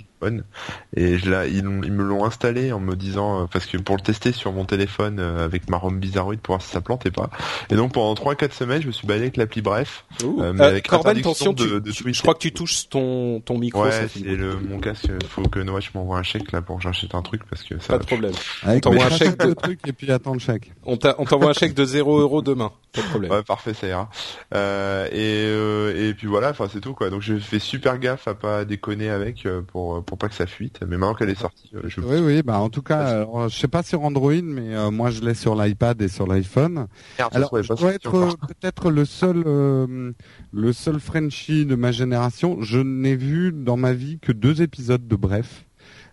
et 0.95 1.17
je 1.17 1.47
ils, 1.47 1.57
ils, 1.57 1.63
me 1.63 2.03
l'ont 2.03 2.25
installé 2.25 2.71
en 2.71 2.79
me 2.79 2.95
disant 2.95 3.43
euh, 3.43 3.45
parce 3.51 3.65
que 3.65 3.77
pour 3.77 3.95
le 3.95 4.01
tester 4.01 4.31
sur 4.31 4.51
mon 4.51 4.65
téléphone 4.65 5.19
euh, 5.19 5.45
avec 5.45 5.69
ma 5.69 5.77
ROM 5.77 5.97
Bizarroid 5.97 6.35
pour 6.35 6.55
voir 6.55 6.61
si 6.61 6.69
ça 6.69 6.81
plantait 6.81 7.11
pas. 7.11 7.29
Et 7.69 7.75
donc 7.75 7.93
pendant 7.93 8.13
3-4 8.13 8.51
semaines, 8.51 8.81
je 8.81 8.87
me 8.87 8.91
suis 8.91 9.07
balayé 9.07 9.25
avec 9.25 9.37
l'appli 9.37 9.61
Bref. 9.61 10.05
Euh, 10.23 10.53
mais 10.53 10.65
avec 10.65 10.87
Corben, 10.87 11.17
attention, 11.17 11.53
de, 11.53 11.79
de 11.79 11.91
je 11.91 12.21
crois 12.21 12.33
que 12.33 12.39
tu 12.39 12.51
touches 12.51 12.89
ton 12.89 13.39
ton 13.41 13.57
micro. 13.57 13.83
Ouais, 13.83 14.07
c'est 14.09 14.19
le 14.23 14.55
mon 14.59 14.79
casque. 14.79 15.09
Faut 15.29 15.43
que 15.43 15.59
Noach 15.59 15.93
m'envoie 15.93 16.17
un 16.17 16.23
chèque 16.23 16.51
là 16.51 16.61
pour 16.61 16.77
que 16.77 16.83
j'achète 16.83 17.15
un 17.15 17.21
truc 17.21 17.43
parce 17.49 17.63
que 17.63 17.79
ça. 17.79 17.93
Pas 17.93 17.99
de 17.99 18.05
problème. 18.05 18.33
on 18.65 18.79
t'envoie 18.79 19.05
un 19.05 19.09
chèque 19.09 19.37
de 19.37 19.53
truc 19.53 19.79
et 19.87 19.93
puis 19.93 20.11
attends 20.11 20.33
le 20.33 20.39
chèque. 20.39 20.71
On 20.85 20.97
t'envoie 20.97 21.51
un 21.51 21.53
chèque 21.53 21.73
de 21.73 21.85
0 21.85 22.19
euros 22.19 22.41
demain. 22.41 22.71
Pas 22.93 23.01
de 23.01 23.07
problème. 23.07 23.31
Ouais, 23.31 23.43
parfait, 23.43 23.73
ça 23.73 23.87
ira. 23.87 24.09
Euh, 24.53 25.07
et 25.11 26.09
et 26.09 26.13
puis 26.13 26.27
voilà, 26.27 26.49
enfin 26.49 26.67
c'est 26.71 26.81
tout 26.81 26.93
quoi. 26.93 27.09
Donc 27.09 27.21
je 27.21 27.37
fais 27.37 27.59
super 27.59 27.99
gaffe 27.99 28.27
à 28.27 28.33
pas 28.33 28.65
déconner 28.65 29.09
avec 29.09 29.47
pour 29.71 30.03
pour 30.09 30.17
pas 30.17 30.27
que 30.27 30.33
ça 30.33 30.47
fuite. 30.47 30.79
Mais 30.81 30.97
maintenant 30.97 31.13
qu'elle 31.13 31.29
est 31.29 31.39
sortie, 31.39 31.69
euh, 31.75 31.83
je. 31.85 32.01
Oui, 32.01 32.17
oui. 32.19 32.41
Bah 32.41 32.59
en 32.59 32.69
tout 32.69 32.81
cas, 32.81 33.25
je 33.47 33.55
sais 33.55 33.67
pas 33.67 33.83
sur 33.83 34.01
Android, 34.01 34.41
mais 34.41 34.75
euh, 34.75 34.89
moi 34.89 35.11
je 35.11 35.21
l'ai 35.21 35.35
sur 35.35 35.55
l'iPad 35.55 36.01
et 36.01 36.07
sur 36.07 36.25
l'iPhone. 36.25 36.87
Alors, 37.31 37.51
je 37.61 37.73
dois 37.73 37.93
être 37.93 38.15
euh, 38.15 38.31
peut-être 38.47 38.89
le 38.89 39.05
seul, 39.05 39.43
le 39.45 40.73
seul 40.73 40.99
Frenchie 40.99 41.65
de 41.65 41.75
ma 41.75 41.91
génération. 41.91 42.57
Je 42.61 42.79
n'ai 42.79 43.15
vu 43.15 43.51
dans 43.53 43.77
ma 43.77 43.93
vie 43.93 44.17
que 44.19 44.31
deux 44.31 44.63
épisodes 44.63 45.07
de 45.07 45.15
Bref. 45.15 45.65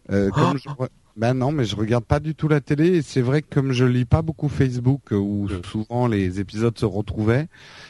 comme 0.09 0.59
je... 0.59 0.69
Ben 1.17 1.33
non, 1.33 1.51
mais 1.51 1.65
je 1.65 1.77
regarde 1.77 2.05
pas 2.05 2.21
du 2.21 2.35
tout 2.35 2.47
la 2.47 2.61
télé 2.61 2.89
et 2.89 3.03
c'est 3.03 3.23
vrai 3.23 3.41
que 3.41 3.55
comme 3.55 3.73
je 3.73 3.87
lis 3.87 4.05
pas 4.05 4.21
beaucoup 4.21 4.51
Facebook 4.51 5.13
où 5.13 5.49
souvent 5.65 6.09
les 6.09 6.41
épisodes 6.41 6.79
se 6.79 6.85
retrouvaient, 6.85 7.49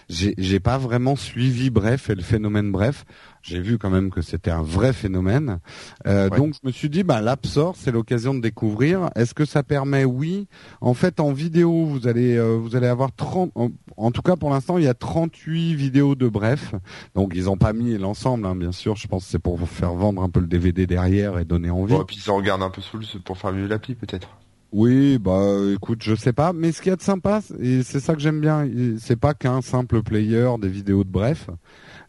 j'ai 0.08 0.60
pas 0.60 0.78
vraiment 0.78 1.16
suivi 1.16 1.70
Bref 1.70 2.08
et 2.08 2.14
le 2.14 2.22
phénomène 2.22 2.70
Bref 2.70 3.04
j'ai 3.46 3.60
vu 3.60 3.78
quand 3.78 3.90
même 3.90 4.10
que 4.10 4.22
c'était 4.22 4.50
un 4.50 4.62
vrai 4.62 4.92
phénomène. 4.92 5.60
Euh, 6.06 6.28
donc 6.28 6.54
je 6.54 6.66
me 6.66 6.72
suis 6.72 6.90
dit, 6.90 7.04
bah, 7.04 7.20
l'App 7.20 7.46
Store, 7.46 7.74
c'est 7.76 7.92
l'occasion 7.92 8.34
de 8.34 8.40
découvrir. 8.40 9.10
Est-ce 9.14 9.34
que 9.34 9.44
ça 9.44 9.62
permet? 9.62 10.04
Oui. 10.04 10.48
En 10.80 10.94
fait, 10.94 11.20
en 11.20 11.32
vidéo, 11.32 11.86
vous 11.86 12.08
allez 12.08 12.36
euh, 12.36 12.56
vous 12.56 12.74
allez 12.74 12.88
avoir 12.88 13.12
30. 13.14 13.52
En, 13.96 14.10
tout 14.10 14.22
cas, 14.22 14.36
pour 14.36 14.50
l'instant, 14.50 14.78
il 14.78 14.84
y 14.84 14.88
a 14.88 14.94
38 14.94 15.74
vidéos 15.74 16.14
de 16.14 16.28
bref. 16.28 16.74
Donc 17.14 17.32
ils 17.34 17.44
n'ont 17.44 17.56
pas 17.56 17.72
mis 17.72 17.96
l'ensemble, 17.96 18.46
hein, 18.46 18.56
bien 18.56 18.72
sûr. 18.72 18.96
Je 18.96 19.06
pense 19.06 19.24
que 19.24 19.30
c'est 19.30 19.38
pour 19.38 19.56
vous 19.56 19.66
faire 19.66 19.94
vendre 19.94 20.22
un 20.22 20.28
peu 20.28 20.40
le 20.40 20.46
DVD 20.46 20.86
derrière 20.86 21.38
et 21.38 21.44
donner 21.44 21.70
envie. 21.70 21.94
et 21.94 22.04
puis 22.04 22.20
ils 22.24 22.30
en 22.30 22.36
regardent 22.36 22.62
un 22.62 22.70
peu 22.70 22.82
sous 22.82 22.98
pour 23.24 23.38
faire 23.38 23.52
mieux 23.52 23.66
l'appli, 23.66 23.94
peut-être. 23.94 24.28
Oui, 24.72 25.18
bah 25.18 25.42
écoute, 25.72 26.02
je 26.02 26.14
sais 26.14 26.32
pas, 26.32 26.52
mais 26.52 26.72
ce 26.72 26.82
qu'il 26.82 26.90
y 26.90 26.92
a 26.92 26.96
de 26.96 27.02
sympa, 27.02 27.40
et 27.60 27.82
c'est 27.82 28.00
ça 28.00 28.14
que 28.14 28.20
j'aime 28.20 28.40
bien, 28.40 28.68
c'est 28.98 29.18
pas 29.18 29.32
qu'un 29.32 29.62
simple 29.62 30.02
player 30.02 30.50
des 30.60 30.68
vidéos 30.68 31.04
de 31.04 31.08
bref. 31.08 31.48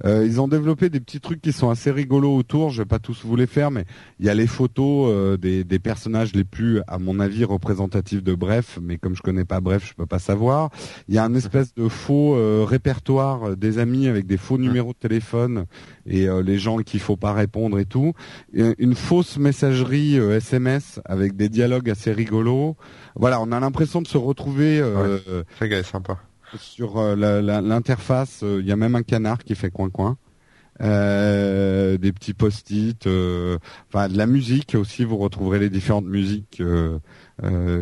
Euh, 0.06 0.26
ils 0.26 0.40
ont 0.40 0.48
développé 0.48 0.90
des 0.90 1.00
petits 1.00 1.20
trucs 1.20 1.42
qui 1.42 1.52
sont 1.52 1.70
assez 1.70 1.92
rigolos 1.92 2.36
autour. 2.36 2.70
Je 2.70 2.82
vais 2.82 2.88
pas 2.88 3.00
tous 3.00 3.24
vous 3.24 3.36
les 3.36 3.48
faire, 3.48 3.72
mais 3.72 3.86
il 4.20 4.26
y 4.26 4.30
a 4.30 4.34
les 4.34 4.48
photos 4.48 5.12
euh, 5.12 5.38
des, 5.38 5.64
des, 5.64 5.80
personnages 5.80 6.34
les 6.34 6.44
plus, 6.44 6.82
à 6.88 7.00
mon 7.00 7.20
avis, 7.20 7.44
représentatifs 7.44 8.24
de 8.24 8.34
Bref. 8.34 8.80
Mais 8.82 8.98
comme 8.98 9.16
je 9.16 9.22
connais 9.22 9.46
pas 9.46 9.60
Bref, 9.60 9.88
je 9.90 9.94
peux 9.94 10.06
pas 10.06 10.20
savoir. 10.20 10.70
Il 11.08 11.16
y 11.16 11.18
a 11.18 11.24
un 11.24 11.34
espèce 11.34 11.74
de 11.74 11.88
faux 11.88 12.36
euh, 12.36 12.66
répertoire 12.68 13.56
des 13.56 13.80
amis 13.80 14.08
avec 14.08 14.28
des 14.28 14.38
faux 14.38 14.58
numéros 14.58 14.94
de 14.94 14.98
téléphone 14.98 15.66
et 16.06 16.28
les 16.44 16.58
gens 16.58 16.78
qu'il 16.78 17.02
faut 17.02 17.18
pas 17.18 17.34
répondre 17.34 17.80
et 17.80 17.86
tout. 17.86 18.14
une 18.54 18.96
fausse 18.96 19.38
messagerie 19.38 20.16
SMS 20.16 21.02
avec 21.06 21.36
des 21.36 21.50
dialogues 21.50 21.90
assez 21.90 22.14
rigolos. 22.14 22.78
Voilà, 23.16 23.42
on 23.42 23.52
a 23.52 23.60
l'impression 23.60 24.02
de 24.02 24.08
se 24.08 24.18
retrouver. 24.18 24.82
Ouais, 24.82 25.84
sympa 25.84 26.18
sur 26.56 26.98
euh, 26.98 27.16
l'interface, 27.62 28.40
il 28.42 28.48
euh, 28.48 28.62
y 28.62 28.72
a 28.72 28.76
même 28.76 28.96
un 28.96 29.04
canard 29.04 29.44
qui 29.44 29.56
fait 29.56 29.72
coin 29.72 29.90
coin. 29.90 30.18
Euh, 30.80 31.98
des 31.98 32.14
petits 32.14 32.36
post-it, 32.36 33.08
de 33.08 33.60
la 33.94 34.28
musique 34.28 34.76
aussi. 34.76 35.06
Vous 35.06 35.18
retrouverez 35.18 35.58
les 35.58 35.72
différentes 35.72 36.06
musiques 36.06 36.62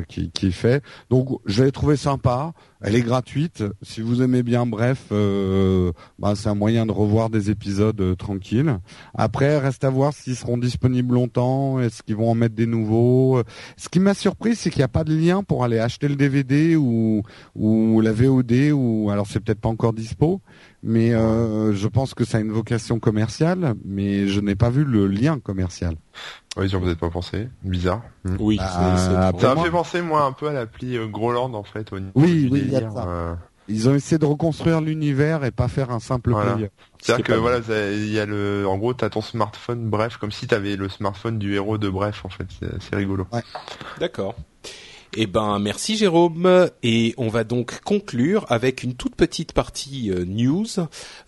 qui, 0.08 0.32
qui, 0.32 0.48
est 0.48 0.52
fait. 0.52 0.84
Donc 1.10 1.40
je 1.46 1.64
l'ai 1.64 1.72
trouvé 1.72 1.96
sympa. 1.96 2.54
Elle 2.82 2.96
est 2.96 3.02
gratuite. 3.02 3.64
Si 3.82 4.02
vous 4.02 4.22
aimez 4.22 4.44
bien, 4.44 4.68
bref, 4.68 5.06
euh, 5.12 5.92
bah, 6.20 6.34
c'est 6.36 6.50
un 6.50 6.56
moyen 6.56 6.86
de 6.86 6.92
revoir 6.92 7.32
des 7.32 7.50
épisodes 7.50 8.00
euh, 8.00 8.16
tranquilles. 8.16 8.78
Après, 9.16 9.58
reste 9.58 9.84
à 9.84 9.90
voir 9.90 10.14
s'ils 10.14 10.36
seront 10.36 10.60
disponibles 10.60 11.16
longtemps. 11.16 11.80
Est-ce 11.80 12.04
qu'ils 12.04 12.16
vont 12.16 12.30
en 12.30 12.36
mettre 12.36 12.54
des 12.54 12.68
nouveaux 12.68 13.42
Ce 13.76 13.90
qui 13.90 14.00
m'a 14.00 14.14
surpris, 14.14 14.56
c'est 14.56 14.70
qu'il 14.70 14.82
n'y 14.82 14.86
a 14.86 14.90
pas 14.90 15.04
de 15.04 15.16
lien 15.16 15.42
pour 15.42 15.64
aller 15.64 15.80
acheter 15.80 16.08
le 16.08 16.16
DVD 16.16 16.76
ou, 16.76 17.24
ou 17.56 18.02
la 18.02 18.12
VOD. 18.12 18.72
Ou 18.74 19.10
alors 19.10 19.26
c'est 19.26 19.40
peut-être 19.40 19.62
pas 19.62 19.70
encore 19.70 19.94
dispo, 19.94 20.42
mais 20.86 21.12
je 21.12 21.88
pense 21.88 22.14
que 22.14 22.24
ça 22.24 22.38
a 22.38 22.42
une 22.42 22.52
vocation 22.52 23.00
commerciale. 23.00 23.74
Mais 23.84 24.28
je 24.28 24.40
n'ai 24.40 24.56
pas 24.56 24.70
vu 24.70 24.86
le 24.86 25.08
lien 25.08 25.40
commercial. 25.40 25.96
Oui, 26.58 26.70
j'en 26.70 26.80
vous 26.80 26.90
êtes 26.90 27.00
pas 27.00 27.10
pensé. 27.10 27.50
Bizarre. 27.64 28.02
Hmm. 28.24 28.38
Oui. 28.40 28.58
Ah, 28.62 29.34
ça 29.38 29.56
m'a 29.56 29.64
fait 29.64 29.70
penser 29.70 30.02
moi 30.02 30.24
un 30.24 30.32
peu 30.32 30.48
à 30.48 30.54
l'appli 30.54 30.98
euh, 30.98 31.08
Groland 31.08 31.54
en 31.54 31.64
fait 31.64 31.92
au 31.92 32.00
niveau 32.00 32.12
oui, 32.16 32.48
oui, 32.50 32.72
euh. 32.74 33.36
Ils 33.68 33.90
ont 33.90 33.96
essayé 33.96 34.20
de 34.20 34.26
reconstruire 34.26 34.80
l'univers 34.80 35.44
et 35.44 35.52
pas 35.52 35.68
faire 35.68 35.90
un 35.92 36.00
simple 36.00 36.32
player. 36.34 36.70
C'est-à-dire 37.00 37.26
que 37.26 37.34
voilà, 37.34 37.60
il 37.92 38.12
y 38.12 38.20
a 38.20 38.26
le, 38.26 38.66
en 38.68 38.78
gros, 38.78 38.94
t'as 38.94 39.10
ton 39.10 39.22
smartphone, 39.22 39.90
bref, 39.90 40.18
comme 40.18 40.32
si 40.32 40.46
t'avais 40.46 40.76
le 40.76 40.88
smartphone 40.88 41.40
du 41.40 41.56
héros 41.56 41.80
de 41.80 41.90
Bref, 41.90 42.24
en 42.26 42.30
fait. 42.30 42.46
C'est 42.80 42.96
rigolo. 42.96 43.26
Ouais. 43.32 43.42
D'accord. 44.00 44.36
Eh 45.18 45.28
ben, 45.28 45.60
merci 45.60 45.96
Jérôme. 45.96 46.70
Et 46.84 47.14
on 47.18 47.30
va 47.30 47.46
donc 47.46 47.80
conclure 47.82 48.46
avec 48.50 48.84
une 48.84 48.96
toute 48.96 49.16
petite 49.16 49.54
partie 49.54 50.12
euh, 50.12 50.26
news. 50.26 50.66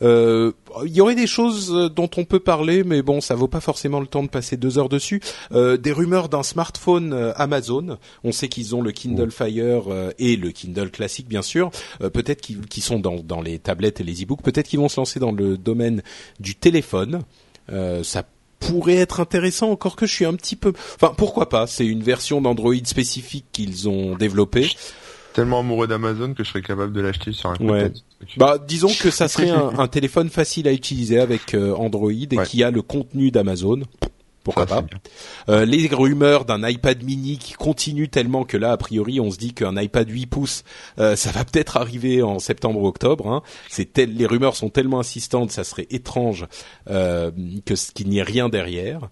Euh, 0.01 0.51
il 0.85 0.93
y 0.93 0.99
aurait 0.99 1.15
des 1.15 1.27
choses 1.27 1.73
euh, 1.73 1.89
dont 1.89 2.09
on 2.17 2.25
peut 2.25 2.41
parler, 2.41 2.83
mais 2.83 3.01
bon, 3.01 3.21
ça 3.21 3.35
vaut 3.35 3.47
pas 3.47 3.61
forcément 3.61 4.01
le 4.01 4.07
temps 4.07 4.23
de 4.23 4.27
passer 4.27 4.57
deux 4.57 4.77
heures 4.77 4.89
dessus. 4.89 5.21
des 5.51 5.91
rumeurs 5.91 6.27
d'un 6.27 6.43
smartphone 6.43 7.13
Amazon. 7.35 7.97
On 8.23 8.31
sait 8.31 8.49
qu'ils 8.49 8.75
ont 8.75 8.81
le 8.81 8.91
Kindle 8.91 9.31
Fire 9.31 9.83
et 10.19 10.35
le 10.35 10.51
Kindle 10.51 10.91
classique, 10.91 11.27
bien 11.27 11.41
sûr. 11.41 11.71
peut-être 11.99 12.41
qu'ils 12.41 12.83
sont 12.83 12.99
dans, 12.99 13.15
dans 13.15 13.41
les 13.41 13.59
tablettes 13.59 14.01
et 14.01 14.03
les 14.03 14.23
e-books. 14.23 14.41
Peut-être 14.41 14.67
qu'ils 14.67 14.79
vont 14.79 14.89
se 14.89 14.99
lancer 14.99 15.19
dans 15.19 15.31
le 15.31 15.57
domaine 15.57 16.03
du 16.39 16.55
téléphone. 16.55 17.23
ça 18.03 18.23
pourrait 18.59 18.95
être 18.95 19.19
intéressant, 19.19 19.71
encore 19.71 19.95
que 19.95 20.05
je 20.05 20.13
suis 20.13 20.25
un 20.25 20.33
petit 20.33 20.55
peu... 20.55 20.73
Enfin, 20.95 21.13
pourquoi 21.15 21.49
pas 21.49 21.67
C'est 21.67 21.85
une 21.85 22.03
version 22.03 22.41
d'Android 22.41 22.75
spécifique 22.83 23.45
qu'ils 23.51 23.87
ont 23.87 24.15
développée. 24.15 24.69
Tellement 25.33 25.59
amoureux 25.59 25.87
d'Amazon 25.87 26.33
que 26.33 26.43
je 26.43 26.49
serais 26.49 26.63
capable 26.63 26.93
de 26.93 27.01
l'acheter 27.01 27.31
sur 27.31 27.51
un 27.51 27.55
ouais. 27.57 27.91
Bah, 28.37 28.57
disons 28.57 28.89
que 28.99 29.11
ça 29.11 29.27
serait 29.27 29.49
un, 29.51 29.87
téléphone 29.87 30.29
facile 30.29 30.67
à 30.67 30.73
utiliser 30.73 31.19
avec 31.19 31.53
euh, 31.53 31.75
Android 31.75 32.11
et 32.11 32.37
qui 32.45 32.63
a 32.63 32.71
le 32.71 32.81
contenu 32.81 33.29
d'Amazon 33.29 33.81
pourquoi 34.47 34.65
pas. 34.65 34.85
Euh, 35.49 35.65
les 35.65 35.87
rumeurs 35.87 36.45
d'un 36.45 36.65
iPad 36.65 37.03
mini 37.03 37.37
qui 37.37 37.51
continuent 37.51 38.07
tellement 38.07 38.45
que 38.45 38.55
là, 38.55 38.71
a 38.71 38.77
priori, 38.77 39.19
on 39.19 39.29
se 39.29 39.37
dit 39.37 39.53
qu'un 39.53 39.75
iPad 39.75 40.09
8 40.09 40.25
pouces, 40.27 40.63
euh, 40.99 41.17
ça 41.17 41.31
va 41.31 41.43
peut-être 41.43 41.75
arriver 41.75 42.23
en 42.23 42.39
septembre 42.39 42.79
ou 42.79 42.87
octobre. 42.87 43.27
Hein. 43.27 43.41
C'est 43.67 43.91
tel, 43.91 44.15
les 44.15 44.25
rumeurs 44.25 44.55
sont 44.55 44.69
tellement 44.69 45.01
insistantes, 45.01 45.51
ça 45.51 45.65
serait 45.65 45.87
étrange 45.89 46.47
euh, 46.89 47.29
que 47.65 47.73
qu'il 47.91 48.07
n'y 48.07 48.19
ait 48.19 48.23
rien 48.23 48.47
derrière. 48.47 49.09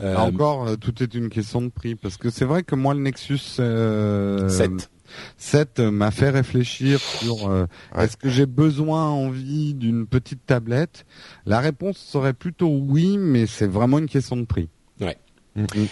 Euh, 0.00 0.16
encore, 0.16 0.78
tout 0.78 1.02
est 1.02 1.14
une 1.14 1.28
question 1.28 1.60
de 1.60 1.68
prix 1.68 1.94
parce 1.94 2.16
que 2.16 2.30
c'est 2.30 2.46
vrai 2.46 2.62
que 2.62 2.74
moi 2.74 2.94
le 2.94 3.00
Nexus 3.00 3.38
7 3.38 4.90
7 5.36 5.80
m'a 5.80 6.10
fait 6.10 6.30
réfléchir 6.30 6.98
sur 7.00 7.66
est-ce 7.94 8.16
que 8.16 8.30
j'ai 8.30 8.46
besoin, 8.46 9.04
envie 9.04 9.74
d'une 9.74 10.06
petite 10.06 10.46
tablette? 10.46 11.04
La 11.44 11.60
réponse 11.60 11.98
serait 11.98 12.32
plutôt 12.32 12.68
oui, 12.68 13.18
mais 13.18 13.46
c'est 13.46 13.66
vraiment 13.66 13.98
une 13.98 14.08
question 14.08 14.36
de 14.38 14.44
prix. 14.44 14.70
Mm-hmm. 15.00 15.86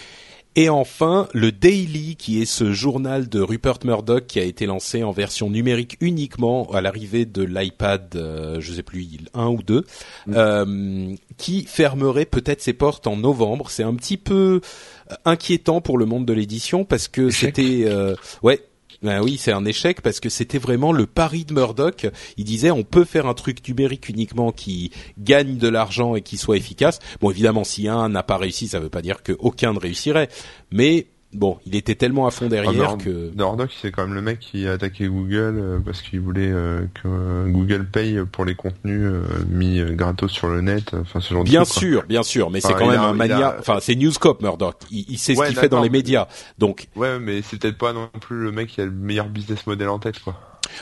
Et 0.59 0.71
enfin, 0.71 1.29
le 1.35 1.53
Daily, 1.53 2.17
qui 2.17 2.41
est 2.41 2.47
ce 2.47 2.73
journal 2.73 3.29
de 3.29 3.43
Rupert 3.43 3.79
Murdoch 3.85 4.27
qui 4.27 4.41
a 4.41 4.43
été 4.43 4.65
lancé 4.65 5.03
en 5.03 5.11
version 5.11 5.51
numérique 5.51 5.99
uniquement 6.01 6.67
à 6.73 6.81
l'arrivée 6.81 7.27
de 7.27 7.43
l'iPad, 7.43 8.09
euh, 8.17 8.57
je 8.59 8.73
sais 8.73 8.83
plus, 8.83 9.07
1 9.35 9.49
ou 9.49 9.63
2, 9.63 9.85
mm. 10.27 10.35
euh, 10.35 11.15
qui 11.37 11.65
fermerait 11.65 12.25
peut-être 12.25 12.63
ses 12.63 12.73
portes 12.73 13.07
en 13.07 13.19
novembre. 13.19 13.71
C'est 13.71 13.83
un 13.83 13.95
petit 13.95 14.17
peu 14.17 14.63
inquiétant 15.27 15.83
pour 15.83 15.99
le 15.99 16.07
monde 16.07 16.25
de 16.25 16.33
l'édition 16.33 16.87
parce 16.87 17.07
que 17.09 17.29
c'était, 17.29 17.83
euh, 17.85 18.15
ouais, 18.43 18.63
Ben 19.03 19.23
oui, 19.23 19.37
c'est 19.39 19.53
un 19.53 19.65
échec 19.65 20.01
parce 20.01 20.21
que 20.21 20.29
c'était 20.29 20.59
vraiment 20.59 20.93
le 20.93 21.07
pari 21.07 21.45
de 21.45 21.55
Murdoch. 21.55 22.07
Il 22.37 22.45
disait 22.45 22.71
on 22.71 22.83
peut 22.83 23.05
faire 23.05 23.27
un 23.27 23.35
truc 23.35 23.67
numérique 23.69 24.09
uniquement 24.09 24.53
qui 24.53 24.91
gagne 25.19 25.59
de 25.59 25.69
l'argent 25.69 26.15
et 26.15 26.23
qui 26.23 26.37
soit 26.37 26.57
efficace. 26.57 26.99
Bon, 27.21 27.31
évidemment, 27.31 27.65
si 27.65 27.89
un 27.89 28.09
n'a 28.09 28.23
pas 28.23 28.37
réussi, 28.37 28.69
ça 28.69 28.81
veut 28.81 28.89
pas 28.89 29.03
dire 29.03 29.23
qu'aucun 29.23 29.73
ne 29.73 29.79
réussirait, 29.79 30.29
mais 30.71 31.07
bon, 31.33 31.59
il 31.67 31.75
était 31.77 31.95
tellement 31.95 32.27
à 32.27 32.31
fond 32.31 32.49
derrière 32.49 32.91
Ah, 32.95 32.97
que 33.03 33.31
Murdoch, 33.37 33.71
c'est 33.81 33.91
quand 33.93 34.05
même 34.07 34.15
le 34.15 34.23
mec 34.23 34.39
qui 34.41 34.67
a 34.67 34.73
attaqué 34.73 35.07
Google 35.09 35.59
euh, 35.59 35.79
parce 35.85 36.03
qu'il 36.03 36.21
voulait 36.21 36.51
euh, 36.51 36.87
que 36.95 37.07
euh, 37.09 37.47
Google 37.49 37.87
paye 37.87 38.21
pour 38.31 38.45
les 38.45 38.55
contenus 38.55 39.11
mis 39.49 39.81
gratos 39.95 40.31
sur 40.31 40.49
le 40.49 40.61
net, 40.61 40.95
enfin 40.95 41.21
ce 41.21 41.35
genre 41.35 41.45
Bien 41.45 41.63
de 41.63 41.67
truc, 41.67 41.75
quoi. 41.75 41.81
sûr, 41.91 42.03
bien 42.07 42.23
sûr, 42.23 42.51
mais 42.51 42.61
c'est 42.61 42.73
quand 42.75 42.89
même 42.89 43.01
a- 43.01 43.09
un 43.09 43.13
mania. 43.13 43.49
a- 43.49 43.59
Enfin, 43.61 43.79
c'est 43.81 43.95
Newscope 43.95 44.41
Murdoch. 44.43 44.77
Il, 44.91 45.05
il 45.09 45.19
sait 45.19 45.35
ce 45.35 45.43
qu'il 45.47 45.57
fait 45.57 45.69
dans 45.69 45.83
les 45.83 45.91
médias. 45.91 46.27
Donc, 46.59 46.89
Ouais, 46.97 47.19
mais 47.19 47.43
c'est 47.43 47.59
peut-être 47.61 47.79
pas 47.79 47.93
non 47.93 48.09
plus 48.21 48.41
le 48.43 48.53
mec 48.53 48.69
qui 48.69 48.81
a 48.81 48.85
le 48.85 48.91
meilleur 48.91 49.29
business 49.29 49.67
model 49.67 49.89
en 49.89 49.99
tête, 49.99 50.19
quoi. 50.21 50.41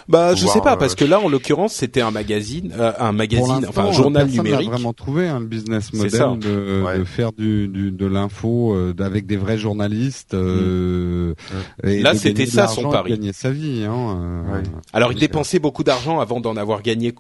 Bah, 0.09 0.35
je 0.35 0.47
sais 0.47 0.61
pas 0.61 0.75
euh, 0.75 0.77
parce 0.77 0.95
que 0.95 1.05
là, 1.05 1.21
en 1.21 1.29
l'occurrence, 1.29 1.75
c'était 1.75 2.01
un 2.01 2.11
magazine, 2.11 2.73
euh, 2.79 2.93
un 2.99 3.13
magazine, 3.13 3.65
enfin 3.69 3.85
un 3.87 3.93
journal 3.93 4.29
numérique. 4.29 4.69
vraiment 4.71 4.93
trouvé 4.93 5.29
un 5.29 5.41
business 5.41 5.91
C'est 5.93 5.97
model 5.97 6.39
de, 6.39 6.83
Ouais. 6.85 6.99
de 6.99 7.05
faire 7.05 7.33
du, 7.33 7.69
du 7.69 7.91
de 7.91 8.07
l'info 8.07 8.75
euh, 8.75 8.95
avec 8.99 9.27
des 9.27 9.37
vrais 9.37 9.59
journalistes. 9.59 10.35
euh, 10.35 11.35
et 11.83 12.01
Mm. 12.01 12.03
Là, 12.03 12.13
de 12.15 12.19
c'était 12.19 12.47
ça, 12.47 12.67
son 12.69 12.89
et 12.89 12.93
pari. 12.93 13.11
Gagner 13.11 13.33
sa 13.33 13.51
vie. 13.51 13.85
Hein, 13.85 14.21
euh, 14.49 14.55
Ouais. 14.57 14.63
Alors, 14.93 15.13
il 15.13 15.19
dépensait 15.19 15.59
beaucoup 15.59 15.85
d'argent 15.85 16.21
avant 16.21 16.41
d'en 16.41 16.57
avoir 16.57 16.83
gagné, 16.83 17.15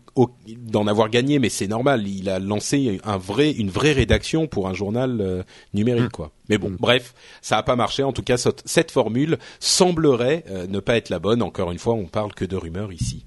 d'en 0.58 0.86
avoir 0.86 1.08
gagné, 1.10 1.38
mais 1.38 1.48
c'est 1.48 1.66
normal. 1.68 2.06
Il 2.06 2.28
a 2.28 2.38
lancé 2.38 3.00
un 3.04 3.16
vrai, 3.16 3.50
une 3.52 3.70
vraie 3.70 3.92
rédaction 3.92 4.46
pour 4.46 4.68
un 4.68 4.74
journal 4.74 5.18
euh, 5.20 5.42
numérique, 5.72 6.04
Mm. 6.04 6.08
quoi. 6.10 6.30
Mais 6.48 6.58
bon, 6.58 6.70
Mm. 6.70 6.76
bref, 6.78 7.14
ça 7.42 7.56
a 7.58 7.62
pas 7.62 7.76
marché. 7.76 8.02
En 8.02 8.12
tout 8.12 8.22
cas, 8.22 8.36
cette, 8.36 8.90
formule 8.90 9.38
semblerait 9.60 10.44
euh, 10.50 10.66
ne 10.66 10.78
pas 10.80 10.96
être 10.96 11.08
la 11.10 11.18
bonne. 11.18 11.42
Encore 11.42 11.72
une 11.72 11.78
fois, 11.78 11.94
on 11.94 12.06
parle 12.06 12.34
que 12.34 12.44
de 12.44 12.56
rumeurs 12.56 12.92
ici. 12.92 13.24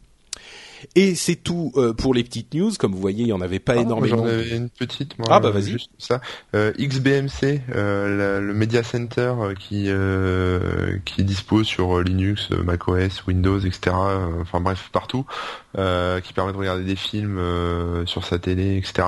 Et 0.94 1.16
c'est 1.16 1.36
tout 1.36 1.72
euh, 1.76 1.92
pour 1.94 2.14
les 2.14 2.24
petites 2.24 2.54
news. 2.54 2.72
Comme 2.78 2.92
vous 2.92 3.02
voyez, 3.02 3.24
il 3.24 3.30
y 3.30 3.34
en 3.34 3.42
avait 3.42 3.58
pas 3.58 3.74
Ah, 3.76 3.82
énormément. 3.82 4.18
J'en 4.18 4.26
avais 4.26 4.56
une 4.56 4.70
petite, 4.70 5.18
moi. 5.18 5.28
Ah, 5.32 5.40
bah, 5.40 5.50
vas-y. 5.50 5.72
Juste 5.72 5.90
ça. 5.98 6.22
Euh, 6.56 6.72
XBMC, 6.78 7.62
euh, 7.74 8.16
la- 8.16 8.40
le 8.40 8.54
Media 8.54 8.84
Center 8.84 9.34
euh, 9.40 9.54
qui 9.56 9.86
euh, 9.88 10.98
qui 11.04 11.24
dispose 11.24 11.66
sur 11.66 11.98
euh, 11.98 12.04
Linux, 12.04 12.52
macOS, 12.52 13.26
Windows, 13.26 13.58
etc. 13.60 13.96
Enfin 14.42 14.60
bref, 14.62 14.90
partout, 14.94 15.26
euh, 15.80 16.20
qui 16.22 16.34
permet 16.34 16.52
de 16.54 16.58
regarder 16.58 16.84
des 16.84 16.96
films 16.96 17.40
euh, 17.40 18.06
sur 18.06 18.24
sa 18.24 18.38
télé, 18.38 18.78
etc. 18.78 19.08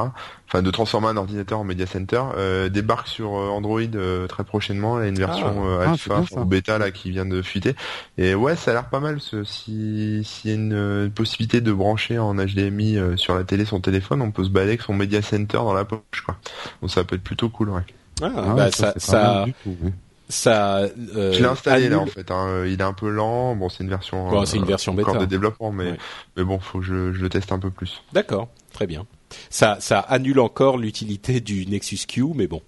Enfin, 0.52 0.64
de 0.64 0.72
transformer 0.72 1.08
un 1.10 1.18
ordinateur 1.18 1.60
en 1.60 1.64
Media 1.64 1.86
Center. 1.86 2.24
euh, 2.36 2.70
débarque 2.70 3.08
sur 3.08 3.38
euh, 3.38 3.50
Android 3.50 3.82
euh, 3.94 4.26
très 4.26 4.44
prochainement. 4.44 4.98
Il 5.00 5.04
y 5.04 5.06
a 5.06 5.10
une 5.10 5.16
version 5.20 5.68
euh, 5.70 5.84
Ah, 5.86 5.92
alpha 5.92 6.24
ou 6.32 6.44
bêta 6.46 6.80
là 6.80 6.90
qui 6.90 7.12
vient 7.12 7.28
de 7.28 7.44
fuiter. 7.44 7.76
Et 8.18 8.34
ouais, 8.34 8.56
ça 8.56 8.72
a 8.72 8.74
l'air 8.74 8.90
pas 8.90 9.00
mal. 9.00 9.20
Ce, 9.22 9.44
si 9.44 10.24
s'il 10.26 10.50
y 10.50 10.54
a 10.54 10.56
une 10.58 10.74
euh, 10.74 11.08
possibilité 11.10 11.62
de 11.62 11.72
brancher 11.72 12.18
en 12.18 12.34
HDMI 12.34 12.98
euh, 12.98 13.16
sur 13.16 13.36
la 13.36 13.44
télé 13.44 13.64
son 13.64 13.80
téléphone, 13.80 14.24
on 14.24 14.32
peut 14.32 14.44
se 14.44 14.50
balader 14.50 14.72
avec 14.72 14.82
son 14.82 14.94
Media 14.96 15.22
Center 15.22 15.58
dans 15.60 15.74
la 15.74 15.86
poche, 15.86 16.00
quoi. 16.26 16.36
Donc 16.82 16.90
ça 16.90 17.04
peut 17.04 17.16
être 17.16 17.24
plutôt 17.24 17.50
cool, 17.50 17.70
ouais. 17.70 17.84
Ah, 18.24 18.32
Ah, 18.36 18.54
bah, 18.56 18.72
ça, 18.72 18.94
ça, 18.98 19.22
mal 19.22 19.46
du 19.46 19.54
tout, 19.64 19.78
oui. 19.84 19.92
ça. 20.30 20.78
euh, 20.80 21.32
Je 21.32 21.40
l'ai 21.40 21.46
installé 21.46 21.90
là 21.90 22.00
en 22.00 22.06
fait. 22.08 22.32
Hein. 22.32 22.64
Il 22.66 22.74
est 22.80 22.84
un 22.84 22.94
peu 22.94 23.10
lent. 23.12 23.56
Bon, 23.56 23.70
c'est 23.70 23.84
une 23.84 23.90
version. 23.92 24.28
Bon, 24.30 24.44
c'est 24.46 24.58
une 24.58 24.66
version 24.66 24.94
encore 24.94 25.14
bêta. 25.14 25.26
de 25.26 25.30
développement, 25.30 25.72
mais 25.72 25.92
Ouais. 25.92 25.98
mais 26.38 26.44
bon, 26.44 26.60
faut 26.60 26.80
que 26.80 26.86
je, 26.86 27.14
je 27.14 27.22
le 27.22 27.30
teste 27.30 27.52
un 27.52 27.60
peu 27.60 27.70
plus. 27.70 28.02
D'accord, 28.14 28.50
très 28.74 28.88
bien. 28.88 29.06
Ça, 29.50 29.78
ça 29.80 30.00
annule 30.00 30.40
encore 30.40 30.78
l'utilité 30.78 31.40
du 31.40 31.66
Nexus 31.66 32.00
Q, 32.08 32.26
mais 32.36 32.48
bon. 32.48 32.62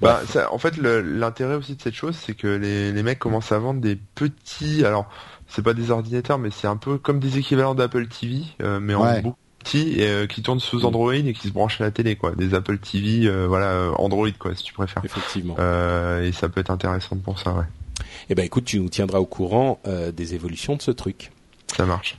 Bah, 0.00 0.22
ça, 0.28 0.52
en 0.52 0.58
fait, 0.58 0.76
l'intérêt 0.76 1.54
aussi 1.54 1.74
de 1.74 1.82
cette 1.82 1.94
chose, 1.94 2.16
c'est 2.16 2.34
que 2.34 2.46
les, 2.46 2.92
les 2.92 3.02
mecs 3.02 3.18
commencent 3.18 3.52
à 3.52 3.58
vendre 3.58 3.80
des 3.80 3.96
petits. 3.96 4.84
Alors, 4.84 5.08
c'est 5.48 5.62
pas 5.62 5.74
des 5.74 5.90
ordinateurs, 5.90 6.38
mais 6.38 6.50
c'est 6.50 6.66
un 6.66 6.76
peu 6.76 6.98
comme 6.98 7.18
des 7.18 7.38
équivalents 7.38 7.74
d'Apple 7.74 8.06
TV, 8.08 8.42
euh, 8.62 8.80
mais 8.80 8.94
en 8.94 9.20
beaucoup 9.20 9.36
plus 9.36 9.64
petits, 9.64 10.00
et, 10.00 10.08
euh, 10.08 10.26
qui 10.26 10.42
tournent 10.42 10.60
sous. 10.60 10.84
Android 10.84 11.14
et 11.14 11.32
qui 11.32 11.48
se 11.48 11.52
branchent 11.52 11.80
à 11.80 11.84
la 11.84 11.90
télé, 11.90 12.16
quoi. 12.16 12.32
Des 12.32 12.54
Apple 12.54 12.78
TV, 12.78 13.26
euh, 13.26 13.46
voilà, 13.46 13.90
Android, 13.98 14.30
quoi, 14.38 14.54
si 14.54 14.64
tu 14.64 14.72
préfères. 14.72 15.02
Effectivement. 15.04 15.56
Et 16.22 16.32
ça 16.32 16.48
peut 16.48 16.60
être 16.60 16.70
intéressant 16.70 17.16
pour 17.16 17.38
ça, 17.38 17.52
ouais. 17.52 17.64
Eh 18.28 18.34
ben, 18.34 18.44
écoute, 18.44 18.64
tu 18.64 18.80
nous 18.80 18.88
tiendras 18.88 19.18
au 19.18 19.26
courant 19.26 19.80
des 20.12 20.34
évolutions 20.34 20.76
de 20.76 20.82
ce 20.82 20.90
truc. 20.90 21.30
Ça 21.76 21.86
marche. 21.86 22.18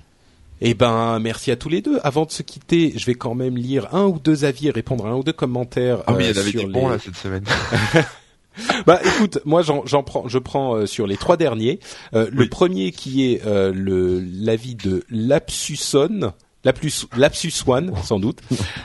Eh 0.61 0.73
ben, 0.73 1.19
merci 1.19 1.51
à 1.51 1.55
tous 1.55 1.69
les 1.69 1.81
deux. 1.81 1.99
Avant 2.03 2.25
de 2.25 2.31
se 2.31 2.41
quitter, 2.41 2.93
je 2.95 3.05
vais 3.05 3.15
quand 3.15 3.35
même 3.35 3.57
lire 3.57 3.93
un 3.93 4.05
ou 4.05 4.19
deux 4.19 4.45
avis 4.45 4.67
et 4.67 4.71
répondre 4.71 5.05
à 5.05 5.09
un 5.09 5.15
ou 5.15 5.23
deux 5.23 5.33
commentaires. 5.33 6.03
Ah 6.07 6.13
oui, 6.13 6.25
il 6.25 6.35
y 6.35 6.37
en 6.37 6.41
avait 6.41 6.51
des 6.51 6.65
bons 6.65 6.89
là 6.89 6.97
cette 6.99 7.15
semaine. 7.15 7.43
Bah, 8.85 8.99
écoute, 9.03 9.39
moi, 9.45 9.61
j'en, 9.61 9.85
j'en 9.85 10.03
prends, 10.03 10.27
je 10.27 10.39
prends 10.39 10.75
euh, 10.75 10.85
sur 10.85 11.07
les 11.07 11.17
trois 11.17 11.37
derniers. 11.37 11.79
Euh, 12.13 12.29
Le 12.31 12.47
premier 12.47 12.91
qui 12.91 13.31
est 13.31 13.45
euh, 13.45 13.71
le 13.73 14.19
l'avis 14.19 14.75
de 14.75 15.03
Lapsuson. 15.09 16.33
Lapsus, 16.67 17.07
Lapsus 17.15 17.53
One, 17.65 17.93
sans 18.03 18.19
doute, 18.19 18.39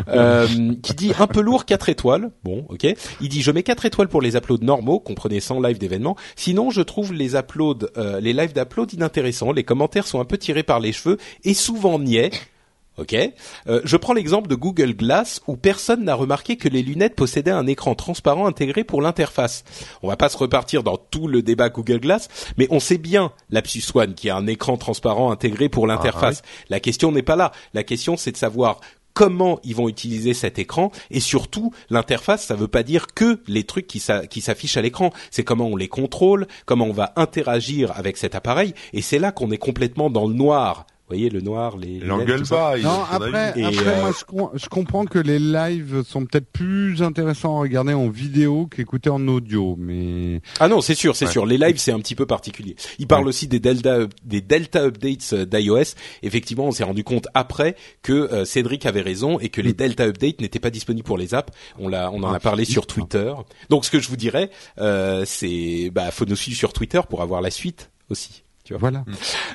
euh, 0.08 0.46
qui 0.84 0.94
dit 0.94 1.12
un 1.18 1.26
peu 1.26 1.40
lourd 1.40 1.64
4 1.64 1.88
étoiles. 1.88 2.30
Bon, 2.44 2.64
ok. 2.68 2.86
Il 3.20 3.28
dit 3.28 3.42
je 3.42 3.50
mets 3.50 3.64
4 3.64 3.86
étoiles 3.86 4.06
pour 4.06 4.22
les 4.22 4.36
uploads 4.36 4.62
normaux, 4.62 5.00
comprenez 5.00 5.40
sans 5.40 5.60
live 5.60 5.78
d'événement. 5.78 6.16
Sinon, 6.36 6.70
je 6.70 6.80
trouve 6.80 7.12
les 7.12 7.34
uploads, 7.34 7.88
euh, 7.96 8.20
les 8.20 8.32
lives 8.32 8.52
d'upload 8.52 8.92
inintéressants. 8.92 9.50
Les 9.50 9.64
commentaires 9.64 10.06
sont 10.06 10.20
un 10.20 10.24
peu 10.24 10.38
tirés 10.38 10.62
par 10.62 10.78
les 10.78 10.92
cheveux 10.92 11.18
et 11.42 11.54
souvent 11.54 11.98
niais. 11.98 12.30
Ok. 12.98 13.14
Euh, 13.68 13.80
je 13.84 13.96
prends 13.96 14.12
l'exemple 14.12 14.48
de 14.48 14.54
Google 14.54 14.92
Glass 14.94 15.40
où 15.46 15.56
personne 15.56 16.04
n'a 16.04 16.14
remarqué 16.14 16.56
que 16.56 16.68
les 16.68 16.82
lunettes 16.82 17.14
possédaient 17.16 17.50
un 17.50 17.66
écran 17.66 17.94
transparent 17.94 18.46
intégré 18.46 18.84
pour 18.84 19.00
l'interface. 19.00 19.64
On 20.02 20.08
va 20.08 20.16
pas 20.16 20.28
se 20.28 20.36
repartir 20.36 20.82
dans 20.82 20.98
tout 20.98 21.26
le 21.26 21.40
débat 21.42 21.70
Google 21.70 22.00
Glass, 22.00 22.28
mais 22.58 22.66
on 22.70 22.80
sait 22.80 22.98
bien 22.98 23.32
Lapsus 23.50 23.82
One 23.94 24.14
qui 24.14 24.28
a 24.28 24.36
un 24.36 24.46
écran 24.46 24.76
transparent 24.76 25.30
intégré 25.32 25.70
pour 25.70 25.86
l'interface. 25.86 26.42
La 26.68 26.80
question 26.80 27.12
n'est 27.12 27.22
pas 27.22 27.36
là. 27.36 27.52
La 27.72 27.82
question 27.82 28.18
c'est 28.18 28.32
de 28.32 28.36
savoir 28.36 28.78
comment 29.14 29.58
ils 29.64 29.74
vont 29.74 29.88
utiliser 29.90 30.32
cet 30.34 30.58
écran 30.58 30.90
et 31.10 31.20
surtout 31.20 31.72
l'interface 31.90 32.44
ça 32.46 32.54
veut 32.54 32.66
pas 32.68 32.82
dire 32.82 33.08
que 33.14 33.42
les 33.46 33.64
trucs 33.64 33.86
qui 33.86 34.00
s'a- 34.00 34.26
qui 34.26 34.40
s'affichent 34.40 34.78
à 34.78 34.82
l'écran 34.82 35.12
c'est 35.30 35.44
comment 35.44 35.66
on 35.66 35.76
les 35.76 35.88
contrôle 35.88 36.46
comment 36.64 36.86
on 36.86 36.94
va 36.94 37.12
interagir 37.16 37.92
avec 37.94 38.16
cet 38.16 38.34
appareil 38.34 38.72
et 38.94 39.02
c'est 39.02 39.18
là 39.18 39.30
qu'on 39.30 39.50
est 39.50 39.58
complètement 39.58 40.08
dans 40.08 40.26
le 40.26 40.32
noir 40.32 40.86
voyez 41.12 41.30
le 41.30 41.40
noir 41.40 41.76
les 41.76 41.88
Il 41.88 42.00
lunettes, 42.00 42.12
engueule 42.12 42.38
tout 42.40 42.44
ça. 42.46 42.56
pas. 42.56 42.78
il 42.78 42.84
Non, 42.84 42.90
a 43.02 43.06
son 43.08 43.14
après, 43.16 43.38
avis. 43.48 43.60
Et, 43.60 43.64
après 43.64 43.86
euh, 43.96 44.00
moi 44.00 44.12
je, 44.18 44.24
com- 44.24 44.50
je 44.54 44.66
comprends 44.68 45.04
que 45.04 45.18
les 45.18 45.38
lives 45.38 46.02
sont 46.06 46.24
peut-être 46.26 46.46
plus 46.50 47.02
intéressants 47.02 47.56
à 47.58 47.60
regarder 47.60 47.92
en 47.94 48.08
vidéo 48.08 48.66
qu'écouter 48.66 49.10
en 49.10 49.26
audio, 49.28 49.76
mais 49.78 50.40
Ah 50.60 50.68
non, 50.68 50.80
c'est 50.80 50.94
sûr, 50.94 51.14
c'est 51.16 51.26
Ouais. 51.26 51.30
sûr. 51.32 51.46
Les 51.46 51.58
lives, 51.58 51.78
c'est 51.78 51.92
un 51.92 52.00
petit 52.00 52.14
peu 52.14 52.26
particulier. 52.26 52.76
Il 52.98 53.06
parle 53.06 53.22
Ouais. 53.24 53.28
aussi 53.28 53.46
des 53.48 53.60
delta, 53.60 53.98
des 54.24 54.40
delta 54.40 54.84
updates 54.84 55.30
euh, 55.32 55.44
d'iOS. 55.44 55.94
Effectivement, 56.22 56.64
on 56.66 56.72
s'est 56.72 56.84
rendu 56.84 57.04
compte 57.04 57.28
après 57.34 57.76
que 58.02 58.12
euh, 58.12 58.44
Cédric 58.44 58.86
avait 58.86 59.00
raison 59.02 59.38
et 59.38 59.48
que 59.48 59.60
les 59.60 59.70
Mm. 59.70 59.76
delta 59.76 60.04
updates 60.04 60.40
n'étaient 60.40 60.58
pas 60.60 60.70
disponibles 60.70 61.06
pour 61.06 61.18
les 61.18 61.34
apps. 61.34 61.52
On 61.78 61.88
l'a, 61.88 62.10
on 62.12 62.22
en 62.22 62.32
Ah, 62.32 62.36
a 62.36 62.40
parlé 62.40 62.64
si. 62.64 62.72
sur 62.72 62.86
Twitter. 62.86 63.32
Donc, 63.70 63.84
ce 63.84 63.90
que 63.90 64.00
je 64.00 64.08
vous 64.08 64.16
dirais, 64.16 64.50
euh, 64.78 65.24
c'est, 65.26 65.90
bah, 65.92 66.10
faut 66.10 66.24
nous 66.26 66.36
suivre 66.36 66.56
sur 66.58 66.72
Twitter 66.72 67.00
pour 67.08 67.22
avoir 67.22 67.40
la 67.40 67.50
suite 67.50 67.90
aussi. 68.10 68.41
Tu 68.64 68.74
vois. 68.74 68.80
voilà. 68.90 69.04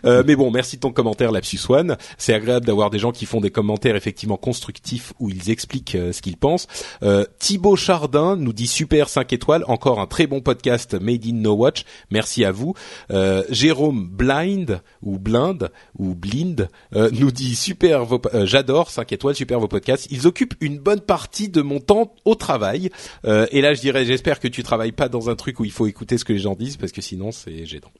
Euh, 0.05 0.24
mais 0.26 0.36
bon, 0.36 0.51
merci 0.51 0.76
de 0.76 0.82
ton 0.82 0.91
commentaire, 0.91 1.32
Lapsus 1.32 1.60
One. 1.70 1.97
C'est 2.18 2.34
agréable 2.34 2.66
d'avoir 2.66 2.89
des 2.89 2.99
gens 2.99 3.12
qui 3.12 3.26
font 3.26 3.39
des 3.39 3.51
commentaires 3.51 3.95
effectivement 3.95 4.38
constructifs 4.38 5.14
où 5.20 5.30
ils 5.30 5.49
expliquent 5.49 5.95
euh, 5.95 6.12
ce 6.12 6.22
qu'ils 6.22 6.38
pensent. 6.38 6.68
Euh, 7.03 7.26
Thibaut 7.39 7.76
Chardin 7.76 8.36
nous 8.36 8.53
dit 8.53 8.68
super 8.68 9.10
5 9.10 9.32
étoiles, 9.34 9.64
encore 9.68 9.99
un 9.99 10.08
très 10.08 10.28
bon 10.28 10.41
podcast 10.41 10.93
Made 10.99 11.26
in 11.26 11.34
No 11.34 11.53
Watch. 11.53 11.86
Merci 12.12 12.43
à 12.43 12.51
vous. 12.51 12.74
Euh, 13.12 13.43
Jérôme 13.49 14.08
Blind 14.08 14.82
ou 15.01 15.20
Blind 15.20 15.72
ou 15.97 16.14
Blind 16.16 16.70
euh, 16.95 17.10
nous 17.14 17.32
dit 17.32 17.55
super 17.55 18.05
vos, 18.05 18.22
euh, 18.34 18.45
j'adore 18.45 18.89
5 18.89 19.12
étoiles, 19.14 19.36
super 19.36 19.60
vos 19.60 19.68
podcasts. 19.68 20.08
Ils 20.12 20.28
occupent 20.28 20.55
une 20.62 20.80
bonne 20.80 21.01
partie 21.01 21.49
de 21.49 21.62
mon 21.62 21.80
temps 21.80 22.14
au 22.26 22.36
travail. 22.36 22.89
Euh, 23.26 23.47
et 23.51 23.62
là, 23.62 23.74
je 23.74 23.82
dirais, 23.82 24.05
j'espère 24.05 24.39
que 24.39 24.47
tu 24.47 24.64
travailles 24.64 24.91
pas 24.91 25.10
dans 25.10 25.30
un 25.30 25.36
truc 25.36 25.60
où 25.60 25.66
il 25.66 25.72
faut 25.72 25.88
écouter 25.88 26.18
ce 26.18 26.26
que 26.26 26.34
les 26.34 26.39
gens 26.39 26.55
disent 26.55 26.78
parce 26.78 26.91
que 26.91 27.01
sinon 27.01 27.32
c'est 27.32 27.66
gênant. 27.66 27.91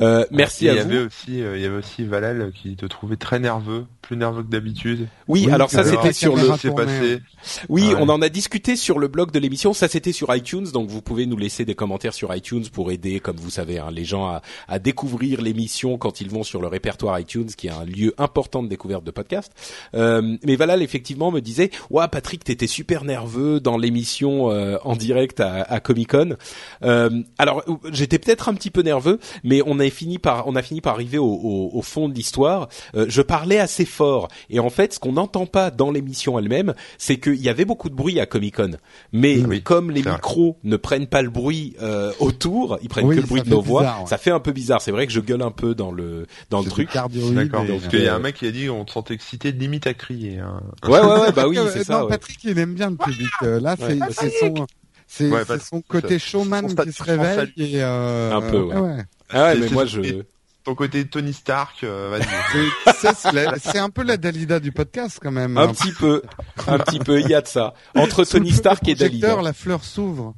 Euh, 0.00 0.24
merci 0.30 0.68
à 0.68 0.72
il 0.74 0.78
y 0.78 0.80
vous. 0.82 0.86
avait 0.90 0.98
aussi, 1.06 1.42
euh, 1.42 1.56
il 1.56 1.62
y 1.62 1.66
avait 1.66 1.76
aussi 1.76 2.04
Valal 2.04 2.52
qui 2.54 2.76
te 2.76 2.86
trouvait 2.86 3.16
très 3.16 3.38
nerveux, 3.40 3.84
plus 4.00 4.16
nerveux 4.16 4.42
que 4.44 4.48
d'habitude. 4.48 5.08
Oui, 5.28 5.44
Oui, 5.46 5.52
alors 5.52 5.70
ça 5.70 5.82
c'était 5.84 6.12
sur 6.12 6.36
le 6.36 6.46
passé 6.74 7.20
Oui, 7.68 7.88
Ouais. 7.88 7.94
on 7.98 8.08
en 8.08 8.22
a 8.22 8.28
discuté 8.28 8.76
sur 8.76 8.98
le 8.98 9.08
blog 9.08 9.32
de 9.32 9.38
l'émission, 9.38 9.72
ça 9.72 9.88
c'était 9.88 10.12
sur 10.12 10.34
iTunes 10.34 10.66
donc 10.72 10.88
vous 10.88 11.02
pouvez 11.02 11.26
nous 11.26 11.36
laisser 11.36 11.64
des 11.64 11.74
commentaires 11.74 12.14
sur 12.14 12.34
iTunes 12.34 12.64
pour 12.72 12.92
aider 12.92 13.18
comme 13.20 13.36
vous 13.36 13.50
savez 13.50 13.78
hein, 13.78 13.88
les 13.90 14.04
gens 14.04 14.26
à, 14.26 14.42
à 14.68 14.78
découvrir 14.78 15.40
l'émission 15.42 15.98
quand 15.98 16.20
ils 16.20 16.30
vont 16.30 16.42
sur 16.44 16.60
le 16.60 16.68
répertoire 16.68 17.18
iTunes 17.18 17.46
qui 17.56 17.66
est 17.66 17.70
un 17.70 17.84
lieu 17.84 18.14
important 18.18 18.62
de 18.62 18.68
découverte 18.68 19.04
de 19.04 19.10
podcasts. 19.10 19.52
Euh, 19.94 20.36
mais 20.44 20.56
Valal 20.56 20.82
effectivement 20.82 21.30
me 21.32 21.40
disait 21.40 21.70
"Ouah 21.90 22.08
Patrick, 22.08 22.44
t'étais 22.44 22.66
super 22.68 23.04
nerveux 23.04 23.58
dans 23.60 23.76
l'émission 23.78 24.50
euh, 24.50 24.78
en 24.84 24.94
direct 24.96 25.40
à, 25.40 25.62
à 25.62 25.80
Comic-Con." 25.80 26.36
Euh, 26.84 27.10
alors 27.38 27.64
j'étais 27.92 28.18
peut-être 28.18 28.48
un 28.48 28.54
petit 28.54 28.70
peu 28.70 28.82
nerveux, 28.82 29.18
mais 29.44 29.62
on 29.66 29.78
a 29.78 29.88
fini 29.90 30.18
par 30.18 30.46
on 30.48 30.56
a 30.56 30.62
fini 30.62 30.80
par 30.80 30.94
arriver 30.94 31.18
au, 31.18 31.24
au, 31.26 31.70
au 31.72 31.82
fond 31.82 32.08
de 32.08 32.14
l'histoire. 32.14 32.68
Euh, 32.94 33.06
je 33.08 33.22
parlais 33.22 33.58
assez 33.58 33.84
fort 33.84 34.28
et 34.48 34.60
en 34.60 34.70
fait, 34.70 34.94
ce 34.94 34.98
qu'on 34.98 35.12
n'entend 35.12 35.46
pas 35.46 35.70
dans 35.70 35.90
l'émission 35.90 36.38
elle-même, 36.38 36.74
c'est 36.98 37.18
qu'il 37.18 37.40
y 37.40 37.48
avait 37.48 37.64
beaucoup 37.64 37.88
de 37.88 37.94
bruit 37.94 38.20
à 38.20 38.26
Comic 38.26 38.56
Con, 38.56 38.72
mais 39.12 39.38
Oui, 39.44 39.62
comme 39.62 39.90
les 39.90 40.02
vrai. 40.02 40.12
micros 40.14 40.56
ne 40.64 40.76
prennent 40.76 41.06
pas 41.06 41.22
le 41.22 41.30
bruit 41.30 41.74
euh, 41.82 42.12
autour, 42.20 42.78
ils 42.82 42.88
prennent 42.88 43.06
Oui, 43.06 43.16
que 43.16 43.20
le 43.22 43.26
bruit 43.26 43.42
de 43.42 43.50
nos 43.50 43.60
voix. 43.60 43.82
bizarre, 43.82 44.00
ouais. 44.02 44.06
Ça 44.08 44.18
fait 44.18 44.30
un 44.30 44.40
peu 44.40 44.52
bizarre. 44.52 44.80
C'est 44.82 44.90
vrai 44.92 45.06
que 45.06 45.12
je 45.12 45.20
gueule 45.20 45.42
un 45.42 45.50
peu 45.50 45.74
dans 45.74 45.92
le 45.92 46.26
dans 46.50 46.58
le 46.58 46.64
C'est 46.64 46.70
truc. 46.70 46.88
D'accord. 46.94 47.64
Parce 47.66 47.88
qu'il 47.88 48.00
y 48.02 48.08
a 48.08 48.12
euh, 48.14 48.16
un 48.16 48.20
mec 48.20 48.36
qui 48.36 48.46
a 48.46 48.50
dit 48.50 48.68
on 48.70 48.84
te 48.84 48.90
sentait 48.92 49.14
excité, 49.14 49.52
limite 49.52 49.86
à 49.86 49.94
crier. 49.94 50.38
Hein. 50.38 50.60
Ouais, 50.86 51.00
ouais, 51.00 51.20
ouais, 51.20 51.32
bah 51.32 51.46
oui, 51.48 51.58
Euh, 51.58 51.68
c'est 51.72 51.78
non, 51.80 51.84
ça. 51.84 52.04
ouais. 52.04 52.10
Patrick, 52.10 52.38
il 52.44 52.58
aime 52.58 52.74
bien 52.74 52.90
le 52.90 52.96
public. 52.96 53.28
Euh, 53.42 53.60
là, 53.60 53.76
c'est 53.78 54.00
Ouais. 54.00 54.06
c'est 54.10 54.30
son, 54.40 54.66
c'est 55.06 55.28
Ouais, 55.30 55.42
son 55.58 55.80
côté 55.82 56.18
showman 56.18 56.62
qui 56.74 56.92
se 56.92 57.02
réveille 57.02 57.52
et 57.56 57.82
euh, 57.82 58.32
Un 58.34 58.40
peu, 58.42 58.62
ouais. 58.62 58.76
ouais. 58.78 58.96
Ah 59.32 59.44
ouais, 59.44 59.56
mais 59.56 59.68
moi 59.68 59.86
je. 59.86 60.22
Ton 60.62 60.74
côté 60.74 61.06
Tony 61.06 61.32
Stark, 61.32 61.84
euh, 61.84 62.10
vas-y. 62.10 62.24
C'est- 62.92 62.92
c'est- 63.08 63.14
c'est 63.16 63.32
la- 63.32 63.58
C'est 63.58 63.78
un 63.78 63.88
peu 63.88 64.02
la 64.02 64.16
Dalida 64.18 64.60
du 64.60 64.72
podcast 64.72 65.18
quand 65.22 65.30
même. 65.30 65.56
Un 65.56 65.72
petit 65.72 65.92
peu, 65.92 66.22
un 66.66 66.78
petit 66.78 66.98
peu, 66.98 67.18
il 67.20 67.28
y 67.28 67.34
a 67.34 67.40
de 67.40 67.46
ça. 67.48 67.72
Entre 67.94 68.24
Tony 68.24 68.52
Stark 68.52 68.86
et 68.86 68.94
Dalida. 68.94 69.40
La 69.40 69.52
fleur 69.54 69.82
s'ouvre. 69.84 70.34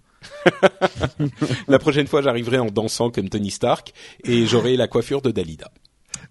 La 1.68 1.78
prochaine 1.80 2.07
fois, 2.07 2.22
j'arriverai 2.22 2.59
en 2.59 2.66
dansant 2.66 3.11
comme 3.11 3.28
Tony 3.28 3.51
Stark 3.51 3.93
et 4.24 4.47
j'aurai 4.47 4.76
la 4.76 4.86
coiffure 4.86 5.22
de 5.22 5.30
Dalida. 5.32 5.70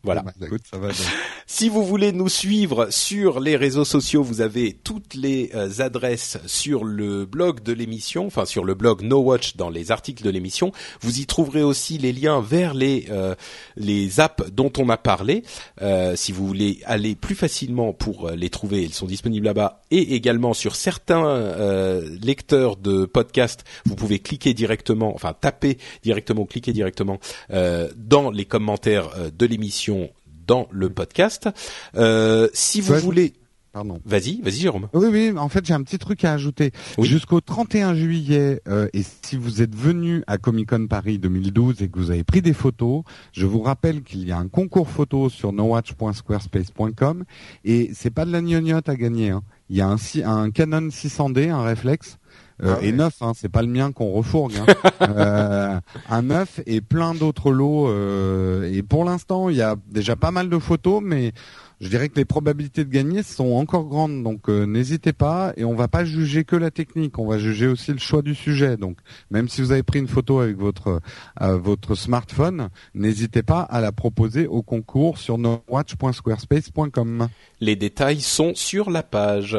Voilà. 0.03 0.21
Bah, 0.21 0.33
écoute, 0.41 0.63
ça 0.69 0.77
va. 0.77 0.87
donc. 0.87 0.97
Si 1.47 1.67
vous 1.67 1.83
voulez 1.83 2.13
nous 2.13 2.29
suivre 2.29 2.87
sur 2.91 3.41
les 3.41 3.57
réseaux 3.57 3.83
sociaux, 3.83 4.23
vous 4.23 4.39
avez 4.39 4.71
toutes 4.71 5.15
les 5.15 5.51
euh, 5.53 5.69
adresses 5.79 6.37
sur 6.45 6.85
le 6.85 7.25
blog 7.25 7.61
de 7.61 7.73
l'émission, 7.73 8.25
enfin 8.25 8.45
sur 8.45 8.63
le 8.63 8.73
blog 8.73 9.01
No 9.01 9.19
Watch 9.19 9.57
dans 9.57 9.69
les 9.69 9.91
articles 9.91 10.23
de 10.23 10.29
l'émission. 10.29 10.71
Vous 11.01 11.19
y 11.19 11.25
trouverez 11.25 11.61
aussi 11.61 11.97
les 11.97 12.13
liens 12.13 12.39
vers 12.39 12.73
les 12.73 13.07
euh, 13.09 13.35
les 13.75 14.21
apps 14.21 14.49
dont 14.51 14.71
on 14.77 14.87
a 14.87 14.95
parlé. 14.95 15.43
Euh, 15.81 16.15
si 16.15 16.31
vous 16.31 16.47
voulez 16.47 16.79
aller 16.85 17.15
plus 17.15 17.35
facilement 17.35 17.91
pour 17.91 18.29
euh, 18.29 18.35
les 18.35 18.49
trouver, 18.49 18.83
ils 18.83 18.93
sont 18.93 19.05
disponibles 19.05 19.45
là-bas 19.45 19.81
et 19.91 20.15
également 20.15 20.53
sur 20.53 20.75
certains 20.75 21.25
euh, 21.25 22.17
lecteurs 22.23 22.77
de 22.77 23.05
podcasts. 23.05 23.65
Vous 23.85 23.95
pouvez 23.95 24.19
cliquer 24.19 24.53
directement, 24.53 25.13
enfin 25.13 25.33
taper 25.33 25.77
directement, 26.01 26.45
cliquer 26.45 26.71
directement 26.71 27.19
euh, 27.51 27.89
dans 27.97 28.31
les 28.31 28.45
commentaires 28.45 29.09
de 29.37 29.45
l'émission 29.45 29.90
dans 30.47 30.67
le 30.71 30.89
podcast. 30.89 31.49
Euh, 31.95 32.47
si 32.53 32.81
vous 32.81 32.93
Ouais. 32.93 32.99
voulez, 32.99 33.33
Pardon. 33.73 34.01
vas-y, 34.03 34.41
vas-y 34.41 34.55
Jérôme. 34.59 34.89
Oui, 34.93 35.07
oui, 35.09 35.31
en 35.37 35.47
fait, 35.47 35.65
j'ai 35.65 35.73
un 35.73 35.81
petit 35.81 35.97
truc 35.97 36.25
à 36.25 36.33
ajouter. 36.33 36.71
Oui. 36.97 37.07
Jusqu'au 37.07 37.39
31 37.39 37.95
juillet, 37.95 38.61
euh, 38.67 38.89
et 38.93 39.01
si 39.03 39.37
vous 39.37 39.61
êtes 39.61 39.73
venu 39.75 40.23
à 40.27 40.37
Comic 40.37 40.69
Con 40.69 40.87
Paris 40.87 41.19
2012 41.19 41.81
et 41.81 41.87
que 41.87 41.97
vous 41.97 42.11
avez 42.11 42.25
pris 42.25 42.41
des 42.41 42.51
photos, 42.53 43.03
je 43.31 43.45
vous 43.45 43.61
rappelle 43.61 44.01
qu'il 44.03 44.27
y 44.27 44.31
a 44.33 44.37
un 44.37 44.49
concours 44.49 44.89
photo 44.89 45.29
sur 45.29 45.53
nowatch.squarespace.com 45.53 47.23
et 47.63 47.91
c'est 47.93 48.09
pas 48.11 48.25
de 48.25 48.31
la 48.31 48.41
gnognotte 48.41 48.89
à 48.89 48.95
gagner. 48.95 49.29
hein. 49.29 49.43
Il 49.69 49.77
y 49.77 49.81
a 49.81 49.87
un, 49.87 49.95
un 50.25 50.51
Canon 50.51 50.89
600D, 50.89 51.49
un 51.49 51.63
réflexe. 51.63 52.17
Euh, 52.61 52.75
Ah 52.75 52.79
ouais. 52.79 52.87
Et 52.87 52.91
neuf, 52.91 53.15
hein, 53.21 53.33
c'est 53.35 53.49
pas 53.49 53.61
le 53.61 53.67
mien 53.67 53.91
qu'on 53.91 54.11
refourgue. 54.11 54.53
Hein. 54.57 54.65
Euh, 55.01 55.79
un 56.09 56.21
neuf 56.21 56.61
et 56.67 56.79
plein 56.79 57.15
d'autres 57.15 57.51
lots. 57.51 57.87
euh, 57.89 58.71
et 58.71 58.83
pour 58.83 59.03
l'instant, 59.03 59.49
il 59.49 59.55
y 59.57 59.61
a 59.61 59.75
déjà 59.89 60.15
pas 60.15 60.29
mal 60.31 60.47
de 60.47 60.59
photos, 60.59 61.01
mais 61.03 61.33
je 61.81 61.89
dirais 61.89 62.09
que 62.09 62.15
les 62.17 62.25
probabilités 62.25 62.85
de 62.85 62.89
gagner 62.91 63.23
sont 63.23 63.53
encore 63.53 63.85
grandes, 63.85 64.21
donc 64.21 64.47
euh, 64.47 64.65
n'hésitez 64.67 65.13
pas. 65.13 65.51
Et 65.57 65.63
on 65.65 65.73
va 65.73 65.87
pas 65.87 66.05
juger 66.05 66.43
que 66.43 66.55
la 66.55 66.69
technique, 66.69 67.17
on 67.17 67.25
va 67.27 67.39
juger 67.39 67.65
aussi 67.65 67.91
le 67.91 67.97
choix 67.97 68.21
du 68.21 68.35
sujet. 68.35 68.77
Donc 68.77 68.97
même 69.31 69.49
si 69.49 69.61
vous 69.61 69.71
avez 69.71 69.81
pris 69.81 69.97
une 69.99 70.07
photo 70.07 70.39
avec 70.39 70.57
votre 70.57 71.01
euh, 71.41 71.57
votre 71.57 71.95
smartphone, 71.95 72.69
n'hésitez 72.93 73.41
pas 73.41 73.61
à 73.61 73.81
la 73.81 73.91
proposer 73.91 74.45
au 74.45 74.61
concours 74.61 75.17
sur 75.17 75.39
nowatch.squarespace.com. 75.39 77.27
Les 77.59 77.75
détails 77.75 78.21
sont 78.21 78.53
sur 78.53 78.91
la 78.91 79.01
page. 79.01 79.57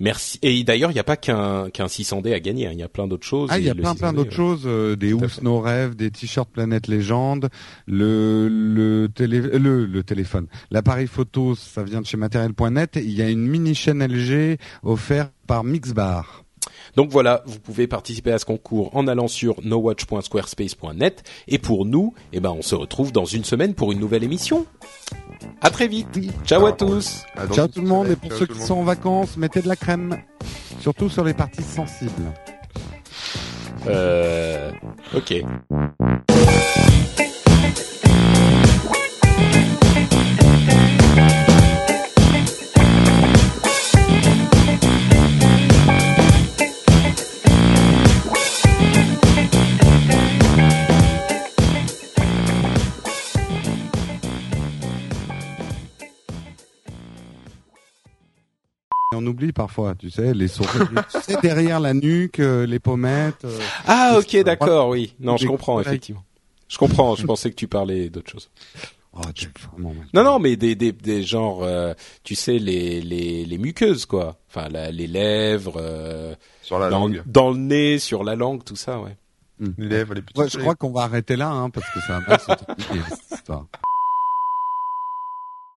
Merci. 0.00 0.38
Et 0.42 0.64
d'ailleurs, 0.64 0.90
il 0.90 0.94
n'y 0.94 1.00
a 1.00 1.04
pas 1.04 1.16
qu'un 1.18 1.68
qu'un 1.70 1.86
600D 1.86 2.32
à 2.34 2.40
gagner. 2.40 2.66
hein. 2.66 2.70
Il 2.72 2.78
y 2.78 2.82
a 2.82 2.88
plein 2.88 3.06
d'autres 3.06 3.26
choses. 3.26 3.50
Ah, 3.52 3.58
il 3.58 3.66
y 3.66 3.70
a 3.70 3.74
le 3.74 3.82
plein 3.82 3.94
plein 3.94 4.12
600D, 4.12 4.16
d'autres 4.16 4.30
ouais. 4.30 4.34
choses, 4.36 4.62
euh, 4.64 4.96
des 4.96 5.16
fait. 5.28 5.42
nos 5.42 5.60
rêves, 5.60 5.94
des 5.94 6.10
t-shirts 6.10 6.48
Planète 6.50 6.88
Légende, 6.88 7.50
le 7.86 8.48
le 8.48 9.08
télé 9.08 9.40
le, 9.40 9.84
le 9.84 10.02
téléphone, 10.02 10.46
l'appareil 10.70 11.06
photo, 11.06 11.54
ça 11.54 11.82
vient 11.82 12.00
de 12.00 12.06
chez 12.06 12.16
matériel.net. 12.16 12.96
et 12.96 13.00
Il 13.02 13.12
y 13.12 13.22
a 13.22 13.28
une 13.28 13.46
mini 13.46 13.74
chaîne 13.74 14.02
LG 14.04 14.58
offerte 14.82 15.32
par 15.46 15.64
Mixbar. 15.64 16.44
Donc 16.96 17.10
voilà, 17.10 17.42
vous 17.46 17.60
pouvez 17.60 17.86
participer 17.86 18.32
à 18.32 18.38
ce 18.38 18.44
concours 18.44 18.96
en 18.96 19.06
allant 19.06 19.28
sur 19.28 19.56
nowatch.squarespace.net. 19.62 21.22
Et 21.46 21.58
pour 21.58 21.84
nous, 21.86 22.14
eh 22.32 22.40
ben, 22.40 22.50
on 22.50 22.62
se 22.62 22.74
retrouve 22.74 23.12
dans 23.12 23.24
une 23.26 23.44
semaine 23.44 23.74
pour 23.74 23.92
une 23.92 24.00
nouvelle 24.00 24.24
émission. 24.24 24.66
À 25.60 25.70
très 25.70 25.88
vite. 25.88 26.18
Ciao 26.44 26.66
à 26.66 26.72
tous. 26.72 27.24
Ciao 27.52 27.68
tout 27.68 27.80
le 27.80 27.86
monde 27.86 28.08
et 28.08 28.16
pour 28.16 28.30
ciao 28.30 28.38
ceux 28.38 28.46
qui 28.46 28.60
sont 28.60 28.78
en 28.78 28.82
vacances, 28.82 29.36
mettez 29.36 29.62
de 29.62 29.68
la 29.68 29.76
crème, 29.76 30.16
surtout 30.80 31.08
sur 31.08 31.24
les 31.24 31.34
parties 31.34 31.62
sensibles. 31.62 32.32
Euh, 33.86 34.70
ok. 35.14 35.42
On 59.12 59.26
oublie 59.26 59.52
parfois, 59.52 59.94
tu 59.96 60.08
sais, 60.10 60.32
les 60.34 60.46
sourcils, 60.46 60.78
tu 61.12 61.20
sais, 61.20 61.36
derrière 61.42 61.80
la 61.80 61.94
nuque, 61.94 62.38
euh, 62.38 62.64
les 62.66 62.78
pommettes. 62.78 63.44
euh, 63.44 63.58
Ah, 63.86 64.16
ok, 64.18 64.42
d'accord, 64.44 64.88
oui. 64.90 65.14
Non, 65.18 65.36
je 65.36 65.46
comprends, 65.48 65.80
effectivement. 65.80 66.22
Je 66.68 66.78
comprends, 66.78 67.16
je 67.16 67.26
pensais 67.26 67.50
que 67.50 67.56
tu 67.56 67.66
parlais 67.66 68.08
d'autre 68.08 68.30
chose. 68.30 68.50
Oh, 69.12 69.20
tu 69.34 69.48
vraiment. 69.72 69.92
Non, 70.14 70.22
non, 70.22 70.38
mais 70.38 70.54
des, 70.54 70.76
des, 70.76 70.92
des 70.92 71.24
genres, 71.24 71.64
euh, 71.64 71.94
tu 72.22 72.36
sais, 72.36 72.60
les, 72.60 73.00
les, 73.00 73.44
les 73.44 73.58
muqueuses, 73.58 74.06
quoi. 74.06 74.38
Enfin, 74.48 74.68
la- 74.68 74.92
les 74.92 75.08
lèvres, 75.08 75.74
euh, 75.78 76.32
Sur 76.62 76.78
la 76.78 76.88
dans, 76.88 77.00
langue. 77.00 77.22
dans 77.26 77.50
le 77.50 77.56
nez, 77.58 77.98
sur 77.98 78.22
la 78.22 78.36
langue, 78.36 78.62
tout 78.62 78.76
ça, 78.76 79.00
ouais. 79.00 79.16
Les 79.76 79.88
lèvres, 79.88 80.14
les 80.14 80.22
petits 80.22 80.40
Ouais, 80.40 80.48
je 80.48 80.56
crois 80.58 80.76
qu'on 80.76 80.92
va 80.92 81.02
arrêter 81.02 81.34
là, 81.34 81.50
hein, 81.50 81.68
parce 81.70 81.86
que 81.92 82.00
ça 82.00 82.20
va 82.20 82.36
terminer, 82.38 83.04
cette 83.10 83.38
histoire. 83.40 83.66